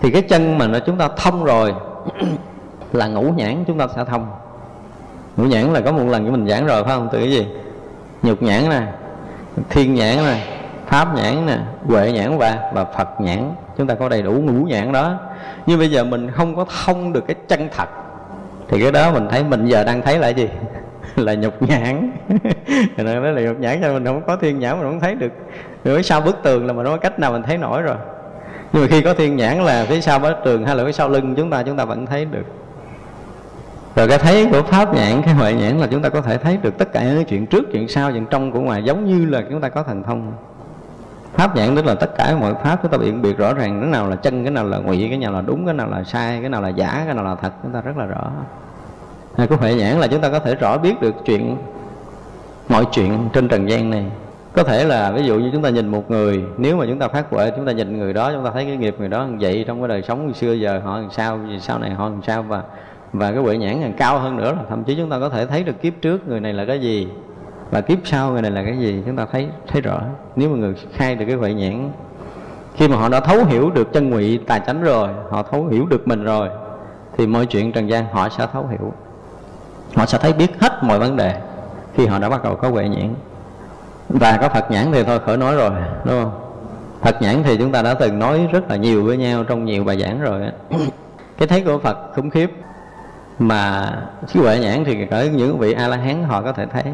Thì 0.00 0.10
cái 0.10 0.22
chân 0.22 0.58
mà 0.58 0.66
nó 0.66 0.78
chúng 0.78 0.96
ta 0.96 1.08
thông 1.16 1.44
rồi 1.44 1.74
là 2.92 3.06
ngũ 3.06 3.22
nhãn 3.22 3.64
chúng 3.66 3.78
ta 3.78 3.86
sẽ 3.96 4.04
thông. 4.04 4.26
Ngũ 5.36 5.44
nhãn 5.44 5.72
là 5.72 5.80
có 5.80 5.92
một 5.92 6.04
lần 6.06 6.24
của 6.24 6.30
mình 6.30 6.48
giảng 6.48 6.66
rồi, 6.66 6.84
phải 6.84 6.96
không? 6.96 7.08
Từ 7.12 7.18
cái 7.18 7.30
gì? 7.30 7.46
Nhục 8.22 8.42
nhãn 8.42 8.68
nè, 8.68 8.82
thiên 9.70 9.94
nhãn 9.94 10.16
nè, 10.16 10.46
pháp 10.86 11.14
nhãn 11.16 11.46
nè, 11.46 11.58
huệ 11.86 12.12
nhãn 12.12 12.38
và 12.38 12.70
và 12.74 12.84
phật 12.84 13.20
nhãn. 13.20 13.54
Chúng 13.76 13.86
ta 13.86 13.94
có 13.94 14.08
đầy 14.08 14.22
đủ 14.22 14.32
ngũ 14.32 14.64
nhãn 14.64 14.92
đó. 14.92 15.18
Nhưng 15.66 15.78
bây 15.78 15.90
giờ 15.90 16.04
mình 16.04 16.30
không 16.30 16.56
có 16.56 16.64
thông 16.84 17.12
được 17.12 17.26
cái 17.26 17.36
chân 17.48 17.68
thật. 17.76 17.88
Thì 18.68 18.80
cái 18.82 18.92
đó 18.92 19.12
mình 19.12 19.28
thấy 19.30 19.44
mình 19.44 19.66
giờ 19.66 19.84
đang 19.84 20.02
thấy 20.02 20.18
là 20.18 20.28
gì? 20.28 20.48
Là 21.16 21.34
nhục 21.34 21.62
nhãn. 21.62 22.10
Đó 22.96 23.04
là 23.04 23.42
nhục 23.42 23.60
nhãn 23.60 23.80
cho 23.82 23.92
mình 23.92 24.04
không 24.04 24.22
có 24.26 24.36
thiên 24.36 24.58
nhãn, 24.58 24.80
mình 24.80 24.90
không 24.90 25.00
thấy 25.00 25.14
được 25.14 25.32
rồi 25.84 26.02
sau 26.02 26.20
bức 26.20 26.42
tường 26.42 26.66
là 26.66 26.72
mình 26.72 26.84
nói 26.84 26.98
cách 26.98 27.18
nào 27.18 27.32
mình 27.32 27.42
thấy 27.42 27.58
nổi 27.58 27.82
rồi. 27.82 27.96
Nhưng 28.72 28.82
mà 28.82 28.88
khi 28.88 29.02
có 29.02 29.14
thiên 29.14 29.36
nhãn 29.36 29.62
là 29.62 29.84
phía 29.88 30.00
sau 30.00 30.18
bức 30.18 30.34
tường 30.44 30.66
hay 30.66 30.76
là 30.76 30.84
phía 30.84 30.92
sau 30.92 31.08
lưng 31.08 31.34
chúng 31.34 31.50
ta 31.50 31.62
chúng 31.62 31.76
ta 31.76 31.84
vẫn 31.84 32.06
thấy 32.06 32.24
được. 32.24 32.44
Rồi 33.96 34.08
cái 34.08 34.18
thấy 34.18 34.48
của 34.52 34.62
pháp 34.62 34.94
nhãn, 34.94 35.22
cái 35.22 35.34
huệ 35.34 35.52
nhãn 35.52 35.78
là 35.78 35.86
chúng 35.90 36.02
ta 36.02 36.08
có 36.08 36.20
thể 36.20 36.38
thấy 36.38 36.56
được 36.56 36.78
tất 36.78 36.92
cả 36.92 37.02
những 37.04 37.24
chuyện 37.24 37.46
trước, 37.46 37.64
chuyện 37.72 37.88
sau, 37.88 38.12
chuyện 38.12 38.26
trong 38.26 38.52
của 38.52 38.60
ngoài, 38.60 38.82
giống 38.84 39.04
như 39.04 39.26
là 39.26 39.42
chúng 39.50 39.60
ta 39.60 39.68
có 39.68 39.82
thần 39.82 40.02
thông. 40.02 40.32
Pháp 41.34 41.56
nhãn 41.56 41.76
tức 41.76 41.86
là 41.86 41.94
tất 41.94 42.16
cả 42.16 42.36
mọi 42.40 42.54
pháp 42.54 42.78
chúng 42.82 42.90
ta 42.90 42.98
biện 42.98 43.22
biệt 43.22 43.38
rõ 43.38 43.54
ràng, 43.54 43.80
cái 43.80 43.90
nào 43.90 44.10
là 44.10 44.16
chân, 44.16 44.44
cái 44.44 44.50
nào 44.50 44.64
là 44.64 44.78
ngụy, 44.78 45.06
cái 45.08 45.18
nào 45.18 45.32
là 45.32 45.40
đúng, 45.40 45.64
cái 45.64 45.74
nào 45.74 45.88
là 45.90 46.04
sai, 46.04 46.40
cái 46.40 46.48
nào 46.48 46.62
là 46.62 46.68
giả, 46.68 47.02
cái 47.06 47.14
nào 47.14 47.24
là 47.24 47.34
thật, 47.34 47.52
chúng 47.62 47.72
ta 47.72 47.80
rất 47.80 47.96
là 47.96 48.04
rõ. 48.04 48.30
Hay 49.36 49.46
có 49.46 49.56
huệ 49.56 49.74
nhãn 49.74 50.00
là 50.00 50.06
chúng 50.06 50.20
ta 50.20 50.28
có 50.28 50.38
thể 50.38 50.54
rõ 50.54 50.78
biết 50.78 51.00
được 51.00 51.14
chuyện, 51.24 51.56
mọi 52.68 52.84
chuyện 52.92 53.28
trên 53.32 53.48
trần 53.48 53.68
gian 53.68 53.90
này 53.90 54.04
có 54.52 54.64
thể 54.64 54.84
là 54.84 55.12
ví 55.12 55.22
dụ 55.22 55.38
như 55.38 55.50
chúng 55.52 55.62
ta 55.62 55.70
nhìn 55.70 55.88
một 55.88 56.10
người, 56.10 56.44
nếu 56.58 56.76
mà 56.76 56.86
chúng 56.86 56.98
ta 56.98 57.08
phát 57.08 57.30
huệ, 57.30 57.50
chúng 57.56 57.66
ta 57.66 57.72
nhìn 57.72 57.98
người 57.98 58.12
đó, 58.12 58.32
chúng 58.32 58.44
ta 58.44 58.50
thấy 58.50 58.64
cái 58.64 58.76
nghiệp 58.76 58.96
người 58.98 59.08
đó 59.08 59.26
vậy 59.40 59.64
trong 59.66 59.80
cái 59.80 59.88
đời 59.88 60.02
sống 60.02 60.34
xưa 60.34 60.52
giờ, 60.52 60.80
họ 60.84 60.98
làm 60.98 61.10
sao, 61.10 61.38
sau 61.60 61.78
này 61.78 61.90
họ 61.90 62.08
làm 62.08 62.22
sao, 62.22 62.42
và 62.42 62.62
và 63.12 63.32
cái 63.32 63.42
huệ 63.42 63.56
nhãn 63.56 63.80
càng 63.80 63.92
cao 63.96 64.18
hơn 64.18 64.36
nữa 64.36 64.52
là 64.56 64.62
thậm 64.68 64.84
chí 64.84 64.94
chúng 64.96 65.10
ta 65.10 65.18
có 65.18 65.28
thể 65.28 65.46
thấy 65.46 65.64
được 65.64 65.82
kiếp 65.82 65.92
trước 66.02 66.28
người 66.28 66.40
này 66.40 66.52
là 66.52 66.64
cái 66.64 66.80
gì, 66.80 67.08
và 67.70 67.80
kiếp 67.80 67.98
sau 68.04 68.30
người 68.32 68.42
này 68.42 68.50
là 68.50 68.62
cái 68.62 68.78
gì, 68.78 69.02
chúng 69.06 69.16
ta 69.16 69.26
thấy 69.32 69.48
thấy 69.68 69.82
rõ. 69.82 70.00
Nếu 70.36 70.48
mà 70.48 70.56
người 70.56 70.74
khai 70.92 71.14
được 71.14 71.24
cái 71.28 71.36
huệ 71.36 71.54
nhãn, 71.54 71.90
khi 72.74 72.88
mà 72.88 72.96
họ 72.96 73.08
đã 73.08 73.20
thấu 73.20 73.44
hiểu 73.44 73.70
được 73.70 73.92
chân 73.92 74.10
ngụy 74.10 74.40
tài 74.46 74.60
chánh 74.66 74.82
rồi, 74.82 75.08
họ 75.30 75.42
thấu 75.42 75.66
hiểu 75.66 75.86
được 75.86 76.08
mình 76.08 76.24
rồi, 76.24 76.48
thì 77.16 77.26
mọi 77.26 77.46
chuyện 77.46 77.72
trần 77.72 77.88
gian 77.88 78.04
họ 78.12 78.28
sẽ 78.28 78.46
thấu 78.52 78.66
hiểu. 78.70 78.92
Họ 79.94 80.06
sẽ 80.06 80.18
thấy 80.18 80.32
biết 80.32 80.60
hết 80.60 80.82
mọi 80.82 80.98
vấn 80.98 81.16
đề 81.16 81.40
khi 81.94 82.06
họ 82.06 82.18
đã 82.18 82.28
bắt 82.28 82.44
đầu 82.44 82.54
có 82.56 82.68
huệ 82.68 82.88
nhãn 82.88 83.14
và 84.10 84.38
có 84.40 84.48
phật 84.48 84.70
nhãn 84.70 84.92
thì 84.92 85.04
thôi, 85.04 85.18
khỏi 85.26 85.36
nói 85.36 85.56
rồi, 85.56 85.70
đúng 86.04 86.22
không? 86.22 86.40
Phật 87.00 87.22
nhãn 87.22 87.42
thì 87.42 87.56
chúng 87.56 87.72
ta 87.72 87.82
đã 87.82 87.94
từng 87.94 88.18
nói 88.18 88.48
rất 88.52 88.70
là 88.70 88.76
nhiều 88.76 89.04
với 89.04 89.16
nhau 89.16 89.44
trong 89.44 89.64
nhiều 89.64 89.84
bài 89.84 90.00
giảng 90.00 90.20
rồi 90.20 90.40
cái 91.38 91.48
thấy 91.48 91.60
của 91.60 91.78
phật 91.78 91.98
khủng 92.14 92.30
khiếp, 92.30 92.50
mà 93.38 93.92
trí 94.26 94.40
huệ 94.40 94.58
nhãn 94.58 94.84
thì 94.84 95.06
cỡ 95.06 95.22
những 95.22 95.58
vị 95.58 95.72
a 95.72 95.88
la 95.88 95.96
hán 95.96 96.24
họ 96.24 96.42
có 96.42 96.52
thể 96.52 96.66
thấy. 96.66 96.84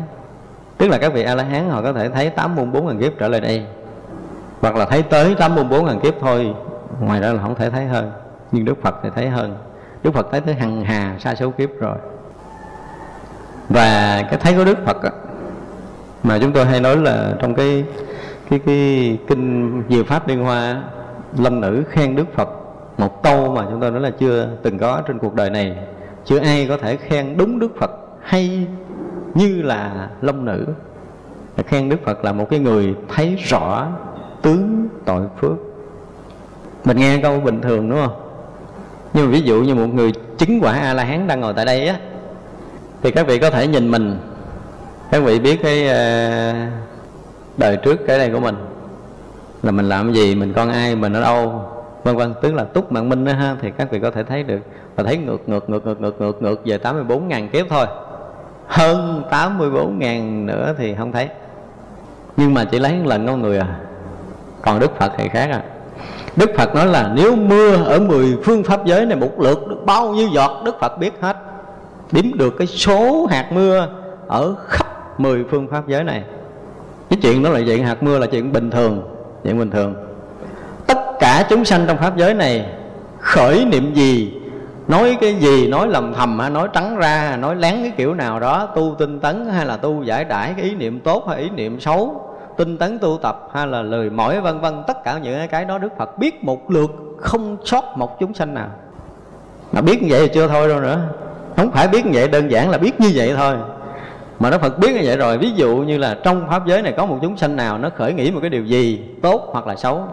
Tức 0.78 0.88
là 0.88 0.98
các 0.98 1.12
vị 1.12 1.22
a 1.22 1.34
la 1.34 1.42
hán 1.42 1.70
họ 1.70 1.82
có 1.82 1.92
thể 1.92 2.08
thấy 2.08 2.30
tám 2.30 2.56
môn 2.56 2.72
bốn 2.72 2.86
ngàn 2.86 3.00
kiếp 3.00 3.12
trở 3.18 3.28
lại 3.28 3.40
đây. 3.40 3.66
Hoặc 4.60 4.76
là 4.76 4.84
thấy 4.84 5.02
tới 5.02 5.34
tám 5.34 5.54
môn 5.54 5.68
bốn 5.68 5.86
ngàn 5.86 6.00
kiếp 6.00 6.14
thôi, 6.20 6.54
ngoài 7.00 7.20
ra 7.20 7.32
là 7.32 7.42
không 7.42 7.54
thể 7.54 7.70
thấy 7.70 7.84
hơn. 7.84 8.12
Nhưng 8.52 8.64
đức 8.64 8.82
phật 8.82 8.94
thì 9.02 9.08
thấy 9.14 9.28
hơn. 9.28 9.56
Đức 10.02 10.14
phật 10.14 10.26
thấy 10.30 10.40
tới 10.40 10.54
hằng 10.54 10.84
hà 10.84 11.16
sa 11.18 11.34
số 11.34 11.50
kiếp 11.50 11.68
rồi. 11.80 11.96
Và 13.68 14.22
cái 14.30 14.38
thấy 14.42 14.54
của 14.54 14.64
đức 14.64 14.78
phật 14.86 14.96
mà 16.26 16.38
chúng 16.38 16.52
tôi 16.52 16.64
hay 16.64 16.80
nói 16.80 16.96
là 16.96 17.34
trong 17.38 17.54
cái 17.54 17.84
cái 18.50 18.58
cái 18.58 19.18
kinh 19.26 19.82
diệu 19.88 20.04
pháp 20.04 20.28
liên 20.28 20.44
hoa 20.44 20.82
lâm 21.38 21.60
nữ 21.60 21.82
khen 21.90 22.16
đức 22.16 22.34
phật 22.34 22.48
một 22.98 23.22
câu 23.22 23.54
mà 23.54 23.66
chúng 23.70 23.80
tôi 23.80 23.90
nói 23.90 24.00
là 24.00 24.10
chưa 24.10 24.48
từng 24.62 24.78
có 24.78 25.02
trên 25.06 25.18
cuộc 25.18 25.34
đời 25.34 25.50
này. 25.50 25.76
Chưa 26.24 26.38
ai 26.38 26.66
có 26.68 26.76
thể 26.76 26.96
khen 26.96 27.36
đúng 27.36 27.58
đức 27.58 27.78
phật 27.78 27.90
hay 28.22 28.66
như 29.34 29.62
là 29.62 30.08
long 30.20 30.44
nữ. 30.44 30.66
Khen 31.66 31.88
đức 31.88 32.04
phật 32.04 32.24
là 32.24 32.32
một 32.32 32.46
cái 32.50 32.58
người 32.58 32.94
thấy 33.08 33.36
rõ 33.48 33.86
tướng 34.42 34.88
tội 35.04 35.22
phước. 35.40 35.56
Mình 36.84 36.96
nghe 36.96 37.20
câu 37.22 37.40
bình 37.40 37.60
thường, 37.60 37.90
đúng 37.90 37.98
không? 38.06 38.16
Nhưng 39.14 39.26
mà 39.26 39.32
ví 39.32 39.40
dụ 39.40 39.62
như 39.62 39.74
một 39.74 39.94
người 39.94 40.12
chứng 40.38 40.60
quả 40.60 40.72
a 40.72 40.94
la 40.94 41.04
hán 41.04 41.26
đang 41.26 41.40
ngồi 41.40 41.54
tại 41.54 41.64
đây 41.64 41.88
á, 41.88 41.96
thì 43.02 43.10
các 43.10 43.26
vị 43.26 43.38
có 43.38 43.50
thể 43.50 43.66
nhìn 43.66 43.90
mình 43.90 44.18
các 45.10 45.22
vị 45.22 45.38
biết 45.38 45.60
cái 45.62 45.88
ờ, 45.88 46.54
đời 47.56 47.76
trước 47.76 47.96
cái 48.06 48.18
này 48.18 48.30
của 48.30 48.40
mình. 48.40 48.54
Là 49.62 49.70
mình 49.70 49.88
làm 49.88 50.12
gì, 50.12 50.34
mình 50.34 50.52
con 50.52 50.70
ai, 50.70 50.96
mình 50.96 51.12
ở 51.12 51.20
đâu, 51.20 51.62
vân 52.04 52.16
vân. 52.16 52.34
Tức 52.42 52.54
là 52.54 52.64
túc 52.64 52.92
mạng 52.92 53.08
minh 53.08 53.24
đó 53.24 53.32
ha, 53.32 53.56
thì 53.62 53.70
các 53.70 53.90
vị 53.90 54.00
có 54.00 54.10
thể 54.10 54.22
thấy 54.22 54.42
được. 54.42 54.60
Và 54.96 55.04
thấy 55.04 55.16
ngược 55.16 55.48
ngược 55.48 55.70
ngược 55.70 55.86
ngược 55.86 56.00
ngược 56.00 56.20
ngược 56.20 56.42
ngược 56.42 56.60
về 56.64 56.78
84 56.78 57.28
ngàn 57.28 57.48
kiếp 57.48 57.66
thôi. 57.68 57.86
Hơn 58.66 59.22
84 59.30 59.98
ngàn 59.98 60.46
nữa 60.46 60.74
thì 60.78 60.94
không 60.94 61.12
thấy. 61.12 61.28
Nhưng 62.36 62.54
mà 62.54 62.64
chỉ 62.64 62.78
lấy 62.78 62.92
một 62.92 63.06
lần 63.06 63.26
con 63.26 63.42
người 63.42 63.58
à. 63.58 63.78
Còn 64.62 64.80
Đức 64.80 64.98
Phật 64.98 65.12
thì 65.16 65.28
khác 65.28 65.50
à. 65.50 65.62
Đức 66.36 66.50
Phật 66.56 66.74
nói 66.74 66.86
là 66.86 67.12
nếu 67.14 67.36
mưa 67.36 67.76
ở 67.76 68.00
10 68.00 68.38
phương 68.44 68.64
pháp 68.64 68.84
giới 68.84 69.06
này 69.06 69.16
một 69.16 69.40
lượt 69.40 69.68
được 69.68 69.86
bao 69.86 70.14
nhiêu 70.14 70.28
giọt, 70.28 70.62
Đức 70.64 70.80
Phật 70.80 70.98
biết 70.98 71.12
hết. 71.20 71.36
Đếm 72.12 72.24
được 72.38 72.54
cái 72.58 72.66
số 72.66 73.26
hạt 73.30 73.52
mưa 73.52 73.88
ở 74.26 74.54
khắp 74.66 74.86
10 75.18 75.44
phương 75.50 75.68
pháp 75.68 75.88
giới 75.88 76.04
này. 76.04 76.22
Cái 77.10 77.18
chuyện 77.22 77.42
đó 77.42 77.50
là 77.50 77.60
chuyện 77.66 77.84
hạt 77.84 78.02
mưa, 78.02 78.18
là 78.18 78.26
chuyện 78.26 78.52
bình 78.52 78.70
thường, 78.70 79.02
Chuyện 79.44 79.58
bình 79.58 79.70
thường. 79.70 79.94
Tất 80.86 80.98
cả 81.20 81.46
chúng 81.50 81.64
sanh 81.64 81.84
trong 81.86 81.96
pháp 81.96 82.16
giới 82.16 82.34
này 82.34 82.66
Khởi 83.26 83.64
niệm 83.64 83.94
gì, 83.94 84.34
nói 84.88 85.16
cái 85.20 85.34
gì, 85.34 85.68
nói 85.68 85.88
lầm 85.88 86.14
thầm 86.14 86.38
hay 86.38 86.50
nói 86.50 86.68
trắng 86.72 86.96
ra, 86.96 87.36
nói 87.36 87.56
lén 87.56 87.74
cái 87.74 87.92
kiểu 87.96 88.14
nào 88.14 88.40
đó, 88.40 88.68
tu 88.76 88.94
tinh 88.98 89.20
tấn 89.20 89.46
hay 89.46 89.66
là 89.66 89.76
tu 89.76 90.02
giải 90.02 90.24
đãi, 90.24 90.54
cái 90.56 90.64
ý 90.64 90.74
niệm 90.74 91.00
tốt 91.00 91.28
hay 91.28 91.38
ý 91.38 91.50
niệm 91.50 91.80
xấu, 91.80 92.30
tinh 92.56 92.78
tấn 92.78 92.98
tu 92.98 93.18
tập 93.22 93.48
hay 93.52 93.66
là 93.66 93.82
lời 93.82 94.10
mỏi, 94.10 94.40
vân 94.40 94.60
vân, 94.60 94.82
tất 94.86 95.04
cả 95.04 95.18
những 95.18 95.48
cái 95.48 95.64
đó 95.64 95.78
đức 95.78 95.92
phật 95.98 96.18
biết 96.18 96.44
một 96.44 96.70
lượt, 96.70 96.90
không 97.18 97.56
sót 97.64 97.84
một 97.96 98.20
chúng 98.20 98.34
sanh 98.34 98.54
nào. 98.54 98.68
Mà 99.72 99.80
biết 99.80 100.02
như 100.02 100.08
vậy 100.10 100.20
thì 100.28 100.34
chưa 100.34 100.48
thôi 100.48 100.68
đâu 100.68 100.80
nữa. 100.80 100.98
Không 101.56 101.70
phải 101.70 101.88
biết 101.88 102.06
như 102.06 102.12
vậy, 102.14 102.28
đơn 102.28 102.50
giản 102.50 102.70
là 102.70 102.78
biết 102.78 103.00
như 103.00 103.10
vậy 103.14 103.34
thôi 103.36 103.54
mà 104.38 104.50
Đức 104.50 104.60
Phật 104.60 104.78
biết 104.78 104.94
như 104.94 105.00
vậy 105.04 105.16
rồi 105.16 105.38
Ví 105.38 105.50
dụ 105.50 105.76
như 105.76 105.98
là 105.98 106.16
trong 106.24 106.48
Pháp 106.48 106.66
giới 106.66 106.82
này 106.82 106.94
có 106.96 107.06
một 107.06 107.18
chúng 107.22 107.36
sanh 107.36 107.56
nào 107.56 107.78
Nó 107.78 107.90
khởi 107.96 108.12
nghĩ 108.12 108.30
một 108.30 108.38
cái 108.40 108.50
điều 108.50 108.64
gì 108.64 109.00
tốt 109.22 109.48
hoặc 109.52 109.66
là 109.66 109.76
xấu 109.76 110.04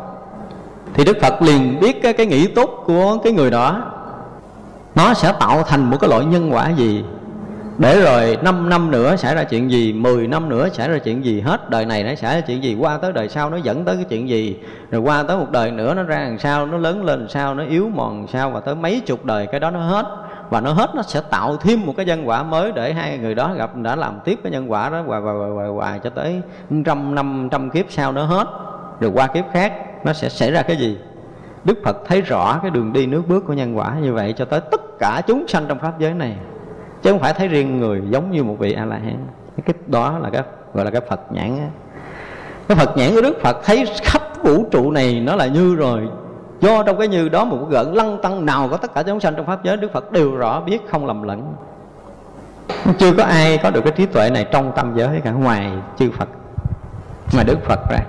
Thì 0.93 1.05
Đức 1.05 1.17
Phật 1.21 1.41
liền 1.41 1.79
biết 1.79 2.01
cái, 2.01 2.13
cái 2.13 2.25
nghĩ 2.25 2.47
tốt 2.47 2.83
của 2.85 3.17
cái 3.23 3.33
người 3.33 3.51
đó. 3.51 3.81
Nó 4.95 5.13
sẽ 5.13 5.33
tạo 5.39 5.63
thành 5.63 5.89
một 5.89 5.97
cái 6.01 6.09
loại 6.09 6.25
nhân 6.25 6.53
quả 6.53 6.69
gì? 6.69 7.03
Để 7.77 8.01
rồi 8.01 8.37
5 8.41 8.69
năm 8.69 8.91
nữa 8.91 9.15
xảy 9.15 9.35
ra 9.35 9.43
chuyện 9.43 9.71
gì? 9.71 9.93
10 9.93 10.27
năm 10.27 10.49
nữa 10.49 10.69
xảy 10.73 10.89
ra 10.89 10.97
chuyện 10.97 11.25
gì? 11.25 11.41
Hết 11.41 11.69
đời 11.69 11.85
này 11.85 12.03
nó 12.03 12.15
xảy 12.15 12.35
ra 12.35 12.41
chuyện 12.41 12.63
gì? 12.63 12.75
Qua 12.79 12.97
tới 12.97 13.13
đời 13.13 13.29
sau 13.29 13.49
nó 13.49 13.57
dẫn 13.57 13.85
tới 13.85 13.95
cái 13.95 14.05
chuyện 14.09 14.29
gì? 14.29 14.59
Rồi 14.91 15.01
qua 15.01 15.23
tới 15.23 15.37
một 15.37 15.51
đời 15.51 15.71
nữa 15.71 15.93
nó 15.93 16.03
ra 16.03 16.19
làm 16.19 16.39
sao? 16.39 16.65
Nó 16.65 16.77
lớn 16.77 17.05
lên 17.05 17.19
làm 17.19 17.29
sao? 17.29 17.55
Nó 17.55 17.63
yếu 17.63 17.89
mòn 17.95 18.17
làm 18.19 18.27
sao? 18.27 18.49
Và 18.49 18.59
tới 18.59 18.75
mấy 18.75 19.01
chục 19.05 19.25
đời 19.25 19.47
cái 19.47 19.59
đó 19.59 19.71
nó 19.71 19.79
hết 19.79 20.05
và 20.53 20.61
nó 20.61 20.73
hết 20.73 20.95
nó 20.95 21.01
sẽ 21.01 21.21
tạo 21.29 21.57
thêm 21.57 21.85
một 21.85 21.93
cái 21.97 22.05
nhân 22.05 22.27
quả 22.27 22.43
mới 22.43 22.71
để 22.71 22.93
hai 22.93 23.17
người 23.17 23.35
đó 23.35 23.53
gặp 23.57 23.75
đã 23.75 23.95
làm 23.95 24.19
tiếp 24.25 24.39
cái 24.43 24.51
nhân 24.51 24.71
quả 24.71 24.89
đó 24.89 25.01
hoài 25.05 25.21
hoài 25.21 25.35
hoài 25.35 25.49
hoài, 25.49 25.67
hoài 25.67 25.99
cho 26.03 26.09
tới 26.09 26.41
trăm 26.85 27.15
năm 27.15 27.47
trăm 27.51 27.69
kiếp 27.69 27.85
sau 27.89 28.11
nó 28.11 28.23
hết. 28.23 28.47
Rồi 28.99 29.11
qua 29.13 29.27
kiếp 29.27 29.45
khác 29.53 29.73
nó 30.03 30.13
sẽ 30.13 30.29
xảy 30.29 30.51
ra 30.51 30.61
cái 30.61 30.77
gì? 30.77 30.97
Đức 31.63 31.77
Phật 31.83 31.97
thấy 32.05 32.21
rõ 32.21 32.59
cái 32.61 32.71
đường 32.71 32.93
đi 32.93 33.05
nước 33.05 33.21
bước 33.27 33.43
của 33.47 33.53
nhân 33.53 33.77
quả 33.77 33.95
như 34.01 34.13
vậy 34.13 34.33
cho 34.37 34.45
tới 34.45 34.61
tất 34.71 34.81
cả 34.99 35.21
chúng 35.27 35.47
sanh 35.47 35.65
trong 35.67 35.79
pháp 35.79 35.99
giới 35.99 36.13
này. 36.13 36.35
Chứ 37.01 37.11
không 37.11 37.19
phải 37.19 37.33
thấy 37.33 37.47
riêng 37.47 37.79
người 37.79 38.01
giống 38.09 38.31
như 38.31 38.43
một 38.43 38.55
vị 38.59 38.73
a 38.73 38.85
la 38.85 38.97
hán 38.97 39.17
cái 39.65 39.75
đó 39.87 40.19
là 40.19 40.29
cái 40.29 40.41
gọi 40.73 40.85
là 40.85 40.91
cái 40.91 41.01
phật 41.09 41.21
nhãn 41.31 41.57
á. 41.57 41.67
Cái 42.67 42.77
phật 42.77 42.97
nhãn 42.97 43.15
của 43.15 43.21
đức 43.21 43.41
phật 43.41 43.57
thấy 43.63 43.85
khắp 44.03 44.21
vũ 44.43 44.65
trụ 44.71 44.91
này 44.91 45.19
nó 45.19 45.35
là 45.35 45.47
như 45.47 45.75
rồi 45.75 46.01
do 46.63 46.83
trong 46.83 46.97
cái 46.97 47.07
như 47.07 47.29
đó 47.29 47.45
một 47.45 47.57
cái 47.61 47.67
gợn 47.69 47.93
lăng 47.93 48.17
tăng 48.21 48.45
nào 48.45 48.67
có 48.71 48.77
tất 48.77 48.93
cả 48.93 49.03
chúng 49.03 49.19
sanh 49.19 49.35
trong 49.35 49.45
pháp 49.45 49.63
giới, 49.63 49.77
đức 49.77 49.93
phật 49.93 50.11
đều 50.11 50.35
rõ 50.35 50.61
biết, 50.61 50.79
không 50.91 51.05
lầm 51.05 51.23
lẫn. 51.23 51.53
Chưa 52.97 53.13
có 53.13 53.23
ai 53.23 53.57
có 53.57 53.69
được 53.69 53.81
cái 53.81 53.93
trí 53.95 54.05
tuệ 54.05 54.29
này 54.29 54.45
trong 54.51 54.71
tâm 54.75 54.93
giới 54.95 55.21
cả, 55.23 55.31
ngoài 55.31 55.71
chư 55.97 56.11
phật 56.17 56.27
mà 57.37 57.43
đức 57.43 57.57
phật 57.65 57.79
ra. 57.89 57.99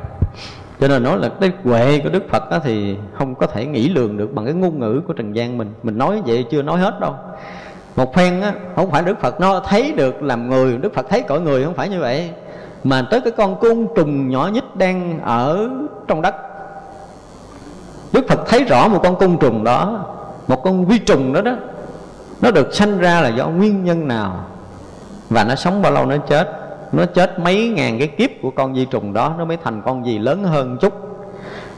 Cho 0.80 0.88
nên 0.88 1.02
nói 1.02 1.18
là 1.18 1.28
cái 1.40 1.52
huệ 1.64 2.00
của 2.04 2.08
đức 2.08 2.22
phật 2.30 2.50
đó 2.50 2.58
thì 2.64 2.96
không 3.18 3.34
có 3.34 3.46
thể 3.46 3.66
nghĩ 3.66 3.88
lường 3.88 4.16
được 4.16 4.34
bằng 4.34 4.44
cái 4.44 4.54
ngôn 4.54 4.80
ngữ 4.80 5.00
của 5.06 5.12
trần 5.12 5.36
gian 5.36 5.58
mình. 5.58 5.72
Mình 5.82 5.98
nói 5.98 6.22
vậy 6.26 6.46
chưa 6.50 6.62
nói 6.62 6.78
hết 6.78 7.00
đâu. 7.00 7.14
Một 7.96 8.14
phen 8.14 8.40
á, 8.40 8.52
không 8.76 8.90
phải 8.90 9.02
đức 9.02 9.20
phật 9.20 9.40
nó 9.40 9.60
thấy 9.60 9.92
được 9.92 10.22
làm 10.22 10.50
người, 10.50 10.76
đức 10.76 10.94
phật 10.94 11.06
thấy 11.08 11.22
cõi 11.22 11.40
người 11.40 11.64
không 11.64 11.74
phải 11.74 11.88
như 11.88 12.00
vậy, 12.00 12.30
mà 12.84 13.02
tới 13.10 13.20
cái 13.20 13.32
con 13.36 13.60
côn 13.60 13.86
trùng 13.96 14.28
nhỏ 14.28 14.50
nhất 14.52 14.76
đang 14.76 15.20
ở 15.20 15.68
trong 16.08 16.22
đất 16.22 16.34
đức 18.14 18.28
phật 18.28 18.40
thấy 18.46 18.64
rõ 18.64 18.88
một 18.88 19.00
con 19.02 19.16
côn 19.16 19.38
trùng 19.40 19.64
đó, 19.64 20.04
một 20.48 20.62
con 20.64 20.84
vi 20.84 20.98
trùng 20.98 21.32
đó 21.32 21.40
đó, 21.40 21.52
nó 22.40 22.50
được 22.50 22.74
sanh 22.74 22.98
ra 22.98 23.20
là 23.20 23.28
do 23.28 23.48
nguyên 23.48 23.84
nhân 23.84 24.08
nào? 24.08 24.44
Và 25.30 25.44
nó 25.44 25.54
sống 25.54 25.82
bao 25.82 25.92
lâu 25.92 26.06
nó 26.06 26.16
chết? 26.16 26.48
Nó 26.92 27.06
chết 27.06 27.38
mấy 27.38 27.68
ngàn 27.68 27.98
cái 27.98 28.08
kiếp 28.08 28.30
của 28.42 28.50
con 28.50 28.74
vi 28.74 28.84
trùng 28.84 29.12
đó, 29.12 29.34
nó 29.38 29.44
mới 29.44 29.56
thành 29.64 29.82
con 29.84 30.06
gì 30.06 30.18
lớn 30.18 30.44
hơn 30.44 30.76
chút? 30.80 30.92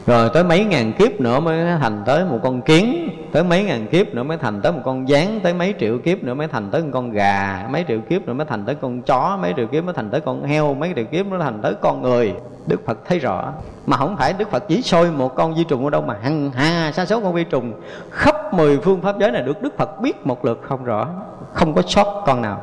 Rồi 0.07 0.29
tới 0.33 0.43
mấy 0.43 0.65
ngàn 0.65 0.93
kiếp 0.93 1.21
nữa 1.21 1.39
mới 1.39 1.77
thành 1.79 2.03
tới 2.05 2.25
một 2.25 2.39
con 2.43 2.61
kiến, 2.61 3.09
tới 3.31 3.43
mấy 3.43 3.63
ngàn 3.63 3.87
kiếp 3.87 4.13
nữa 4.13 4.23
mới 4.23 4.37
thành 4.37 4.61
tới 4.61 4.71
một 4.71 4.79
con 4.85 5.09
gián, 5.09 5.39
tới 5.43 5.53
mấy 5.53 5.73
triệu 5.79 5.97
kiếp 5.97 6.23
nữa 6.23 6.33
mới 6.33 6.47
thành 6.47 6.71
tới 6.71 6.83
một 6.83 6.89
con 6.93 7.11
gà, 7.11 7.67
mấy 7.71 7.85
triệu 7.87 7.99
kiếp 8.09 8.27
nữa 8.27 8.33
mới 8.33 8.45
thành 8.45 8.65
tới 8.65 8.75
con 8.81 9.01
chó, 9.01 9.37
mấy 9.41 9.53
triệu 9.55 9.67
kiếp 9.67 9.83
mới 9.83 9.93
thành 9.93 10.09
tới 10.09 10.21
con 10.21 10.43
heo, 10.43 10.73
mấy 10.73 10.93
triệu 10.95 11.05
kiếp 11.05 11.25
mới 11.25 11.39
thành 11.39 11.59
tới 11.61 11.73
con 11.81 12.01
người. 12.01 12.33
Đức 12.67 12.85
phật 12.85 12.97
thấy 13.05 13.19
rõ, 13.19 13.53
mà 13.85 13.97
không 13.97 14.17
phải 14.17 14.33
đức 14.33 14.51
phật 14.51 14.63
chỉ 14.67 14.81
soi 14.81 15.11
một 15.11 15.35
con 15.35 15.55
vi 15.55 15.63
trùng 15.63 15.83
ở 15.83 15.89
đâu 15.89 16.01
mà 16.01 16.15
hằng 16.21 16.51
hà 16.51 16.91
sa 16.91 17.05
số 17.05 17.21
con 17.21 17.33
vi 17.33 17.43
trùng. 17.43 17.73
Khắp 18.11 18.53
mười 18.53 18.77
phương 18.77 19.01
pháp 19.01 19.19
giới 19.19 19.31
này 19.31 19.41
được 19.41 19.61
đức 19.61 19.77
phật 19.77 20.01
biết 20.01 20.27
một 20.27 20.45
lượt 20.45 20.61
không 20.63 20.83
rõ, 20.83 21.07
không 21.53 21.73
có 21.73 21.81
sót 21.87 22.23
con 22.25 22.41
nào. 22.41 22.61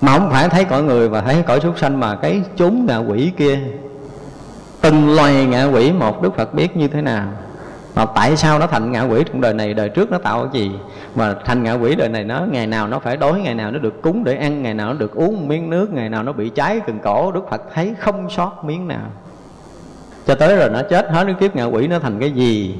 Mà 0.00 0.18
không 0.18 0.30
phải 0.30 0.48
thấy 0.48 0.64
cõi 0.64 0.82
người 0.82 1.08
và 1.08 1.20
thấy 1.20 1.42
cõi 1.46 1.60
súc 1.60 1.78
sanh 1.78 2.00
mà 2.00 2.16
cái 2.16 2.42
chốn 2.56 2.86
ngạ 2.86 2.96
quỷ 2.96 3.32
kia 3.36 3.58
từng 4.82 5.14
loài 5.14 5.46
ngạ 5.46 5.64
quỷ 5.64 5.92
một 5.92 6.22
đức 6.22 6.36
phật 6.36 6.54
biết 6.54 6.76
như 6.76 6.88
thế 6.88 7.02
nào? 7.02 7.28
Mà 7.94 8.04
tại 8.04 8.36
sao 8.36 8.58
nó 8.58 8.66
thành 8.66 8.92
ngạ 8.92 9.02
quỷ 9.02 9.24
trong 9.24 9.40
đời 9.40 9.54
này? 9.54 9.74
Đời 9.74 9.88
trước 9.88 10.10
nó 10.10 10.18
tạo 10.18 10.42
cái 10.42 10.62
gì? 10.62 10.70
Mà 11.14 11.34
thành 11.44 11.62
ngạ 11.62 11.72
quỷ 11.72 11.94
đời 11.94 12.08
này 12.08 12.24
nó, 12.24 12.46
ngày 12.50 12.66
nào 12.66 12.88
nó 12.88 12.98
phải 12.98 13.16
đói, 13.16 13.40
ngày 13.40 13.54
nào 13.54 13.70
nó 13.70 13.78
được 13.78 14.02
cúng 14.02 14.24
để 14.24 14.36
ăn, 14.36 14.62
ngày 14.62 14.74
nào 14.74 14.88
nó 14.88 14.94
được 14.94 15.14
uống 15.14 15.48
miếng 15.48 15.70
nước, 15.70 15.92
ngày 15.92 16.08
nào 16.08 16.22
nó 16.22 16.32
bị 16.32 16.48
cháy 16.48 16.80
cần 16.86 16.98
cổ 16.98 17.32
đức 17.32 17.50
phật 17.50 17.62
thấy 17.74 17.94
không 17.98 18.30
sót 18.30 18.64
miếng 18.64 18.88
nào. 18.88 19.06
Cho 20.26 20.34
tới 20.34 20.56
rồi 20.56 20.70
nó 20.70 20.82
chết 20.82 21.10
hết 21.10 21.24
cái 21.24 21.34
kiếp 21.34 21.56
ngạ 21.56 21.64
quỷ 21.64 21.86
nó 21.86 21.98
thành 21.98 22.20
cái 22.20 22.30
gì? 22.30 22.76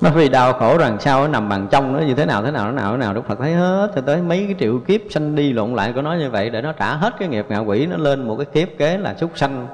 Nó 0.00 0.10
vì 0.10 0.28
đau 0.28 0.52
khổ 0.52 0.78
rằng 0.78 0.96
sao, 1.00 1.20
nó 1.20 1.28
nằm 1.28 1.48
bằng 1.48 1.66
trong 1.70 1.92
nó 1.92 1.98
như 1.98 2.14
thế 2.14 2.26
nào 2.26 2.42
thế 2.42 2.50
nào 2.50 2.66
thế 2.66 2.72
nào 2.76 2.92
thế 2.92 2.98
nào? 2.98 3.14
Đức 3.14 3.28
phật 3.28 3.38
thấy 3.38 3.52
hết, 3.52 3.90
cho 3.94 4.00
tới 4.00 4.22
mấy 4.22 4.44
cái 4.46 4.54
triệu 4.60 4.78
kiếp 4.86 5.00
sanh 5.10 5.34
đi 5.34 5.52
lộn 5.52 5.74
lại 5.74 5.92
của 5.92 6.02
nó 6.02 6.14
như 6.14 6.30
vậy 6.30 6.50
để 6.50 6.62
nó 6.62 6.72
trả 6.72 6.94
hết 6.94 7.14
cái 7.18 7.28
nghiệp 7.28 7.46
ngạ 7.48 7.58
quỷ 7.58 7.86
nó 7.86 7.96
lên 7.96 8.28
một 8.28 8.36
cái 8.36 8.46
kiếp 8.46 8.78
kế 8.78 8.98
là 8.98 9.14
súc 9.14 9.30
sanh 9.34 9.66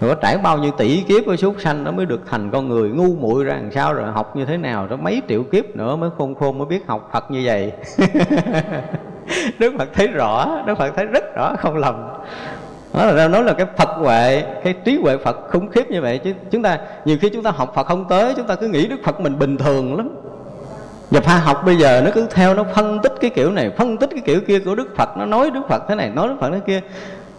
rồi 0.00 0.14
có 0.14 0.20
trải 0.22 0.38
bao 0.38 0.58
nhiêu 0.58 0.70
tỷ 0.70 1.00
kiếp 1.00 1.26
với 1.26 1.36
súc 1.36 1.54
sanh 1.60 1.84
nó 1.84 1.90
mới 1.90 2.06
được 2.06 2.20
thành 2.30 2.50
con 2.50 2.68
người, 2.68 2.90
ngu 2.90 3.16
muội 3.16 3.44
ra 3.44 3.54
làm 3.54 3.72
sao 3.72 3.94
rồi, 3.94 4.12
học 4.12 4.36
như 4.36 4.44
thế 4.44 4.56
nào 4.56 4.86
đó, 4.86 4.96
mấy 4.96 5.22
triệu 5.28 5.42
kiếp 5.42 5.76
nữa 5.76 5.96
mới 5.96 6.10
khôn 6.18 6.34
khôn 6.34 6.58
mới 6.58 6.66
biết 6.66 6.86
học 6.86 7.10
Phật 7.12 7.30
như 7.30 7.42
vậy. 7.44 7.72
Đức 9.58 9.74
Phật 9.78 9.88
thấy 9.94 10.06
rõ, 10.06 10.62
Đức 10.66 10.78
Phật 10.78 10.92
thấy 10.96 11.06
rất 11.06 11.34
rõ 11.36 11.54
không 11.58 11.76
lầm. 11.76 11.94
Đó 12.94 13.06
là 13.06 13.28
nói 13.28 13.44
là 13.44 13.52
cái 13.52 13.66
Phật 13.76 13.88
huệ, 13.88 14.44
cái 14.64 14.74
trí 14.84 14.98
huệ 15.02 15.16
Phật 15.16 15.36
khủng 15.50 15.68
khiếp 15.68 15.90
như 15.90 16.00
vậy 16.00 16.18
chứ, 16.18 16.32
chúng 16.50 16.62
ta, 16.62 16.78
nhiều 17.04 17.16
khi 17.20 17.28
chúng 17.28 17.42
ta 17.42 17.50
học 17.50 17.72
Phật 17.74 17.86
không 17.86 18.04
tới, 18.08 18.34
chúng 18.36 18.46
ta 18.46 18.54
cứ 18.54 18.68
nghĩ 18.68 18.86
Đức 18.86 19.00
Phật 19.04 19.20
mình 19.20 19.38
bình 19.38 19.56
thường 19.56 19.96
lắm. 19.96 20.08
Và 21.10 21.20
pha 21.20 21.38
học 21.38 21.62
bây 21.66 21.76
giờ 21.76 22.02
nó 22.04 22.10
cứ 22.14 22.26
theo, 22.30 22.54
nó 22.54 22.64
phân 22.74 22.98
tích 23.02 23.12
cái 23.20 23.30
kiểu 23.30 23.50
này, 23.50 23.70
phân 23.70 23.96
tích 23.96 24.10
cái 24.10 24.22
kiểu 24.24 24.40
kia 24.46 24.58
của 24.58 24.74
Đức 24.74 24.96
Phật, 24.96 25.16
nó 25.16 25.24
nói 25.24 25.50
Đức 25.50 25.60
Phật 25.68 25.82
thế 25.88 25.94
này, 25.94 26.10
nói 26.10 26.28
Đức 26.28 26.34
Phật 26.40 26.50
thế 26.50 26.60
kia 26.66 26.80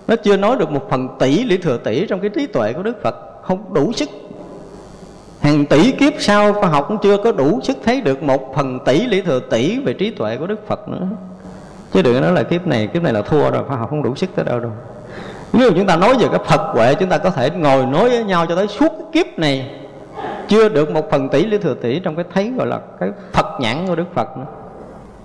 nó 0.10 0.16
chưa 0.16 0.38
nói 0.38 0.56
được 0.56 0.72
một 0.72 0.90
phần 0.90 1.08
tỷ 1.20 1.44
lý 1.44 1.58
thừa 1.58 1.78
tỷ 1.78 2.06
trong 2.08 2.20
cái 2.20 2.30
trí 2.30 2.48
tuệ 2.48 2.74
của 2.74 2.84
đức 2.84 3.04
phật, 3.04 3.16
không 3.44 3.74
đủ 3.74 3.92
sức. 3.94 4.10
Hàng 5.42 5.66
tỷ 5.66 5.92
kiếp 5.92 6.14
sau, 6.20 6.54
khoa 6.54 6.70
học 6.70 6.86
cũng 6.88 6.98
chưa 7.02 7.18
có 7.18 7.32
đủ 7.32 7.60
sức 7.64 7.78
thấy 7.86 8.02
được 8.02 8.24
một 8.24 8.56
phần 8.56 8.80
tỷ 8.86 9.06
lý 9.06 9.22
thừa 9.22 9.40
tỷ 9.40 9.80
về 9.80 9.94
trí 9.94 10.12
tuệ 10.12 10.38
của 10.38 10.48
đức 10.48 10.68
phật 10.68 10.90
nữa. 10.90 11.08
Chứ 11.94 12.02
đừng 12.02 12.22
nói 12.22 12.32
là 12.32 12.44
kiếp 12.44 12.68
này 12.68 12.88
kiếp 12.88 13.04
này 13.04 13.14
là 13.14 13.22
thua 13.22 13.52
rồi, 13.52 13.64
khoa 13.68 13.78
học 13.78 13.90
không 13.90 14.04
đủ 14.04 14.16
sức 14.16 14.30
tới 14.36 14.46
đâu 14.46 14.60
đâu 14.60 14.72
nếu 15.54 15.72
chúng 15.72 15.88
ta 15.88 15.96
nói 15.96 16.14
về 16.20 16.28
cái 16.32 16.40
phật 16.46 16.62
huệ, 16.74 16.96
chúng 16.96 17.10
ta 17.10 17.18
có 17.18 17.30
thể 17.30 17.50
ngồi 17.50 17.86
nói 17.86 18.10
với 18.10 18.24
nhau 18.24 18.46
cho 18.50 18.56
tới 18.56 18.68
suốt 18.68 18.92
cái 18.98 19.08
kiếp 19.12 19.40
này. 19.40 19.72
Chưa 20.48 20.70
được 20.70 20.92
một 20.92 21.12
phần 21.12 21.30
tỷ 21.30 21.46
lý 21.46 21.58
thừa 21.58 21.74
tỷ 21.74 22.00
trong 22.00 22.16
cái 22.16 22.26
thấy 22.34 22.54
gọi 22.58 22.68
là 22.68 22.80
cái 23.00 23.10
phật 23.34 23.46
nhãn 23.60 23.88
của 23.88 23.96
đức 23.96 24.06
phật 24.16 24.38
nữa. 24.38 24.46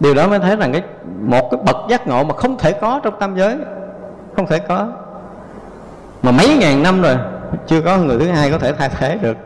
Điều 0.01 0.15
đó 0.15 0.29
mới 0.29 0.39
thấy 0.39 0.57
rằng 0.57 0.73
cái, 0.73 0.83
một 1.21 1.51
cái 1.51 1.61
bậc 1.67 1.77
giác 1.89 2.07
ngộ 2.07 2.25
mà 2.25 2.35
không 2.35 2.59
thể 2.59 2.73
có 2.73 3.01
trong 3.03 3.15
tam 3.21 3.37
giới 3.37 3.57
không 4.37 4.47
thể 4.47 4.59
có. 4.59 4.89
Mà 6.23 6.31
mấy 6.31 6.57
ngàn 6.61 6.83
năm 6.83 7.03
rồi, 7.03 7.17
chưa 7.67 7.81
có 7.81 7.99
người 7.99 8.19
thứ 8.19 8.27
hai 8.27 8.51
có 8.51 8.59
thể 8.59 8.73
thay 8.73 8.89
thế 8.89 9.19
được. 9.23 9.37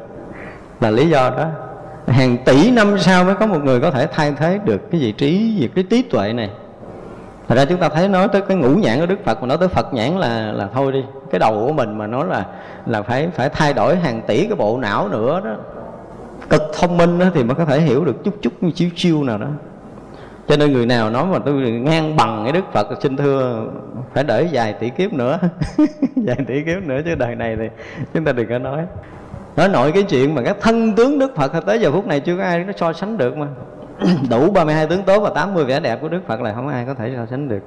Là 0.80 0.90
lý 0.90 1.08
do 1.08 1.30
đó. 1.30 1.46
Hàng 2.06 2.36
tỷ 2.44 2.70
năm 2.70 2.98
sau 2.98 3.24
mới 3.24 3.34
có 3.34 3.46
một 3.46 3.64
người 3.64 3.80
có 3.80 3.90
thể 3.90 4.06
thay 4.06 4.32
thế 4.36 4.58
được 4.64 4.90
cái 4.90 5.00
vị 5.00 5.12
trí 5.12 5.56
việc 5.60 5.70
cái 5.74 5.84
trí 5.90 6.02
tuệ 6.02 6.32
này. 6.32 6.50
Thật 7.48 7.54
ra 7.54 7.64
chúng 7.64 7.78
ta 7.78 7.88
thấy 7.88 8.08
nói 8.08 8.28
tới 8.28 8.42
cái 8.42 8.56
ngũ 8.56 8.68
nhãn 8.68 9.00
của 9.00 9.06
Đức 9.06 9.24
Phật, 9.24 9.40
mà 9.40 9.46
nói 9.46 9.58
tới 9.58 9.68
Phật 9.68 9.94
nhãn 9.94 10.18
là 10.18 10.52
là 10.52 10.68
thôi 10.74 10.92
đi. 10.92 11.04
Cái 11.30 11.38
đầu 11.38 11.64
của 11.66 11.72
mình 11.72 11.98
mà 11.98 12.06
nói 12.06 12.26
là 12.26 12.46
là 12.86 13.02
phải 13.02 13.28
phải 13.34 13.48
thay 13.48 13.72
đổi 13.72 13.96
hàng 13.96 14.22
tỷ 14.26 14.46
cái 14.46 14.56
bộ 14.56 14.78
não 14.78 15.08
nữa 15.08 15.40
đó. 15.44 15.50
Cực 16.50 16.62
thông 16.78 16.96
minh 16.96 17.18
đó 17.18 17.26
thì 17.34 17.44
mới 17.44 17.54
có 17.54 17.64
thể 17.64 17.80
hiểu 17.80 18.04
được 18.04 18.24
chút 18.24 18.34
chút 18.42 18.52
như 18.60 18.70
chiêu 18.70 18.88
chiêu 18.96 19.22
nào 19.24 19.38
đó 19.38 19.46
cho 20.48 20.56
nên 20.56 20.72
người 20.72 20.86
nào 20.86 21.10
nói 21.10 21.26
mà 21.26 21.38
tôi 21.38 21.54
ngang 21.70 22.16
bằng 22.16 22.40
cái 22.44 22.52
đức 22.52 22.64
phật, 22.72 22.88
xin 23.02 23.16
thưa, 23.16 23.64
phải 24.14 24.24
đợi 24.24 24.48
vài 24.52 24.72
tỷ 24.72 24.90
kiếp 24.90 25.12
nữa. 25.12 25.38
Vài 26.16 26.36
tỷ 26.46 26.64
kiếp 26.64 26.82
nữa 26.82 27.00
chứ 27.04 27.14
đời 27.14 27.34
này 27.34 27.56
thì 27.56 27.68
chúng 28.14 28.24
ta 28.24 28.32
đừng 28.32 28.48
có 28.48 28.58
nói. 28.58 28.82
Nói 29.56 29.68
nội 29.68 29.92
cái 29.92 30.02
chuyện 30.02 30.34
mà 30.34 30.42
các 30.42 30.56
thân 30.60 30.94
tướng 30.96 31.18
đức 31.18 31.36
phật, 31.36 31.52
tới 31.66 31.80
giờ 31.80 31.92
phút 31.92 32.06
này 32.06 32.20
chưa 32.20 32.36
có 32.36 32.42
ai 32.42 32.64
nó 32.64 32.72
so 32.76 32.92
sánh 32.92 33.18
được 33.18 33.36
mà. 33.36 33.46
Đủ 34.30 34.50
32 34.50 34.86
tướng 34.86 35.02
tốt 35.02 35.20
và 35.20 35.30
80 35.34 35.64
vẻ 35.64 35.80
đẹp 35.80 35.98
của 36.00 36.08
đức 36.08 36.20
phật 36.26 36.40
là 36.40 36.52
không 36.52 36.68
ai 36.68 36.84
có 36.86 36.94
thể 36.94 37.12
so 37.16 37.26
sánh 37.26 37.48
được. 37.48 37.62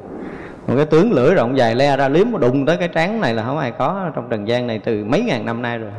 Một 0.68 0.74
cái 0.76 0.86
tướng 0.86 1.12
lưỡi 1.12 1.36
rộng 1.36 1.58
dài 1.58 1.76
le 1.76 1.98
ra 1.98 2.10
liếm 2.10 2.40
đụng 2.40 2.66
tới 2.66 2.78
cái 2.78 2.88
trán 2.88 3.22
này 3.22 3.34
là 3.34 3.44
không 3.44 3.58
ai 3.58 3.72
có 3.72 4.12
trong 4.16 4.30
trần 4.30 4.48
gian 4.48 4.68
này 4.68 4.80
từ 4.84 5.04
mấy 5.04 5.22
ngàn 5.22 5.46
năm 5.46 5.62
nay 5.62 5.78
rồi. 5.78 5.92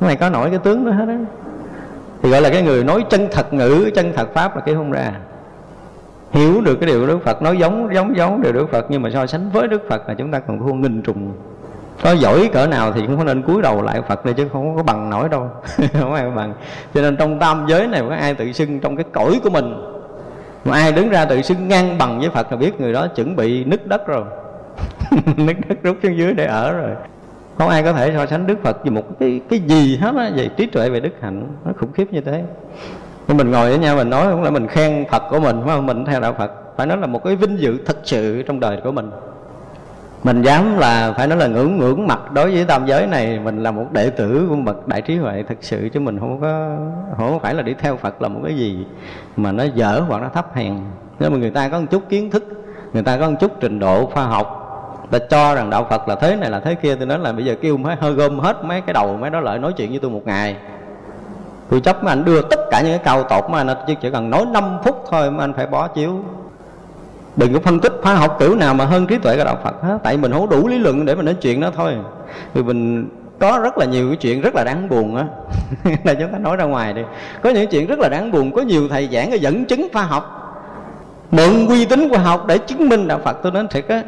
Không 0.00 0.08
ai 0.08 0.16
có 0.16 0.30
nổi 0.30 0.50
cái 0.50 0.58
tướng 0.58 0.84
đó 0.84 0.92
hết 0.92 1.08
á. 1.08 1.18
Thì 2.22 2.30
gọi 2.30 2.42
là 2.42 2.50
cái 2.50 2.62
người 2.62 2.84
nói 2.84 3.04
chân 3.10 3.28
thật 3.32 3.52
ngữ, 3.52 3.90
chân 3.94 4.12
thật 4.16 4.34
pháp 4.34 4.56
là 4.56 4.62
cái 4.66 4.74
không 4.74 4.92
ra 4.92 5.12
hiểu 6.32 6.60
được 6.60 6.76
cái 6.80 6.86
điều 6.86 7.06
Đức 7.06 7.18
Phật 7.24 7.42
nói 7.42 7.58
giống 7.58 7.94
giống 7.94 8.16
giống 8.16 8.42
điều 8.42 8.52
Đức 8.52 8.66
Phật, 8.72 8.86
nhưng 8.88 9.02
mà 9.02 9.10
so 9.10 9.26
sánh 9.26 9.50
với 9.50 9.68
Đức 9.68 9.82
Phật 9.88 10.08
là 10.08 10.14
chúng 10.14 10.30
ta 10.30 10.38
còn 10.38 10.58
thua 10.58 10.72
nghìn 10.72 11.02
trùng. 11.02 11.32
Có 12.02 12.12
giỏi 12.12 12.50
cỡ 12.52 12.66
nào 12.66 12.92
thì 12.92 13.00
cũng 13.06 13.18
có 13.18 13.24
nên 13.24 13.42
cúi 13.42 13.62
đầu 13.62 13.82
lại 13.82 14.02
Phật 14.08 14.26
này 14.26 14.34
chứ 14.34 14.48
không 14.52 14.76
có 14.76 14.82
bằng 14.82 15.10
nổi 15.10 15.28
đâu. 15.28 15.50
Không 16.00 16.14
ai 16.14 16.30
bằng. 16.30 16.54
Cho 16.94 17.02
nên 17.02 17.16
trong 17.16 17.38
tam 17.38 17.66
giới 17.68 17.86
này 17.86 18.02
có 18.08 18.14
ai 18.14 18.34
tự 18.34 18.52
xưng 18.52 18.80
trong 18.80 18.96
cái 18.96 19.04
cõi 19.12 19.40
của 19.42 19.50
mình? 19.50 19.74
Mà 20.64 20.72
ai 20.72 20.92
đứng 20.92 21.08
ra 21.08 21.24
tự 21.24 21.42
xưng 21.42 21.68
ngang 21.68 21.98
bằng 21.98 22.20
với 22.20 22.30
Phật 22.30 22.50
là 22.50 22.56
biết 22.56 22.80
người 22.80 22.92
đó 22.92 23.06
chuẩn 23.06 23.36
bị 23.36 23.64
nứt 23.64 23.86
đất 23.86 24.06
rồi. 24.06 24.24
Nứt 25.36 25.56
đất 25.68 25.82
rút 25.82 25.96
xuống 26.02 26.18
dưới 26.18 26.32
để 26.32 26.46
ở 26.46 26.72
rồi. 26.72 26.90
Không 27.58 27.68
ai 27.68 27.82
có 27.82 27.92
thể 27.92 28.12
so 28.16 28.26
sánh 28.26 28.46
Đức 28.46 28.62
Phật 28.62 28.82
với 28.82 28.90
một 28.90 29.18
cái 29.20 29.40
cái 29.50 29.58
gì 29.58 29.96
hết 29.96 30.14
á, 30.16 30.30
về 30.36 30.48
trí 30.56 30.66
tuệ, 30.66 30.90
về 30.90 31.00
đức 31.00 31.12
hạnh. 31.20 31.46
Nó 31.64 31.72
khủng 31.76 31.92
khiếp 31.92 32.12
như 32.12 32.20
thế 32.20 32.42
nhưng 33.28 33.36
mình 33.36 33.50
ngồi 33.50 33.68
với 33.68 33.78
nhau 33.78 33.96
mình 33.96 34.10
nói 34.10 34.26
cũng 34.30 34.42
là 34.42 34.50
mình 34.50 34.66
khen 34.66 35.04
Phật 35.10 35.22
của 35.30 35.40
mình, 35.40 35.60
phải 35.64 35.74
không? 35.74 35.86
Mình 35.86 36.04
theo 36.04 36.20
đạo 36.20 36.34
Phật. 36.38 36.50
Phải 36.76 36.86
nói 36.86 36.98
là 36.98 37.06
một 37.06 37.24
cái 37.24 37.36
vinh 37.36 37.60
dự 37.60 37.78
thật 37.86 37.96
sự 38.04 38.42
trong 38.42 38.60
đời 38.60 38.80
của 38.84 38.92
mình. 38.92 39.10
Mình 40.24 40.42
dám 40.42 40.78
là 40.78 41.12
phải 41.16 41.26
nói 41.26 41.38
là 41.38 41.46
ngưỡng 41.46 41.78
ngưỡng 41.78 42.06
mặt 42.06 42.32
đối 42.32 42.54
với 42.54 42.64
tam 42.64 42.86
giới 42.86 43.06
này, 43.06 43.38
Mình 43.38 43.62
là 43.62 43.70
một 43.70 43.86
đệ 43.92 44.10
tử 44.10 44.46
của 44.48 44.56
bậc 44.56 44.88
đại 44.88 45.02
trí 45.02 45.16
huệ 45.16 45.44
thật 45.48 45.54
sự 45.60 45.88
Chứ 45.88 46.00
mình 46.00 46.18
không 46.20 46.40
có, 46.40 46.76
không 47.16 47.40
phải 47.40 47.54
là 47.54 47.62
đi 47.62 47.74
theo 47.74 47.96
Phật 47.96 48.22
là 48.22 48.28
một 48.28 48.40
cái 48.44 48.56
gì 48.56 48.86
Mà 49.36 49.52
nó 49.52 49.64
dở 49.74 50.02
hoặc 50.08 50.22
nó 50.22 50.28
thấp 50.28 50.54
hèn. 50.54 50.74
Nếu 51.18 51.30
mà 51.30 51.36
người 51.36 51.50
ta 51.50 51.68
có 51.68 51.80
một 51.80 51.86
chút 51.90 52.02
kiến 52.08 52.30
thức, 52.30 52.44
Người 52.92 53.02
ta 53.02 53.16
có 53.16 53.30
một 53.30 53.36
chút 53.40 53.52
trình 53.60 53.78
độ 53.78 54.06
khoa 54.06 54.24
học, 54.24 54.64
ta 55.10 55.18
cho 55.30 55.54
rằng 55.54 55.70
đạo 55.70 55.86
Phật 55.90 56.08
là 56.08 56.14
thế 56.14 56.36
này 56.36 56.50
là 56.50 56.60
thế 56.60 56.74
kia, 56.74 56.94
tôi 56.94 57.06
nói 57.06 57.18
là 57.18 57.32
bây 57.32 57.44
giờ 57.44 57.54
kêu 57.60 57.76
mấy 57.76 57.96
hơi 57.96 58.12
gom 58.12 58.38
hết 58.38 58.64
mấy 58.64 58.80
cái 58.80 58.94
đầu, 58.94 59.16
mấy 59.16 59.30
đó 59.30 59.40
lại 59.40 59.58
nói 59.58 59.72
chuyện 59.76 59.90
với 59.90 59.98
tôi 59.98 60.10
một 60.10 60.22
ngày 60.24 60.56
tôi 61.70 61.80
chấp 61.80 62.04
mà 62.04 62.12
anh 62.12 62.24
đưa 62.24 62.42
tất 62.42 62.60
cả 62.70 62.80
những 62.80 62.90
cái 62.90 63.04
cao 63.04 63.22
tột 63.22 63.50
mà 63.50 63.58
anh 63.58 63.68
chỉ, 63.86 63.94
chỉ 64.02 64.10
cần 64.10 64.30
nói 64.30 64.44
5 64.52 64.78
phút 64.84 65.04
thôi 65.10 65.30
mà 65.30 65.44
anh 65.44 65.52
phải 65.52 65.66
bỏ 65.66 65.88
chiếu. 65.88 66.10
Đừng 67.36 67.54
có 67.54 67.60
phân 67.60 67.80
tích 67.80 67.92
khoa 68.02 68.14
học 68.14 68.36
kiểu 68.40 68.54
nào 68.54 68.74
mà 68.74 68.84
hơn 68.84 69.06
trí 69.06 69.18
tuệ 69.18 69.36
của 69.36 69.44
đạo 69.44 69.58
Phật 69.64 69.82
hết. 69.82 69.98
Tại 70.02 70.16
mình 70.16 70.32
không 70.32 70.48
đủ 70.48 70.68
lý 70.68 70.78
luận 70.78 71.04
để 71.04 71.14
mình 71.14 71.24
nói 71.24 71.34
chuyện 71.34 71.60
đó 71.60 71.70
thôi. 71.76 71.96
Vì 72.54 72.62
mình 72.62 73.08
có 73.38 73.60
rất 73.62 73.78
là 73.78 73.86
nhiều 73.86 74.08
cái 74.08 74.16
chuyện 74.16 74.40
rất 74.40 74.54
là 74.54 74.64
đáng 74.64 74.88
buồn 74.88 75.16
á. 75.16 75.24
Là 76.04 76.14
chúng 76.14 76.32
ta 76.32 76.38
nói 76.38 76.56
ra 76.56 76.64
ngoài 76.64 76.92
đi. 76.92 77.02
Có 77.42 77.50
những 77.50 77.70
chuyện 77.70 77.86
rất 77.86 77.98
là 77.98 78.08
đáng 78.08 78.30
buồn 78.30 78.52
có 78.52 78.62
nhiều 78.62 78.88
thầy 78.88 79.08
giảng 79.12 79.30
cái 79.30 79.38
dẫn 79.38 79.64
chứng 79.64 79.88
khoa 79.92 80.02
học. 80.02 80.34
Mượn 81.30 81.66
uy 81.68 81.84
tín 81.84 82.08
khoa 82.08 82.18
học 82.18 82.46
để 82.46 82.58
chứng 82.58 82.88
minh 82.88 83.08
đạo 83.08 83.20
phật 83.24 83.36
tôi 83.42 83.52
nói 83.52 83.66
thiệt 83.70 83.88
á 83.88 84.02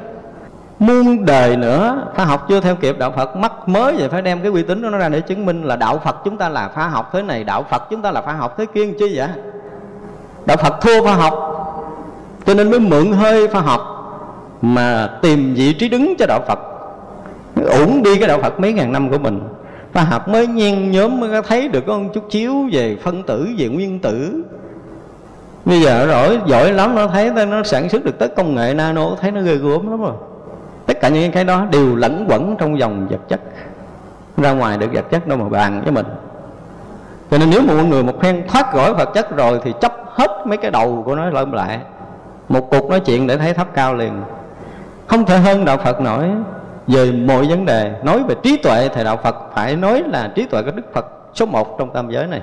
muôn 0.81 1.24
đời 1.24 1.57
nữa. 1.57 2.07
Khoa 2.16 2.24
học 2.24 2.47
chưa 2.49 2.61
theo 2.61 2.76
kịp 2.76 2.99
đạo 2.99 3.12
phật. 3.16 3.37
Mắc 3.37 3.53
mới 3.66 3.95
vậy 3.95 4.09
phải 4.09 4.22
đem 4.22 4.41
cái 4.41 4.51
uy 4.51 4.62
tín 4.62 4.83
của 4.83 4.91
nó 4.91 4.99
ra 4.99 5.09
để 5.09 5.20
chứng 5.20 5.47
minh 5.47 5.62
là 5.64 5.76
đạo 5.76 6.01
phật 6.05 6.16
chúng 6.24 6.37
ta 6.37 6.49
là 6.49 6.68
khoa 6.74 6.89
học 6.89 7.11
thế 7.12 7.22
này, 7.22 7.45
đạo 7.45 7.64
phật 7.70 7.83
chúng 7.91 8.03
ta 8.03 8.11
là 8.11 8.22
khoa 8.22 8.35
học 8.35 8.55
thế 8.59 8.66
kia 8.74 8.87
chứ 8.99 9.11
vậy? 9.14 9.28
Đạo 10.47 10.57
phật 10.57 10.81
thua 10.81 11.03
khoa 11.03 11.14
học, 11.14 11.35
cho 12.47 12.55
nên 12.55 12.70
mới 12.70 12.81
mượn 12.81 13.12
hơi 13.12 13.49
khoa 13.49 13.61
học 13.61 13.81
mà 14.62 15.11
tìm 15.22 15.55
vị 15.55 15.72
trí 15.72 15.89
đứng 15.89 16.14
cho 16.18 16.26
đạo 16.26 16.41
phật. 16.49 16.59
Ổn 17.70 18.03
đi 18.03 18.18
cái 18.18 18.28
đạo 18.28 18.39
phật 18.43 18.61
mấy 18.61 18.72
ngàn 18.72 18.93
năm 18.93 19.11
của 19.11 19.18
mình. 19.18 19.41
Khoa 19.93 20.03
học 20.03 20.28
mới 20.28 20.47
nhen 20.47 20.91
nhóm 20.91 21.20
mới 21.20 21.43
thấy 21.43 21.68
được 21.68 21.85
có 21.87 21.99
một 21.99 22.09
chút 22.14 22.24
chiếu 22.31 22.55
về 22.72 22.97
phân 23.03 23.22
tử, 23.22 23.49
về 23.59 23.68
nguyên 23.68 23.99
tử. 23.99 24.43
Bây 25.64 25.81
giờ 25.81 26.07
rồi 26.07 26.39
giỏi 26.47 26.72
lắm, 26.72 26.95
nó 26.95 27.07
thấy 27.07 27.31
nó 27.31 27.62
sản 27.62 27.89
xuất 27.89 28.05
được 28.05 28.18
tới 28.18 28.28
công 28.28 28.55
nghệ 28.55 28.74
nano, 28.74 29.11
thấy 29.20 29.31
nó 29.31 29.41
ghê 29.41 29.55
gớm 29.55 29.91
lắm 29.91 30.01
rồi 30.01 30.12
tất 30.91 31.01
cả 31.01 31.09
những 31.09 31.32
cái 31.32 31.45
đó 31.45 31.66
đều 31.70 31.97
lẫn 31.97 32.26
quẩn 32.28 32.57
trong 32.59 32.78
dòng 32.78 33.09
vật 33.09 33.20
chất. 33.28 33.41
Ra 34.36 34.53
ngoài 34.53 34.78
được 34.78 34.93
vật 34.93 35.05
chất 35.11 35.26
đâu 35.26 35.38
mà 35.38 35.49
bàn 35.49 35.82
với 35.82 35.93
mình. 35.93 36.07
Cho 37.30 37.38
nên 37.38 37.51
nếu 37.51 37.62
một 37.62 37.74
người 37.88 38.03
một 38.03 38.20
phen 38.22 38.49
thoát 38.49 38.72
khỏi 38.72 38.95
vật 38.95 39.11
chất 39.14 39.36
rồi 39.36 39.61
thì 39.64 39.72
chấp 39.80 39.93
hết 40.07 40.30
mấy 40.47 40.57
cái 40.57 40.70
đầu 40.70 41.03
của 41.07 41.14
nó 41.14 41.30
lên 41.30 41.51
lại. 41.51 41.80
Một 42.49 42.70
cuộc 42.70 42.91
nói 42.91 43.01
chuyện 43.01 43.26
để 43.26 43.36
thấy 43.36 43.55
thấp 43.55 43.66
cao 43.74 43.95
liền. 43.95 44.22
Không 45.07 45.24
thể 45.24 45.38
hơn 45.38 45.64
đạo 45.64 45.76
phật 45.76 46.01
nổi. 46.01 46.24
Về 46.86 47.12
mọi 47.12 47.47
vấn 47.47 47.66
đề, 47.66 47.93
nói 48.03 48.22
về 48.28 48.34
trí 48.43 48.57
tuệ 48.57 48.88
thì 48.95 49.05
đạo 49.05 49.16
phật 49.16 49.36
phải 49.55 49.76
nói 49.76 50.03
là 50.07 50.30
trí 50.34 50.47
tuệ 50.47 50.62
của 50.62 50.70
đức 50.70 50.93
phật 50.93 51.07
số 51.34 51.47
một 51.47 51.78
trong 51.78 51.91
tam 51.91 52.11
giới 52.11 52.26
này. 52.26 52.43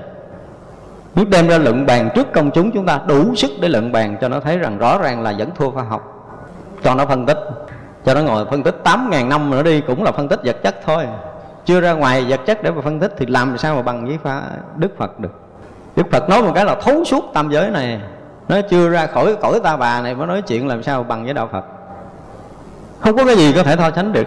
Nếu 1.14 1.24
đem 1.30 1.48
ra 1.48 1.58
luận 1.58 1.86
bàn 1.86 2.08
trước 2.14 2.32
công 2.32 2.50
chúng 2.50 2.70
chúng 2.70 2.86
ta 2.86 3.00
đủ 3.06 3.34
sức 3.34 3.50
để 3.60 3.68
luận 3.68 3.92
bàn 3.92 4.16
cho 4.20 4.28
nó 4.28 4.40
thấy 4.40 4.58
rằng 4.58 4.78
rõ 4.78 4.98
ràng 4.98 5.22
là 5.22 5.34
vẫn 5.38 5.50
thua 5.56 5.70
khoa 5.70 5.82
học. 5.82 6.30
Cho 6.82 6.94
nó 6.94 7.06
phân 7.06 7.26
tích 7.26 7.38
cho 8.08 8.14
nó 8.14 8.20
ngồi 8.20 8.44
phân 8.44 8.62
tích 8.62 8.80
8.000 8.84 9.28
năm 9.28 9.50
nữa 9.50 9.62
đi 9.62 9.80
cũng 9.80 10.02
là 10.02 10.12
phân 10.12 10.28
tích 10.28 10.40
vật 10.44 10.56
chất 10.62 10.76
thôi. 10.86 11.06
Chưa 11.66 11.80
ra 11.80 11.92
ngoài 11.92 12.24
vật 12.28 12.40
chất 12.46 12.62
để 12.62 12.70
mà 12.70 12.82
phân 12.82 13.00
tích 13.00 13.14
thì 13.18 13.26
làm 13.26 13.58
sao 13.58 13.76
mà 13.76 13.82
bằng 13.82 14.06
với 14.06 14.18
pha, 14.22 14.42
Đức 14.76 14.98
Phật 14.98 15.20
được? 15.20 15.40
Đức 15.96 16.06
Phật 16.12 16.28
nói 16.28 16.42
một 16.42 16.52
cái 16.54 16.64
là 16.64 16.74
thấu 16.82 17.04
suốt 17.04 17.24
tam 17.34 17.50
giới 17.50 17.70
này. 17.70 18.00
Nó 18.48 18.60
chưa 18.70 18.88
ra 18.88 19.06
khỏi 19.06 19.36
cõi 19.40 19.60
ta 19.64 19.76
bà 19.76 20.00
này 20.00 20.14
mới 20.14 20.26
nói 20.26 20.42
chuyện 20.42 20.68
làm 20.68 20.82
sao 20.82 21.02
bằng 21.02 21.24
với 21.24 21.34
đạo 21.34 21.48
Phật. 21.52 21.64
Không 23.00 23.16
có 23.16 23.24
cái 23.26 23.36
gì 23.36 23.52
có 23.52 23.62
thể 23.62 23.76
so 23.78 23.90
sánh 23.90 24.12
được 24.12 24.26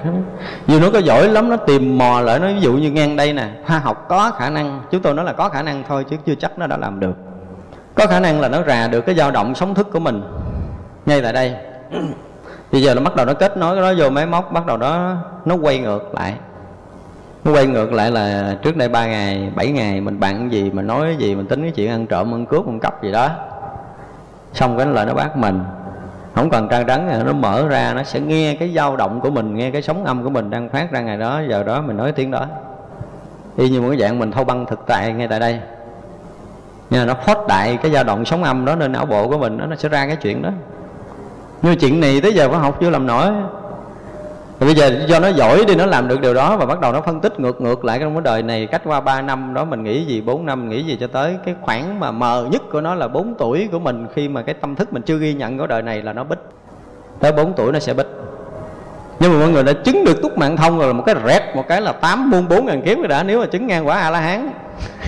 dù 0.68 0.80
nó 0.80 0.90
có 0.94 1.00
giỏi 1.00 1.28
lắm, 1.28 1.50
nó 1.50 1.58
tìm 1.58 1.98
mò 1.98 2.22
lại, 2.22 2.40
nó 2.40 2.48
ví 2.48 2.60
dụ 2.60 2.74
như 2.74 2.92
ngang 2.92 3.16
đây 3.16 3.34
nè. 3.34 3.50
Khoa 3.68 3.80
học 3.80 4.06
có 4.10 4.32
khả 4.38 4.50
năng, 4.50 4.82
chúng 4.92 5.02
tôi 5.02 5.14
nói 5.14 5.26
là 5.26 5.34
có 5.34 5.50
khả 5.50 5.62
năng 5.62 5.84
thôi 5.88 6.06
chứ 6.10 6.16
chưa 6.26 6.36
chắc 6.36 6.60
nó 6.60 6.68
đã 6.68 6.78
làm 6.78 7.00
được. 7.00 7.14
Có 7.96 8.08
khả 8.08 8.20
năng 8.20 8.42
là 8.42 8.50
nó 8.50 8.64
rà 8.68 8.88
được 8.88 9.02
cái 9.02 9.16
dao 9.16 9.32
động 9.32 9.56
sống 9.56 9.74
thức 9.74 9.88
của 9.94 10.00
mình 10.00 10.24
ngay 11.06 11.22
tại 11.22 11.34
đây 11.34 11.56
bây 12.72 12.82
giờ 12.82 12.96
nó 12.96 13.02
bắt 13.02 13.16
đầu 13.16 13.26
nó 13.26 13.34
kết 13.34 13.58
nối 13.58 13.76
cái 13.76 13.82
đó 13.82 14.04
vô 14.04 14.10
máy 14.10 14.26
móc 14.26 14.52
bắt 14.52 14.66
đầu 14.66 14.78
đó 14.78 15.16
nó 15.46 15.56
quay 15.56 15.80
ngược 15.80 16.14
lại. 16.14 16.34
Nó 17.44 17.52
quay 17.52 17.68
ngược 17.68 17.94
lại 17.94 18.12
là 18.12 18.56
trước 18.62 18.78
đây 18.78 18.90
ba 18.90 19.06
ngày 19.06 19.52
bảy 19.56 19.72
ngày 19.72 20.02
mình 20.02 20.20
bạn 20.20 20.40
cái 20.40 20.50
gì 20.50 20.72
mình 20.72 20.88
nói 20.88 21.02
cái 21.06 21.16
gì 21.16 21.36
mình 21.36 21.48
tính 21.48 21.62
cái 21.62 21.72
chuyện 21.72 21.92
ăn 21.92 22.08
trộm 22.08 22.34
ăn 22.34 22.46
cướp 22.46 22.68
ăn 22.68 22.80
cắp 22.80 23.04
gì 23.04 23.12
đó. 23.12 23.30
Xong 24.54 24.78
cái 24.78 24.86
lời 24.86 25.06
nó 25.06 25.14
bắt 25.14 25.38
mình. 25.38 25.64
Không 26.36 26.50
cần 26.50 26.68
trang 26.68 26.88
trắng 26.88 27.24
nó 27.26 27.34
mở 27.34 27.68
ra 27.68 27.94
nó 27.94 28.04
sẽ 28.04 28.20
nghe 28.20 28.56
cái 28.56 28.74
dao 28.76 28.98
động 28.98 29.20
của 29.20 29.30
mình 29.30 29.56
nghe 29.56 29.72
cái 29.72 29.82
sóng 29.82 30.06
âm 30.06 30.24
của 30.24 30.30
mình 30.30 30.50
đang 30.50 30.70
phát 30.70 30.92
ra 30.92 31.02
ngày 31.02 31.18
đó 31.18 31.42
giờ 31.50 31.64
đó 31.64 31.82
mình 31.82 31.98
nói 31.98 32.12
tiếng 32.12 32.32
đó. 32.32 32.46
Y 33.58 33.70
như 33.70 33.82
một 33.82 33.88
cái 33.90 34.00
dạng 34.00 34.20
mình 34.20 34.32
thâu 34.32 34.44
băng 34.44 34.66
thực 34.66 34.80
tại 34.88 35.14
ngay 35.14 35.28
tại 35.28 35.40
đây. 35.40 35.60
Nhưng 36.90 37.08
nó 37.08 37.14
phót 37.14 37.38
đại 37.48 37.78
cái 37.82 37.92
dao 37.92 38.04
động 38.04 38.26
sóng 38.26 38.44
âm 38.44 38.66
đó 38.66 38.76
nên 38.76 38.92
não 38.92 39.06
bộ 39.06 39.28
của 39.28 39.38
mình 39.38 39.58
đó, 39.58 39.66
nó 39.66 39.76
sẽ 39.76 39.90
ra 39.90 40.08
cái 40.08 40.16
chuyện 40.16 40.42
đó 40.42 40.50
nhưng 41.62 41.78
chuyện 41.78 42.00
này 42.00 42.22
tới 42.22 42.34
giờ 42.34 42.50
khoa 42.50 42.60
học 42.60 42.78
chưa 42.82 42.90
làm 42.90 43.08
nổi. 43.08 43.28
Thì 44.60 44.66
bây 44.66 44.76
giờ 44.76 45.06
do 45.08 45.20
nó 45.20 45.28
giỏi 45.28 45.66
đi, 45.66 45.76
nó 45.76 45.86
làm 45.86 46.08
được 46.08 46.22
điều 46.22 46.34
đó 46.34 46.58
và 46.58 46.66
bắt 46.66 46.82
đầu 46.82 46.92
nó 46.92 47.02
phân 47.02 47.20
tích 47.20 47.40
ngược 47.40 47.62
ngược 47.62 47.86
lại 47.86 48.00
trong 48.00 48.14
cái 48.14 48.22
đời 48.22 48.44
này 48.44 48.68
cách 48.68 48.82
qua 48.86 49.02
3 49.02 49.22
năm 49.22 49.54
đó, 49.54 49.66
mình 49.66 49.84
nghĩ 49.84 50.06
gì 50.06 50.22
4 50.22 50.46
năm, 50.46 50.70
nghĩ 50.70 50.84
gì 50.84 50.98
cho 51.00 51.08
tới 51.08 51.38
cái 51.46 51.56
khoảng 51.62 52.00
mà 52.00 52.12
mờ 52.12 52.48
nhất 52.52 52.62
của 52.72 52.82
nó 52.82 52.96
là 52.96 53.08
4 53.08 53.36
tuổi 53.38 53.70
của 53.72 53.80
mình 53.80 54.08
khi 54.16 54.28
mà 54.28 54.42
cái 54.42 54.56
tâm 54.56 54.76
thức 54.76 54.94
mình 54.94 55.02
chưa 55.02 55.18
ghi 55.18 55.34
nhận 55.34 55.58
của 55.58 55.68
đời 55.68 55.82
này 55.82 56.02
là 56.02 56.14
nó 56.14 56.24
bích. 56.24 56.40
Tới 57.20 57.32
4 57.32 57.54
tuổi 57.54 57.72
nó 57.72 57.80
sẽ 57.80 57.94
bích. 57.94 58.08
Nhưng 59.20 59.32
mà 59.32 59.40
mọi 59.40 59.50
người 59.50 59.64
đã 59.64 59.74
chứng 59.74 60.06
được 60.06 60.22
túc 60.22 60.38
mạng 60.38 60.58
thông 60.58 60.80
rồi 60.80 60.88
là 60.88 60.94
một 60.94 61.04
cái 61.06 61.16
rẹt, 61.28 61.56
một 61.56 61.68
cái 61.68 61.82
là 61.82 61.92
tám 61.92 62.30
muôn 62.30 62.48
bốn 62.48 62.66
ngàn 62.66 62.82
kiếp 62.82 62.98
rồi 62.98 63.08
đã, 63.08 63.24
nếu 63.24 63.40
mà 63.40 63.46
chứng 63.46 63.68
ngang 63.68 63.88
quả 63.88 64.00
a 64.00 64.10
la 64.10 64.20
hán 64.20 64.50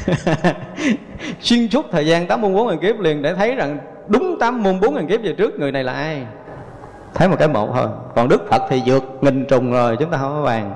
xuyên 1.41 1.69
suốt 1.69 1.85
thời 1.91 2.05
gian 2.05 2.27
tám 2.27 2.41
muôn 2.41 2.55
bốn 2.55 2.67
ngàn 2.67 2.79
kiếp 2.79 2.99
liền 2.99 3.21
để 3.21 3.33
thấy 3.33 3.55
rằng 3.55 3.77
đúng 4.07 4.39
tám 4.39 4.63
muôn 4.63 4.79
bốn 4.79 4.95
ngàn 4.95 5.07
kiếp 5.07 5.21
về 5.23 5.33
trước 5.37 5.59
người 5.59 5.71
này 5.71 5.83
là 5.83 5.93
ai? 5.93 6.21
Thấy 7.13 7.27
một 7.27 7.35
cái 7.39 7.47
một 7.47 7.69
thôi. 7.73 7.87
Còn 8.15 8.29
đức 8.29 8.49
phật 8.49 8.61
thì 8.69 8.81
vượt 8.85 9.03
nghìn 9.21 9.45
trùng 9.45 9.71
rồi 9.71 9.97
chúng 9.99 10.09
ta 10.09 10.17
không 10.17 10.33
có 10.35 10.43
bàn. 10.43 10.73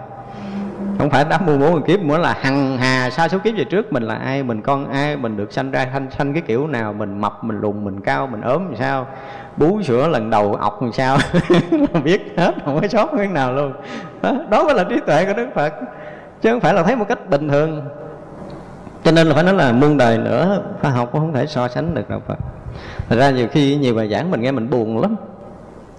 Không 1.00 1.10
phải 1.10 1.26
tám 1.26 1.46
mươi 1.46 1.58
bốn 1.58 1.84
kiếp 1.84 2.00
nữa 2.00 2.18
là 2.18 2.38
hằng 2.42 2.78
hà 2.78 3.10
sa 3.10 3.28
số 3.28 3.38
kiếp 3.40 3.54
về 3.58 3.64
trước 3.64 3.94
mình 3.94 4.04
là 4.04 4.16
ai 4.16 4.44
mình 4.44 4.62
con 4.62 4.92
ai 4.92 5.18
mình 5.18 5.38
được 5.38 5.54
sanh 5.54 5.72
ra 5.72 5.88
sanh 5.94 6.08
sanh 6.18 6.34
cái 6.34 6.42
kiểu 6.42 6.68
nào 6.68 6.94
mình 6.94 7.22
mập 7.22 7.44
mình 7.44 7.62
lùn 7.62 7.86
mình 7.86 8.02
cao 8.02 8.28
mình 8.28 8.42
ốm 8.42 8.66
làm 8.66 8.76
sao 8.76 9.08
bú 9.58 9.82
sữa 9.82 10.08
lần 10.08 10.30
đầu 10.30 10.56
ọc 10.56 10.82
làm 10.82 10.92
sao. 10.92 11.18
Biết 12.04 12.34
hết 12.38 12.52
không 12.66 12.82
có 12.82 12.88
sót 12.88 13.10
cái 13.18 13.28
nào 13.28 13.54
luôn. 13.54 13.74
Đó, 14.22 14.34
đó 14.50 14.64
mới 14.64 14.76
là 14.76 14.84
trí 14.84 14.96
tuệ 15.06 15.26
của 15.26 15.34
đức 15.34 15.48
phật. 15.56 15.74
Chứ 16.42 16.52
không 16.52 16.60
phải 16.60 16.74
là 16.74 16.84
thấy 16.84 16.96
một 16.96 17.06
cách 17.10 17.30
bình 17.30 17.50
thường. 17.50 17.82
Cho 19.04 19.12
nên 19.12 19.28
là 19.28 19.36
phải 19.36 19.44
nói 19.44 19.54
là 19.54 19.72
muôn 19.72 19.98
đời 19.98 20.18
nữa 20.18 20.62
khoa 20.82 20.92
học 20.92 21.10
cũng 21.12 21.22
không 21.22 21.34
thể 21.34 21.46
so 21.46 21.68
sánh 21.68 21.94
được 21.94 22.10
đâu 22.10 22.22
phật. 22.28 22.38
Thật 23.10 23.16
ra 23.16 23.30
nhiều 23.30 23.48
khi 23.52 23.76
nhiều 23.76 23.96
bài 23.96 24.10
giảng 24.10 24.32
mình 24.32 24.42
nghe 24.42 24.52
mình 24.52 24.70
buồn 24.70 25.02
lắm 25.02 25.16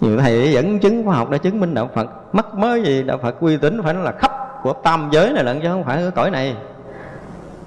nhiều 0.01 0.18
thầy 0.18 0.53
dẫn 0.53 0.78
chứng 0.78 1.05
khoa 1.05 1.16
học 1.16 1.30
đã 1.30 1.38
chứng 1.38 1.61
minh 1.61 1.74
đạo 1.74 1.90
phật 1.94 2.34
mắc 2.34 2.55
mới 2.55 2.82
gì, 2.82 3.03
đạo 3.03 3.18
phật 3.22 3.40
uy 3.40 3.57
tín 3.57 3.82
phải 3.82 3.94
nói 3.94 4.05
là 4.05 4.12
khắp 4.12 4.32
của 4.62 4.72
tam 4.72 5.09
giới 5.12 5.32
này 5.32 5.44
lận, 5.44 5.61
chứ 5.61 5.68
không 5.68 5.84
phải 5.84 6.03
ở 6.03 6.11
cõi 6.11 6.30
này. 6.30 6.57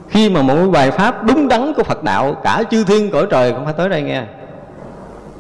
Khi 0.09 0.29
mà 0.29 0.41
một 0.41 0.55
bài 0.71 0.91
pháp 0.91 1.23
đúng 1.23 1.47
đắn 1.47 1.73
của 1.73 1.83
phật 1.83 2.03
đạo, 2.03 2.35
cả 2.43 2.63
chư 2.71 2.83
thiên 2.83 3.11
cõi 3.11 3.25
trời 3.29 3.53
không 3.53 3.65
phải 3.65 3.73
tới 3.77 3.89
đây 3.89 4.01
nghe. 4.01 4.23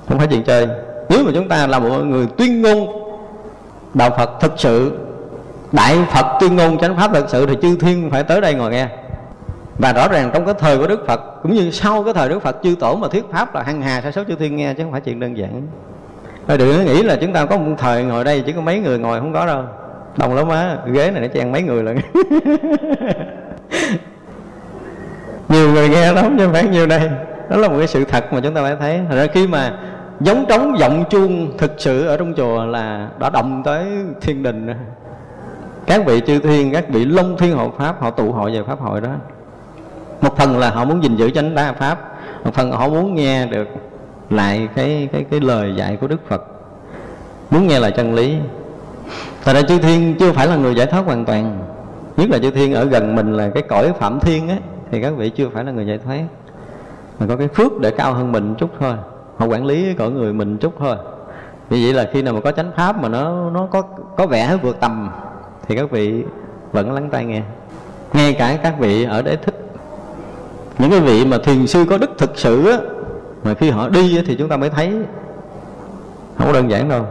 Không 0.09 0.17
phải 0.17 0.27
chuyện 0.27 0.43
chơi. 0.43 0.67
Nếu 1.09 1.23
mà 1.25 1.31
chúng 1.33 1.47
ta 1.49 1.67
là 1.67 1.79
một 1.79 1.89
người 1.89 2.27
tuyên 2.37 2.61
ngôn 2.61 2.87
đạo 3.93 4.09
phật 4.17 4.29
thực 4.41 4.53
sự, 4.57 4.97
đại 5.71 5.97
phật 6.11 6.37
tuyên 6.39 6.55
ngôn 6.55 6.77
chánh 6.77 6.97
pháp 6.97 7.13
thực 7.13 7.29
sự, 7.29 7.45
thì 7.45 7.55
chư 7.61 7.77
thiên 7.77 8.09
phải 8.11 8.23
tới 8.23 8.41
đây 8.41 8.53
ngồi 8.53 8.71
nghe. 8.71 8.87
Và 9.77 9.93
rõ 9.93 10.07
ràng 10.07 10.31
trong 10.33 10.45
cái 10.45 10.55
thời 10.59 10.77
của 10.77 10.87
đức 10.87 11.07
phật, 11.07 11.21
cũng 11.43 11.53
như 11.53 11.71
sau 11.71 12.03
cái 12.03 12.13
thời 12.13 12.29
đức 12.29 12.39
phật, 12.39 12.57
chư 12.63 12.75
tổ 12.79 12.95
mà 12.95 13.07
thuyết 13.07 13.25
pháp 13.31 13.55
là 13.55 13.63
hằng 13.63 13.81
hà 13.81 14.01
sa 14.01 14.11
số 14.11 14.23
chư 14.27 14.35
thiên 14.35 14.55
nghe, 14.55 14.73
chứ 14.73 14.83
không 14.83 14.91
phải 14.91 15.01
chuyện 15.01 15.19
đơn 15.19 15.37
giản. 15.37 15.61
Thôi 16.47 16.57
đừng 16.57 16.85
nghĩ 16.85 17.03
là 17.03 17.15
chúng 17.21 17.33
ta 17.33 17.45
có 17.45 17.57
một 17.57 17.75
thời 17.77 18.03
ngồi 18.03 18.23
đây 18.23 18.43
chỉ 18.45 18.51
có 18.51 18.61
mấy 18.61 18.79
người 18.79 18.99
ngồi 18.99 19.19
không 19.19 19.33
có 19.33 19.45
đâu. 19.45 19.63
Đông 20.17 20.35
lắm 20.35 20.49
á, 20.49 20.77
ghế 20.85 21.11
này 21.11 21.21
nó 21.21 21.27
chen 21.33 21.51
mấy 21.51 21.61
người 21.61 21.83
lận. 21.83 21.97
Nhiều 25.49 25.73
người 25.73 25.89
nghe 25.89 26.13
lắm 26.13 26.35
chứ 26.37 26.49
phải 26.53 26.67
nhiều 26.67 26.87
đây. 26.87 27.09
Đó 27.49 27.57
là 27.57 27.67
một 27.67 27.75
cái 27.77 27.87
sự 27.87 28.05
thật 28.05 28.33
mà 28.33 28.39
chúng 28.43 28.53
ta 28.53 28.61
phải 28.61 28.75
thấy. 28.79 29.01
Thật 29.09 29.15
ra 29.15 29.27
khi 29.33 29.47
mà 29.47 29.73
giống 30.19 30.45
trống 30.49 30.75
giọng 30.79 31.03
chuông 31.09 31.57
thực 31.57 31.71
sự 31.77 32.07
ở 32.07 32.17
trong 32.17 32.33
chùa 32.33 32.65
là 32.65 33.09
đã 33.19 33.29
động 33.29 33.61
tới 33.65 33.85
thiên 34.21 34.43
đình 34.43 34.67
rồi. 34.67 34.75
Các 35.85 36.05
vị 36.05 36.21
chư 36.27 36.39
thiên 36.39 36.71
các 36.71 36.89
vị 36.89 37.05
long 37.05 37.37
thiên 37.37 37.57
hộ 37.57 37.71
pháp 37.77 38.01
họ 38.01 38.11
tụ 38.11 38.31
hội 38.31 38.51
về 38.51 38.63
pháp 38.67 38.79
hội 38.79 39.01
đó. 39.01 39.09
Một 40.21 40.37
phần 40.37 40.57
là 40.57 40.69
họ 40.69 40.85
muốn 40.85 41.03
gìn 41.03 41.15
giữ 41.15 41.29
chánh 41.29 41.55
đa 41.55 41.73
pháp 41.73 42.11
một 42.43 42.53
phần 42.53 42.71
họ 42.71 42.87
muốn 42.89 43.15
nghe 43.15 43.45
được 43.45 43.67
lại 44.31 44.69
cái 44.75 45.09
cái 45.11 45.25
cái 45.31 45.39
lời 45.39 45.73
dạy 45.75 45.97
của 46.01 46.07
Đức 46.07 46.27
Phật. 46.27 46.43
Muốn 47.51 47.67
nghe 47.67 47.79
là 47.79 47.89
chân 47.89 48.13
lý. 48.13 48.37
Tại 49.43 49.55
ra 49.55 49.61
chư 49.61 49.77
thiên 49.77 50.15
chưa 50.19 50.31
phải 50.31 50.47
là 50.47 50.55
người 50.55 50.75
giải 50.75 50.87
thoát 50.87 51.05
hoàn 51.05 51.25
toàn. 51.25 51.59
Nhất 52.17 52.29
là 52.29 52.39
chư 52.39 52.51
thiên 52.51 52.73
ở 52.73 52.85
gần 52.85 53.15
mình 53.15 53.33
là 53.33 53.49
cái 53.49 53.63
cõi 53.63 53.93
phạm 53.99 54.19
thiên 54.19 54.49
á, 54.49 54.57
Thì 54.91 55.01
các 55.01 55.13
vị 55.17 55.29
chưa 55.29 55.49
phải 55.49 55.63
là 55.63 55.71
người 55.71 55.87
giải 55.87 55.97
thoát. 55.97 56.21
Mà 57.19 57.25
có 57.27 57.35
cái 57.35 57.47
phước 57.47 57.79
để 57.79 57.91
cao 57.91 58.13
hơn 58.13 58.31
mình 58.31 58.55
chút 58.57 58.69
thôi 58.79 58.93
Họ 59.37 59.45
quản 59.45 59.65
lý 59.65 59.93
cõi 59.93 60.11
người 60.11 60.33
mình 60.33 60.57
chút 60.57 60.73
thôi. 60.79 60.95
Vì 61.69 61.83
vậy 61.83 61.93
là 61.93 62.09
khi 62.13 62.21
nào 62.21 62.33
mà 62.33 62.39
có 62.39 62.51
chánh 62.51 62.71
pháp 62.75 63.01
mà 63.01 63.09
nó 63.09 63.49
nó 63.49 63.67
có 63.71 63.81
có 64.17 64.27
vẻ 64.27 64.57
vượt 64.61 64.77
tầm, 64.79 65.09
Thì 65.67 65.75
các 65.75 65.91
vị 65.91 66.23
vẫn 66.71 66.91
lắng 66.91 67.09
tai 67.11 67.25
nghe. 67.25 67.41
Ngay 68.13 68.33
cả 68.33 68.57
các 68.63 68.79
vị 68.79 69.03
ở 69.03 69.21
đế 69.21 69.35
thích. 69.35 69.55
Những 70.77 70.91
cái 70.91 70.99
vị 70.99 71.25
mà 71.25 71.37
thiền 71.43 71.67
sư 71.67 71.85
có 71.89 71.97
đức 71.97 72.09
thực 72.17 72.31
sự 72.35 72.67
á 72.67 72.77
mà 73.43 73.53
khi 73.53 73.69
họ 73.69 73.89
đi 73.89 74.21
thì 74.25 74.35
chúng 74.35 74.49
ta 74.49 74.57
mới 74.57 74.69
thấy 74.69 74.91
không 76.37 76.47
có 76.47 76.53
đơn 76.53 76.69
giản 76.69 76.89
đâu. 76.89 77.05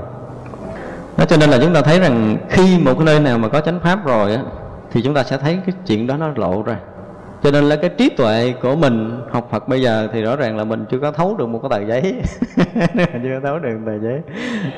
Đó, 1.16 1.24
cho 1.24 1.36
nên 1.36 1.50
là 1.50 1.58
chúng 1.58 1.74
ta 1.74 1.82
thấy 1.82 2.00
rằng 2.00 2.36
khi 2.48 2.78
một 2.78 2.94
cái 2.94 3.04
nơi 3.04 3.20
nào 3.20 3.38
mà 3.38 3.48
có 3.48 3.60
chánh 3.60 3.80
pháp 3.80 4.06
rồi 4.06 4.34
á, 4.34 4.42
thì 4.92 5.02
chúng 5.02 5.14
ta 5.14 5.22
sẽ 5.22 5.38
thấy 5.38 5.58
cái 5.66 5.74
chuyện 5.86 6.06
đó 6.06 6.16
nó 6.16 6.28
lộ 6.36 6.62
ra. 6.62 6.76
Cho 7.42 7.50
nên 7.50 7.64
là 7.64 7.76
cái 7.76 7.90
trí 7.90 8.08
tuệ 8.08 8.54
của 8.62 8.76
mình 8.76 9.20
học 9.30 9.48
Phật 9.50 9.68
bây 9.68 9.82
giờ 9.82 10.08
thì 10.12 10.22
rõ 10.22 10.36
ràng 10.36 10.56
là 10.56 10.64
mình 10.64 10.84
chưa 10.90 10.98
có 10.98 11.12
thấu 11.12 11.36
được 11.36 11.46
một 11.46 11.60
cái 11.62 11.80
tờ 11.80 11.86
giấy. 11.86 12.14
Chưa 13.22 13.40
thấu 13.42 13.58
được 13.58 13.78
tờ 13.86 13.98
giấy. 13.98 14.20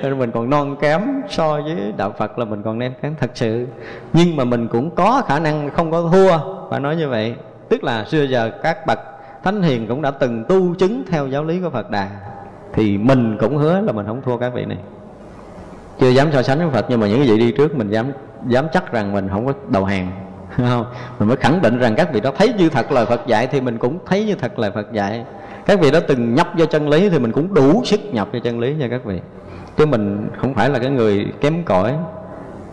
Nên 0.02 0.18
mình 0.18 0.30
còn 0.30 0.50
non 0.50 0.76
kém 0.80 1.00
so 1.28 1.52
với 1.52 1.92
đạo 1.96 2.14
Phật 2.18 2.38
là 2.38 2.44
mình 2.44 2.62
còn 2.62 2.78
nem 2.78 2.92
kém 3.02 3.14
thật 3.20 3.30
sự. 3.34 3.66
Nhưng 4.12 4.36
mà 4.36 4.44
mình 4.44 4.68
cũng 4.68 4.90
có 4.90 5.22
khả 5.28 5.38
năng 5.38 5.70
không 5.70 5.90
có 5.90 6.08
thua. 6.12 6.38
Phải 6.70 6.80
nói 6.80 6.96
như 6.96 7.08
vậy. 7.08 7.34
Tức 7.68 7.84
là 7.84 8.04
xưa 8.04 8.22
giờ 8.22 8.50
các 8.62 8.86
bậc 8.86 8.98
thánh 9.44 9.62
hiền 9.62 9.86
cũng 9.86 10.02
đã 10.02 10.10
từng 10.10 10.44
tu 10.48 10.74
chứng 10.74 11.02
theo 11.10 11.26
giáo 11.26 11.44
lý 11.44 11.60
của 11.60 11.70
phật 11.70 11.90
đà. 11.90 12.10
Thì 12.72 12.98
mình 12.98 13.36
cũng 13.40 13.56
hứa 13.56 13.80
là 13.80 13.92
mình 13.92 14.06
không 14.06 14.22
thua 14.22 14.36
các 14.36 14.54
vị 14.54 14.64
này. 14.64 14.78
Chưa 16.00 16.08
dám 16.08 16.32
so 16.32 16.42
sánh 16.42 16.58
với 16.58 16.70
Phật, 16.70 16.86
nhưng 16.88 17.00
mà 17.00 17.06
những 17.06 17.18
cái 17.18 17.28
vị 17.28 17.38
đi 17.38 17.52
trước 17.52 17.76
mình 17.76 17.90
dám 17.90 18.06
dám 18.46 18.66
chắc 18.72 18.92
rằng 18.92 19.12
mình 19.12 19.28
không 19.28 19.46
có 19.46 19.52
đầu 19.68 19.84
hàng. 19.84 20.10
Không? 20.56 20.86
Mình 21.18 21.28
mới 21.28 21.36
khẳng 21.36 21.62
định 21.62 21.78
rằng 21.78 21.94
các 21.94 22.12
vị 22.12 22.20
đó 22.20 22.30
thấy 22.38 22.52
như 22.58 22.68
thật 22.68 22.92
lời 22.92 23.06
Phật 23.06 23.26
dạy 23.26 23.46
thì 23.46 23.60
mình 23.60 23.78
cũng 23.78 23.98
thấy 24.06 24.24
như 24.24 24.34
thật 24.34 24.58
lời 24.58 24.70
Phật 24.70 24.92
dạy. 24.92 25.24
Các 25.66 25.80
vị 25.80 25.90
đó 25.90 26.00
từng 26.08 26.34
nhập 26.34 26.48
vô 26.58 26.66
chân 26.66 26.88
lý 26.88 27.08
thì 27.08 27.18
mình 27.18 27.32
cũng 27.32 27.54
đủ 27.54 27.84
sức 27.84 28.00
nhập 28.12 28.28
vô 28.32 28.38
chân 28.44 28.60
lý 28.60 28.74
nha 28.74 28.88
các 28.90 29.04
vị. 29.04 29.20
Chứ 29.76 29.86
mình 29.86 30.28
không 30.40 30.54
phải 30.54 30.70
là 30.70 30.78
cái 30.78 30.90
người 30.90 31.26
kém 31.40 31.64
cỏi. 31.64 31.94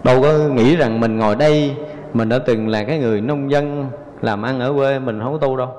Đâu 0.04 0.22
có 0.22 0.34
nghĩ 0.34 0.76
rằng 0.76 1.00
mình 1.00 1.18
ngồi 1.18 1.36
đây, 1.36 1.76
mình 2.14 2.30
đã 2.30 2.40
từng 2.40 2.68
là 2.68 2.84
cái 2.84 3.00
người 3.00 3.22
nông 3.22 3.52
dân, 3.52 3.86
làm 4.22 4.42
ăn 4.42 4.60
ở 4.60 4.74
quê, 4.74 5.00
mình 5.00 5.20
không 5.24 5.32
có 5.32 5.38
tu 5.48 5.58
đâu 5.58 5.70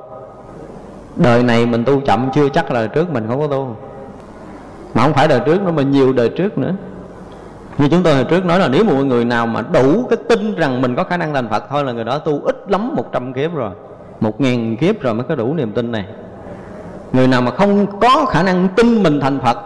đời 1.16 1.42
này 1.42 1.66
mình 1.66 1.84
tu 1.84 2.00
chậm 2.00 2.30
chưa 2.34 2.48
chắc 2.48 2.70
là 2.70 2.80
đời 2.80 2.88
trước 2.88 3.10
mình 3.10 3.26
không 3.28 3.40
có 3.40 3.46
tu. 3.46 3.76
Mà 4.94 5.02
không 5.02 5.12
phải 5.12 5.28
đời 5.28 5.40
trước 5.40 5.62
nữa, 5.62 5.70
mà 5.70 5.82
nhiều 5.82 6.12
đời 6.12 6.28
trước 6.28 6.58
nữa. 6.58 6.72
Như 7.78 7.88
chúng 7.88 8.02
tôi 8.02 8.14
hồi 8.14 8.24
trước 8.24 8.44
nói 8.44 8.58
là 8.58 8.68
nếu 8.68 8.84
một 8.84 8.94
người 8.94 9.24
nào 9.24 9.46
mà 9.46 9.62
đủ 9.72 10.06
cái 10.10 10.16
tin 10.28 10.54
rằng 10.54 10.82
mình 10.82 10.94
có 10.94 11.04
khả 11.04 11.16
năng 11.16 11.34
thành 11.34 11.48
Phật 11.48 11.64
thôi 11.70 11.84
là 11.84 11.92
người 11.92 12.04
đó 12.04 12.18
tu 12.18 12.40
ít 12.44 12.56
lắm 12.68 12.92
100 12.96 13.32
kiếp 13.32 13.54
rồi, 13.54 13.70
một 14.20 14.40
ngàn 14.40 14.76
kiếp 14.76 15.00
rồi 15.00 15.14
mới 15.14 15.24
có 15.28 15.34
đủ 15.34 15.54
niềm 15.54 15.72
tin 15.72 15.92
này. 15.92 16.04
Người 17.12 17.26
nào 17.26 17.42
mà 17.42 17.50
không 17.50 18.00
có 18.00 18.26
khả 18.30 18.42
năng 18.42 18.68
tin 18.68 19.02
mình 19.02 19.20
thành 19.20 19.40
Phật 19.40 19.58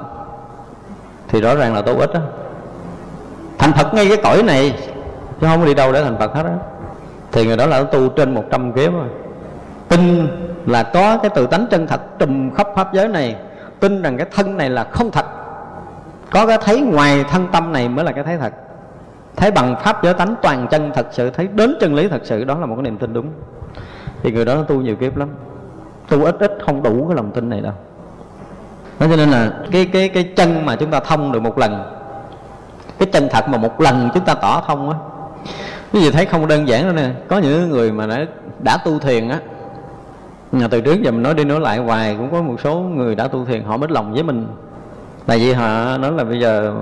thì 1.29 1.41
rõ 1.41 1.55
ràng 1.55 1.75
là 1.75 1.83
tu 1.83 1.99
ít 1.99 2.15
đó 2.15 2.21
thành 3.59 3.73
Phật 3.73 3.95
ngay 3.95 4.09
cái 4.09 4.17
cõi 4.17 4.43
này 4.43 4.75
chứ 5.41 5.47
không 5.47 5.65
đi 5.65 5.75
đâu 5.75 5.93
để 5.93 6.03
thành 6.03 6.19
Phật 6.19 6.35
hết 6.35 6.43
á. 6.43 6.55
Thì 7.33 7.47
người 7.47 7.57
đó 7.57 7.67
là 7.67 7.83
tu 7.83 8.09
trên 8.09 8.35
100 8.35 8.73
kiếp 8.73 8.93
rồi 8.93 9.09
tin 9.89 10.29
là 10.67 10.83
có 10.83 11.17
cái 11.17 11.31
tự 11.35 11.47
tánh 11.47 11.67
chân 11.71 11.87
thật 11.87 12.01
trùm 12.19 12.55
khắp 12.55 12.69
pháp 12.75 12.95
giới 12.95 13.09
này 13.09 13.37
tin 13.81 14.03
rằng 14.03 14.17
cái 14.17 14.27
thân 14.33 14.57
này 14.57 14.71
là 14.71 14.85
không 14.85 15.11
thật. 15.11 15.27
Có 16.31 16.47
cái 16.47 16.59
thấy 16.65 16.81
ngoài 16.81 17.25
thân 17.31 17.47
tâm 17.53 17.73
này 17.73 17.89
mới 17.89 18.05
là 18.05 18.13
cái 18.13 18.25
thấy 18.25 18.37
thật. 18.39 18.53
Thấy 19.37 19.51
bằng 19.51 19.77
pháp 19.83 20.05
giới 20.05 20.15
tánh 20.15 20.35
toàn 20.43 20.67
chân 20.71 20.91
thật 20.95 21.07
sự 21.11 21.31
thấy 21.31 21.49
đến 21.49 21.77
chân 21.81 21.95
lý 21.95 22.09
thật 22.09 22.21
sự 22.25 22.45
đó 22.45 22.59
là 22.59 22.67
một 22.67 22.75
cái 22.75 22.83
niềm 22.83 22.99
tin 22.99 23.13
đúng. 23.13 23.27
Thì 24.23 24.33
người 24.33 24.45
đó 24.45 24.55
nó 24.55 24.63
tu 24.63 24.81
nhiều 24.81 24.97
kiếp 24.97 25.17
lắm. 25.17 25.29
Tu 26.09 26.25
ít 26.25 26.37
ít 26.39 26.59
không 26.67 26.83
đủ 26.83 27.07
cái 27.09 27.17
lòng 27.17 27.31
tin 27.31 27.49
này 27.49 27.61
đâu. 27.61 27.73
Đó 29.01 29.07
cho 29.11 29.17
nên 29.17 29.31
là 29.31 29.51
cái 29.73 29.87
cái 29.93 30.09
cái 30.09 30.25
chân 30.37 30.67
mà 30.67 30.77
chúng 30.77 30.91
ta 30.91 31.01
thông 31.01 31.33
được 31.33 31.43
một 31.43 31.59
lần 31.59 31.83
cái 32.99 33.09
chân 33.13 33.29
thật 33.31 33.49
mà 33.49 33.59
một 33.59 33.81
lần 33.81 34.11
chúng 34.15 34.25
ta 34.25 34.35
tỏ 34.35 34.63
thông 34.67 34.91
á. 34.91 34.97
Cái 35.93 36.03
gì 36.03 36.11
thấy 36.11 36.27
không 36.27 36.49
đơn 36.49 36.69
giản 36.69 36.85
đâu 36.85 36.93
nè 36.93 37.11
có 37.29 37.39
những 37.39 37.71
người 37.71 37.93
mà 37.93 38.07
đã, 38.07 38.25
đã 38.65 38.79
tu 38.85 38.99
thiền 38.99 39.29
á 39.29 39.39
từ 40.71 40.81
trước 40.81 41.03
giờ 41.03 41.11
mình 41.11 41.23
nói 41.23 41.35
đi 41.35 41.45
nói 41.45 41.61
lại 41.61 41.79
hoài 41.79 42.17
cũng 42.19 42.31
có 42.31 42.43
một 42.43 42.61
số 42.61 42.75
người 42.75 43.15
đã 43.15 43.29
tu 43.29 43.45
thiền 43.45 43.65
họ 43.65 43.77
mất 43.77 43.91
lòng 43.91 44.13
với 44.13 44.23
mình. 44.23 44.47
Tại 45.27 45.39
vì 45.39 45.53
họ 45.53 45.99
nói 45.99 46.13
là 46.13 46.25
bây 46.25 46.41
giờ 46.41 46.75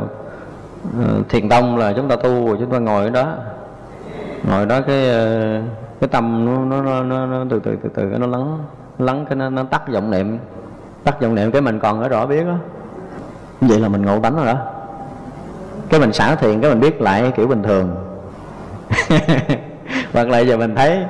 ờ, 0.99 1.23
thiền 1.29 1.49
tông 1.49 1.77
là 1.77 1.93
chúng 1.93 2.09
ta 2.09 2.17
tu 2.17 2.47
rồi 2.47 2.57
chúng 2.61 2.71
ta 2.71 2.79
ngồi 2.79 3.05
ở 3.05 3.11
đó. 3.11 3.35
Ngồi 4.49 4.67
đó 4.67 4.81
cái 4.81 5.09
ờ, 5.11 5.61
cái 6.01 6.09
tâm 6.09 6.45
nó 6.71 6.83
nó, 6.83 7.03
nó, 7.03 7.27
nó 7.27 7.45
từ 7.51 7.61
từ 7.65 7.77
từ 7.83 7.89
từ 7.95 8.03
nó 8.03 8.27
lắng 8.27 8.59
lắng 8.99 9.25
cái 9.29 9.37
nó, 9.37 9.51
nó 9.51 9.63
tắt 9.63 9.89
vọng 9.89 10.11
niệm. 10.11 10.39
Tắt 11.05 11.21
vọng 11.21 11.35
niệm 11.35 11.53
cái 11.53 11.63
mình 11.63 11.79
còn 11.79 12.03
ở 12.03 12.09
rõ 12.09 12.27
biết 12.27 12.47
đó 12.47 12.55
vậy 13.61 13.81
là 13.81 13.89
mình 13.89 14.03
ngộ 14.03 14.21
tánh 14.21 14.37
rồi 14.37 14.47
đó. 14.47 14.57
Cái 15.89 16.01
mình 16.01 16.13
xả 16.13 16.35
thiền 16.35 16.61
cái 16.61 16.71
mình 16.71 16.81
biết 16.81 17.01
lại 17.01 17.33
kiểu 17.37 17.47
bình 17.47 17.63
thường. 17.63 17.97
Hoặc 20.13 20.29
là 20.29 20.39
giờ 20.39 20.57
mình 20.57 20.75
thấy 20.75 21.05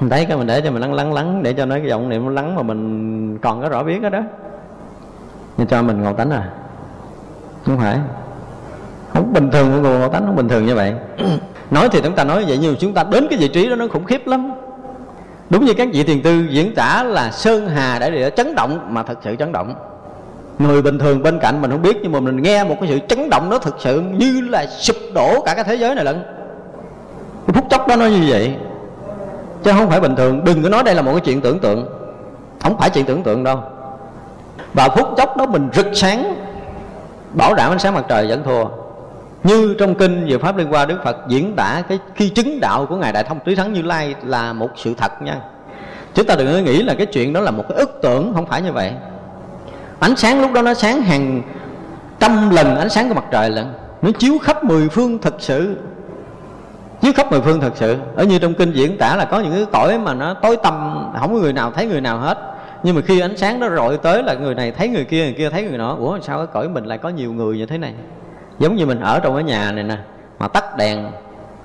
mình 0.00 0.10
thấy 0.10 0.24
cái 0.24 0.36
mình 0.36 0.46
để 0.46 0.60
cho 0.60 0.70
mình 0.70 0.82
lắng 0.82 0.94
lắng 0.94 1.12
lắng 1.12 1.42
để 1.42 1.52
cho 1.52 1.66
nó 1.66 1.74
cái 1.74 1.90
vọng 1.90 2.08
niệm 2.08 2.24
nó 2.24 2.30
lắng 2.30 2.54
mà 2.54 2.62
mình 2.62 3.38
còn 3.38 3.62
có 3.62 3.68
rõ 3.68 3.82
biết 3.82 4.02
đó 4.02 4.08
đó. 4.08 4.20
Nhưng 5.56 5.66
cho 5.66 5.82
mình 5.82 6.02
ngộ 6.02 6.12
tánh 6.12 6.30
à? 6.30 6.50
Không 7.66 7.78
phải. 7.78 7.98
Không 9.12 9.32
bình 9.32 9.50
thường 9.50 9.70
của 9.72 9.80
người 9.80 9.98
ngộ 9.98 10.08
tánh 10.08 10.26
không 10.26 10.36
bình 10.36 10.48
thường 10.48 10.66
như 10.66 10.74
vậy 10.74 10.94
nói 11.70 11.88
thì 11.92 12.00
chúng 12.04 12.14
ta 12.14 12.24
nói 12.24 12.44
vậy 12.48 12.58
nhưng 12.60 12.76
chúng 12.78 12.94
ta 12.94 13.04
đến 13.10 13.26
cái 13.30 13.38
vị 13.38 13.48
trí 13.48 13.68
đó 13.68 13.76
nó 13.76 13.86
khủng 13.88 14.04
khiếp 14.04 14.26
lắm. 14.26 14.52
Đúng 15.50 15.64
như 15.64 15.74
các 15.74 15.88
vị 15.92 16.02
thiền 16.02 16.22
tư 16.22 16.46
diễn 16.50 16.74
tả 16.74 17.02
là 17.02 17.30
sơn 17.30 17.68
hà 17.68 17.98
để 17.98 18.10
để 18.10 18.30
chấn 18.30 18.54
động 18.54 18.86
mà 18.90 19.02
thật 19.02 19.18
sự 19.24 19.36
chấn 19.36 19.52
động. 19.52 19.74
Người 20.58 20.82
bình 20.82 20.98
thường 20.98 21.22
bên 21.22 21.38
cạnh 21.38 21.62
mình 21.62 21.70
không 21.70 21.82
biết 21.82 21.96
nhưng 22.02 22.12
mà 22.12 22.20
mình 22.20 22.42
nghe 22.42 22.64
một 22.64 22.76
cái 22.80 22.90
sự 22.90 22.98
chấn 23.08 23.30
động 23.30 23.50
đó 23.50 23.58
thực 23.58 23.76
sự 23.78 24.00
như 24.00 24.40
là 24.40 24.66
sụp 24.66 24.96
đổ 25.14 25.40
cả 25.46 25.54
cái 25.54 25.64
thế 25.64 25.74
giới 25.74 25.94
này 25.94 26.04
lận. 26.04 26.22
Cái 27.46 27.54
phút 27.54 27.64
chốc 27.70 27.88
đó 27.88 27.96
nó 27.96 28.06
như 28.06 28.24
vậy 28.28 28.56
chứ 29.68 29.74
không 29.78 29.90
phải 29.90 30.00
bình 30.00 30.16
thường. 30.16 30.44
Đừng 30.44 30.62
có 30.62 30.68
nói 30.68 30.82
đây 30.82 30.94
là 30.94 31.02
một 31.02 31.12
cái 31.12 31.20
chuyện 31.20 31.40
tưởng 31.40 31.58
tượng. 31.58 31.88
Không 32.62 32.78
phải 32.78 32.90
chuyện 32.90 33.04
tưởng 33.04 33.22
tượng 33.22 33.44
đâu. 33.44 33.62
Và 34.74 34.88
phút 34.88 35.08
chốc 35.16 35.36
đó 35.36 35.46
mình 35.46 35.68
rực 35.72 35.86
sáng, 35.92 36.34
bảo 37.32 37.54
đảm 37.54 37.72
ánh 37.72 37.78
sáng 37.78 37.94
mặt 37.94 38.04
trời 38.08 38.26
vẫn 38.26 38.42
thua. 38.44 38.64
Như 39.44 39.74
trong 39.78 39.94
kinh 39.94 40.26
về 40.28 40.38
pháp 40.38 40.56
liên 40.56 40.72
quan 40.72 40.88
đức 40.88 40.98
phật 41.04 41.16
diễn 41.28 41.56
tả 41.56 41.82
cái 41.88 41.98
khi 42.14 42.28
chứng 42.28 42.60
đạo 42.60 42.86
của 42.86 42.96
ngài 42.96 43.12
đại 43.12 43.24
thông 43.24 43.38
trí 43.44 43.54
thắng 43.54 43.72
như 43.72 43.82
lai 43.82 44.14
là 44.22 44.52
một 44.52 44.68
sự 44.76 44.94
thật 44.94 45.22
nha. 45.22 45.36
Chúng 46.14 46.26
ta 46.26 46.34
đừng 46.36 46.52
có 46.52 46.58
nghĩ 46.58 46.82
là 46.82 46.94
cái 46.94 47.06
chuyện 47.06 47.32
đó 47.32 47.40
là 47.40 47.50
một 47.50 47.64
cái 47.68 47.78
ức 47.78 47.98
tưởng, 48.02 48.32
không 48.34 48.46
phải 48.46 48.62
như 48.62 48.72
vậy. 48.72 48.92
Ánh 50.00 50.16
sáng 50.16 50.40
lúc 50.40 50.52
đó 50.52 50.62
nó 50.62 50.74
sáng 50.74 51.02
hàng 51.02 51.42
trăm 52.20 52.50
lần, 52.50 52.76
ánh 52.76 52.88
sáng 52.88 53.08
của 53.08 53.14
mặt 53.14 53.24
trời 53.30 53.50
lận 53.50 53.72
nó 54.02 54.10
chiếu 54.18 54.38
khắp 54.42 54.64
mười 54.64 54.88
phương 54.88 55.18
thực 55.18 55.34
sự 55.38 55.76
chiếu 57.00 57.12
khắp 57.16 57.30
mười 57.30 57.40
phương 57.40 57.60
thật 57.60 57.72
sự. 57.74 57.96
Ở 58.16 58.24
như 58.24 58.38
trong 58.38 58.54
kinh 58.54 58.72
diễn 58.72 58.98
tả 58.98 59.16
là 59.16 59.24
có 59.24 59.40
những 59.40 59.52
cái 59.52 59.66
cõi 59.72 59.98
mà 59.98 60.14
nó 60.14 60.34
tối 60.34 60.56
tăm, 60.56 61.04
không 61.20 61.34
có 61.34 61.40
người 61.40 61.52
nào 61.52 61.70
thấy 61.70 61.86
người 61.86 62.00
nào 62.00 62.18
hết. 62.18 62.38
Nhưng 62.82 62.96
mà 62.96 63.02
khi 63.06 63.20
ánh 63.20 63.36
sáng 63.36 63.60
nó 63.60 63.68
rọi 63.70 63.96
tới 63.96 64.22
là 64.22 64.34
người 64.34 64.54
này 64.54 64.72
thấy 64.72 64.88
người 64.88 65.04
kia 65.04 65.24
người 65.24 65.34
kia 65.38 65.50
thấy 65.50 65.62
người 65.62 65.78
nọ. 65.78 65.96
Ủa, 65.98 66.18
sao 66.22 66.38
cái 66.38 66.46
cõi 66.46 66.68
mình 66.68 66.84
lại 66.84 66.98
có 66.98 67.08
nhiều 67.08 67.32
người 67.32 67.58
như 67.58 67.66
thế 67.66 67.78
này? 67.78 67.94
Giống 68.58 68.76
như 68.76 68.86
mình 68.86 69.00
ở 69.00 69.20
trong 69.20 69.34
cái 69.34 69.44
nhà 69.44 69.72
này 69.72 69.84
nè, 69.84 69.96
mà 70.38 70.48
tắt 70.48 70.76
đèn 70.76 71.10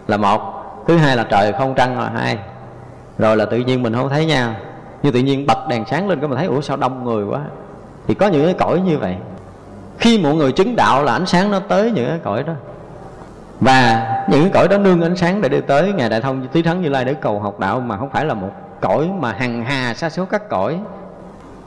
là 0.08 0.18
một, 0.18 0.42
thứ 0.88 0.98
hai 0.98 1.18
là 1.18 1.24
trời 1.24 1.54
không 1.54 1.74
trăng 1.76 2.00
là 2.00 2.10
hai. 2.10 2.38
Rồi 3.18 3.38
là 3.38 3.46
tự 3.46 3.58
nhiên 3.58 3.84
mình 3.84 3.94
không 3.94 4.10
thấy 4.10 4.26
nhau. 4.26 4.56
Như 5.04 5.12
tự 5.12 5.20
nhiên 5.20 5.48
bật 5.48 5.68
đèn 5.68 5.86
sáng 5.86 6.10
lên 6.10 6.20
cái 6.20 6.30
mình 6.30 6.38
thấy, 6.38 6.48
ủa, 6.48 6.62
sao 6.62 6.78
đông 6.78 7.04
người 7.04 7.26
quá. 7.26 7.40
Thì 8.08 8.14
có 8.14 8.28
những 8.28 8.46
cái 8.46 8.54
cõi 8.54 8.80
như 8.80 8.98
vậy. 8.98 9.16
Khi 10.00 10.18
mọi 10.18 10.34
người 10.34 10.52
chứng 10.52 10.76
đạo 10.76 11.04
là 11.04 11.14
ánh 11.14 11.26
sáng 11.26 11.52
nó 11.52 11.60
tới 11.60 11.92
những 11.92 12.08
cái 12.10 12.20
cõi 12.24 12.44
đó 12.44 12.54
và 13.60 14.08
những 14.30 14.42
cái 14.42 14.52
cõi 14.54 14.68
đó 14.68 14.78
nương 14.78 15.02
ánh 15.02 15.16
sáng 15.16 15.42
để 15.42 15.50
đi 15.50 15.62
tới 15.62 15.94
ngày 15.94 16.10
đại 16.10 16.22
thông 16.22 16.48
tí 16.48 16.62
thắng 16.62 16.82
như 16.82 16.90
lai 16.90 17.06
để 17.06 17.14
cầu 17.14 17.40
học 17.40 17.60
đạo, 17.60 17.80
mà 17.80 17.98
không 17.98 18.10
phải 18.10 18.26
là 18.26 18.34
một 18.34 18.50
cõi 18.82 19.10
mà 19.20 19.32
hằng 19.32 19.66
hà 19.66 19.94
xa 19.94 20.10
số 20.10 20.26
các 20.26 20.50
cõi. 20.50 20.80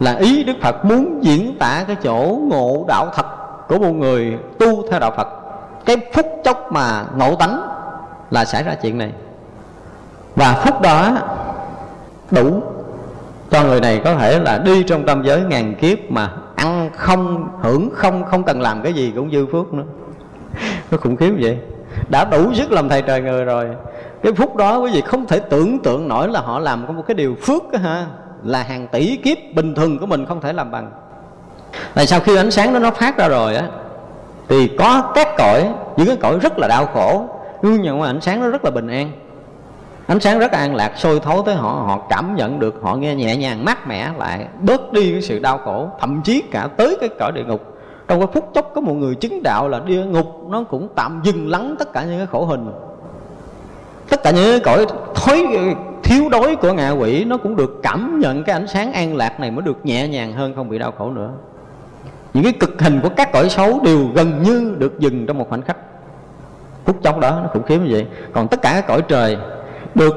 Là 0.00 0.14
ý 0.14 0.44
đức 0.44 0.56
phật 0.62 0.84
muốn 0.84 1.24
diễn 1.24 1.58
tả 1.58 1.84
cái 1.86 1.96
chỗ 2.02 2.38
ngộ 2.50 2.84
đạo 2.88 3.10
thật 3.14 3.26
của 3.68 3.78
một 3.78 3.92
người 3.92 4.38
tu 4.58 4.90
theo 4.90 5.00
đạo 5.00 5.12
phật. 5.16 5.28
Cái 5.84 5.96
phút 6.14 6.26
chốc 6.44 6.72
mà 6.72 7.04
ngộ 7.16 7.34
tánh 7.34 7.68
là 8.30 8.44
xảy 8.44 8.62
ra 8.62 8.74
chuyện 8.74 8.98
này. 8.98 9.12
Và 10.36 10.62
phút 10.64 10.80
đó 10.80 11.18
đủ 12.30 12.62
cho 13.50 13.64
người 13.64 13.80
này 13.80 14.00
có 14.04 14.14
thể 14.14 14.38
là 14.38 14.58
đi 14.58 14.82
trong 14.82 15.06
tâm 15.06 15.22
giới 15.24 15.40
ngàn 15.40 15.74
kiếp 15.74 15.98
mà 16.10 16.30
ăn 16.56 16.90
không, 16.96 17.48
hưởng 17.62 17.90
không 17.94 18.24
không 18.24 18.42
cần 18.44 18.60
làm 18.60 18.82
cái 18.82 18.92
gì 18.92 19.12
cũng 19.16 19.30
dư 19.30 19.46
phước 19.46 19.74
nữa. 19.74 19.84
Nó 20.90 20.98
khủng 20.98 21.16
khiếp 21.16 21.32
vậy 21.40 21.58
đã 22.08 22.24
đủ 22.24 22.54
sức 22.54 22.72
làm 22.72 22.88
thầy 22.88 23.02
trời 23.02 23.20
người 23.20 23.44
rồi. 23.44 23.68
Cái 24.22 24.32
phút 24.32 24.56
đó 24.56 24.78
quý 24.78 24.90
vị 24.92 25.00
không 25.00 25.26
thể 25.26 25.38
tưởng 25.38 25.78
tượng 25.78 26.08
nổi 26.08 26.28
là 26.28 26.40
họ 26.40 26.58
làm 26.58 26.86
có 26.86 26.92
một 26.92 27.02
cái 27.06 27.14
điều 27.14 27.36
phước 27.42 27.70
đó, 27.70 27.78
ha. 27.82 28.06
Là 28.44 28.62
hàng 28.62 28.86
tỷ 28.92 29.16
kiếp 29.16 29.38
bình 29.54 29.74
thường 29.74 29.98
của 29.98 30.06
mình 30.06 30.26
không 30.26 30.40
thể 30.40 30.52
làm 30.52 30.70
bằng. 30.70 30.90
Tại 31.94 32.06
sao 32.06 32.20
khi 32.20 32.36
ánh 32.36 32.50
sáng 32.50 32.72
đó 32.72 32.78
nó 32.78 32.90
phát 32.90 33.16
ra 33.16 33.28
rồi 33.28 33.56
á 33.56 33.68
thì 34.48 34.70
có 34.78 35.12
các 35.14 35.28
cõi 35.38 35.68
những 35.96 36.06
cái 36.06 36.16
cõi 36.16 36.38
rất 36.42 36.58
là 36.58 36.68
đau 36.68 36.86
khổ 36.86 37.26
nhưng 37.62 38.00
mà 38.00 38.06
ánh 38.06 38.20
sáng 38.20 38.40
nó 38.40 38.48
rất 38.48 38.64
là 38.64 38.70
bình 38.70 38.88
an. 38.88 39.12
Ánh 40.06 40.20
sáng 40.20 40.38
rất 40.38 40.52
an 40.52 40.74
lạc 40.74 40.92
sôi 40.96 41.20
thấu 41.20 41.42
tới 41.42 41.54
họ 41.54 41.68
họ 41.68 42.06
cảm 42.10 42.34
nhận 42.34 42.60
được 42.60 42.74
họ 42.82 42.94
nghe 42.96 43.14
nhẹ 43.14 43.36
nhàng 43.36 43.64
mát 43.64 43.88
mẻ 43.88 44.10
lại 44.18 44.46
bớt 44.60 44.92
đi 44.92 45.12
cái 45.12 45.22
sự 45.22 45.38
đau 45.38 45.58
khổ 45.58 45.88
thậm 46.00 46.20
chí 46.24 46.42
cả 46.50 46.68
tới 46.76 46.96
cái 47.00 47.08
cõi 47.18 47.32
địa 47.34 47.44
ngục 47.44 47.75
trong 48.08 48.18
cái 48.20 48.28
phút 48.32 48.50
chốc 48.54 48.72
có 48.74 48.80
một 48.80 48.94
người 48.94 49.14
chứng 49.14 49.42
đạo 49.42 49.68
là 49.68 49.80
địa 49.80 50.04
ngục, 50.04 50.26
nó 50.48 50.64
cũng 50.64 50.88
tạm 50.94 51.20
dừng 51.24 51.50
lắng 51.50 51.76
tất 51.78 51.92
cả 51.92 52.04
những 52.04 52.18
cái 52.18 52.26
khổ 52.26 52.44
hình. 52.44 52.72
Tất 54.08 54.22
cả 54.22 54.30
những 54.30 54.50
cái 54.50 54.60
cõi 54.60 54.86
thối, 55.14 55.46
thiếu 56.02 56.28
đói 56.28 56.56
của 56.56 56.72
ngạ 56.72 56.90
quỷ, 56.90 57.24
nó 57.24 57.36
cũng 57.36 57.56
được 57.56 57.80
cảm 57.82 58.20
nhận 58.20 58.44
cái 58.44 58.52
ánh 58.52 58.66
sáng 58.66 58.92
an 58.92 59.16
lạc 59.16 59.40
này 59.40 59.50
mới 59.50 59.62
được 59.62 59.86
nhẹ 59.86 60.08
nhàng 60.08 60.32
hơn, 60.32 60.52
không 60.56 60.68
bị 60.68 60.78
đau 60.78 60.92
khổ 60.98 61.10
nữa. 61.10 61.30
Những 62.34 62.44
cái 62.44 62.52
cực 62.52 62.82
hình 62.82 63.00
của 63.02 63.08
các 63.08 63.32
cõi 63.32 63.50
xấu 63.50 63.80
đều 63.84 64.06
gần 64.14 64.42
như 64.42 64.74
được 64.78 64.98
dừng 64.98 65.26
trong 65.26 65.38
một 65.38 65.48
khoảnh 65.48 65.62
khắc. 65.62 65.76
Phút 66.84 67.02
chốc 67.02 67.18
đó, 67.18 67.40
nó 67.42 67.48
khủng 67.52 67.62
khiếp 67.62 67.78
như 67.78 67.88
vậy. 67.90 68.06
Còn 68.32 68.48
tất 68.48 68.62
cả 68.62 68.72
các 68.74 68.86
cõi 68.86 69.02
trời 69.02 69.36
được 69.94 70.14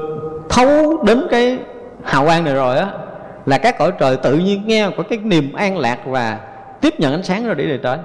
thấu 0.48 1.02
đến 1.02 1.26
cái 1.30 1.58
hào 2.02 2.24
quang 2.24 2.44
này 2.44 2.54
rồi 2.54 2.78
á, 2.78 2.88
là 3.46 3.58
các 3.58 3.78
cõi 3.78 3.92
trời 3.98 4.16
tự 4.16 4.38
nhiên 4.38 4.62
nghe 4.66 4.90
có 4.96 5.02
cái 5.02 5.18
niềm 5.18 5.52
an 5.52 5.78
lạc 5.78 5.98
và 6.06 6.38
tiếp 6.80 7.00
nhận 7.00 7.12
ánh 7.12 7.22
sáng 7.22 7.46
rồi 7.46 7.54
để 7.54 7.66
đi 7.66 7.78
tới. 7.82 7.98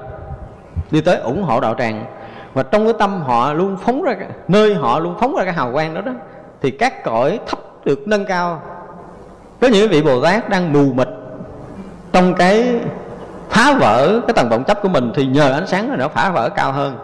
Đi 0.92 1.02
tới 1.02 1.18
ủng 1.18 1.44
hộ 1.44 1.60
đạo 1.60 1.76
tràng. 1.78 2.06
Và 2.54 2.64
trong 2.64 2.84
cái 2.84 2.94
tâm 3.00 3.22
họ 3.22 3.54
luôn 3.54 3.78
phóng 3.78 4.04
ra 4.04 4.16
nơi 4.48 4.76
họ 4.76 5.00
luôn 5.00 5.16
phóng 5.20 5.36
ra 5.36 5.44
cái 5.44 5.54
hào 5.54 5.72
quang 5.72 5.94
đó 5.94 6.02
đó, 6.02 6.12
thì 6.62 6.72
các 6.72 7.04
cõi 7.04 7.40
thấp 7.48 7.60
được 7.86 8.08
nâng 8.08 8.26
cao. 8.26 8.62
Có 9.62 9.68
những 9.68 9.90
vị 9.90 10.02
bồ 10.02 10.22
tát 10.22 10.50
đang 10.50 10.74
mù 10.74 10.94
mịt 10.94 11.08
trong 12.14 12.34
cái 12.34 12.80
phá 13.50 13.74
vỡ 13.80 14.22
cái 14.28 14.34
tầng 14.34 14.50
vọng 14.50 14.64
chấp 14.64 14.82
của 14.82 14.90
mình, 14.90 15.12
thì 15.16 15.26
nhờ 15.26 15.54
ánh 15.54 15.68
sáng 15.68 15.98
nó 15.98 16.08
phá 16.08 16.30
vỡ 16.30 16.50
cao 16.50 16.72
hơn. 16.72 16.98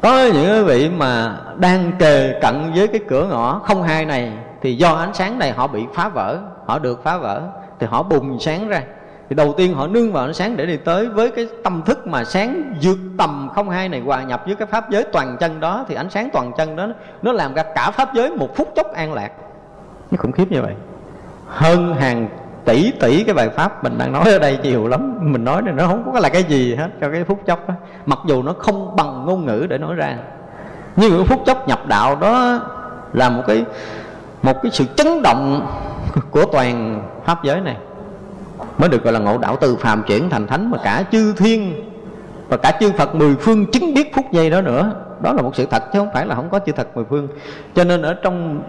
Có 0.00 0.24
những 0.34 0.66
vị 0.66 0.90
mà 0.96 1.36
đang 1.56 1.92
kề 1.98 2.40
cận 2.40 2.72
với 2.74 2.86
cái 2.86 3.00
cửa 3.08 3.26
ngõ 3.30 3.60
không 3.64 3.82
hai 3.82 4.04
này, 4.04 4.32
thì 4.62 4.76
do 4.76 4.94
ánh 4.94 5.14
sáng 5.14 5.38
này 5.38 5.52
họ 5.52 5.66
bị 5.66 5.84
phá 5.94 6.08
vỡ, 6.08 6.38
họ 6.66 6.78
được 6.78 7.04
phá 7.04 7.16
vỡ, 7.16 7.42
thì 7.78 7.86
họ 7.90 8.02
bùng 8.02 8.40
sáng 8.40 8.68
ra 8.68 8.82
thì 9.30 9.36
đầu 9.36 9.54
tiên 9.56 9.74
họ 9.74 9.86
nương 9.86 10.12
vào 10.12 10.24
ánh 10.24 10.34
sáng 10.34 10.56
để 10.56 10.66
đi 10.66 10.76
tới 10.76 11.08
với 11.08 11.30
cái 11.30 11.48
tâm 11.64 11.82
thức 11.86 12.06
mà 12.06 12.24
sáng 12.24 12.74
vượt 12.82 12.98
tầm 13.18 13.48
không 13.54 13.70
hai 13.70 13.88
này 13.88 14.00
hòa 14.00 14.22
nhập 14.22 14.42
với 14.46 14.54
cái 14.54 14.66
pháp 14.66 14.90
giới 14.90 15.04
toàn 15.12 15.36
chân 15.40 15.60
đó. 15.60 15.84
Thì 15.88 15.94
ánh 15.94 16.10
sáng 16.10 16.28
toàn 16.32 16.52
chân 16.56 16.76
đó, 16.76 16.88
nó 17.22 17.32
làm 17.32 17.54
ra 17.54 17.62
cả 17.74 17.90
pháp 17.90 18.14
giới 18.14 18.30
một 18.30 18.56
phút 18.56 18.72
chốc 18.76 18.92
an 18.92 19.12
lạc. 19.12 19.32
Nó 20.10 20.16
khủng 20.18 20.32
khiếp 20.32 20.52
như 20.52 20.62
vậy. 20.62 20.74
Hơn 21.46 21.94
hàng 21.94 22.28
tỷ 22.64 22.92
tỷ 23.00 23.24
cái 23.24 23.34
bài 23.34 23.48
pháp 23.48 23.84
mình 23.84 23.98
đang 23.98 24.12
nói 24.12 24.32
ở 24.32 24.38
đây 24.38 24.58
nhiều 24.62 24.88
lắm. 24.88 25.18
Mình 25.20 25.44
nói 25.44 25.62
thì 25.66 25.72
nó 25.72 25.86
không 25.86 26.12
có 26.12 26.20
là 26.20 26.28
cái 26.28 26.42
gì 26.42 26.74
hết, 26.74 26.88
cho 27.00 27.10
cái 27.10 27.24
phút 27.24 27.40
chốc 27.46 27.68
đó. 27.68 27.74
Mặc 28.06 28.18
dù 28.26 28.42
nó 28.42 28.52
không 28.58 28.96
bằng 28.96 29.26
ngôn 29.26 29.46
ngữ 29.46 29.66
để 29.68 29.78
nói 29.78 29.94
ra. 29.94 30.16
Nhưng 30.96 31.10
cái 31.10 31.26
phút 31.26 31.42
chốc 31.46 31.68
nhập 31.68 31.86
đạo 31.86 32.16
đó 32.16 32.60
là 33.12 33.30
một 33.30 33.42
cái 33.46 33.64
một 34.42 34.62
cái 34.62 34.72
sự 34.72 34.84
chấn 34.96 35.22
động 35.22 35.66
của 36.30 36.44
toàn 36.44 37.02
pháp 37.24 37.44
giới 37.44 37.60
này 37.60 37.76
mới 38.78 38.88
được 38.88 39.04
gọi 39.04 39.12
là 39.12 39.18
ngộ 39.18 39.38
đạo 39.38 39.56
từ 39.60 39.76
phàm 39.76 40.02
chuyển 40.02 40.30
thành 40.30 40.46
thánh 40.46 40.70
mà 40.70 40.78
cả 40.84 41.04
chư 41.12 41.32
thiên 41.32 41.84
và 42.48 42.56
cả 42.56 42.72
chư 42.80 42.92
Phật 42.92 43.14
mười 43.14 43.34
phương 43.36 43.66
chứng 43.70 43.94
biết 43.94 44.14
phút 44.14 44.24
giây 44.32 44.50
đó 44.50 44.60
nữa. 44.60 44.92
Đó 45.20 45.32
là 45.32 45.42
một 45.42 45.56
sự 45.56 45.66
thật 45.66 45.82
chứ 45.92 45.98
không 45.98 46.08
phải 46.14 46.26
là 46.26 46.34
không 46.34 46.50
có 46.50 46.58
chư 46.66 46.72
thật 46.72 46.96
mười 46.96 47.04
phương. 47.04 47.28
Cho 47.74 47.84
nên 47.84 48.02
ở 48.02 48.14
trong 48.14 48.62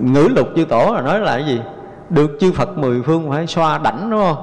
ngữ 0.00 0.28
lục 0.36 0.48
chư 0.56 0.64
tổ 0.64 0.92
là 0.94 1.00
nói 1.00 1.20
là 1.20 1.36
cái 1.36 1.46
gì? 1.46 1.60
Được 2.10 2.30
chư 2.40 2.52
Phật 2.52 2.78
mười 2.78 3.02
phương 3.02 3.30
phải 3.30 3.46
xoa 3.46 3.78
đảnh, 3.78 4.10
đúng 4.10 4.20
không? 4.20 4.36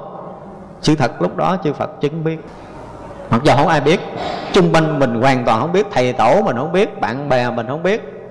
Sự 0.80 0.94
thật 0.94 1.22
lúc 1.22 1.36
đó 1.36 1.56
chư 1.64 1.72
Phật 1.72 2.00
chứng 2.00 2.24
biết. 2.24 2.38
Mặc 3.30 3.40
dù 3.44 3.52
không 3.56 3.68
ai 3.68 3.80
biết, 3.80 4.00
chung 4.52 4.74
quanh 4.74 4.98
mình 4.98 5.20
hoàn 5.20 5.44
toàn 5.44 5.60
không 5.60 5.72
biết, 5.72 5.86
thầy 5.90 6.12
tổ 6.12 6.42
mình 6.42 6.56
không 6.56 6.72
biết, 6.72 7.00
bạn 7.00 7.28
bè 7.28 7.50
mình 7.50 7.66
không 7.66 7.82
biết. 7.82 8.28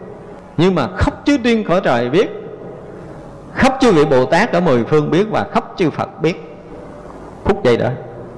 Nhưng 0.58 0.76
mà 0.76 0.88
khóc 0.98 1.14
chư 1.26 1.38
điên 1.38 1.64
khỏi 1.64 1.82
trời 1.84 2.10
biết 2.10 2.30
khắp 3.54 3.74
chư 3.82 3.92
vị 3.92 4.06
bồ 4.06 4.26
tát 4.26 4.52
ở 4.52 4.60
mười 4.60 4.84
phương 4.84 5.12
biết 5.12 5.28
và 5.32 5.46
khắp 5.52 5.66
chư 5.78 5.90
phật 5.90 6.22
biết. 6.22 6.36
Phút 7.44 7.64
giây 7.64 7.78
đó, 7.78 7.90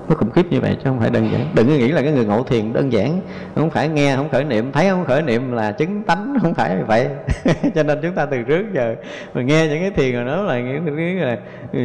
nó 0.10 0.16
khủng 0.16 0.32
khiếp 0.32 0.46
như 0.50 0.62
vậy 0.62 0.76
chứ 0.76 0.82
không 0.84 1.00
phải 1.00 1.10
đơn 1.10 1.32
giản. 1.32 1.46
Đừng 1.54 1.68
nghĩ 1.68 1.88
là 1.88 2.02
cái 2.02 2.12
người 2.12 2.26
ngộ 2.26 2.44
thiền 2.44 2.74
đơn 2.74 2.92
giản, 2.92 3.22
không 3.56 3.70
phải 3.70 3.90
nghe, 3.90 4.16
không 4.16 4.30
khởi 4.30 4.44
niệm, 4.44 4.72
thấy 4.72 4.90
không 4.90 5.06
khởi 5.06 5.22
niệm 5.22 5.52
là 5.52 5.72
chứng 5.72 6.04
tánh, 6.04 6.38
không 6.42 6.54
phải 6.54 6.76
như 6.76 6.84
vậy. 6.88 7.08
Cho 7.76 7.84
nên 7.84 8.00
chúng 8.02 8.16
ta 8.16 8.26
từ 8.26 8.42
trước 8.44 8.66
giờ 8.74 8.96
mình 9.34 9.48
nghe 9.48 9.68
những 9.68 9.80
cái 9.80 9.92
thiền 9.92 10.14
rồi 10.14 10.24
nó 10.24 10.42
là 10.42 10.60
những 10.60 10.96
cái 10.96 11.38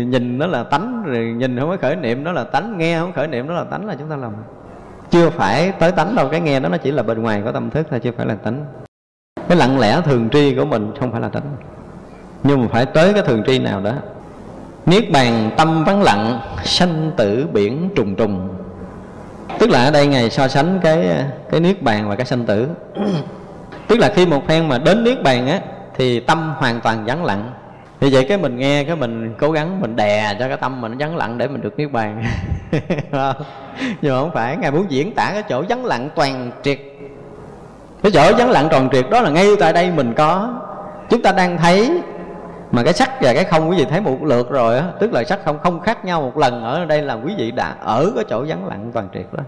nhìn 0.05 0.39
nó 0.39 0.47
là 0.47 0.63
tánh, 0.63 1.03
rồi 1.07 1.19
nhìn 1.19 1.59
không 1.59 1.69
có 1.69 1.77
khởi 1.77 1.97
niệm 1.97 2.25
nó 2.25 2.33
là 2.33 2.45
tánh, 2.45 2.79
nghe 2.79 2.99
không 2.99 3.13
khởi 3.13 3.27
niệm 3.27 3.47
nó 3.47 3.55
là 3.55 3.65
tánh 3.65 3.87
là 3.87 3.95
chúng 3.99 4.11
ta 4.11 4.17
làm. 4.17 4.33
Chưa 5.11 5.31
phải 5.31 5.73
tới 5.79 5.93
tánh 5.93 6.15
đâu, 6.15 6.29
cái 6.29 6.41
nghe 6.41 6.61
đó 6.61 6.69
nó 6.69 6.77
chỉ 6.77 6.91
là 6.91 7.03
bên 7.03 7.23
ngoài 7.23 7.43
có 7.45 7.53
tâm 7.53 7.71
thức 7.71 7.87
thôi 7.91 8.01
chưa 8.01 8.13
phải 8.17 8.27
là 8.27 8.35
tánh. 8.35 8.65
Cái 9.49 9.59
lặng 9.59 9.79
lẽ 9.79 10.01
thường 10.05 10.29
tri 10.33 10.55
của 10.55 10.65
mình 10.65 10.93
không 11.01 11.13
phải 11.13 11.21
là 11.21 11.29
tánh 11.29 11.57
nhưng 12.43 12.63
mà 12.63 12.69
phải 12.73 12.87
tới 12.87 13.13
cái 13.13 13.23
thường 13.23 13.43
tri 13.47 13.59
nào 13.59 13.81
đó. 13.81 13.93
Niết 14.87 15.11
bàn 15.11 15.51
tâm 15.57 15.85
vắng 15.85 16.03
lặng, 16.03 16.41
sanh 16.65 17.11
tử 17.17 17.47
biển 17.53 17.91
trùng 17.97 18.15
trùng. 18.15 18.49
Tức 19.59 19.71
là 19.71 19.85
ở 19.85 19.91
đây 19.91 20.07
ngài 20.07 20.31
so 20.31 20.49
sánh 20.49 20.79
cái 20.83 21.09
cái 21.51 21.61
niết 21.61 21.83
bàn 21.83 22.09
và 22.09 22.17
cái 22.17 22.27
sanh 22.27 22.47
tử. 22.47 22.69
Tức 23.89 23.99
là 23.99 24.13
khi 24.15 24.27
một 24.27 24.43
phen 24.49 24.69
mà 24.69 24.79
đến 24.79 25.05
niết 25.05 25.23
bàn 25.23 25.49
á, 25.49 25.61
thì 25.95 26.21
tâm 26.21 26.55
hoàn 26.59 26.81
toàn 26.81 27.05
vắng 27.05 27.25
lặng. 27.25 27.51
Thì 28.01 28.11
vậy 28.11 28.27
cái 28.29 28.39
mình 28.39 28.57
nghe, 28.57 28.85
cái 28.85 28.97
mình 28.97 29.35
cố 29.39 29.51
gắng, 29.51 29.81
mình 29.81 29.97
đè 29.97 30.37
cho 30.39 30.49
cái 30.49 30.57
tâm 30.57 30.81
mình 30.81 30.99
vắng 30.99 31.17
lặng 31.17 31.39
để 31.39 31.49
mình 31.49 31.61
được 31.61 31.79
niết 31.79 31.93
bàn. 31.93 32.25
Nhưng 34.03 34.15
mà 34.15 34.21
không 34.21 34.31
phải, 34.35 34.57
ngài 34.57 34.71
muốn 34.71 34.87
diễn 34.89 35.15
tả 35.15 35.31
cái 35.33 35.43
chỗ 35.43 35.65
vắng 35.69 35.85
lặng 35.85 36.09
toàn 36.15 36.51
triệt. 36.63 36.79
Cái 38.03 38.13
chỗ 38.13 38.33
vắng 38.39 38.51
lặng 38.51 38.69
toàn 38.71 38.89
triệt 38.93 39.07
đó 39.11 39.21
là 39.21 39.31
ngay 39.31 39.47
tại 39.61 39.73
đây 39.73 39.91
mình 39.91 40.15
có. 40.17 40.55
Chúng 41.11 41.23
ta 41.23 41.33
đang 41.33 41.59
thấy 41.59 42.01
mà 42.77 42.83
cái 42.83 42.93
sắc 42.93 43.11
và 43.21 43.35
cái 43.35 43.45
không 43.45 43.71
quý 43.71 43.77
vị 43.77 43.85
thấy 43.91 44.01
một 44.01 44.25
lượt 44.25 44.51
rồi 44.51 44.79
á, 44.79 44.85
tức 45.01 45.13
là 45.13 45.25
sắc 45.25 45.45
không 45.45 45.59
không 45.59 45.81
khác 45.81 46.05
nhau 46.05 46.21
một 46.21 46.39
lần 46.39 46.65
ở 46.65 46.85
đây 46.85 47.03
là 47.03 47.15
quý 47.15 47.35
vị 47.39 47.51
đã 47.51 47.75
ở 47.81 48.13
cái 48.15 48.25
chỗ 48.29 48.45
vắng 48.49 48.69
lặng 48.69 48.91
toàn 48.95 49.09
triệt 49.15 49.27
đó 49.33 49.43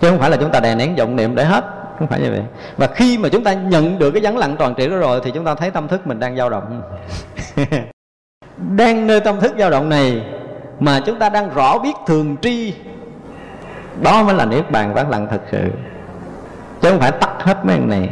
chứ 0.00 0.10
không 0.10 0.18
phải 0.18 0.30
là 0.30 0.36
chúng 0.36 0.50
ta 0.50 0.60
đè 0.60 0.74
nén 0.74 0.96
vọng 0.96 1.16
niệm 1.16 1.34
để 1.34 1.44
hết, 1.44 1.64
không 1.98 2.08
phải 2.08 2.20
như 2.20 2.30
vậy. 2.30 2.42
Và 2.76 2.86
khi 2.86 3.18
mà 3.18 3.28
chúng 3.28 3.44
ta 3.44 3.52
nhận 3.52 3.98
được 3.98 4.10
cái 4.10 4.22
vắng 4.22 4.38
lặng 4.38 4.56
toàn 4.58 4.74
triệt 4.74 4.90
đó 4.90 4.96
rồi 4.96 5.20
thì 5.24 5.30
chúng 5.30 5.44
ta 5.44 5.54
thấy 5.54 5.70
tâm 5.70 5.88
thức 5.88 6.06
mình 6.06 6.20
đang 6.20 6.36
dao 6.36 6.50
động. 6.50 6.82
Đang 8.56 9.06
nơi 9.06 9.20
tâm 9.20 9.40
thức 9.40 9.52
dao 9.58 9.70
động 9.70 9.88
này 9.88 10.22
mà 10.80 11.00
chúng 11.06 11.18
ta 11.18 11.28
đang 11.28 11.50
rõ 11.54 11.78
biết 11.78 11.92
thường 12.06 12.36
tri, 12.42 12.74
đó 14.02 14.22
mới 14.22 14.34
là 14.34 14.44
niết 14.44 14.70
bàn 14.70 14.94
vắng 14.94 15.10
lặng 15.10 15.26
thật 15.30 15.40
sự. 15.52 15.70
Chứ 16.80 16.90
không 16.90 17.00
phải 17.00 17.12
tắt 17.12 17.30
hết 17.38 17.64
mấy 17.64 17.76
cái 17.76 17.86
này 17.86 18.10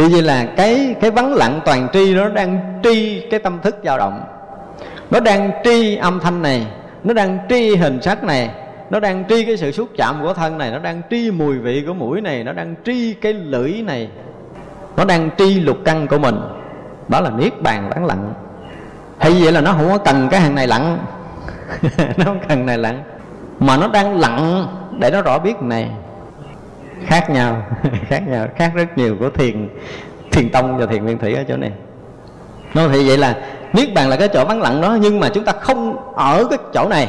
thì 0.00 0.08
như 0.08 0.20
là 0.20 0.44
cái 0.56 0.94
cái 1.00 1.10
vắng 1.10 1.34
lặng 1.34 1.60
toàn 1.64 1.88
tri 1.92 2.14
nó 2.14 2.28
đang 2.28 2.80
tri 2.82 3.20
cái 3.30 3.40
tâm 3.40 3.58
thức 3.62 3.76
dao 3.84 3.98
động. 3.98 4.24
Nó 5.10 5.20
đang 5.20 5.50
tri 5.64 5.96
âm 5.96 6.20
thanh 6.20 6.42
này, 6.42 6.66
nó 7.04 7.14
đang 7.14 7.38
tri 7.48 7.76
hình 7.76 8.02
sắc 8.02 8.24
này, 8.24 8.50
nó 8.90 9.00
đang 9.00 9.24
tri 9.28 9.44
cái 9.44 9.56
sự 9.56 9.72
xúc 9.72 9.88
chạm 9.96 10.22
của 10.22 10.34
thân 10.34 10.58
này, 10.58 10.70
nó 10.70 10.78
đang 10.78 11.02
tri 11.10 11.30
mùi 11.30 11.58
vị 11.58 11.84
của 11.86 11.94
mũi 11.94 12.20
này, 12.20 12.44
nó 12.44 12.52
đang 12.52 12.74
tri 12.84 13.14
cái 13.14 13.32
lưỡi 13.32 13.72
này. 13.86 14.08
Nó 14.96 15.04
đang 15.04 15.30
tri 15.38 15.60
lục 15.60 15.76
căn 15.84 16.06
của 16.06 16.18
mình. 16.18 16.36
Đó 17.08 17.20
là 17.20 17.30
niết 17.30 17.62
bàn 17.62 17.90
vắng 17.90 18.04
lặng. 18.04 18.34
Hay 19.18 19.32
vậy 19.42 19.52
là 19.52 19.60
nó 19.60 19.72
không 19.72 19.88
có 19.88 19.98
cần 19.98 20.28
cái 20.30 20.40
hàng 20.40 20.54
này 20.54 20.66
lặng. 20.66 20.98
Nó 22.16 22.24
không 22.24 22.40
cần 22.48 22.66
này 22.66 22.78
lặng. 22.78 23.02
Mà 23.58 23.76
nó 23.76 23.88
đang 23.88 24.18
lặng 24.18 24.66
để 24.98 25.10
nó 25.10 25.22
rõ 25.22 25.38
biết 25.38 25.62
này 25.62 25.90
khác 27.06 27.30
nhau 27.30 27.62
khác 28.08 28.22
nhau, 28.28 28.46
khác 28.56 28.72
rất 28.74 28.98
nhiều 28.98 29.16
của 29.20 29.30
thiền 29.30 29.68
thiền 30.32 30.50
tông 30.50 30.78
và 30.78 30.86
thiền 30.86 31.04
nguyên 31.04 31.18
thủy 31.18 31.34
ở 31.34 31.44
chỗ 31.48 31.56
này. 31.56 31.72
Nó 32.74 32.88
thì 32.92 33.08
vậy 33.08 33.18
là 33.18 33.36
niết 33.72 33.94
bàn 33.94 34.08
là 34.08 34.16
cái 34.16 34.28
chỗ 34.28 34.44
vắng 34.44 34.62
lặng 34.62 34.80
đó, 34.80 34.98
nhưng 35.00 35.20
mà 35.20 35.28
chúng 35.28 35.44
ta 35.44 35.52
không 35.52 36.14
ở 36.14 36.46
cái 36.50 36.58
chỗ 36.74 36.88
này. 36.88 37.08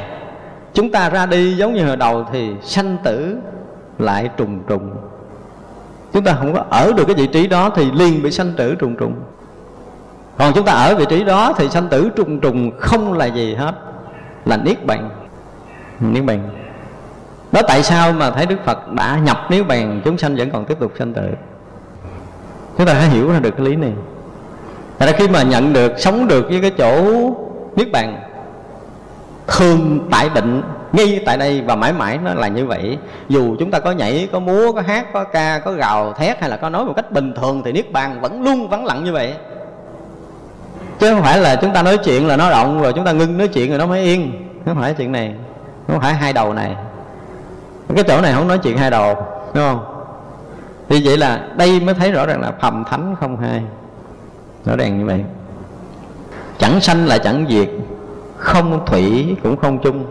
Chúng 0.74 0.92
ta 0.92 1.10
ra 1.10 1.26
đi 1.26 1.54
giống 1.54 1.74
như 1.74 1.86
hồi 1.86 1.98
đầu 1.98 2.26
thì 2.32 2.52
sanh 2.62 2.98
tử 3.04 3.38
lại 4.00 4.30
trùng 4.38 4.60
trùng. 4.68 4.92
Chúng 6.14 6.24
ta 6.24 6.34
không 6.34 6.54
có 6.54 6.66
ở 6.70 6.94
được 6.98 7.06
cái 7.06 7.16
vị 7.16 7.28
trí 7.28 7.48
đó 7.48 7.70
thì 7.76 7.92
liền 7.92 8.24
bị 8.24 8.32
sanh 8.32 8.54
tử 8.58 8.76
trùng 8.76 8.96
trùng. 8.96 9.16
Còn 10.38 10.54
chúng 10.56 10.66
ta 10.66 10.72
ở 10.72 10.96
vị 10.96 11.06
trí 11.10 11.24
đó 11.24 11.54
thì 11.58 11.70
sanh 11.70 11.88
tử 11.90 12.10
trùng 12.16 12.40
trùng 12.40 12.72
không 12.80 13.14
là 13.14 13.26
gì 13.26 13.56
hết, 13.56 13.76
là 14.46 14.58
niết 14.58 14.86
bàn. 14.86 15.10
Niết 16.00 16.26
bàn 16.26 16.50
đó 17.52 17.62
tại 17.68 17.84
sao 17.84 18.12
mà 18.12 18.32
thấy 18.32 18.46
đức 18.46 18.58
phật 18.66 18.94
đã 18.94 19.20
nhập 19.24 19.38
niết 19.50 19.68
bàn, 19.68 20.02
chúng 20.06 20.18
sanh 20.18 20.36
vẫn 20.36 20.50
còn 20.52 20.66
tiếp 20.66 20.80
tục 20.80 20.94
sanh 21.00 21.14
tử? 21.14 21.30
Chúng 22.78 22.88
ta 22.88 22.94
phải 22.94 23.10
hiểu 23.10 23.32
ra 23.32 23.40
được 23.40 23.52
cái 23.58 23.66
lý 23.66 23.76
này. 23.76 23.92
Tại 24.98 25.12
ra 25.12 25.18
khi 25.18 25.28
mà 25.28 25.44
nhận 25.44 25.74
được, 25.74 25.94
sống 25.98 26.28
được 26.28 26.46
với 26.50 26.62
cái 26.62 26.72
chỗ 26.78 27.04
niết 27.76 27.92
bàn, 27.92 28.22
thường 29.48 30.08
tại 30.12 30.30
định 30.36 30.62
ngay 30.92 31.24
tại 31.26 31.38
đây 31.38 31.62
và 31.62 31.76
mãi 31.76 31.94
mãi 31.94 32.20
nó 32.24 32.34
là 32.34 32.48
như 32.48 32.66
vậy. 32.66 32.98
Dù 33.30 33.56
chúng 33.60 33.72
ta 33.72 33.80
có 33.80 33.92
nhảy, 33.92 34.30
có 34.32 34.40
múa, 34.40 34.72
có 34.72 34.82
hát, 34.82 35.14
có 35.14 35.24
ca, 35.24 35.60
có 35.60 35.72
gào, 35.72 36.14
thét 36.14 36.40
hay 36.40 36.50
là 36.50 36.58
có 36.58 36.70
nói 36.70 36.86
một 36.86 36.94
cách 36.96 37.12
bình 37.12 37.34
thường 37.34 37.62
thì 37.66 37.72
niết 37.72 37.92
bàn 37.92 38.22
vẫn 38.22 38.42
luôn 38.42 38.70
vắng 38.70 38.86
lặng 38.86 39.04
như 39.04 39.14
vậy. 39.14 39.34
Chứ 41.00 41.14
không 41.14 41.22
phải 41.22 41.38
là 41.38 41.56
chúng 41.56 41.74
ta 41.74 41.84
nói 41.84 41.98
chuyện 41.98 42.28
là 42.28 42.38
nó 42.38 42.50
động 42.50 42.82
rồi 42.82 42.94
chúng 42.94 43.06
ta 43.06 43.12
ngưng 43.12 43.38
nói 43.38 43.48
chuyện 43.48 43.70
rồi 43.70 43.80
nó 43.80 43.86
mới 43.86 44.02
yên. 44.02 44.32
Không 44.66 44.78
phải 44.80 44.94
chuyện 44.94 45.12
này. 45.12 45.34
Không 45.88 46.00
phải 46.02 46.14
hai 46.14 46.34
đầu 46.34 46.54
này 46.54 46.76
cái 47.96 48.04
chỗ 48.08 48.22
này 48.22 48.34
không 48.34 48.48
nói 48.48 48.58
chuyện 48.58 48.78
hai 48.78 48.92
đầu 48.92 49.16
đúng 49.54 49.64
không? 49.64 49.86
Thì 50.90 51.02
vậy 51.06 51.18
là 51.18 51.48
đây 51.58 51.80
mới 51.80 51.94
thấy 51.96 52.12
rõ 52.12 52.26
ràng 52.26 52.42
là 52.42 52.52
phàm 52.62 52.84
thánh 52.84 53.16
không 53.20 53.38
hai. 53.38 53.64
Rõ 54.66 54.76
ràng 54.76 55.00
như 55.00 55.06
vậy. 55.06 55.24
Chẳng 56.58 56.82
sanh 56.82 57.06
là 57.06 57.18
chẳng 57.18 57.46
diệt, 57.50 57.70
không 58.38 58.86
thủy 58.86 59.36
cũng 59.44 59.58
không 59.58 59.80
chung. 59.80 60.06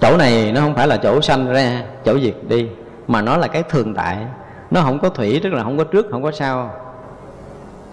Chỗ 0.00 0.16
này 0.16 0.52
nó 0.52 0.60
không 0.60 0.74
phải 0.74 0.88
là 0.88 0.96
chỗ 0.96 1.20
sanh 1.20 1.52
ra, 1.52 1.82
chỗ 2.04 2.18
diệt 2.18 2.34
đi, 2.48 2.68
mà 3.08 3.22
nó 3.22 3.36
là 3.36 3.46
cái 3.46 3.62
thường 3.62 3.94
tại. 3.94 4.18
Nó 4.70 4.82
không 4.82 4.98
có 4.98 5.08
thủy, 5.08 5.40
tức 5.44 5.52
là 5.52 5.62
không 5.62 5.78
có 5.78 5.84
trước, 5.84 6.06
không 6.10 6.22
có 6.22 6.32
sau. 6.32 6.70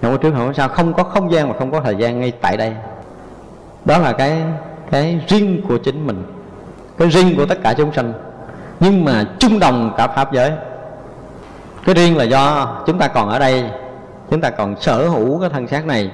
Không 0.02 0.12
có 0.12 0.18
trước, 0.18 0.32
không 0.38 0.48
có 0.48 0.54
sau. 0.54 0.68
Không 0.68 0.94
có 0.94 1.04
không 1.04 1.32
gian 1.32 1.50
mà 1.50 1.56
không 1.60 1.72
có 1.72 1.82
thời 1.82 1.96
gian 1.96 2.20
ngay 2.20 2.32
tại 2.42 2.58
đây. 2.58 2.76
Đó 3.86 3.98
là 3.98 4.14
cái 4.14 4.44
cái 4.92 5.20
riêng 5.28 5.62
của 5.68 5.78
chính 5.78 6.08
mình, 6.08 6.24
cái 6.98 7.08
riêng 7.08 7.38
của 7.38 7.46
tất 7.46 7.58
cả 7.64 7.74
chúng 7.74 7.94
sanh 7.94 8.14
nhưng 8.80 9.06
mà 9.06 9.26
chung 9.40 9.60
đồng 9.60 9.94
cả 9.98 10.08
pháp 10.08 10.34
giới. 10.34 10.52
Cái 11.86 11.96
riêng 11.96 12.18
là 12.18 12.24
do 12.24 12.76
chúng 12.86 12.98
ta 12.98 13.08
còn 13.08 13.30
ở 13.30 13.40
đây 13.40 13.70
chúng 14.30 14.42
ta 14.42 14.50
còn 14.50 14.76
sở 14.82 15.08
hữu 15.08 15.40
cái 15.40 15.50
thân 15.50 15.68
xác 15.68 15.86
này. 15.86 16.12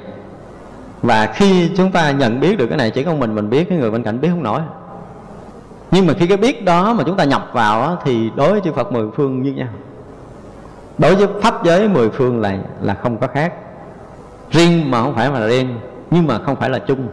Và 1.02 1.26
khi 1.26 1.72
chúng 1.78 1.92
ta 1.92 2.12
nhận 2.12 2.40
biết 2.40 2.58
được 2.58 2.68
cái 2.68 2.78
này 2.78 2.92
chỉ 2.92 3.04
có 3.04 3.14
mình 3.14 3.36
mình 3.36 3.50
biết 3.50 3.70
cái 3.70 3.78
người 3.78 3.92
bên 3.92 4.04
cạnh 4.04 4.22
biết 4.22 4.30
không 4.30 4.44
nổi. 4.44 4.62
Nhưng 5.92 6.08
mà 6.08 6.14
khi 6.20 6.28
cái 6.28 6.38
biết 6.38 6.66
đó 6.66 6.94
mà 6.94 7.04
chúng 7.04 7.18
ta 7.18 7.24
nhập 7.24 7.50
vào 7.54 7.82
đó, 7.82 7.98
thì 8.04 8.30
đối 8.36 8.52
với 8.52 8.62
chư 8.62 8.72
Phật 8.72 8.92
mười 8.92 9.08
phương 9.16 9.42
như 9.42 9.54
nhau. 9.54 9.68
Đối 10.98 11.16
với 11.16 11.28
pháp 11.42 11.64
giới 11.64 11.88
mười 11.88 12.10
phương 12.10 12.42
là 12.42 12.58
là 12.82 12.94
không 12.94 13.18
có 13.18 13.28
khác. 13.28 13.54
Riêng 14.52 14.92
mà 14.92 15.02
không 15.02 15.16
phải 15.16 15.32
mà 15.32 15.40
là 15.40 15.48
riêng 15.48 15.80
nhưng 16.12 16.28
mà 16.28 16.40
không 16.40 16.56
phải 16.56 16.70
là 16.70 16.80
chung. 16.80 17.08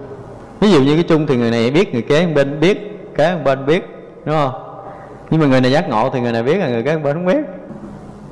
Ví 0.61 0.73
dụ 0.73 0.81
như 0.81 0.95
cái 0.95 1.05
chung 1.09 1.27
thì 1.27 1.37
người 1.37 1.51
này 1.51 1.71
biết 1.71 1.93
người 1.93 2.03
kế 2.03 2.27
bên 2.27 2.61
biết 2.61 3.09
kế 3.17 3.37
bên 3.45 3.67
biết 3.67 3.87
đúng 4.25 4.37
không? 4.37 4.72
Nhưng 5.33 5.41
mà 5.41 5.47
người 5.47 5.61
này 5.61 5.71
giác 5.71 5.89
ngộ 5.89 6.11
thì 6.11 6.21
người 6.21 6.33
này 6.33 6.43
biết 6.43 6.57
là 6.57 6.69
người 6.69 6.83
khác 6.83 7.03
bên 7.03 7.15
không 7.15 7.27
biết. 7.27 7.37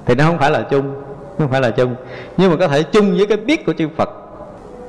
Thì 0.06 0.14
nó 0.14 0.24
không 0.24 0.39
phải 0.39 0.51
là 0.51 0.60
chung 0.60 0.94
không 1.39 1.48
phải 1.48 1.60
là 1.60 1.70
chung. 1.70 1.94
Nhưng 2.36 2.51
mà 2.51 2.56
có 2.56 2.68
thể 2.68 2.82
chung 2.82 3.16
với 3.16 3.27
cái 3.27 3.36
biết 3.36 3.66
của 3.66 3.72
chư 3.72 3.89
Phật. 3.97 4.10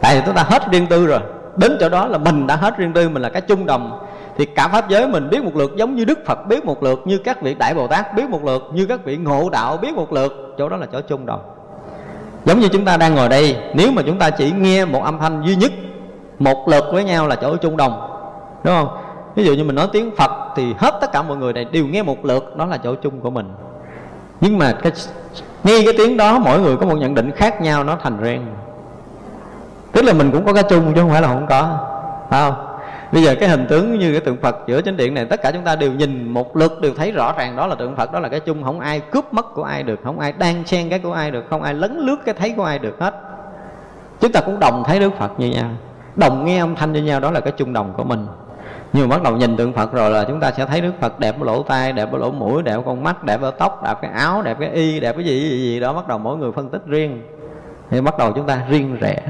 Tại 0.02 0.16
vì 0.16 0.22
chúng 0.26 0.36
ta 0.36 0.44
hết 0.44 0.72
riêng 0.72 0.88
tư 0.88 1.08
rồi. 1.08 1.20
Đến 1.56 1.78
chỗ 1.80 1.90
đó 1.90 2.08
là 2.08 2.18
mình 2.18 2.48
đã 2.48 2.56
hết 2.56 2.78
riêng 2.78 2.94
tư, 2.94 3.10
mình 3.10 3.22
là 3.22 3.30
cái 3.30 3.42
chung 3.42 3.66
đồng. 3.66 4.00
Thì 4.38 4.46
cả 4.46 4.68
pháp 4.68 4.90
giới 4.90 5.08
mình 5.08 5.30
biết 5.30 5.44
một 5.44 5.56
lượt 5.56 5.72
giống 5.76 5.96
như 5.96 6.06
đức 6.06 6.20
phật, 6.26 6.48
biết 6.48 6.66
một 6.66 6.84
lượt 6.84 7.02
như 7.06 7.18
các 7.18 7.42
vị 7.42 7.56
đại 7.60 7.74
bồ 7.74 7.88
tát, 7.88 8.16
biết 8.16 8.30
một 8.30 8.44
lượt 8.44 8.64
như 8.74 8.86
các 8.86 9.06
vị 9.06 9.18
ngộ 9.18 9.50
đạo, 9.50 9.78
biết 9.78 9.96
một 9.96 10.14
lượt. 10.14 10.56
Chỗ 10.58 10.70
đó 10.70 10.78
là 10.78 10.86
chỗ 10.92 11.02
chung 11.02 11.26
đồng. 11.26 11.42
Giống 12.46 12.60
như 12.60 12.68
chúng 12.68 12.86
ta 12.86 12.98
đang 12.98 13.16
ngồi 13.16 13.30
đây, 13.30 13.58
nếu 13.74 13.92
mà 13.92 14.02
chúng 14.06 14.20
ta 14.20 14.30
chỉ 14.30 14.52
nghe 14.52 14.86
một 14.86 15.04
âm 15.04 15.20
thanh 15.20 15.44
duy 15.46 15.56
nhất, 15.56 15.72
một 16.40 16.68
lượt 16.70 16.84
với 16.94 17.04
nhau 17.04 17.28
là 17.28 17.36
chỗ 17.36 17.58
chung 17.58 17.78
đồng. 17.78 18.08
Đúng 18.64 18.76
không? 18.76 19.01
Ví 19.36 19.46
dụ 19.46 19.54
như 19.54 19.64
mình 19.64 19.76
nói 19.76 19.88
tiếng 19.94 20.16
phật 20.16 20.32
thì 20.56 20.74
hết 20.78 20.98
tất 21.02 21.12
cả 21.12 21.22
mọi 21.22 21.38
người 21.38 21.54
này 21.54 21.66
đều 21.66 21.88
nghe 21.88 22.04
một 22.04 22.26
lượt, 22.26 22.58
đó 22.58 22.66
là 22.66 22.78
chỗ 22.78 22.96
chung 22.96 23.20
của 23.20 23.30
mình. 23.30 23.54
Nhưng 24.42 24.58
mà 24.58 24.74
cái 24.84 24.92
nghe 25.64 25.82
cái 25.86 25.94
tiếng 25.98 26.18
đó 26.18 26.40
mỗi 26.40 26.60
người 26.60 26.78
có 26.78 26.86
một 26.86 26.96
nhận 26.96 27.16
định 27.16 27.32
khác 27.32 27.62
nhau, 27.62 27.84
nó 27.84 27.98
thành 28.04 28.18
riêng. 28.22 28.46
Tức 29.92 30.06
là 30.06 30.14
mình 30.14 30.32
cũng 30.32 30.46
có 30.46 30.54
cái 30.54 30.64
chung 30.70 30.94
chứ 30.96 31.02
không 31.02 31.10
phải 31.10 31.22
là 31.22 31.28
không 31.28 31.46
có, 31.50 31.88
phải 32.30 32.42
không? 32.42 32.68
Bây 33.12 33.24
giờ 33.24 33.36
cái 33.40 33.50
hình 33.50 33.66
tướng 33.70 34.00
như 34.00 34.12
cái 34.12 34.22
tượng 34.22 34.38
phật 34.42 34.56
giữa 34.68 34.82
chánh 34.82 34.98
điện 34.98 35.14
này, 35.14 35.26
tất 35.26 35.42
cả 35.42 35.52
chúng 35.52 35.64
ta 35.64 35.76
đều 35.76 35.92
nhìn 35.92 36.30
một 36.30 36.58
lượt, 36.58 36.82
đều 36.82 36.94
thấy 36.98 37.12
rõ 37.12 37.34
ràng 37.38 37.56
đó 37.56 37.68
là 37.68 37.76
tượng 37.76 37.96
phật, 37.96 38.12
đó 38.12 38.20
là 38.20 38.30
cái 38.30 38.40
chung. 38.40 38.64
Không 38.64 38.80
ai 38.80 39.00
cướp 39.00 39.34
mất 39.34 39.54
của 39.54 39.64
ai 39.64 39.84
được, 39.84 40.00
không 40.04 40.20
ai 40.20 40.32
đang 40.32 40.66
xen 40.66 40.90
cái 40.90 41.00
của 41.00 41.14
ai 41.14 41.32
được, 41.32 41.46
không 41.50 41.62
ai 41.62 41.74
lấn 41.74 41.98
lướt 41.98 42.16
cái 42.26 42.36
thấy 42.40 42.54
của 42.58 42.64
ai 42.64 42.80
được 42.80 43.00
hết. 43.00 43.14
Chúng 44.20 44.32
ta 44.32 44.42
cũng 44.42 44.60
đồng 44.60 44.84
thấy 44.86 45.00
đức 45.00 45.12
phật 45.20 45.40
như 45.40 45.50
nhau, 45.50 45.70
đồng 46.16 46.46
nghe 46.46 46.60
âm 46.60 46.76
thanh 46.76 46.94
như 46.94 47.04
nhau, 47.04 47.20
đó 47.20 47.32
là 47.32 47.40
cái 47.40 47.54
chung 47.58 47.74
đồng 47.74 47.94
của 47.98 48.04
mình 48.04 48.28
nhưng 48.94 49.10
mà 49.10 49.16
bắt 49.16 49.24
đầu 49.24 49.38
nhìn 49.38 49.58
tượng 49.58 49.74
Phật 49.74 49.94
rồi 49.94 50.10
là 50.10 50.24
chúng 50.24 50.40
ta 50.40 50.52
sẽ 50.52 50.66
thấy 50.66 50.82
Đức 50.82 50.94
Phật 51.00 51.20
đẹp 51.20 51.40
ở 51.40 51.46
lỗ 51.46 51.64
tai, 51.64 51.94
đẹp 51.94 52.12
ở 52.12 52.18
lỗ 52.18 52.32
mũi, 52.32 52.64
đẹp 52.64 52.74
ở 52.74 52.82
con 52.86 53.04
mắt, 53.04 53.24
đẹp 53.24 53.42
ở 53.42 53.52
tóc, 53.52 53.84
đẹp 53.84 53.94
cái 54.02 54.12
áo, 54.12 54.42
đẹp 54.42 54.58
cái 54.60 54.70
y, 54.70 55.00
đẹp 55.00 55.16
cái 55.16 55.26
gì 55.26 55.40
gì 55.40 55.60
gì 55.60 55.80
đó 55.80 55.94
bắt 55.94 56.08
đầu 56.08 56.18
mỗi 56.18 56.38
người 56.38 56.52
phân 56.52 56.70
tích 56.70 56.82
riêng. 56.86 57.22
Thì 57.90 58.02
bắt 58.02 58.18
đầu 58.18 58.32
chúng 58.32 58.48
ta 58.48 58.62
riêng 58.70 58.98
rẽ, 59.00 59.22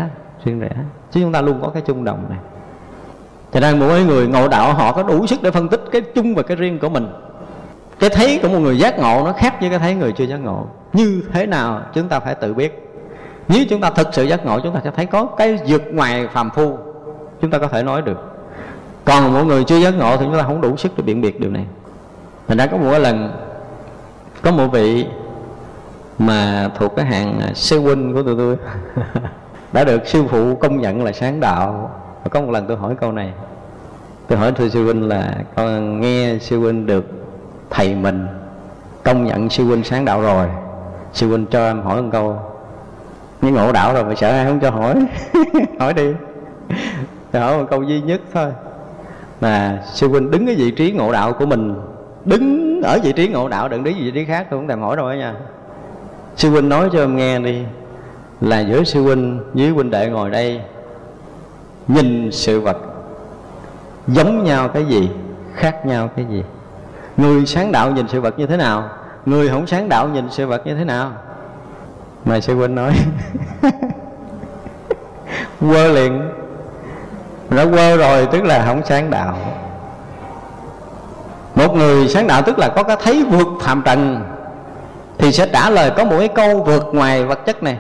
riêng 0.45 0.59
rẽ. 0.59 0.69
Chứ 1.11 1.21
chúng 1.21 1.31
ta 1.31 1.41
luôn 1.41 1.59
có 1.61 1.69
cái 1.69 1.83
chung 1.85 2.03
đồng 2.03 2.25
này. 2.29 2.39
Cho 3.53 3.59
nên 3.59 3.79
mỗi 3.79 4.03
người 4.03 4.27
ngộ 4.27 4.47
đạo 4.47 4.73
họ 4.73 4.91
có 4.91 5.03
đủ 5.03 5.27
sức 5.27 5.43
để 5.43 5.51
phân 5.51 5.67
tích 5.67 5.81
cái 5.91 6.01
chung 6.01 6.35
và 6.35 6.43
cái 6.43 6.57
riêng 6.57 6.79
của 6.79 6.89
mình. 6.89 7.07
Cái 7.99 8.09
thấy 8.09 8.39
của 8.41 8.49
một 8.49 8.59
người 8.59 8.77
giác 8.77 8.99
ngộ 8.99 9.21
nó 9.25 9.33
khác 9.33 9.55
với 9.61 9.69
cái 9.69 9.79
thấy 9.79 9.95
người 9.95 10.11
chưa 10.11 10.23
giác 10.23 10.38
ngộ. 10.38 10.65
Như 10.93 11.23
thế 11.33 11.45
nào 11.45 11.81
chúng 11.93 12.07
ta 12.07 12.19
phải 12.19 12.35
tự 12.35 12.53
biết. 12.53 12.89
Nếu 13.47 13.63
chúng 13.69 13.81
ta 13.81 13.89
thực 13.89 14.07
sự 14.11 14.23
giác 14.23 14.45
ngộ 14.45 14.59
chúng 14.59 14.73
ta 14.73 14.81
sẽ 14.83 14.91
thấy 14.91 15.05
có 15.05 15.25
cái 15.25 15.59
vượt 15.67 15.81
ngoài 15.91 16.27
phàm 16.27 16.49
phu. 16.49 16.77
Chúng 17.41 17.51
ta 17.51 17.57
có 17.57 17.67
thể 17.67 17.83
nói 17.83 18.01
được 18.01 18.30
còn 19.06 19.34
mỗi 19.34 19.45
người 19.45 19.64
chưa 19.64 19.78
giác 19.78 19.91
ngộ 19.91 20.18
thì 20.18 20.26
chúng 20.26 20.38
ta 20.38 20.44
không 20.44 20.61
đủ 20.61 20.78
sức 20.78 20.91
để 20.98 21.03
biện 21.03 21.22
biệt 21.22 21.40
điều 21.40 21.52
này. 21.52 21.65
Thành 22.48 22.57
ra 22.57 22.65
có 22.65 22.78
một 22.78 22.98
lần, 22.98 23.32
có 24.41 24.52
một 24.52 24.68
vị 24.68 25.06
mà 26.19 26.69
thuộc 26.78 26.95
cái 26.95 27.06
hàng 27.06 27.40
à, 27.40 27.52
sư 27.53 27.80
huynh 27.80 28.14
của 28.14 28.23
tụi 28.23 28.36
tôi 28.38 28.57
đã 29.73 29.84
được 29.84 30.07
sư 30.07 30.23
phụ 30.30 30.56
công 30.56 30.82
nhận 30.82 31.03
là 31.03 31.11
sáng 31.11 31.40
đạo. 31.40 31.91
Và 32.23 32.30
có 32.30 32.41
một 32.41 32.52
lần 32.52 32.68
tôi 32.68 32.78
hỏi 32.78 32.95
câu 33.02 33.11
này. 33.11 33.34
Tôi 34.28 34.38
hỏi 34.38 34.52
thưa 34.52 34.69
sư 34.69 34.84
huynh 34.84 35.07
là, 35.07 35.36
con 35.56 36.02
nghe 36.02 36.38
sư 36.41 36.60
huynh 36.60 36.86
được 36.86 37.06
thầy 37.69 37.95
mình 37.95 38.28
công 39.03 39.26
nhận 39.26 39.49
sư 39.49 39.65
huynh 39.65 39.84
sáng 39.84 40.06
đạo 40.06 40.22
rồi. 40.22 40.48
Sư 41.14 41.30
huynh 41.30 41.45
cho 41.45 41.65
em 41.65 41.82
hỏi 41.82 42.02
một 42.02 42.10
câu. 42.11 42.40
Nhưng 43.41 43.53
ngộ 43.53 43.72
đạo 43.72 43.94
rồi 43.94 44.03
mà 44.03 44.15
sợ 44.15 44.30
ai 44.30 44.45
không 44.45 44.60
cho 44.60 44.69
hỏi. 44.69 44.95
Hỏi 45.80 45.94
đi. 45.94 46.14
Hỏi 47.34 47.57
một 47.57 47.65
câu 47.69 47.84
duy 47.84 48.02
nhất 48.02 48.22
thôi 48.34 48.52
mà 49.41 49.84
sư 49.85 50.07
huynh 50.07 50.31
đứng 50.31 50.45
cái 50.45 50.55
vị 50.55 50.72
trí 50.72 50.91
ngộ 50.91 51.11
đạo 51.11 51.34
của 51.34 51.45
mình, 51.45 51.76
đứng 52.26 52.81
ở 52.81 52.99
vị 53.03 53.11
trí 53.11 53.27
ngộ 53.27 53.49
đạo 53.49 53.69
đừng 53.69 53.84
đứng 53.84 53.95
vị 53.99 54.11
trí 54.11 54.26
khác, 54.26 54.47
tôi 54.49 54.59
không 54.59 54.68
thèm 54.68 54.81
hỏi 54.81 54.97
đâu 54.97 55.09
đó 55.09 55.13
nha 55.13 55.34
sư 56.35 56.49
huynh 56.49 56.69
nói 56.69 56.89
cho 56.93 56.99
em 56.99 57.15
nghe 57.15 57.39
đi, 57.39 57.63
là 58.41 58.59
giữa 58.59 58.84
sư 58.84 59.03
huynh 59.03 59.39
với 59.53 59.69
huynh 59.69 59.91
đệ 59.91 60.09
ngồi 60.09 60.30
đây, 60.30 60.61
nhìn 61.88 62.31
sự 62.31 62.59
vật 62.59 62.77
giống 64.07 64.43
nhau 64.43 64.68
cái 64.68 64.85
gì, 64.85 65.09
khác 65.53 65.85
nhau 65.85 66.09
cái 66.15 66.26
gì? 66.26 66.43
Người 67.18 67.45
sáng 67.45 67.72
đạo 67.72 67.91
nhìn 67.91 68.07
sự 68.07 68.22
vật 68.22 68.39
như 68.39 68.47
thế 68.47 68.57
nào, 68.57 68.89
người 69.26 69.49
không 69.49 69.68
sáng 69.68 69.89
đạo 69.89 70.07
nhìn 70.07 70.26
sự 70.30 70.47
vật 70.47 70.68
như 70.68 70.76
thế 70.76 70.85
nào? 70.85 71.11
Mà 72.26 72.39
sư 72.39 72.55
huynh 72.55 72.76
nói, 72.76 72.93
quơ 75.59 75.88
liền 75.88 76.22
nó 77.52 77.65
quơ 77.65 77.98
rồi 77.98 78.28
tức 78.32 78.44
là 78.44 78.65
không 78.65 78.82
sáng 78.86 79.10
đạo. 79.10 79.38
Một 81.56 81.76
người 81.76 82.07
sáng 82.07 82.28
đạo 82.28 82.41
tức 82.41 82.60
là 82.60 82.69
có 82.69 82.84
cái 82.84 82.98
thấy 83.03 83.23
vượt 83.30 83.48
phạm 83.61 83.82
trần 83.86 84.23
thì 85.18 85.32
sẽ 85.32 85.48
trả 85.53 85.69
lời 85.69 85.91
có 85.98 86.03
một 86.03 86.15
cái 86.19 86.28
câu 86.28 86.64
vượt 86.64 86.90
ngoài 86.94 87.23
vật 87.23 87.45
chất 87.45 87.64
này. 87.64 87.78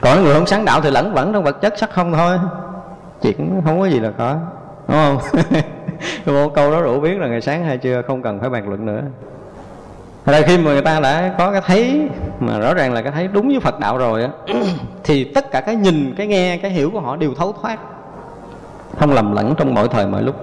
Còn 0.00 0.24
người 0.24 0.34
không 0.34 0.46
sáng 0.46 0.64
đạo 0.64 0.80
thì 0.80 0.90
lẫn 0.90 1.14
vẫn 1.14 1.32
trong 1.32 1.44
vật 1.44 1.60
chất 1.60 1.78
sắc 1.78 1.90
không 1.90 2.12
thôi. 2.12 2.38
Chuyện 3.22 3.60
không 3.64 3.80
có 3.80 3.86
gì 3.86 4.00
là 4.00 4.10
có 4.18 4.36
đúng 4.88 4.96
không? 4.96 5.18
Một 6.44 6.54
câu 6.54 6.70
đó 6.70 6.82
đủ 6.82 7.00
biết 7.00 7.18
là 7.18 7.26
ngày 7.26 7.40
sáng 7.40 7.64
hay 7.64 7.78
chưa 7.78 8.02
không 8.06 8.22
cần 8.22 8.40
phải 8.40 8.50
bàn 8.50 8.68
luận 8.68 8.86
nữa. 8.86 9.02
Thật 10.24 10.42
khi 10.46 10.58
mà 10.58 10.72
người 10.72 10.82
ta 10.82 11.00
đã 11.00 11.34
có 11.38 11.52
cái 11.52 11.60
thấy 11.66 12.08
mà 12.40 12.58
rõ 12.58 12.74
ràng 12.74 12.92
là 12.92 13.02
cái 13.02 13.12
thấy 13.12 13.28
đúng 13.28 13.48
với 13.48 13.60
Phật 13.60 13.80
đạo 13.80 13.98
rồi 13.98 14.22
á 14.22 14.28
thì 15.04 15.24
tất 15.24 15.50
cả 15.50 15.60
cái 15.60 15.76
nhìn, 15.76 16.14
cái 16.16 16.26
nghe, 16.26 16.56
cái 16.56 16.70
hiểu 16.70 16.90
của 16.90 17.00
họ 17.00 17.16
đều 17.16 17.34
thấu 17.34 17.54
thoát 17.62 17.78
không 18.98 19.12
lầm 19.12 19.32
lẫn 19.32 19.54
trong 19.54 19.74
mọi 19.74 19.88
thời 19.88 20.06
mọi 20.06 20.22
lúc. 20.22 20.36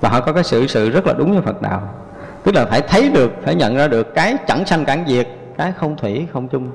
Và 0.00 0.08
họ 0.08 0.20
có 0.20 0.32
cái 0.32 0.44
sự 0.44 0.66
sự 0.66 0.90
rất 0.90 1.06
là 1.06 1.12
đúng 1.12 1.32
với 1.32 1.42
Phật 1.42 1.62
đạo. 1.62 1.82
Tức 2.42 2.54
là 2.54 2.66
phải 2.66 2.80
thấy 2.80 3.10
được, 3.10 3.32
phải 3.42 3.54
nhận 3.54 3.76
ra 3.76 3.88
được 3.88 4.14
cái 4.14 4.36
chẳng 4.46 4.66
sanh 4.66 4.84
cản 4.84 5.04
diệt, 5.08 5.28
cái 5.58 5.72
không 5.72 5.96
thủy, 5.96 6.26
không 6.32 6.48
chung. 6.48 6.70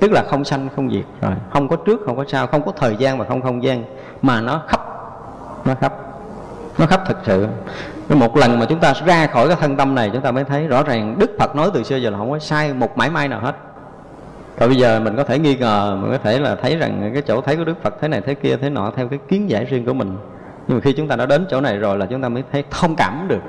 Tức 0.00 0.12
là 0.12 0.22
không 0.30 0.44
sanh, 0.44 0.68
không 0.76 0.90
diệt 0.90 1.04
rồi. 1.20 1.32
Không 1.52 1.68
có 1.68 1.76
trước, 1.76 2.00
không 2.06 2.16
có 2.16 2.24
sau, 2.28 2.46
không 2.46 2.62
có 2.62 2.72
thời 2.72 2.96
gian 2.96 3.18
và 3.18 3.24
không 3.24 3.42
không 3.42 3.62
gian, 3.62 3.84
mà 4.22 4.40
nó 4.40 4.62
khắp 4.68 4.80
nó 5.64 5.74
khắp 5.74 5.92
nó 6.78 6.86
khắp 6.86 7.00
thật 7.06 7.16
sự. 7.24 7.46
Một 8.08 8.36
lần 8.36 8.58
mà 8.58 8.66
chúng 8.68 8.78
ta 8.78 8.94
ra 9.06 9.26
khỏi 9.26 9.48
cái 9.48 9.56
thân 9.60 9.76
tâm 9.76 9.94
này, 9.94 10.10
chúng 10.12 10.22
ta 10.22 10.30
mới 10.30 10.44
thấy 10.44 10.66
rõ 10.66 10.82
ràng 10.82 11.16
Đức 11.18 11.30
Phật 11.38 11.56
nói 11.56 11.70
từ 11.74 11.82
xưa 11.82 11.96
giờ 11.96 12.10
là 12.10 12.18
không 12.18 12.30
có 12.30 12.38
sai 12.38 12.74
một 12.74 12.98
mãi 12.98 13.10
may 13.10 13.28
nào 13.28 13.40
hết 13.40 13.54
rồi 14.58 14.68
bây 14.68 14.78
giờ 14.78 15.00
mình 15.00 15.16
có 15.16 15.24
thể 15.24 15.38
nghi 15.38 15.56
ngờ, 15.56 15.98
mình 16.02 16.10
có 16.12 16.18
thể 16.18 16.38
là 16.38 16.54
thấy 16.54 16.76
rằng 16.76 17.10
cái 17.12 17.22
chỗ 17.22 17.40
thấy 17.40 17.56
của 17.56 17.64
Đức 17.64 17.82
Phật 17.82 17.94
thế 18.00 18.08
này 18.08 18.20
thế 18.20 18.34
kia, 18.34 18.56
thế 18.56 18.70
nọ, 18.70 18.92
theo 18.96 19.08
cái 19.08 19.18
kiến 19.28 19.50
giải 19.50 19.64
riêng 19.64 19.84
của 19.84 19.92
mình. 19.94 20.16
Nhưng 20.68 20.76
mà 20.76 20.80
khi 20.80 20.92
chúng 20.92 21.08
ta 21.08 21.16
đã 21.16 21.26
đến 21.26 21.46
chỗ 21.50 21.60
này 21.60 21.76
rồi 21.76 21.98
là 21.98 22.06
chúng 22.06 22.22
ta 22.22 22.28
mới 22.28 22.42
thấy 22.52 22.64
thông 22.70 22.96
cảm 22.96 23.26
được. 23.28 23.40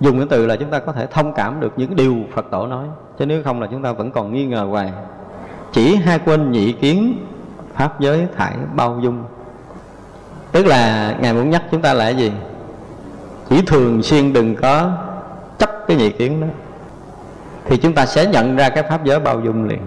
Dùng 0.00 0.18
cái 0.18 0.26
từ 0.30 0.46
là 0.46 0.56
chúng 0.56 0.70
ta 0.70 0.78
có 0.78 0.92
thể 0.92 1.06
thông 1.06 1.32
cảm 1.32 1.60
được 1.60 1.72
những 1.76 1.96
điều 1.96 2.16
Phật 2.34 2.46
tổ 2.50 2.66
nói. 2.66 2.86
Chứ 3.18 3.26
nếu 3.26 3.42
không 3.42 3.60
là 3.60 3.66
chúng 3.70 3.82
ta 3.82 3.92
vẫn 3.92 4.10
còn 4.10 4.32
nghi 4.32 4.46
ngờ 4.46 4.66
hoài. 4.70 4.92
Chỉ 5.72 5.96
hai 5.96 6.18
quên 6.18 6.50
nhị 6.50 6.72
kiến, 6.72 7.26
pháp 7.74 8.00
giới 8.00 8.26
thải 8.36 8.52
bao 8.74 9.00
dung. 9.02 9.24
Tức 10.52 10.66
là 10.66 11.14
ngài 11.20 11.34
muốn 11.34 11.50
nhắc 11.50 11.62
chúng 11.70 11.82
ta 11.82 11.92
là 11.94 12.04
cái 12.04 12.16
gì? 12.16 12.32
Chỉ 13.48 13.62
thường 13.66 14.02
xuyên 14.02 14.32
đừng 14.32 14.56
có 14.56 14.92
chấp 15.58 15.70
cái 15.88 15.96
nhị 15.96 16.10
kiến 16.10 16.40
đó. 16.40 16.46
Thì 17.64 17.76
chúng 17.76 17.92
ta 17.92 18.06
sẽ 18.06 18.26
nhận 18.26 18.56
ra 18.56 18.68
cái 18.68 18.82
pháp 18.82 19.04
giới 19.04 19.20
bao 19.20 19.40
dung 19.40 19.64
liền 19.64 19.80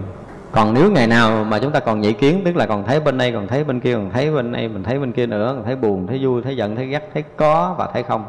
còn 0.56 0.74
nếu 0.74 0.90
ngày 0.90 1.06
nào 1.06 1.44
mà 1.44 1.58
chúng 1.58 1.72
ta 1.72 1.80
còn 1.80 2.00
nhị 2.00 2.12
kiến, 2.12 2.42
tức 2.44 2.56
là 2.56 2.66
còn 2.66 2.84
thấy 2.84 3.00
bên 3.00 3.18
đây, 3.18 3.32
còn 3.32 3.46
thấy 3.46 3.64
bên 3.64 3.80
kia, 3.80 3.94
còn 3.94 4.10
thấy 4.10 4.30
bên 4.30 4.52
đây, 4.52 4.68
mình 4.68 4.82
thấy 4.82 4.98
bên 4.98 5.12
kia 5.12 5.26
nữa, 5.26 5.52
còn 5.56 5.64
thấy 5.64 5.76
buồn, 5.76 6.06
thấy 6.06 6.18
vui, 6.22 6.42
thấy 6.42 6.56
giận, 6.56 6.76
thấy 6.76 6.86
ghét 6.86 7.10
thấy 7.14 7.24
có 7.36 7.74
và 7.78 7.88
thấy 7.92 8.02
không. 8.02 8.24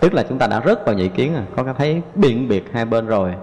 Tức 0.00 0.14
là 0.14 0.22
chúng 0.28 0.38
ta 0.38 0.46
đã 0.46 0.62
rớt 0.66 0.86
vào 0.86 0.94
nhị 0.94 1.08
kiến 1.08 1.34
rồi, 1.34 1.42
có 1.56 1.62
cái 1.62 1.74
thấy 1.78 2.02
biện 2.14 2.48
biệt 2.48 2.70
hai 2.72 2.84
bên 2.84 3.06
rồi. 3.06 3.34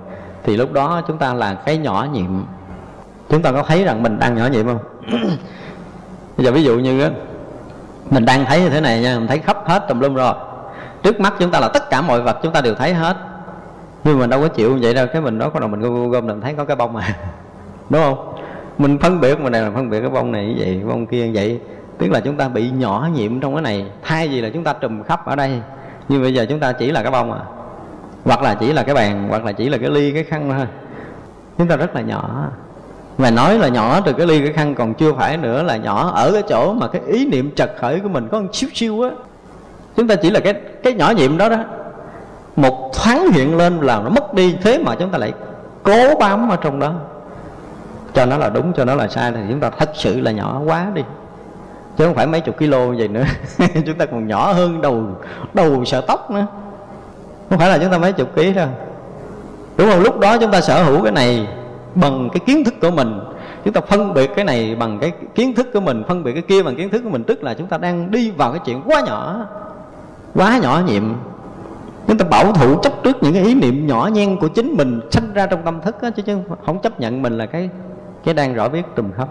Thì 0.43 0.57
lúc 0.57 0.73
đó 0.73 1.01
chúng 1.07 1.17
ta 1.17 1.34
là 1.34 1.53
cái 1.53 1.77
nhỏ 1.77 2.07
nhiệm. 2.13 2.45
Chúng 3.29 3.41
ta 3.41 3.51
có 3.51 3.63
thấy 3.63 3.84
rằng 3.84 4.03
mình 4.03 4.19
đang 4.19 4.35
nhỏ 4.35 4.47
nhiệm 4.47 4.65
không? 4.65 4.79
Bây 6.38 6.45
giờ 6.45 6.51
ví 6.51 6.63
dụ 6.63 6.79
như 6.79 7.01
á, 7.01 7.09
mình 8.09 8.25
đang 8.25 8.45
thấy 8.45 8.61
như 8.61 8.69
thế 8.69 8.81
này 8.81 9.01
nha, 9.01 9.19
mình 9.19 9.27
thấy 9.27 9.39
khắp 9.39 9.57
hết 9.65 9.85
tùm 9.89 9.99
lum 9.99 10.13
rồi. 10.13 10.34
Trước 11.03 11.19
mắt 11.19 11.34
chúng 11.39 11.51
ta 11.51 11.59
là 11.59 11.67
tất 11.67 11.89
cả 11.89 12.01
mọi 12.01 12.21
vật 12.21 12.38
chúng 12.43 12.53
ta 12.53 12.61
đều 12.61 12.75
thấy 12.75 12.93
hết. 12.93 13.17
Nhưng 14.03 14.19
mình 14.19 14.29
đâu 14.29 14.41
có 14.41 14.47
chịu 14.47 14.75
như 14.75 14.79
vậy 14.81 14.93
đâu, 14.93 15.07
cái 15.13 15.21
mình 15.21 15.39
đó 15.39 15.49
có 15.49 15.59
đầu 15.59 15.69
mình 15.69 15.81
gom 15.81 16.09
gom, 16.09 16.27
mình 16.27 16.41
thấy 16.41 16.53
có 16.53 16.65
cái 16.65 16.75
bông 16.75 16.93
mà. 16.93 17.15
đúng 17.89 18.01
không? 18.01 18.34
Mình 18.77 18.97
phân 18.99 19.22
biệt, 19.22 19.39
mà 19.39 19.49
này 19.49 19.61
là 19.61 19.72
phân 19.72 19.89
biệt 19.89 20.01
cái 20.01 20.09
bông 20.09 20.31
này 20.31 20.45
như 20.45 20.55
vậy, 20.57 20.81
bông 20.88 21.07
kia 21.07 21.26
như 21.26 21.31
vậy. 21.34 21.59
Tức 21.97 22.11
là 22.11 22.19
chúng 22.19 22.38
ta 22.38 22.47
bị 22.47 22.69
nhỏ 22.69 23.09
nhiệm 23.14 23.39
trong 23.39 23.53
cái 23.53 23.61
này. 23.61 23.85
Thay 24.03 24.27
vì 24.27 24.41
là 24.41 24.49
chúng 24.53 24.64
ta 24.64 24.73
trùm 24.73 25.03
khắp 25.03 25.26
ở 25.26 25.35
đây. 25.35 25.61
Nhưng 26.09 26.22
bây 26.22 26.34
giờ 26.34 26.45
chúng 26.49 26.59
ta 26.59 26.72
chỉ 26.72 26.91
là 26.91 27.03
cái 27.03 27.11
bông 27.11 27.31
à. 27.31 27.39
Hoặc 28.26 28.41
là 28.41 28.53
chỉ 28.53 28.73
là 28.73 28.84
cái 28.84 28.95
bàn, 28.95 29.27
hoặc 29.30 29.45
là 29.45 29.51
chỉ 29.51 29.69
là 29.69 29.77
cái 29.77 29.89
ly, 29.89 30.11
cái 30.11 30.23
khăn 30.23 30.53
thôi. 30.57 30.68
Chúng 31.57 31.68
ta 31.68 31.76
rất 31.76 31.95
là 31.95 32.01
nhỏ. 32.01 32.45
Mà 33.18 33.31
nói 33.31 33.57
là 33.57 33.68
nhỏ 33.68 34.01
từ 34.01 34.14
cái 34.14 34.27
ly, 34.27 34.39
cái 34.39 34.53
khăn 34.53 34.76
còn 34.76 34.93
chưa 34.93 35.14
phải 35.14 35.38
nữa 35.38 35.64
là 35.64 35.77
nhỏ 35.77 36.11
ở 36.15 36.31
cái 36.31 36.43
chỗ 36.49 36.73
mà 36.73 36.88
cái 36.88 37.01
ý 37.07 37.26
niệm 37.26 37.51
trật 37.55 37.72
khởi 37.80 37.99
của 37.99 38.09
mình 38.09 38.27
có 38.31 38.39
một 38.39 38.47
xíu 38.53 38.69
xíu 38.73 39.01
á. 39.01 39.09
Chúng 39.95 40.07
ta 40.07 40.15
chỉ 40.15 40.30
là 40.30 40.39
cái 40.39 40.53
cái 40.84 40.93
nhỏ 40.93 41.11
nhiệm 41.11 41.38
đó 41.38 41.49
đó. 41.49 41.57
Một 42.55 42.91
thoáng 42.93 43.31
hiện 43.31 43.57
lên 43.57 43.81
là 43.81 43.99
nó 43.99 44.09
mất 44.09 44.34
đi, 44.34 44.55
thế 44.61 44.77
mà 44.85 44.95
chúng 44.95 45.09
ta 45.09 45.18
lại 45.18 45.34
cố 45.84 46.15
bám 46.19 46.49
ở 46.49 46.55
trong 46.55 46.80
đó 46.80 46.93
cho 48.18 48.26
nó 48.26 48.38
là 48.38 48.49
đúng 48.49 48.73
cho 48.73 48.85
nó 48.85 48.95
là 48.95 49.07
sai 49.07 49.31
thì 49.31 49.39
chúng 49.49 49.60
ta 49.60 49.69
thật 49.69 49.89
sự 49.94 50.19
là 50.19 50.31
nhỏ 50.31 50.61
quá 50.65 50.88
đi. 50.94 51.02
Chứ 51.98 52.06
không 52.06 52.15
phải 52.15 52.27
mấy 52.27 52.41
chục 52.41 52.57
kilo 52.57 52.88
vậy 52.88 53.07
nữa. 53.07 53.23
Chúng 53.85 53.98
ta 53.98 54.06
còn 54.06 54.27
nhỏ 54.27 54.53
hơn 54.53 54.81
đầu 54.81 55.03
đầu 55.53 55.85
sợi 55.85 56.02
tóc 56.07 56.31
nữa. 56.31 56.45
Không 57.49 57.60
phải 57.60 57.69
là 57.69 57.77
chúng 57.77 57.91
ta 57.91 57.98
mấy 57.98 58.14
chục 58.14 58.35
ký 58.35 58.53
đâu. 58.53 58.68
Đúng 59.77 59.89
không? 59.89 60.03
Lúc 60.03 60.19
đó 60.19 60.38
chúng 60.38 60.52
ta 60.52 60.61
sở 60.61 60.84
hữu 60.84 61.03
cái 61.03 61.11
này 61.11 61.48
bằng 61.95 62.30
cái 62.34 62.39
kiến 62.45 62.64
thức 62.64 62.73
của 62.81 62.91
mình. 62.91 63.19
Chúng 63.64 63.73
ta 63.73 63.81
phân 63.81 64.14
biệt 64.14 64.31
cái 64.35 64.45
này 64.45 64.76
bằng 64.76 64.99
cái 64.99 65.11
kiến 65.35 65.56
thức 65.56 65.68
của 65.73 65.80
mình 65.80 66.03
phân 66.07 66.23
biệt 66.23 66.34
cái 66.34 66.41
kia 66.41 66.64
bằng 66.64 66.76
kiến 66.76 66.89
thức 66.89 67.02
của 67.03 67.10
mình. 67.10 67.23
Tức 67.23 67.44
là 67.44 67.53
chúng 67.53 67.68
ta 67.68 67.77
đang 67.77 68.11
đi 68.11 68.31
vào 68.31 68.52
cái 68.52 68.61
chuyện 68.65 68.81
quá 68.85 69.02
nhỏ 69.02 69.45
quá 70.35 70.60
nhỏ 70.61 70.81
nhiệm. 70.88 71.03
Chúng 72.07 72.18
ta 72.18 72.26
bảo 72.26 72.53
thủ 72.53 72.80
chấp 72.84 72.94
trước 73.03 73.23
những 73.23 73.34
cái 73.34 73.44
ý 73.44 73.53
niệm 73.53 73.88
nhỏ 73.88 74.10
nhen 74.14 74.38
của 74.39 74.48
chính 74.48 74.73
mình 74.77 74.99
sinh 75.11 75.34
ra 75.34 75.45
trong 75.45 75.61
tâm 75.65 75.81
thức 75.81 75.95
đó, 76.02 76.10
chứ 76.10 76.38
không 76.65 76.80
chấp 76.80 76.99
nhận 76.99 77.22
mình 77.22 77.38
là 77.38 77.45
cái 77.45 77.69
cái 78.23 78.34
đang 78.34 78.53
rõ 78.53 78.69
biết 78.69 78.84
trùm 78.95 79.11
khắp. 79.11 79.27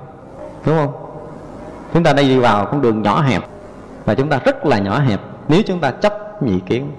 Đúng 0.66 0.76
không? 0.76 0.92
Chúng 1.94 2.02
ta 2.02 2.12
đang 2.12 2.28
đi 2.28 2.38
vào 2.38 2.66
con 2.66 2.82
đường 2.82 3.02
nhỏ 3.02 3.20
hẹp 3.20 3.42
và 4.04 4.14
chúng 4.14 4.28
ta 4.28 4.40
rất 4.44 4.66
là 4.66 4.78
nhỏ 4.78 4.98
hẹp 4.98 5.20
nếu 5.48 5.62
chúng 5.66 5.80
ta 5.80 5.90
chấp 5.90 6.42
nhị 6.42 6.60
kiến. 6.60 6.90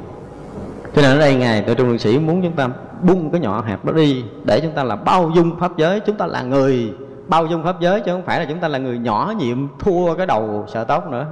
Cho 0.95 1.01
nên 1.01 1.11
ở 1.11 1.19
đây 1.19 1.35
ngài 1.35 1.61
tự 1.61 1.73
trung 1.73 1.97
sĩ 1.97 2.19
muốn 2.19 2.41
chúng 2.41 2.51
ta 2.51 2.69
bung 3.01 3.31
cái 3.31 3.41
nhỏ 3.41 3.64
hẹp 3.68 3.85
đó 3.85 3.93
đi 3.93 4.23
để 4.43 4.59
chúng 4.59 4.72
ta 4.72 4.84
là 4.84 4.95
bao 4.95 5.31
dung 5.35 5.59
pháp 5.59 5.77
giới. 5.77 5.99
Chúng 5.99 6.15
ta 6.15 6.26
là 6.26 6.41
người 6.41 6.93
bao 7.27 7.45
dung 7.45 7.64
pháp 7.64 7.80
giới 7.80 8.01
chứ 8.01 8.11
không 8.11 8.23
phải 8.26 8.39
là 8.39 8.45
chúng 8.49 8.59
ta 8.59 8.68
là 8.68 8.77
người 8.77 8.97
nhỏ 8.97 9.34
nhiệm 9.38 9.68
thua 9.80 10.15
cái 10.15 10.26
đầu 10.26 10.65
sợ 10.73 10.84
tóc 10.84 11.11
nữa. 11.11 11.26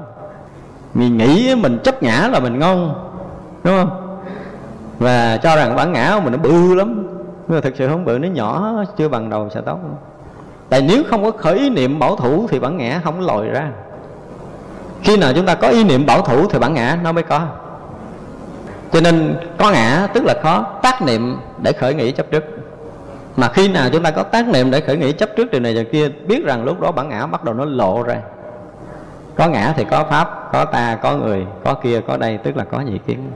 Mình 0.93 1.17
nghĩ 1.17 1.55
mình 1.55 1.79
chấp 1.83 2.03
ngã 2.03 2.29
là 2.31 2.39
mình 2.39 2.59
ngon, 2.59 2.93
đúng 3.63 3.77
không? 3.77 4.17
Và 4.99 5.37
cho 5.37 5.55
rằng 5.55 5.75
bản 5.75 5.93
ngã 5.93 6.11
của 6.15 6.21
mình 6.21 6.31
nó 6.31 6.37
bự 6.37 6.75
lắm. 6.75 7.07
Nhưng 7.47 7.57
mà 7.57 7.61
thực 7.61 7.75
sự 7.75 7.87
không 7.87 8.05
bự, 8.05 8.17
nó 8.17 8.27
nhỏ, 8.27 8.73
chưa 8.97 9.09
bằng 9.09 9.29
đầu 9.29 9.49
sợ 9.49 9.61
tóc 9.61 9.79
nữa 9.83 9.95
tại 10.69 10.81
nếu 10.81 11.03
không 11.09 11.23
có 11.23 11.31
khởi 11.31 11.57
ý 11.57 11.69
niệm 11.69 11.99
bảo 11.99 12.15
thủ 12.15 12.47
thì 12.49 12.59
bản 12.59 12.77
ngã 12.77 13.01
không 13.03 13.25
lòi 13.25 13.47
ra. 13.47 13.69
Khi 15.03 15.17
nào 15.17 15.33
chúng 15.35 15.45
ta 15.45 15.55
có 15.55 15.67
ý 15.67 15.83
niệm 15.83 16.05
bảo 16.05 16.21
thủ 16.21 16.47
thì 16.49 16.59
bản 16.59 16.73
ngã 16.73 16.97
nó 17.03 17.11
mới 17.11 17.23
có. 17.23 17.47
Cho 18.91 19.01
nên 19.01 19.35
có 19.57 19.71
ngã 19.71 20.07
tức 20.13 20.23
là 20.25 20.33
khó 20.43 20.65
tác 20.81 21.01
niệm 21.01 21.37
để 21.61 21.71
khởi 21.71 21.93
nghĩ 21.93 22.11
chấp 22.11 22.31
trước. 22.31 22.43
Mà 23.35 23.47
khi 23.47 23.67
nào 23.67 23.89
chúng 23.91 24.03
ta 24.03 24.11
có 24.11 24.23
tác 24.23 24.47
niệm 24.47 24.71
để 24.71 24.81
khởi 24.81 24.97
nghĩ 24.97 25.11
chấp 25.11 25.29
trước 25.35 25.51
điều 25.51 25.61
này 25.61 25.73
điều 25.73 25.85
kia, 25.85 26.09
biết 26.09 26.45
rằng 26.45 26.63
lúc 26.63 26.81
đó 26.81 26.91
bản 26.91 27.09
ngã 27.09 27.25
bắt 27.25 27.43
đầu 27.43 27.53
nó 27.53 27.65
lộ 27.65 28.03
ra. 28.03 28.17
Có 29.35 29.47
ngã 29.47 29.73
thì 29.77 29.83
có 29.83 30.03
pháp, 30.09 30.49
có 30.53 30.65
ta, 30.65 30.95
có 31.01 31.15
người, 31.15 31.45
có 31.63 31.73
kia, 31.73 32.01
có 32.07 32.17
đây, 32.17 32.37
tức 32.37 32.57
là 32.57 32.63
có 32.63 32.81
nhị 32.81 32.97
kiến. 33.07 33.31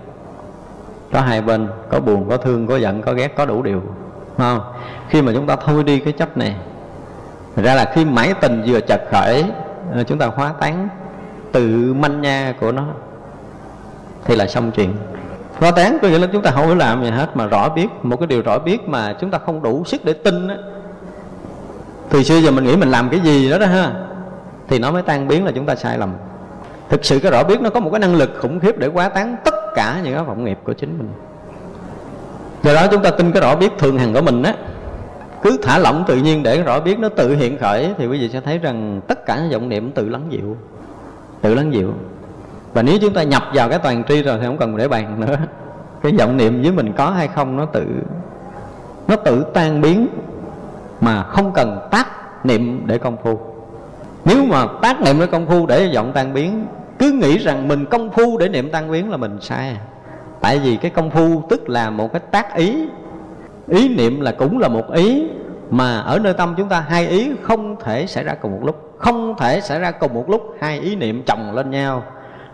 Có 1.14 1.22
hai 1.22 1.42
bên, 1.42 1.68
có 1.90 2.00
buồn, 2.00 2.30
có 2.30 2.38
thương, 2.38 2.68
có 2.68 2.78
giận, 2.78 3.02
có 3.02 3.14
ghét, 3.14 3.36
có 3.36 3.46
đủ 3.46 3.62
điều. 3.62 3.82
Không? 4.38 4.60
Khi 5.10 5.22
mà 5.22 5.32
chúng 5.36 5.48
ta 5.48 5.56
thôi 5.56 5.84
đi 5.84 6.00
cái 6.00 6.14
chấp 6.14 6.38
này 6.38 6.56
ra 7.62 7.76
là 7.76 7.92
khi 7.94 8.06
mãi 8.06 8.34
tình 8.42 8.64
vừa 8.66 8.80
chật 8.80 9.02
khởi 9.12 9.46
ờ, 9.94 10.04
chúng 10.04 10.18
ta 10.18 10.26
hóa 10.26 10.54
tán 10.60 10.90
tự 11.52 11.94
manh 11.94 12.22
nha 12.22 12.54
của 12.60 12.72
nó, 12.72 12.84
thì 14.26 14.36
là 14.36 14.48
xong 14.48 14.72
chuyện. 14.72 14.94
Hóa 15.58 15.72
tán 15.72 15.98
có 16.02 16.08
nghĩa 16.08 16.20
là 16.20 16.28
chúng 16.34 16.42
ta 16.42 16.52
không 16.52 16.66
phải 16.66 16.76
làm 16.76 17.04
gì 17.04 17.10
hết 17.10 17.38
mà 17.38 17.46
rõ 17.46 17.70
biết, 17.70 17.88
một 18.04 18.18
cái 18.18 18.28
điều 18.28 18.42
rõ 18.42 18.60
biết 18.60 18.90
mà 18.90 19.16
chúng 19.22 19.32
ta 19.32 19.38
không 19.38 19.62
đủ 19.62 19.84
sức 19.86 20.06
để 20.06 20.14
tin 20.14 20.48
á. 20.48 20.56
Thì 22.10 22.24
xưa 22.24 22.38
giờ 22.38 22.52
mình 22.52 22.64
nghĩ 22.64 22.76
mình 22.76 22.92
làm 22.92 23.10
cái 23.10 23.20
gì 23.20 23.50
đó 23.50 23.58
đó 23.58 23.66
ha, 23.66 23.92
thì 24.68 24.80
nó 24.80 24.92
mới 24.92 25.02
tan 25.02 25.28
biến 25.28 25.46
là 25.46 25.52
chúng 25.56 25.66
ta 25.66 25.76
sai 25.76 25.98
lầm. 25.98 26.14
Thực 26.90 27.06
sự 27.06 27.20
cái 27.20 27.32
rõ 27.32 27.44
biết 27.44 27.62
nó 27.62 27.70
có 27.70 27.80
một 27.80 27.90
cái 27.90 28.00
năng 28.00 28.16
lực 28.16 28.32
khủng 28.42 28.60
khiếp 28.60 28.78
để 28.78 28.88
quá 28.88 29.10
tán 29.10 29.36
tất 29.46 29.56
cả 29.76 30.00
những 30.04 30.14
cái 30.14 30.24
vọng 30.24 30.46
nghiệp 30.46 30.60
của 30.64 30.74
chính 30.74 30.98
mình. 30.98 31.10
Do 32.64 32.74
đó 32.74 32.88
chúng 32.92 33.02
ta 33.02 33.10
tin 33.12 33.32
cái 33.32 33.42
rõ 33.42 33.56
biết 33.56 33.72
thường 33.78 34.00
hằng 34.00 34.14
của 34.14 34.22
mình 34.22 34.44
á 34.44 34.54
cứ 35.44 35.58
thả 35.62 35.78
lỏng 35.78 36.04
tự 36.08 36.16
nhiên 36.18 36.44
để 36.44 36.64
rõ 36.64 36.80
biết 36.80 37.00
nó 37.00 37.10
tự 37.10 37.36
hiện 37.36 37.58
khởi 37.58 37.94
thì 37.98 38.08
quý 38.08 38.20
vị 38.20 38.30
sẽ 38.30 38.42
thấy 38.42 38.58
rằng 38.58 39.02
tất 39.08 39.26
cả 39.26 39.40
những 39.40 39.52
vọng 39.52 39.70
niệm 39.70 39.92
tự 39.92 40.10
lắng 40.10 40.26
dịu. 40.30 40.58
Tự 41.42 41.56
lắng 41.56 41.74
dịu. 41.74 41.94
Và 42.74 42.82
nếu 42.82 42.98
chúng 43.02 43.14
ta 43.14 43.24
nhập 43.24 43.44
vào 43.54 43.70
cái 43.70 43.80
toàn 43.80 44.04
tri 44.04 44.24
rồi 44.24 44.38
thì 44.40 44.46
không 44.46 44.58
cần 44.58 44.78
để 44.78 44.88
bàn 44.88 45.20
nữa. 45.20 45.36
Cái 46.04 46.12
vọng 46.20 46.38
niệm 46.38 46.62
với 46.62 46.72
mình 46.72 46.94
có 46.94 47.10
hay 47.10 47.28
không 47.28 47.58
nó 47.58 47.66
tự 47.66 47.86
nó 49.08 49.16
tự 49.16 49.46
tan 49.54 49.82
biến 49.82 50.08
mà 51.02 51.24
không 51.24 51.52
cần 51.54 51.80
tác 51.92 52.08
niệm 52.46 52.82
để 52.86 52.98
công 52.98 53.18
phu. 53.24 53.40
Nếu 54.26 54.46
mà 54.46 54.66
tác 54.82 55.02
niệm 55.02 55.20
để 55.20 55.26
công 55.26 55.48
phu 55.48 55.66
để 55.66 55.92
vọng 55.96 56.12
tan 56.14 56.34
biến, 56.34 56.66
cứ 57.00 57.12
nghĩ 57.12 57.38
rằng 57.38 57.68
mình 57.68 57.86
công 57.86 58.10
phu 58.10 58.38
để 58.38 58.50
niệm 58.50 58.72
tan 58.72 58.92
biến 58.92 59.12
là 59.12 59.18
mình 59.18 59.38
sai. 59.42 59.78
Tại 60.42 60.60
vì 60.60 60.78
cái 60.78 60.92
công 60.92 61.10
phu 61.10 61.44
tức 61.50 61.70
là 61.70 61.90
một 61.90 62.14
cái 62.14 62.22
tác 62.32 62.56
ý 62.56 62.88
ý 63.70 63.96
niệm 63.96 64.22
là 64.22 64.32
cũng 64.32 64.60
là 64.60 64.68
một 64.68 64.94
ý, 64.94 65.24
mà 65.70 66.00
ở 66.00 66.20
nơi 66.20 66.34
tâm 66.34 66.54
chúng 66.58 66.70
ta 66.70 66.80
hai 66.80 67.08
ý 67.08 67.32
không 67.42 67.76
thể 67.84 68.08
xảy 68.08 68.24
ra 68.24 68.34
cùng 68.42 68.52
một 68.52 68.60
lúc. 68.64 68.96
Không 68.98 69.36
thể 69.38 69.62
xảy 69.62 69.80
ra 69.80 69.92
cùng 69.92 70.14
một 70.14 70.30
lúc, 70.30 70.56
hai 70.60 70.80
ý 70.80 70.96
niệm 70.96 71.24
chồng 71.26 71.52
lên 71.56 71.72
nhau. 71.72 72.04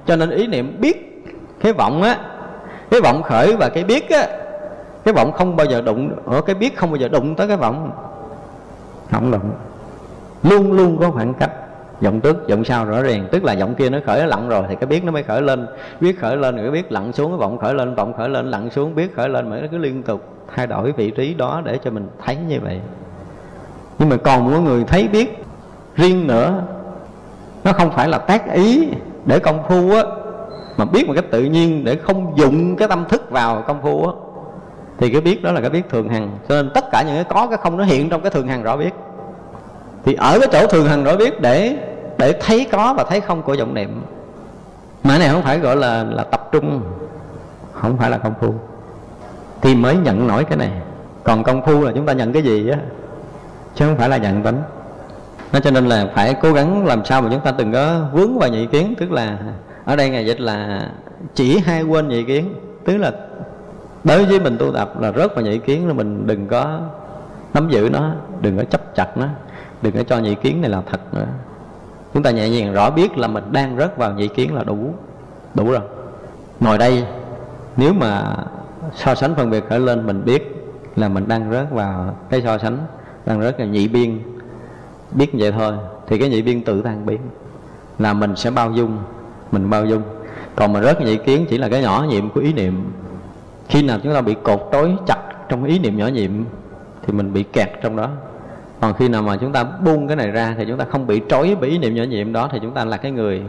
Cho 0.05 0.15
nên 0.15 0.29
ý 0.29 0.47
niệm 0.47 0.77
biết 0.81 1.25
cái 1.61 1.73
vọng 1.73 2.01
á, 2.01 2.17
cái 2.91 3.01
vọng 3.01 3.23
khởi 3.23 3.55
và 3.55 3.69
cái 3.69 3.83
biết 3.83 4.09
á, 4.09 4.27
cái 5.03 5.13
vọng 5.13 5.31
không 5.31 5.55
bao 5.55 5.67
giờ 5.67 5.81
đụng, 5.81 6.11
ở 6.25 6.41
cái 6.41 6.55
biết 6.55 6.77
không 6.77 6.91
bao 6.91 6.97
giờ 6.97 7.07
đụng 7.07 7.35
tới 7.35 7.47
cái 7.47 7.57
vọng. 7.57 7.91
Không 9.11 9.31
đụng. 9.31 9.51
Luôn 10.43 10.71
luôn 10.71 10.97
có 10.99 11.11
khoảng 11.11 11.33
cách 11.33 11.51
giọng 12.05 12.21
trước 12.21 12.47
giọng 12.47 12.63
sau 12.63 12.85
rõ 12.85 13.01
ràng. 13.01 13.27
Tức 13.31 13.43
là 13.43 13.53
giọng 13.53 13.75
kia 13.75 13.89
nó 13.89 13.97
khởi 14.05 14.19
nó 14.19 14.25
lặn 14.25 14.49
rồi 14.49 14.63
thì 14.69 14.75
cái 14.75 14.87
biết 14.87 15.03
nó 15.03 15.11
mới 15.11 15.23
khởi 15.23 15.41
lên. 15.41 15.67
Biết 15.99 16.19
khởi 16.19 16.37
lên 16.37 16.57
rồi 16.57 16.71
biết 16.71 16.91
lặn 16.91 17.13
xuống, 17.13 17.31
cái 17.31 17.37
vọng 17.37 17.57
khởi 17.57 17.73
lên, 17.73 17.95
vọng 17.95 18.13
khởi 18.17 18.29
lên, 18.29 18.51
lặn 18.51 18.69
xuống, 18.69 18.95
biết 18.95 19.15
khởi 19.15 19.29
lên, 19.29 19.49
mà 19.49 19.57
nó 19.57 19.67
cứ 19.71 19.77
liên 19.77 20.03
tục 20.03 20.21
thay 20.55 20.67
đổi 20.67 20.91
vị 20.91 21.11
trí 21.11 21.33
đó 21.33 21.61
để 21.65 21.77
cho 21.83 21.91
mình 21.91 22.07
thấy 22.25 22.35
như 22.47 22.59
vậy. 22.63 22.79
Nhưng 23.99 24.09
mà 24.09 24.17
còn 24.17 24.51
mỗi 24.51 24.61
người 24.61 24.83
thấy 24.83 25.07
biết 25.07 25.43
riêng 25.95 26.27
nữa, 26.27 26.61
nó 27.63 27.73
không 27.73 27.91
phải 27.91 28.07
là 28.07 28.17
tác 28.17 28.53
ý 28.53 28.87
để 29.25 29.39
công 29.39 29.63
phu 29.67 29.91
á, 29.91 30.03
mà 30.77 30.85
biết 30.85 31.07
một 31.07 31.13
cách 31.15 31.25
tự 31.31 31.43
nhiên 31.43 31.83
để 31.83 31.95
không 31.95 32.33
dụng 32.37 32.75
cái 32.75 32.87
tâm 32.87 33.05
thức 33.09 33.31
vào 33.31 33.63
công 33.67 33.81
phu 33.81 34.07
á, 34.07 34.13
thì 34.97 35.09
cái 35.09 35.21
biết 35.21 35.43
đó 35.43 35.51
là 35.51 35.61
cái 35.61 35.69
biết 35.69 35.89
thường 35.89 36.09
hằng. 36.09 36.31
Cho 36.49 36.55
nên 36.55 36.71
tất 36.73 36.85
cả 36.91 37.03
những 37.03 37.15
cái 37.15 37.23
có, 37.23 37.47
cái 37.47 37.57
không 37.57 37.77
nó 37.77 37.83
hiện 37.83 38.09
trong 38.09 38.21
cái 38.21 38.31
thường 38.31 38.47
hằng 38.47 38.63
rõ 38.63 38.77
biết. 38.77 38.93
Thì 40.05 40.13
ở 40.13 40.39
cái 40.39 40.49
chỗ 40.51 40.67
thường 40.67 40.85
hằng 40.85 41.03
rõ 41.03 41.15
biết 41.15 41.41
để 41.41 41.77
để 42.17 42.39
thấy 42.41 42.67
có 42.71 42.93
và 42.97 43.03
thấy 43.03 43.21
không 43.21 43.41
của 43.41 43.55
vọng 43.59 43.73
niệm. 43.73 44.01
Mà 45.03 45.17
này 45.17 45.29
không 45.29 45.41
phải 45.41 45.59
gọi 45.59 45.75
là 45.75 46.03
là 46.03 46.23
tập 46.23 46.49
trung, 46.51 46.81
không 47.71 47.97
phải 47.97 48.09
là 48.09 48.17
công 48.17 48.33
phu. 48.41 48.53
Thì 49.61 49.75
mới 49.75 49.97
nhận 49.97 50.27
nổi 50.27 50.43
cái 50.43 50.57
này. 50.57 50.71
Còn 51.23 51.43
công 51.43 51.65
phu 51.65 51.83
là 51.83 51.91
chúng 51.95 52.05
ta 52.05 52.13
nhận 52.13 52.33
cái 52.33 52.43
gì 52.43 52.69
á? 52.69 52.77
Chứ 53.75 53.85
không 53.85 53.97
phải 53.97 54.09
là 54.09 54.17
nhận 54.17 54.43
tính. 54.43 54.61
nó 55.53 55.59
cho 55.59 55.71
nên 55.71 55.85
là 55.85 56.07
phải 56.15 56.33
cố 56.41 56.53
gắng 56.53 56.85
làm 56.85 57.05
sao 57.05 57.21
mà 57.21 57.29
chúng 57.31 57.39
ta 57.39 57.51
từng 57.51 57.71
có 57.71 58.01
vướng 58.13 58.39
vào 58.39 58.49
nhị 58.49 58.65
kiến, 58.65 58.93
tức 58.97 59.11
là 59.11 59.37
ở 59.85 59.95
đây 59.95 60.09
ngài 60.09 60.25
dịch 60.25 60.39
là 60.39 60.89
chỉ 61.33 61.59
hai 61.59 61.83
quên 61.83 62.07
nhị 62.07 62.23
kiến. 62.23 62.53
Tức 62.85 62.97
là 62.97 63.11
đối 64.03 64.25
với 64.25 64.39
mình 64.39 64.57
tu 64.57 64.71
tập 64.71 65.01
là 65.01 65.11
rớt 65.11 65.35
vào 65.35 65.45
nhị 65.45 65.57
kiến 65.57 65.87
là 65.87 65.93
mình 65.93 66.27
đừng 66.27 66.47
có 66.47 66.79
nắm 67.53 67.69
giữ 67.69 67.89
nó, 67.91 68.11
đừng 68.41 68.57
có 68.57 68.63
chấp 68.63 68.95
chặt 68.95 69.17
nó, 69.17 69.27
đừng 69.81 69.93
có 69.93 70.03
cho 70.03 70.17
nhị 70.17 70.35
kiến 70.35 70.61
này 70.61 70.69
là 70.69 70.81
thật 70.91 71.13
nữa 71.13 71.25
chúng 72.15 72.23
ta 72.23 72.31
nhẹ 72.31 72.49
nhàng 72.49 72.73
rõ 72.73 72.89
biết 72.89 73.17
là 73.17 73.27
mình 73.27 73.43
đang 73.51 73.77
rớt 73.77 73.97
vào 73.97 74.13
nhị 74.13 74.27
kiến 74.27 74.55
là 74.55 74.63
đủ 74.63 74.93
đủ 75.53 75.71
rồi. 75.71 75.81
Ngồi 76.59 76.77
đây, 76.77 77.03
nếu 77.77 77.93
mà 77.93 78.35
so 78.95 79.15
sánh 79.15 79.35
phân 79.35 79.49
biệt 79.49 79.63
khởi 79.69 79.79
lên, 79.79 80.07
mình 80.07 80.25
biết 80.25 80.55
là 80.95 81.09
mình 81.09 81.27
đang 81.27 81.51
rớt 81.51 81.71
vào 81.71 82.15
cái 82.29 82.41
so 82.41 82.57
sánh, 82.57 82.77
đang 83.25 83.41
rớt 83.41 83.57
vào 83.57 83.67
nhị 83.67 83.87
biên. 83.87 84.19
Biết 85.11 85.29
vậy 85.33 85.51
thôi, 85.51 85.73
thì 86.07 86.17
cái 86.17 86.29
nhị 86.29 86.41
biên 86.41 86.63
tự 86.63 86.81
tan 86.81 87.05
biến. 87.05 87.19
Là 87.99 88.13
mình 88.13 88.35
sẽ 88.35 88.51
bao 88.51 88.71
dung, 88.71 88.97
mình 89.51 89.69
bao 89.69 89.85
dung. 89.85 90.01
Còn 90.55 90.73
mà 90.73 90.81
rớt 90.81 91.01
nhị 91.01 91.17
kiến 91.17 91.45
chỉ 91.49 91.57
là 91.57 91.69
cái 91.69 91.81
nhỏ 91.81 92.05
nhiệm 92.09 92.29
của 92.29 92.41
ý 92.41 92.53
niệm. 92.53 92.91
Khi 93.69 93.83
nào 93.83 93.99
chúng 94.03 94.13
ta 94.13 94.21
bị 94.21 94.35
cột 94.43 94.69
trói 94.71 94.95
chặt 95.07 95.19
trong 95.49 95.63
ý 95.63 95.79
niệm 95.79 95.97
nhỏ 95.97 96.07
nhiệm, 96.07 96.31
thì 97.05 97.13
mình 97.13 97.33
bị 97.33 97.43
kẹt 97.43 97.69
trong 97.81 97.95
đó 97.95 98.09
còn 98.85 98.93
khi 98.93 99.07
nào 99.07 99.21
mà 99.21 99.37
chúng 99.41 99.51
ta 99.51 99.63
buông 99.63 100.07
cái 100.07 100.15
này 100.15 100.31
ra 100.31 100.55
thì 100.57 100.65
chúng 100.67 100.77
ta 100.77 100.85
không 100.85 101.07
bị 101.07 101.21
trói 101.29 101.55
bởi 101.61 101.69
ý 101.69 101.77
niệm 101.77 101.95
nhỏ 101.95 102.03
nhiệm 102.03 102.33
đó, 102.33 102.49
thì 102.51 102.59
chúng 102.61 102.71
ta 102.71 102.85
là 102.85 102.97
cái 102.97 103.11
người 103.11 103.41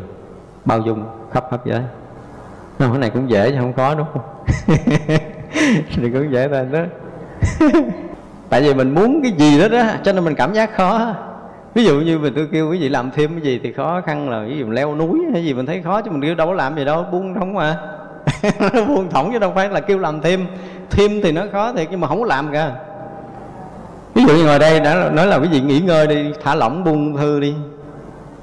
bao 0.65 0.81
dung 0.81 1.05
khắp 1.33 1.45
pháp 1.51 1.67
giới. 1.67 1.81
Nó 2.79 2.87
cái 2.89 2.99
này 2.99 3.11
cũng 3.11 3.31
dễ 3.31 3.51
chứ 3.51 3.57
không 3.61 3.73
khó, 3.73 3.95
đúng 3.95 4.07
không? 4.13 4.23
Thì 5.97 6.11
cũng 6.13 6.33
dễ 6.33 6.49
thôi, 6.49 6.67
đó. 6.73 6.81
Tại 8.49 8.63
vì 8.63 8.75
mình 8.75 8.95
muốn 8.95 9.23
cái 9.23 9.33
gì 9.33 9.61
đó 9.61 9.69
đó, 9.69 9.83
cho 10.03 10.13
nên 10.13 10.25
mình 10.25 10.35
cảm 10.35 10.53
giác 10.53 10.75
khó. 10.75 11.15
Ví 11.75 11.85
dụ 11.85 12.01
như 12.01 12.19
mình 12.19 12.33
tôi 12.37 12.49
kêu 12.53 12.71
quý 12.71 12.79
vị 12.81 12.89
làm 12.89 13.11
thêm 13.11 13.31
cái 13.33 13.41
gì 13.41 13.61
thì 13.63 13.73
khó 13.73 14.01
khăn 14.07 14.31
là 14.31 14.45
ví 14.49 14.59
dụ 14.59 14.71
leo 14.71 14.95
núi 14.95 15.21
hay 15.33 15.45
gì 15.45 15.55
mình 15.55 15.67
thấy 15.67 15.83
khó 15.83 16.03
chứ 16.03 16.11
mình 16.11 16.37
đâu 16.37 16.47
có 16.47 16.53
làm 16.53 16.77
gì 16.77 16.85
đâu, 16.85 17.05
buông 17.13 17.35
thõng 17.35 17.55
mà 17.55 17.79
nó 18.61 18.85
buông 18.85 19.11
thõng 19.11 19.33
chứ 19.33 19.39
đâu 19.39 19.53
phải 19.55 19.69
là 19.69 19.81
kêu 19.81 19.99
làm 19.99 20.21
thêm. 20.21 20.47
Thêm 20.91 21.21
thì 21.23 21.33
nó 21.33 21.43
khó 21.53 21.73
thiệt 21.73 21.89
nhưng 21.91 22.01
mà 22.01 22.09
không 22.09 22.21
có 22.21 22.27
làm 22.27 22.53
cả 22.53 22.73
ví 24.17 24.25
dụ 24.25 24.35
như 24.35 24.45
ngồi 24.45 24.59
đây 24.59 24.81
đã 24.81 25.11
nói 25.13 25.27
là 25.27 25.37
quý 25.37 25.49
vị 25.49 25.61
nghỉ 25.61 25.81
ngơi 25.81 26.07
đi, 26.07 26.33
thả 26.43 26.55
lỏng 26.55 26.85
buông 26.85 27.17
thư 27.17 27.41
đi. 27.41 27.55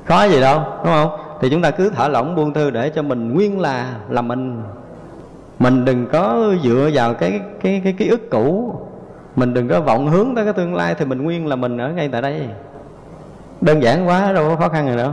Khó 0.06 0.24
gì 0.24 0.42
đâu, 0.42 0.60
đúng 0.78 0.94
không? 0.94 1.10
Thì 1.42 1.50
chúng 1.50 1.62
ta 1.62 1.72
cứ 1.72 1.90
thả 1.90 2.08
lỏng 2.08 2.36
buông 2.36 2.54
thư 2.54 2.70
để 2.70 2.90
cho 2.90 3.02
mình 3.02 3.34
nguyên 3.34 3.60
là 3.60 3.94
là 4.10 4.22
mình. 4.22 4.64
Mình 5.60 5.86
đừng 5.86 6.08
có 6.12 6.54
dựa 6.64 6.90
vào 6.94 7.14
cái 7.14 7.40
cái 7.62 7.82
cái 7.84 7.94
ký 7.94 8.08
ức 8.08 8.30
cũ. 8.30 8.76
Mình 9.36 9.54
đừng 9.54 9.68
có 9.68 9.82
vọng 9.82 10.08
hướng 10.08 10.36
tới 10.36 10.44
cái 10.44 10.54
tương 10.54 10.76
lai 10.76 10.96
thì 11.00 11.06
mình 11.06 11.24
nguyên 11.24 11.48
là 11.48 11.56
mình 11.56 11.78
ở 11.78 11.90
ngay 11.90 12.10
tại 12.12 12.22
đây. 12.22 12.48
Đơn 13.62 13.84
giản 13.84 14.08
quá, 14.08 14.34
đâu 14.34 14.50
có 14.50 14.56
khó 14.56 14.70
khăn 14.70 14.88
gì 14.88 14.98
đâu. 14.98 15.12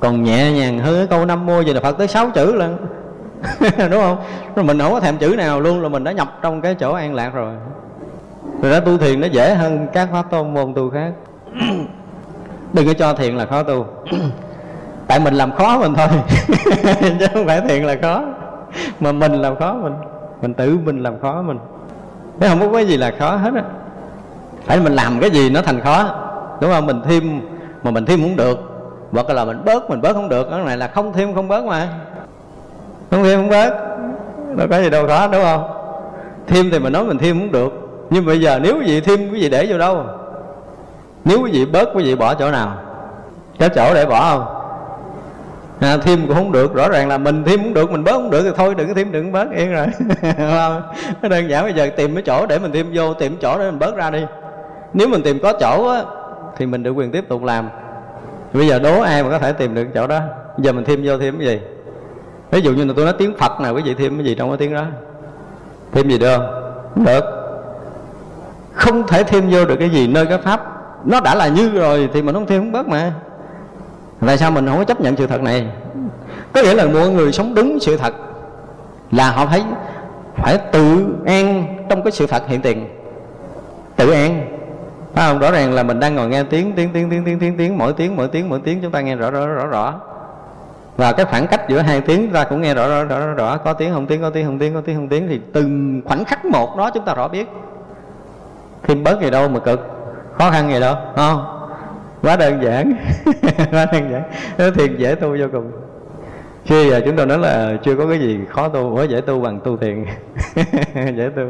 Còn 0.00 0.22
nhẹ 0.22 0.52
nhàng 0.52 0.78
hơn 0.78 0.94
cái 0.96 1.06
câu 1.06 1.26
năm 1.26 1.46
mô 1.46 1.60
gì 1.60 1.72
là 1.72 1.80
phật 1.80 1.98
tới 1.98 2.08
sáu 2.08 2.30
chữ 2.30 2.54
lần 2.54 2.86
đúng 3.60 4.00
không? 4.00 4.16
Rồi 4.56 4.64
mình 4.64 4.78
không 4.78 4.92
có 4.92 5.00
thèm 5.00 5.18
chữ 5.18 5.34
nào 5.38 5.60
luôn, 5.60 5.82
là 5.82 5.88
mình 5.88 6.04
đã 6.04 6.12
nhập 6.12 6.38
trong 6.42 6.60
cái 6.60 6.74
chỗ 6.74 6.92
an 6.92 7.14
lạc 7.14 7.34
rồi 7.34 7.54
rồi 8.62 8.70
đó 8.70 8.80
tu 8.80 8.98
thiền 8.98 9.20
nó 9.20 9.26
dễ 9.26 9.54
hơn 9.54 9.86
các 9.92 10.08
pháp 10.12 10.30
tôn 10.30 10.54
môn 10.54 10.74
tu 10.74 10.90
khác. 10.90 11.12
Đừng 12.72 12.86
có 12.86 12.92
cho 12.92 13.14
thiền 13.14 13.36
là 13.36 13.46
khó 13.46 13.62
tu. 13.62 13.86
Tại 15.06 15.20
mình 15.20 15.34
làm 15.34 15.52
khó 15.52 15.78
mình 15.78 15.94
thôi. 15.94 16.08
Chứ 17.18 17.26
không 17.32 17.46
phải 17.46 17.60
thiền 17.60 17.82
là 17.82 17.96
khó. 18.02 18.22
Mà 19.00 19.12
mình 19.12 19.32
làm 19.32 19.56
khó 19.56 19.74
mình. 19.74 19.94
Mình 20.42 20.54
tự 20.54 20.78
mình 20.84 21.02
làm 21.02 21.20
khó 21.20 21.42
mình. 21.42 21.58
Thế 22.40 22.48
không? 22.48 22.60
Có 22.60 22.72
cái 22.72 22.86
gì 22.86 22.96
là 22.96 23.12
khó 23.18 23.36
hết 23.36 23.54
á. 23.54 23.62
Phải 24.64 24.80
mình 24.80 24.92
làm 24.92 25.20
cái 25.20 25.30
gì 25.30 25.50
nó 25.50 25.62
thành 25.62 25.80
khó. 25.80 26.14
Đúng 26.60 26.70
không? 26.70 26.86
Mình 26.86 27.00
thêm 27.04 27.40
mà 27.82 27.90
mình 27.90 28.04
thêm 28.04 28.20
không 28.22 28.36
được. 28.36 28.58
Hoặc 29.12 29.30
là 29.30 29.44
mình 29.44 29.64
bớt 29.64 29.90
mình 29.90 30.00
bớt 30.00 30.12
không 30.12 30.28
được. 30.28 30.48
Cái 30.50 30.60
này 30.64 30.76
là 30.76 30.88
không 30.88 31.12
thêm 31.12 31.34
không 31.34 31.48
bớt 31.48 31.64
mà. 31.64 31.88
Không 33.10 33.24
thêm 33.24 33.40
không 33.40 33.48
bớt. 33.48 33.70
Đâu 34.56 34.66
có 34.70 34.82
gì 34.82 34.90
đâu 34.90 35.06
khó 35.08 35.28
đúng 35.28 35.42
không? 35.42 35.64
Thêm 36.46 36.70
thì 36.70 36.78
mình 36.78 36.92
nói 36.92 37.04
mình 37.04 37.18
thêm 37.18 37.38
không 37.38 37.52
được 37.52 37.81
nhưng 38.12 38.26
bây 38.26 38.40
giờ 38.40 38.58
nếu 38.62 38.78
quý 38.78 38.84
vị 38.86 39.00
thêm 39.00 39.30
quý 39.30 39.40
vị 39.40 39.48
để 39.48 39.66
vô 39.70 39.78
đâu? 39.78 40.04
Nếu 41.24 41.42
quý 41.42 41.50
vị 41.52 41.64
bớt 41.64 41.88
quý 41.94 42.04
vị 42.04 42.14
bỏ 42.14 42.34
chỗ 42.34 42.50
nào? 42.50 42.76
Có 43.58 43.68
chỗ 43.68 43.94
để 43.94 44.06
bỏ 44.06 44.30
không? 44.30 44.62
À, 45.80 45.96
thêm 45.96 46.26
cũng 46.26 46.36
không 46.36 46.52
được 46.52 46.74
rõ 46.74 46.88
ràng 46.88 47.08
là 47.08 47.18
mình 47.18 47.44
thêm 47.44 47.62
cũng 47.62 47.74
được 47.74 47.90
mình 47.90 48.04
bớt 48.04 48.12
cũng 48.12 48.30
được 48.30 48.42
thì 48.42 48.50
thôi 48.56 48.74
đừng 48.74 48.88
có 48.88 48.94
thêm 48.94 49.12
đừng 49.12 49.32
bớt 49.32 49.50
yên 49.50 49.72
rồi. 49.72 49.86
Không 50.38 50.82
đơn 51.30 51.50
giản 51.50 51.64
bây 51.64 51.74
giờ 51.74 51.88
tìm 51.96 52.14
cái 52.14 52.22
chỗ 52.26 52.46
để 52.46 52.58
mình 52.58 52.72
thêm 52.72 52.86
vô 52.94 53.14
tìm 53.14 53.36
chỗ 53.40 53.58
để 53.58 53.70
mình 53.70 53.78
bớt 53.78 53.96
ra 53.96 54.10
đi. 54.10 54.24
Nếu 54.92 55.08
mình 55.08 55.22
tìm 55.22 55.38
có 55.42 55.52
chỗ 55.60 55.88
á 55.88 56.02
thì 56.56 56.66
mình 56.66 56.82
được 56.82 56.92
quyền 56.92 57.10
tiếp 57.10 57.28
tục 57.28 57.44
làm. 57.44 57.68
Bây 58.52 58.66
giờ 58.68 58.78
đố 58.78 59.00
ai 59.00 59.22
mà 59.22 59.30
có 59.30 59.38
thể 59.38 59.52
tìm 59.52 59.74
được 59.74 59.86
chỗ 59.94 60.06
đó? 60.06 60.20
Giờ 60.58 60.72
mình 60.72 60.84
thêm 60.84 61.00
vô 61.04 61.18
thêm 61.18 61.38
cái 61.38 61.46
gì? 61.46 61.60
Ví 62.50 62.60
dụ 62.60 62.72
như 62.72 62.84
là 62.84 62.92
tôi 62.96 63.04
nói 63.04 63.14
tiếng 63.18 63.38
phật 63.38 63.60
nào 63.60 63.74
quý 63.74 63.82
vị 63.84 63.94
thêm 63.94 64.16
cái 64.16 64.24
gì 64.24 64.34
trong 64.34 64.48
cái 64.48 64.56
tiếng 64.56 64.74
đó? 64.74 64.84
Thêm 65.92 66.08
gì 66.08 66.18
được 66.18 66.36
không? 66.36 67.04
Được 67.04 67.41
không 68.72 69.06
thể 69.06 69.24
thêm 69.24 69.50
vô 69.50 69.64
được 69.64 69.76
cái 69.76 69.90
gì 69.90 70.06
nơi 70.06 70.26
cái 70.26 70.38
pháp. 70.38 70.60
Nó 71.04 71.20
đã 71.20 71.34
là 71.34 71.48
như 71.48 71.70
rồi 71.70 72.08
thì 72.12 72.22
mình 72.22 72.34
không 72.34 72.46
thêm 72.46 72.60
không 72.60 72.72
bớt 72.72 72.88
mà. 72.88 73.12
Tại 74.26 74.38
sao 74.38 74.50
mình 74.50 74.66
không 74.66 74.78
có 74.78 74.84
chấp 74.84 75.00
nhận 75.00 75.16
sự 75.16 75.26
thật 75.26 75.42
này? 75.42 75.66
Có 76.52 76.62
nghĩa 76.62 76.74
là 76.74 76.86
mọi 76.86 77.08
người 77.08 77.32
sống 77.32 77.54
đúng 77.54 77.78
sự 77.80 77.96
thật 77.96 78.14
là 79.10 79.30
họ 79.30 79.46
thấy 79.46 79.62
phải 80.36 80.58
tự 80.72 81.06
an 81.26 81.66
trong 81.88 82.02
cái 82.02 82.12
sự 82.12 82.26
thật 82.26 82.42
hiện 82.46 82.60
tiền. 82.60 82.88
Tự 83.96 84.10
an. 84.10 84.46
Phải 85.14 85.28
không? 85.28 85.38
Rõ 85.38 85.50
ràng 85.50 85.72
là 85.72 85.82
mình 85.82 86.00
đang 86.00 86.14
ngồi 86.14 86.28
nghe 86.28 86.42
tiếng 86.42 86.72
tiếng 86.72 86.90
tiếng 86.92 87.10
tiếng 87.10 87.24
tiếng 87.24 87.38
tiếng 87.38 87.56
tiếng 87.56 87.78
mỗi 87.78 87.92
tiếng 87.92 88.16
mỗi 88.16 88.28
tiếng 88.28 88.48
mỗi 88.48 88.60
tiếng 88.64 88.82
chúng 88.82 88.90
ta 88.90 89.00
nghe 89.00 89.16
rõ 89.16 89.30
rõ 89.30 89.46
rõ 89.46 89.66
rõ. 89.66 89.94
Và 90.96 91.12
cái 91.12 91.26
khoảng 91.26 91.46
cách 91.46 91.68
giữa 91.68 91.78
hai 91.78 92.00
tiếng 92.00 92.32
ta 92.32 92.44
cũng 92.44 92.60
nghe 92.62 92.74
rõ 92.74 92.88
rõ 92.88 93.04
rõ 93.04 93.18
rõ, 93.18 93.34
rõ. 93.34 93.56
có 93.56 93.72
tiếng 93.72 93.92
không 93.92 94.06
tiếng 94.06 94.22
có 94.22 94.30
tiếng 94.30 94.46
không 94.46 94.58
tiếng 94.58 94.74
có 94.74 94.80
tiếng 94.80 94.96
không 94.96 95.08
tiếng 95.08 95.28
thì 95.28 95.40
từng 95.52 96.02
khoảnh 96.04 96.24
khắc 96.24 96.44
một 96.44 96.76
đó 96.76 96.90
chúng 96.94 97.04
ta 97.04 97.14
rõ 97.14 97.28
biết 97.28 97.48
thêm 98.82 99.04
bớt 99.04 99.20
gì 99.20 99.30
đâu 99.30 99.48
mà 99.48 99.60
cực. 99.60 99.80
Khó 100.38 100.50
khăn 100.50 100.72
gì 100.72 100.80
đâu 100.80 100.94
không? 101.16 101.44
Quá 102.22 102.36
đơn 102.36 102.62
giản. 102.62 102.94
Quá 103.72 103.86
đơn 103.92 104.10
giản. 104.12 104.22
Nó 104.58 104.70
thiền 104.70 104.96
dễ 104.96 105.14
tu 105.14 105.36
vô 105.38 105.46
cùng. 105.52 105.72
Khi 106.64 106.90
giờ 106.90 107.00
chúng 107.04 107.16
tôi 107.16 107.26
nói 107.26 107.38
là 107.38 107.76
chưa 107.82 107.96
có 107.96 108.06
cái 108.06 108.18
gì 108.18 108.38
khó 108.50 108.68
tu 108.68 108.96
quá 108.96 109.04
dễ 109.04 109.20
tu 109.20 109.40
bằng 109.40 109.60
tu 109.60 109.76
thiền. 109.76 110.04
Dễ 110.94 111.30
tu. 111.36 111.42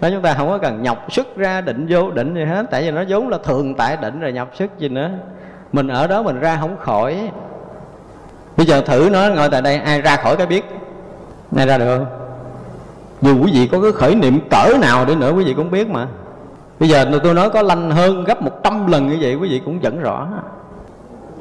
Nói 0.00 0.10
chúng 0.10 0.22
ta 0.22 0.34
không 0.34 0.48
có 0.48 0.58
cần 0.58 0.82
nhọc 0.82 1.06
sức 1.12 1.36
ra 1.36 1.60
định 1.60 1.86
vô 1.88 2.10
định 2.10 2.34
gì 2.34 2.44
hết. 2.44 2.66
Tại 2.70 2.82
vì 2.82 2.90
nó 2.90 3.04
vốn 3.08 3.28
là 3.28 3.38
thường 3.44 3.74
tại 3.74 3.96
định 3.96 4.20
rồi 4.20 4.32
nhọc 4.32 4.50
sức 4.54 4.70
gì 4.78 4.88
nữa. 4.88 5.10
Mình 5.72 5.88
ở 5.88 6.06
đó 6.06 6.22
mình 6.22 6.40
ra 6.40 6.58
không 6.60 6.76
khỏi. 6.76 7.30
Bây 8.56 8.66
giờ 8.66 8.80
thử 8.80 9.08
nó, 9.12 9.28
ngồi 9.28 9.48
tại 9.48 9.62
đây, 9.62 9.76
ai 9.76 10.02
ra 10.02 10.16
khỏi 10.16 10.36
cái 10.36 10.46
biết? 10.46 10.64
Ai 11.56 11.66
ra 11.66 11.78
được 11.78 11.98
không? 11.98 12.06
Dù 13.22 13.44
quý 13.44 13.52
vị 13.54 13.68
có 13.72 13.80
cái 13.80 13.92
khởi 13.92 14.14
niệm 14.14 14.40
cỡ 14.50 14.78
nào 14.80 15.04
đi 15.04 15.14
nữa, 15.14 15.32
quý 15.36 15.44
vị 15.44 15.54
cũng 15.54 15.70
biết 15.70 15.88
mà 15.88 16.06
bây 16.82 16.88
giờ 16.88 17.04
tôi 17.22 17.34
nói 17.34 17.50
có 17.50 17.62
lanh 17.62 17.90
hơn 17.90 18.24
gấp 18.24 18.42
100 18.42 18.86
lần 18.86 19.08
như 19.08 19.18
vậy, 19.20 19.34
quý 19.34 19.48
vị 19.48 19.62
cũng 19.64 19.80
vẫn 19.80 20.00
rõ. 20.00 20.28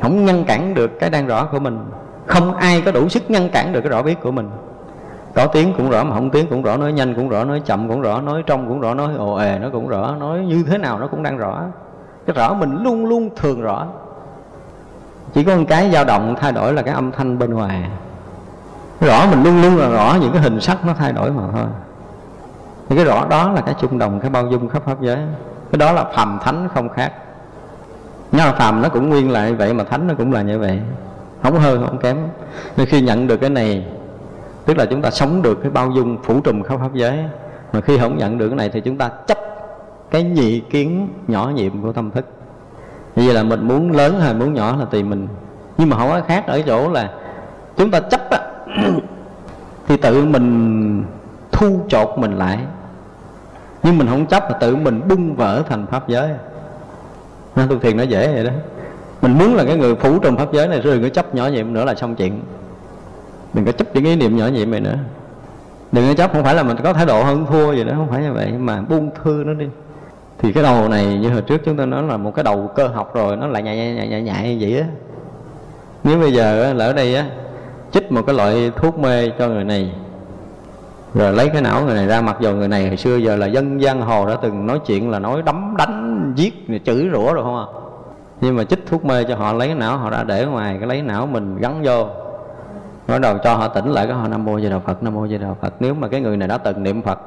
Không 0.02 0.26
ngăn 0.26 0.44
cản 0.46 0.74
được 0.74 1.00
cái 1.00 1.10
đang 1.10 1.28
rõ 1.28 1.46
của 1.46 1.60
mình. 1.60 1.80
Không 2.26 2.56
ai 2.56 2.82
có 2.82 2.92
đủ 2.92 3.10
sức 3.10 3.32
ngăn 3.32 3.50
cản 3.50 3.74
được 3.74 3.82
cái 3.82 3.90
rõ 3.90 4.02
biết 4.02 4.22
của 4.22 4.32
mình. 4.32 4.50
Có 5.36 5.48
tiếng 5.48 5.74
cũng 5.78 5.90
rõ 5.90 6.04
mà 6.04 6.16
không 6.16 6.30
tiếng 6.30 6.48
cũng 6.50 6.62
rõ, 6.62 6.78
nói 6.78 6.94
nhanh 6.94 7.16
cũng 7.16 7.30
rõ, 7.30 7.44
nói 7.44 7.62
chậm 7.66 7.88
cũng 7.88 8.02
rõ, 8.02 8.22
nói 8.22 8.44
trong 8.46 8.68
cũng 8.68 8.80
rõ, 8.80 8.94
nói 8.94 9.14
ồ 9.18 9.36
ề 9.36 9.60
nó 9.60 9.70
cũng 9.70 9.88
rõ, 9.88 10.16
nói 10.20 10.40
như 10.40 10.64
thế 10.68 10.78
nào 10.78 11.00
nó 11.00 11.08
cũng 11.08 11.24
đang 11.24 11.38
rõ. 11.38 11.62
Cái 12.26 12.34
rõ 12.34 12.54
mình 12.54 12.84
luôn 12.84 13.06
luôn 13.06 13.30
thường 13.36 13.62
rõ. 13.62 13.86
Chỉ 15.34 15.44
có 15.44 15.56
một 15.56 15.66
cái 15.68 15.92
dao 15.92 16.06
động 16.06 16.36
thay 16.40 16.52
đổi 16.52 16.74
là 16.74 16.82
cái 16.82 16.94
âm 16.94 17.12
thanh 17.12 17.40
bên 17.40 17.54
ngoài. 17.54 17.84
Rõ 19.00 19.26
mình 19.32 19.44
luôn 19.44 19.62
luôn 19.62 19.78
là 19.78 19.90
rõ, 19.90 20.18
những 20.22 20.32
cái 20.32 20.42
hình 20.42 20.60
sắc 20.60 20.86
nó 20.86 20.94
thay 20.94 21.14
đổi 21.14 21.32
mà 21.32 21.44
thôi 21.54 21.66
thì 22.92 22.98
cái 22.98 23.06
rõ 23.06 23.26
đó 23.30 23.52
là 23.52 23.62
cái 23.62 23.76
chung 23.82 23.98
đồng, 23.98 24.20
cái 24.20 24.30
bao 24.30 24.48
dung 24.48 24.70
khắp 24.70 24.84
pháp 24.86 25.02
giới. 25.02 25.18
Cái 25.72 25.78
đó 25.78 25.92
là 25.92 26.04
phàm 26.04 26.40
thánh 26.42 26.68
không 26.74 26.90
khác. 26.90 27.14
Nhưng 28.32 28.46
mà 28.46 28.54
phàm 28.54 28.82
nó 28.82 28.90
cũng 28.90 29.10
nguyên 29.10 29.32
lại 29.32 29.54
vậy 29.54 29.74
mà 29.74 29.84
thánh 29.84 30.08
nó 30.08 30.14
cũng 30.18 30.34
là 30.34 30.42
như 30.42 30.60
vậy. 30.60 30.80
Không 31.44 31.60
hơn 31.60 31.86
không 31.86 31.98
kém. 31.98 32.18
Nên 32.78 32.88
khi 32.88 33.02
nhận 33.02 33.28
được 33.28 33.38
cái 33.38 33.50
này, 33.50 33.86
tức 34.66 34.78
là 34.78 34.86
chúng 34.86 35.02
ta 35.02 35.12
sống 35.12 35.42
được 35.42 35.60
cái 35.62 35.72
bao 35.72 35.92
dung 35.92 36.18
phủ 36.24 36.40
trùm 36.40 36.64
khắp 36.64 36.80
pháp 36.80 36.94
giới. 36.94 37.20
Mà 37.74 37.82
khi 37.82 37.98
không 37.98 38.18
nhận 38.18 38.38
được 38.38 38.50
cái 38.50 38.58
này 38.58 38.70
thì 38.70 38.82
chúng 38.82 38.98
ta 38.98 39.10
chấp 39.28 39.38
cái 40.12 40.24
nhị 40.24 40.60
kiến 40.60 41.10
nhỏ 41.28 41.52
nhiệm 41.56 41.82
của 41.82 41.92
tâm 41.92 42.12
thức. 42.12 42.26
Như 43.16 43.26
vậy 43.26 43.34
là 43.34 43.44
mình 43.44 43.68
muốn 43.68 43.92
lớn 43.92 44.20
hay 44.20 44.34
muốn 44.34 44.54
nhỏ 44.54 44.76
là 44.80 44.86
tùy 44.86 45.04
mình. 45.04 45.28
Nhưng 45.78 45.90
mà 45.90 45.98
không 45.98 46.10
có 46.10 46.22
khác 46.28 46.48
ở 46.48 46.62
chỗ 46.62 46.90
là 46.90 47.12
chúng 47.78 47.92
ta 47.92 48.00
chấp 48.00 48.30
á, 48.30 48.40
thì 49.88 49.98
tự 49.98 50.26
mình 50.26 51.04
thu 51.52 51.80
chột 51.90 52.10
mình 52.18 52.38
lại 52.38 52.60
nhưng 53.84 53.98
mình 53.98 54.08
không 54.08 54.26
chấp 54.26 54.52
là 54.52 54.58
tự 54.58 54.76
mình 54.76 55.02
bung 55.08 55.36
vỡ 55.36 55.64
thành 55.70 55.86
pháp 55.88 56.08
giới. 56.08 56.30
Nó 57.56 57.66
tu 57.70 57.80
thiền 57.80 57.98
nó 57.98 58.04
dễ 58.04 58.34
vậy 58.34 58.44
đó. 58.44 58.52
Mình 59.22 59.38
muốn 59.38 59.56
là 59.56 59.64
cái 59.64 59.78
người 59.78 59.96
phủ 59.96 60.20
trong 60.20 60.38
pháp 60.38 60.54
giới 60.54 60.68
này, 60.68 60.82
rồi 60.82 60.94
đừng 60.94 61.04
có 61.04 61.10
chấp 61.10 61.36
nhỏ 61.36 61.48
nhiệm 61.48 61.74
nữa 61.74 61.86
là 61.86 61.96
xong 61.96 62.16
chuyện. 62.16 62.42
Đừng 63.54 63.66
có 63.66 63.72
chấp 63.72 63.96
những 63.96 64.06
ý 64.06 64.16
niệm 64.16 64.38
nhỏ 64.38 64.48
nhiệm 64.48 64.72
này 64.72 64.80
nữa. 64.80 64.98
Đừng 65.92 66.08
có 66.08 66.14
chấp, 66.14 66.34
không 66.34 66.44
phải 66.44 66.56
là 66.56 66.64
mình 66.64 66.78
có 66.84 66.94
thái 66.94 67.06
độ 67.06 67.24
hơn 67.24 67.46
thua 67.50 67.74
gì 67.74 67.84
đó, 67.84 67.94
không 67.96 68.10
phải 68.10 68.22
như 68.22 68.34
vậy 68.34 68.52
mà 68.52 68.82
buông 68.82 69.10
thư 69.24 69.44
nó 69.46 69.54
đi. 69.54 69.66
Thì 70.40 70.52
cái 70.52 70.64
đầu 70.64 70.90
này 70.90 71.06
như 71.06 71.30
hồi 71.30 71.42
trước 71.42 71.62
chúng 71.66 71.78
ta 71.78 71.86
nói 71.86 72.04
là 72.04 72.18
một 72.18 72.36
cái 72.36 72.44
đầu 72.44 72.72
cơ 72.76 72.88
học 72.88 73.16
rồi, 73.16 73.38
nó 73.38 73.48
lại 73.48 73.64
nhạy 73.64 73.78
nhạy 73.78 74.08
nhạy 74.08 74.22
nhạy 74.22 74.56
như 74.56 74.58
vậy 74.62 74.80
á. 74.80 74.86
Nếu 76.04 76.20
bây 76.20 76.34
giờ 76.34 76.74
lỡ 76.74 76.94
đây 76.94 77.16
á, 77.16 77.26
chích 77.92 78.12
một 78.12 78.22
cái 78.28 78.36
loại 78.36 78.72
thuốc 78.76 79.00
mê 79.00 79.30
cho 79.40 79.48
người 79.48 79.64
này 79.64 79.92
rồi 81.14 81.34
lấy 81.34 81.50
cái 81.50 81.62
não 81.62 81.86
người 81.86 81.96
này 81.96 82.08
ra, 82.08 82.22
mặc 82.22 82.38
dù 82.40 82.52
người 82.52 82.68
này 82.68 82.88
hồi 82.88 82.98
xưa 82.98 83.18
giờ 83.18 83.36
là 83.36 83.46
dân 83.46 83.82
gian 83.82 84.02
hồ 84.02 84.26
đã 84.26 84.36
từng 84.42 84.68
nói 84.68 84.80
chuyện 84.86 85.10
là 85.10 85.20
nói 85.20 85.42
đấm, 85.42 85.76
đánh, 85.78 86.34
giết, 86.36 86.54
chửi 86.86 87.10
rủa 87.14 87.34
rồi 87.34 87.44
không 87.44 87.58
à? 87.58 87.66
Nhưng 88.42 88.56
mà 88.56 88.64
chích 88.64 88.88
thuốc 88.88 89.06
mê 89.06 89.24
cho 89.24 89.36
họ, 89.36 89.54
lấy 89.54 89.68
cái 89.68 89.76
não 89.76 89.98
họ 89.98 90.10
đã 90.10 90.24
để 90.24 90.46
ngoài, 90.46 90.78
cái 90.80 90.88
lấy 90.88 91.02
não 91.02 91.26
mình 91.26 91.58
gắn 91.58 91.82
vô. 91.84 92.08
Bắt 93.08 93.22
đầu 93.22 93.38
cho 93.44 93.56
họ 93.56 93.68
tỉnh 93.68 93.92
lại, 93.92 94.08
cái 94.08 94.16
họ 94.16 94.28
nam 94.28 94.46
mô 94.46 94.60
di 94.60 94.70
đà 94.70 94.80
phật, 94.80 95.04
nam 95.04 95.14
mô 95.14 95.28
di 95.28 95.38
đà 95.38 95.48
phật. 95.62 95.74
Nếu 95.80 95.94
mà 95.94 96.08
cái 96.08 96.22
người 96.22 96.38
này 96.38 96.48
đã 96.48 96.58
từng 96.58 96.84
niệm 96.84 97.02
phật, 97.02 97.20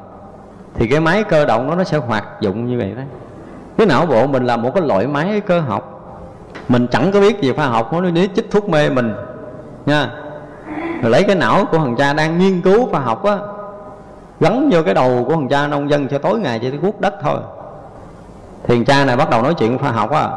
thì 0.75 0.89
cái 0.89 1.01
máy 1.01 1.25
cơ 1.25 1.45
động 1.45 1.71
đó 1.71 1.75
nó 1.75 1.85
sẽ 1.85 1.99
hoạt 1.99 2.25
dụng 2.41 2.67
như 2.67 2.79
vậy 2.79 2.93
đấy. 2.97 3.07
Cái 3.77 3.87
não 3.87 4.07
bộ 4.07 4.27
mình 4.27 4.45
là 4.45 4.57
một 4.57 4.71
cái 4.75 4.83
loại 4.87 5.07
máy 5.07 5.41
cơ 5.41 5.61
học. 5.61 5.91
Mình 6.69 6.87
chẳng 6.91 7.13
có 7.13 7.21
biết 7.21 7.41
gì 7.41 7.53
khoa 7.53 7.67
học, 7.67 7.93
nó 7.93 8.01
nếu 8.01 8.27
chích 8.35 8.51
thuốc 8.51 8.69
mê 8.69 8.91
mình, 8.91 9.15
nha. 9.87 10.11
Rồi 11.03 11.11
lấy 11.11 11.23
cái 11.23 11.37
não 11.37 11.65
của 11.71 11.79
thằng 11.79 11.97
cha 11.97 12.13
đang 12.13 12.39
nghiên 12.39 12.61
cứu 12.61 12.87
khoa 12.91 13.01
học 13.01 13.25
á 13.25 13.39
gắn 14.41 14.71
vô 14.73 14.83
cái 14.83 14.95
đầu 14.95 15.25
của 15.25 15.35
thằng 15.35 15.49
cha 15.49 15.67
nông 15.67 15.91
dân 15.91 16.09
cho 16.09 16.19
tối 16.19 16.41
ngày 16.41 16.59
chỉ 16.59 16.71
cuốc 16.83 17.01
đất 17.01 17.15
thôi. 17.23 17.39
Thì 18.67 18.85
cha 18.85 19.05
này 19.05 19.17
bắt 19.17 19.31
đầu 19.31 19.43
nói 19.43 19.55
chuyện 19.55 19.79
khoa 19.79 19.91
học 19.91 20.11
á. 20.11 20.29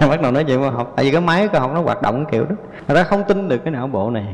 Bắt 0.08 0.22
đầu 0.22 0.32
nói 0.32 0.44
chuyện 0.44 0.60
khoa 0.60 0.70
học. 0.70 0.92
Tại 0.96 1.04
vì 1.04 1.10
cái 1.10 1.20
máy 1.20 1.48
cơ 1.48 1.58
học 1.58 1.70
nó 1.74 1.80
hoạt 1.80 2.02
động 2.02 2.24
kiểu 2.30 2.44
đó. 2.44 2.54
Người 2.88 2.96
ta 2.96 3.02
không 3.02 3.24
tin 3.24 3.48
được 3.48 3.58
cái 3.58 3.70
não 3.70 3.86
bộ 3.86 4.10
này. 4.10 4.26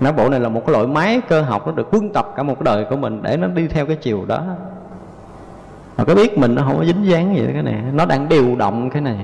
Não 0.00 0.12
bộ 0.12 0.28
này 0.28 0.40
là 0.40 0.48
một 0.48 0.62
cái 0.66 0.72
loại 0.72 0.86
máy 0.86 1.20
cơ 1.28 1.42
học 1.42 1.66
nó 1.66 1.72
được 1.72 1.88
quân 1.90 2.12
tập 2.12 2.32
cả 2.36 2.42
một 2.42 2.54
cái 2.54 2.64
đời 2.64 2.84
của 2.90 2.96
mình 2.96 3.22
để 3.22 3.36
nó 3.36 3.46
đi 3.46 3.68
theo 3.68 3.86
cái 3.86 3.96
chiều 3.96 4.24
đó. 4.26 4.42
Mà 5.96 6.04
cái 6.04 6.16
biết 6.16 6.38
mình 6.38 6.54
nó 6.54 6.62
không 6.62 6.78
có 6.78 6.84
dính 6.84 7.06
dáng 7.06 7.36
gì 7.36 7.48
cái 7.52 7.62
này. 7.62 7.82
Nó 7.92 8.06
đang 8.06 8.28
điều 8.28 8.56
động 8.56 8.90
cái 8.90 9.02
này. 9.02 9.16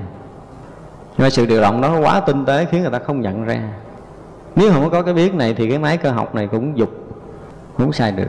Nhưng 1.17 1.25
mà 1.25 1.29
sự 1.29 1.45
điều 1.45 1.61
động 1.61 1.81
đó 1.81 1.89
nó 1.89 1.99
quá 1.99 2.19
tinh 2.19 2.45
tế, 2.45 2.65
khiến 2.71 2.81
người 2.81 2.91
ta 2.91 2.99
không 2.99 3.21
nhận 3.21 3.45
ra. 3.45 3.61
Nếu 4.55 4.71
không 4.71 4.89
có 4.89 5.01
cái 5.01 5.13
biết 5.13 5.33
này 5.33 5.53
thì 5.53 5.69
cái 5.69 5.79
máy 5.79 5.97
cơ 5.97 6.11
học 6.11 6.35
này 6.35 6.47
cũng 6.47 6.77
dục 6.77 6.89
muốn 7.77 7.93
sai 7.93 8.11
được. 8.11 8.27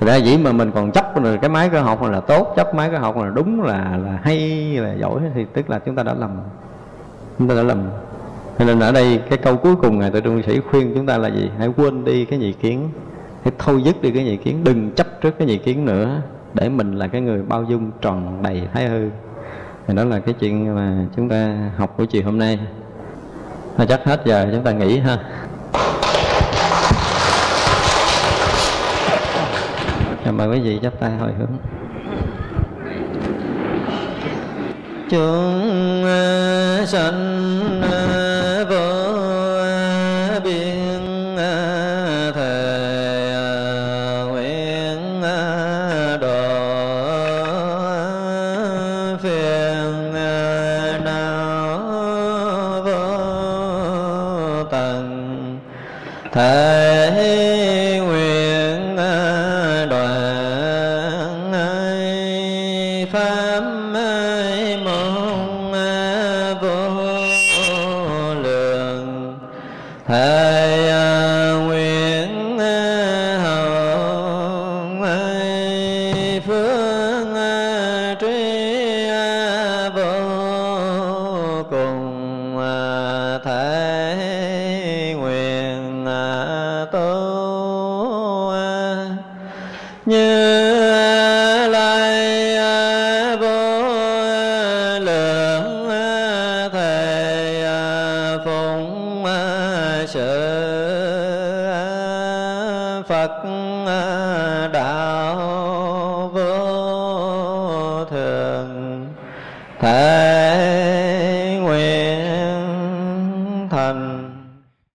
Ra 0.00 0.16
dĩ 0.16 0.38
mà 0.38 0.52
mình 0.52 0.70
còn 0.74 0.92
chấp 0.92 1.22
rồi 1.22 1.38
cái 1.38 1.50
máy 1.50 1.68
cơ 1.68 1.80
học 1.80 2.02
là 2.02 2.20
tốt, 2.20 2.52
chấp 2.56 2.74
máy 2.74 2.90
cơ 2.92 2.98
học 2.98 3.16
là 3.16 3.30
đúng, 3.34 3.62
là 3.62 3.98
là 4.04 4.18
hay, 4.22 4.38
là 4.76 4.94
giỏi 4.94 5.20
thì 5.34 5.46
tức 5.52 5.70
là 5.70 5.78
chúng 5.78 5.94
ta 5.94 6.02
đã 6.02 6.14
lầm. 6.14 6.30
Chúng 7.38 7.48
ta 7.48 7.54
đã 7.54 7.62
lầm. 7.62 7.82
Cho 8.58 8.64
nên 8.64 8.80
ở 8.80 8.92
đây 8.92 9.20
cái 9.28 9.38
câu 9.38 9.56
cuối 9.56 9.76
cùng 9.76 9.98
ngài 9.98 10.10
tự 10.10 10.20
trung 10.20 10.42
sĩ 10.46 10.60
khuyên 10.70 10.92
chúng 10.94 11.06
ta 11.06 11.18
là 11.18 11.28
gì? 11.28 11.50
Hãy 11.58 11.68
quên 11.76 12.04
đi 12.04 12.24
cái 12.24 12.38
nhị 12.38 12.52
kiến. 12.52 12.90
Hãy 13.44 13.52
thôi 13.58 13.82
dứt 13.84 14.02
đi 14.02 14.10
cái 14.10 14.24
nhị 14.24 14.36
kiến. 14.36 14.64
Đừng 14.64 14.90
chấp 14.90 15.06
trước 15.20 15.38
cái 15.38 15.48
nhị 15.48 15.58
kiến 15.58 15.84
nữa, 15.84 16.20
để 16.54 16.68
mình 16.68 16.92
là 16.92 17.06
cái 17.06 17.20
người 17.20 17.42
bao 17.42 17.64
dung 17.64 17.90
tròn 18.00 18.42
đầy 18.42 18.62
thái 18.74 18.88
hư. 18.88 19.08
Thì 19.86 19.94
đó 19.94 20.04
là 20.04 20.18
cái 20.18 20.34
chuyện 20.40 20.74
mà 20.74 21.06
chúng 21.16 21.28
ta 21.28 21.56
học 21.76 21.94
buổi 21.98 22.06
chiều 22.06 22.22
hôm 22.24 22.38
nay. 22.38 22.58
Thôi 23.76 23.86
chắc 23.88 24.04
hết 24.04 24.22
giờ, 24.24 24.48
chúng 24.52 24.64
ta 24.64 24.72
nghỉ 24.72 24.98
ha. 24.98 25.18
Rồi 30.30 30.36
mời 30.36 30.48
quý 30.48 30.60
vị 30.60 30.78
chắp 30.82 31.00
tay 31.00 31.10
hồi 31.10 31.32
hướng. 31.38 31.50
Chúng 35.10 36.04
à, 36.04 36.86
sanh 36.86 37.82
à, 37.82 38.09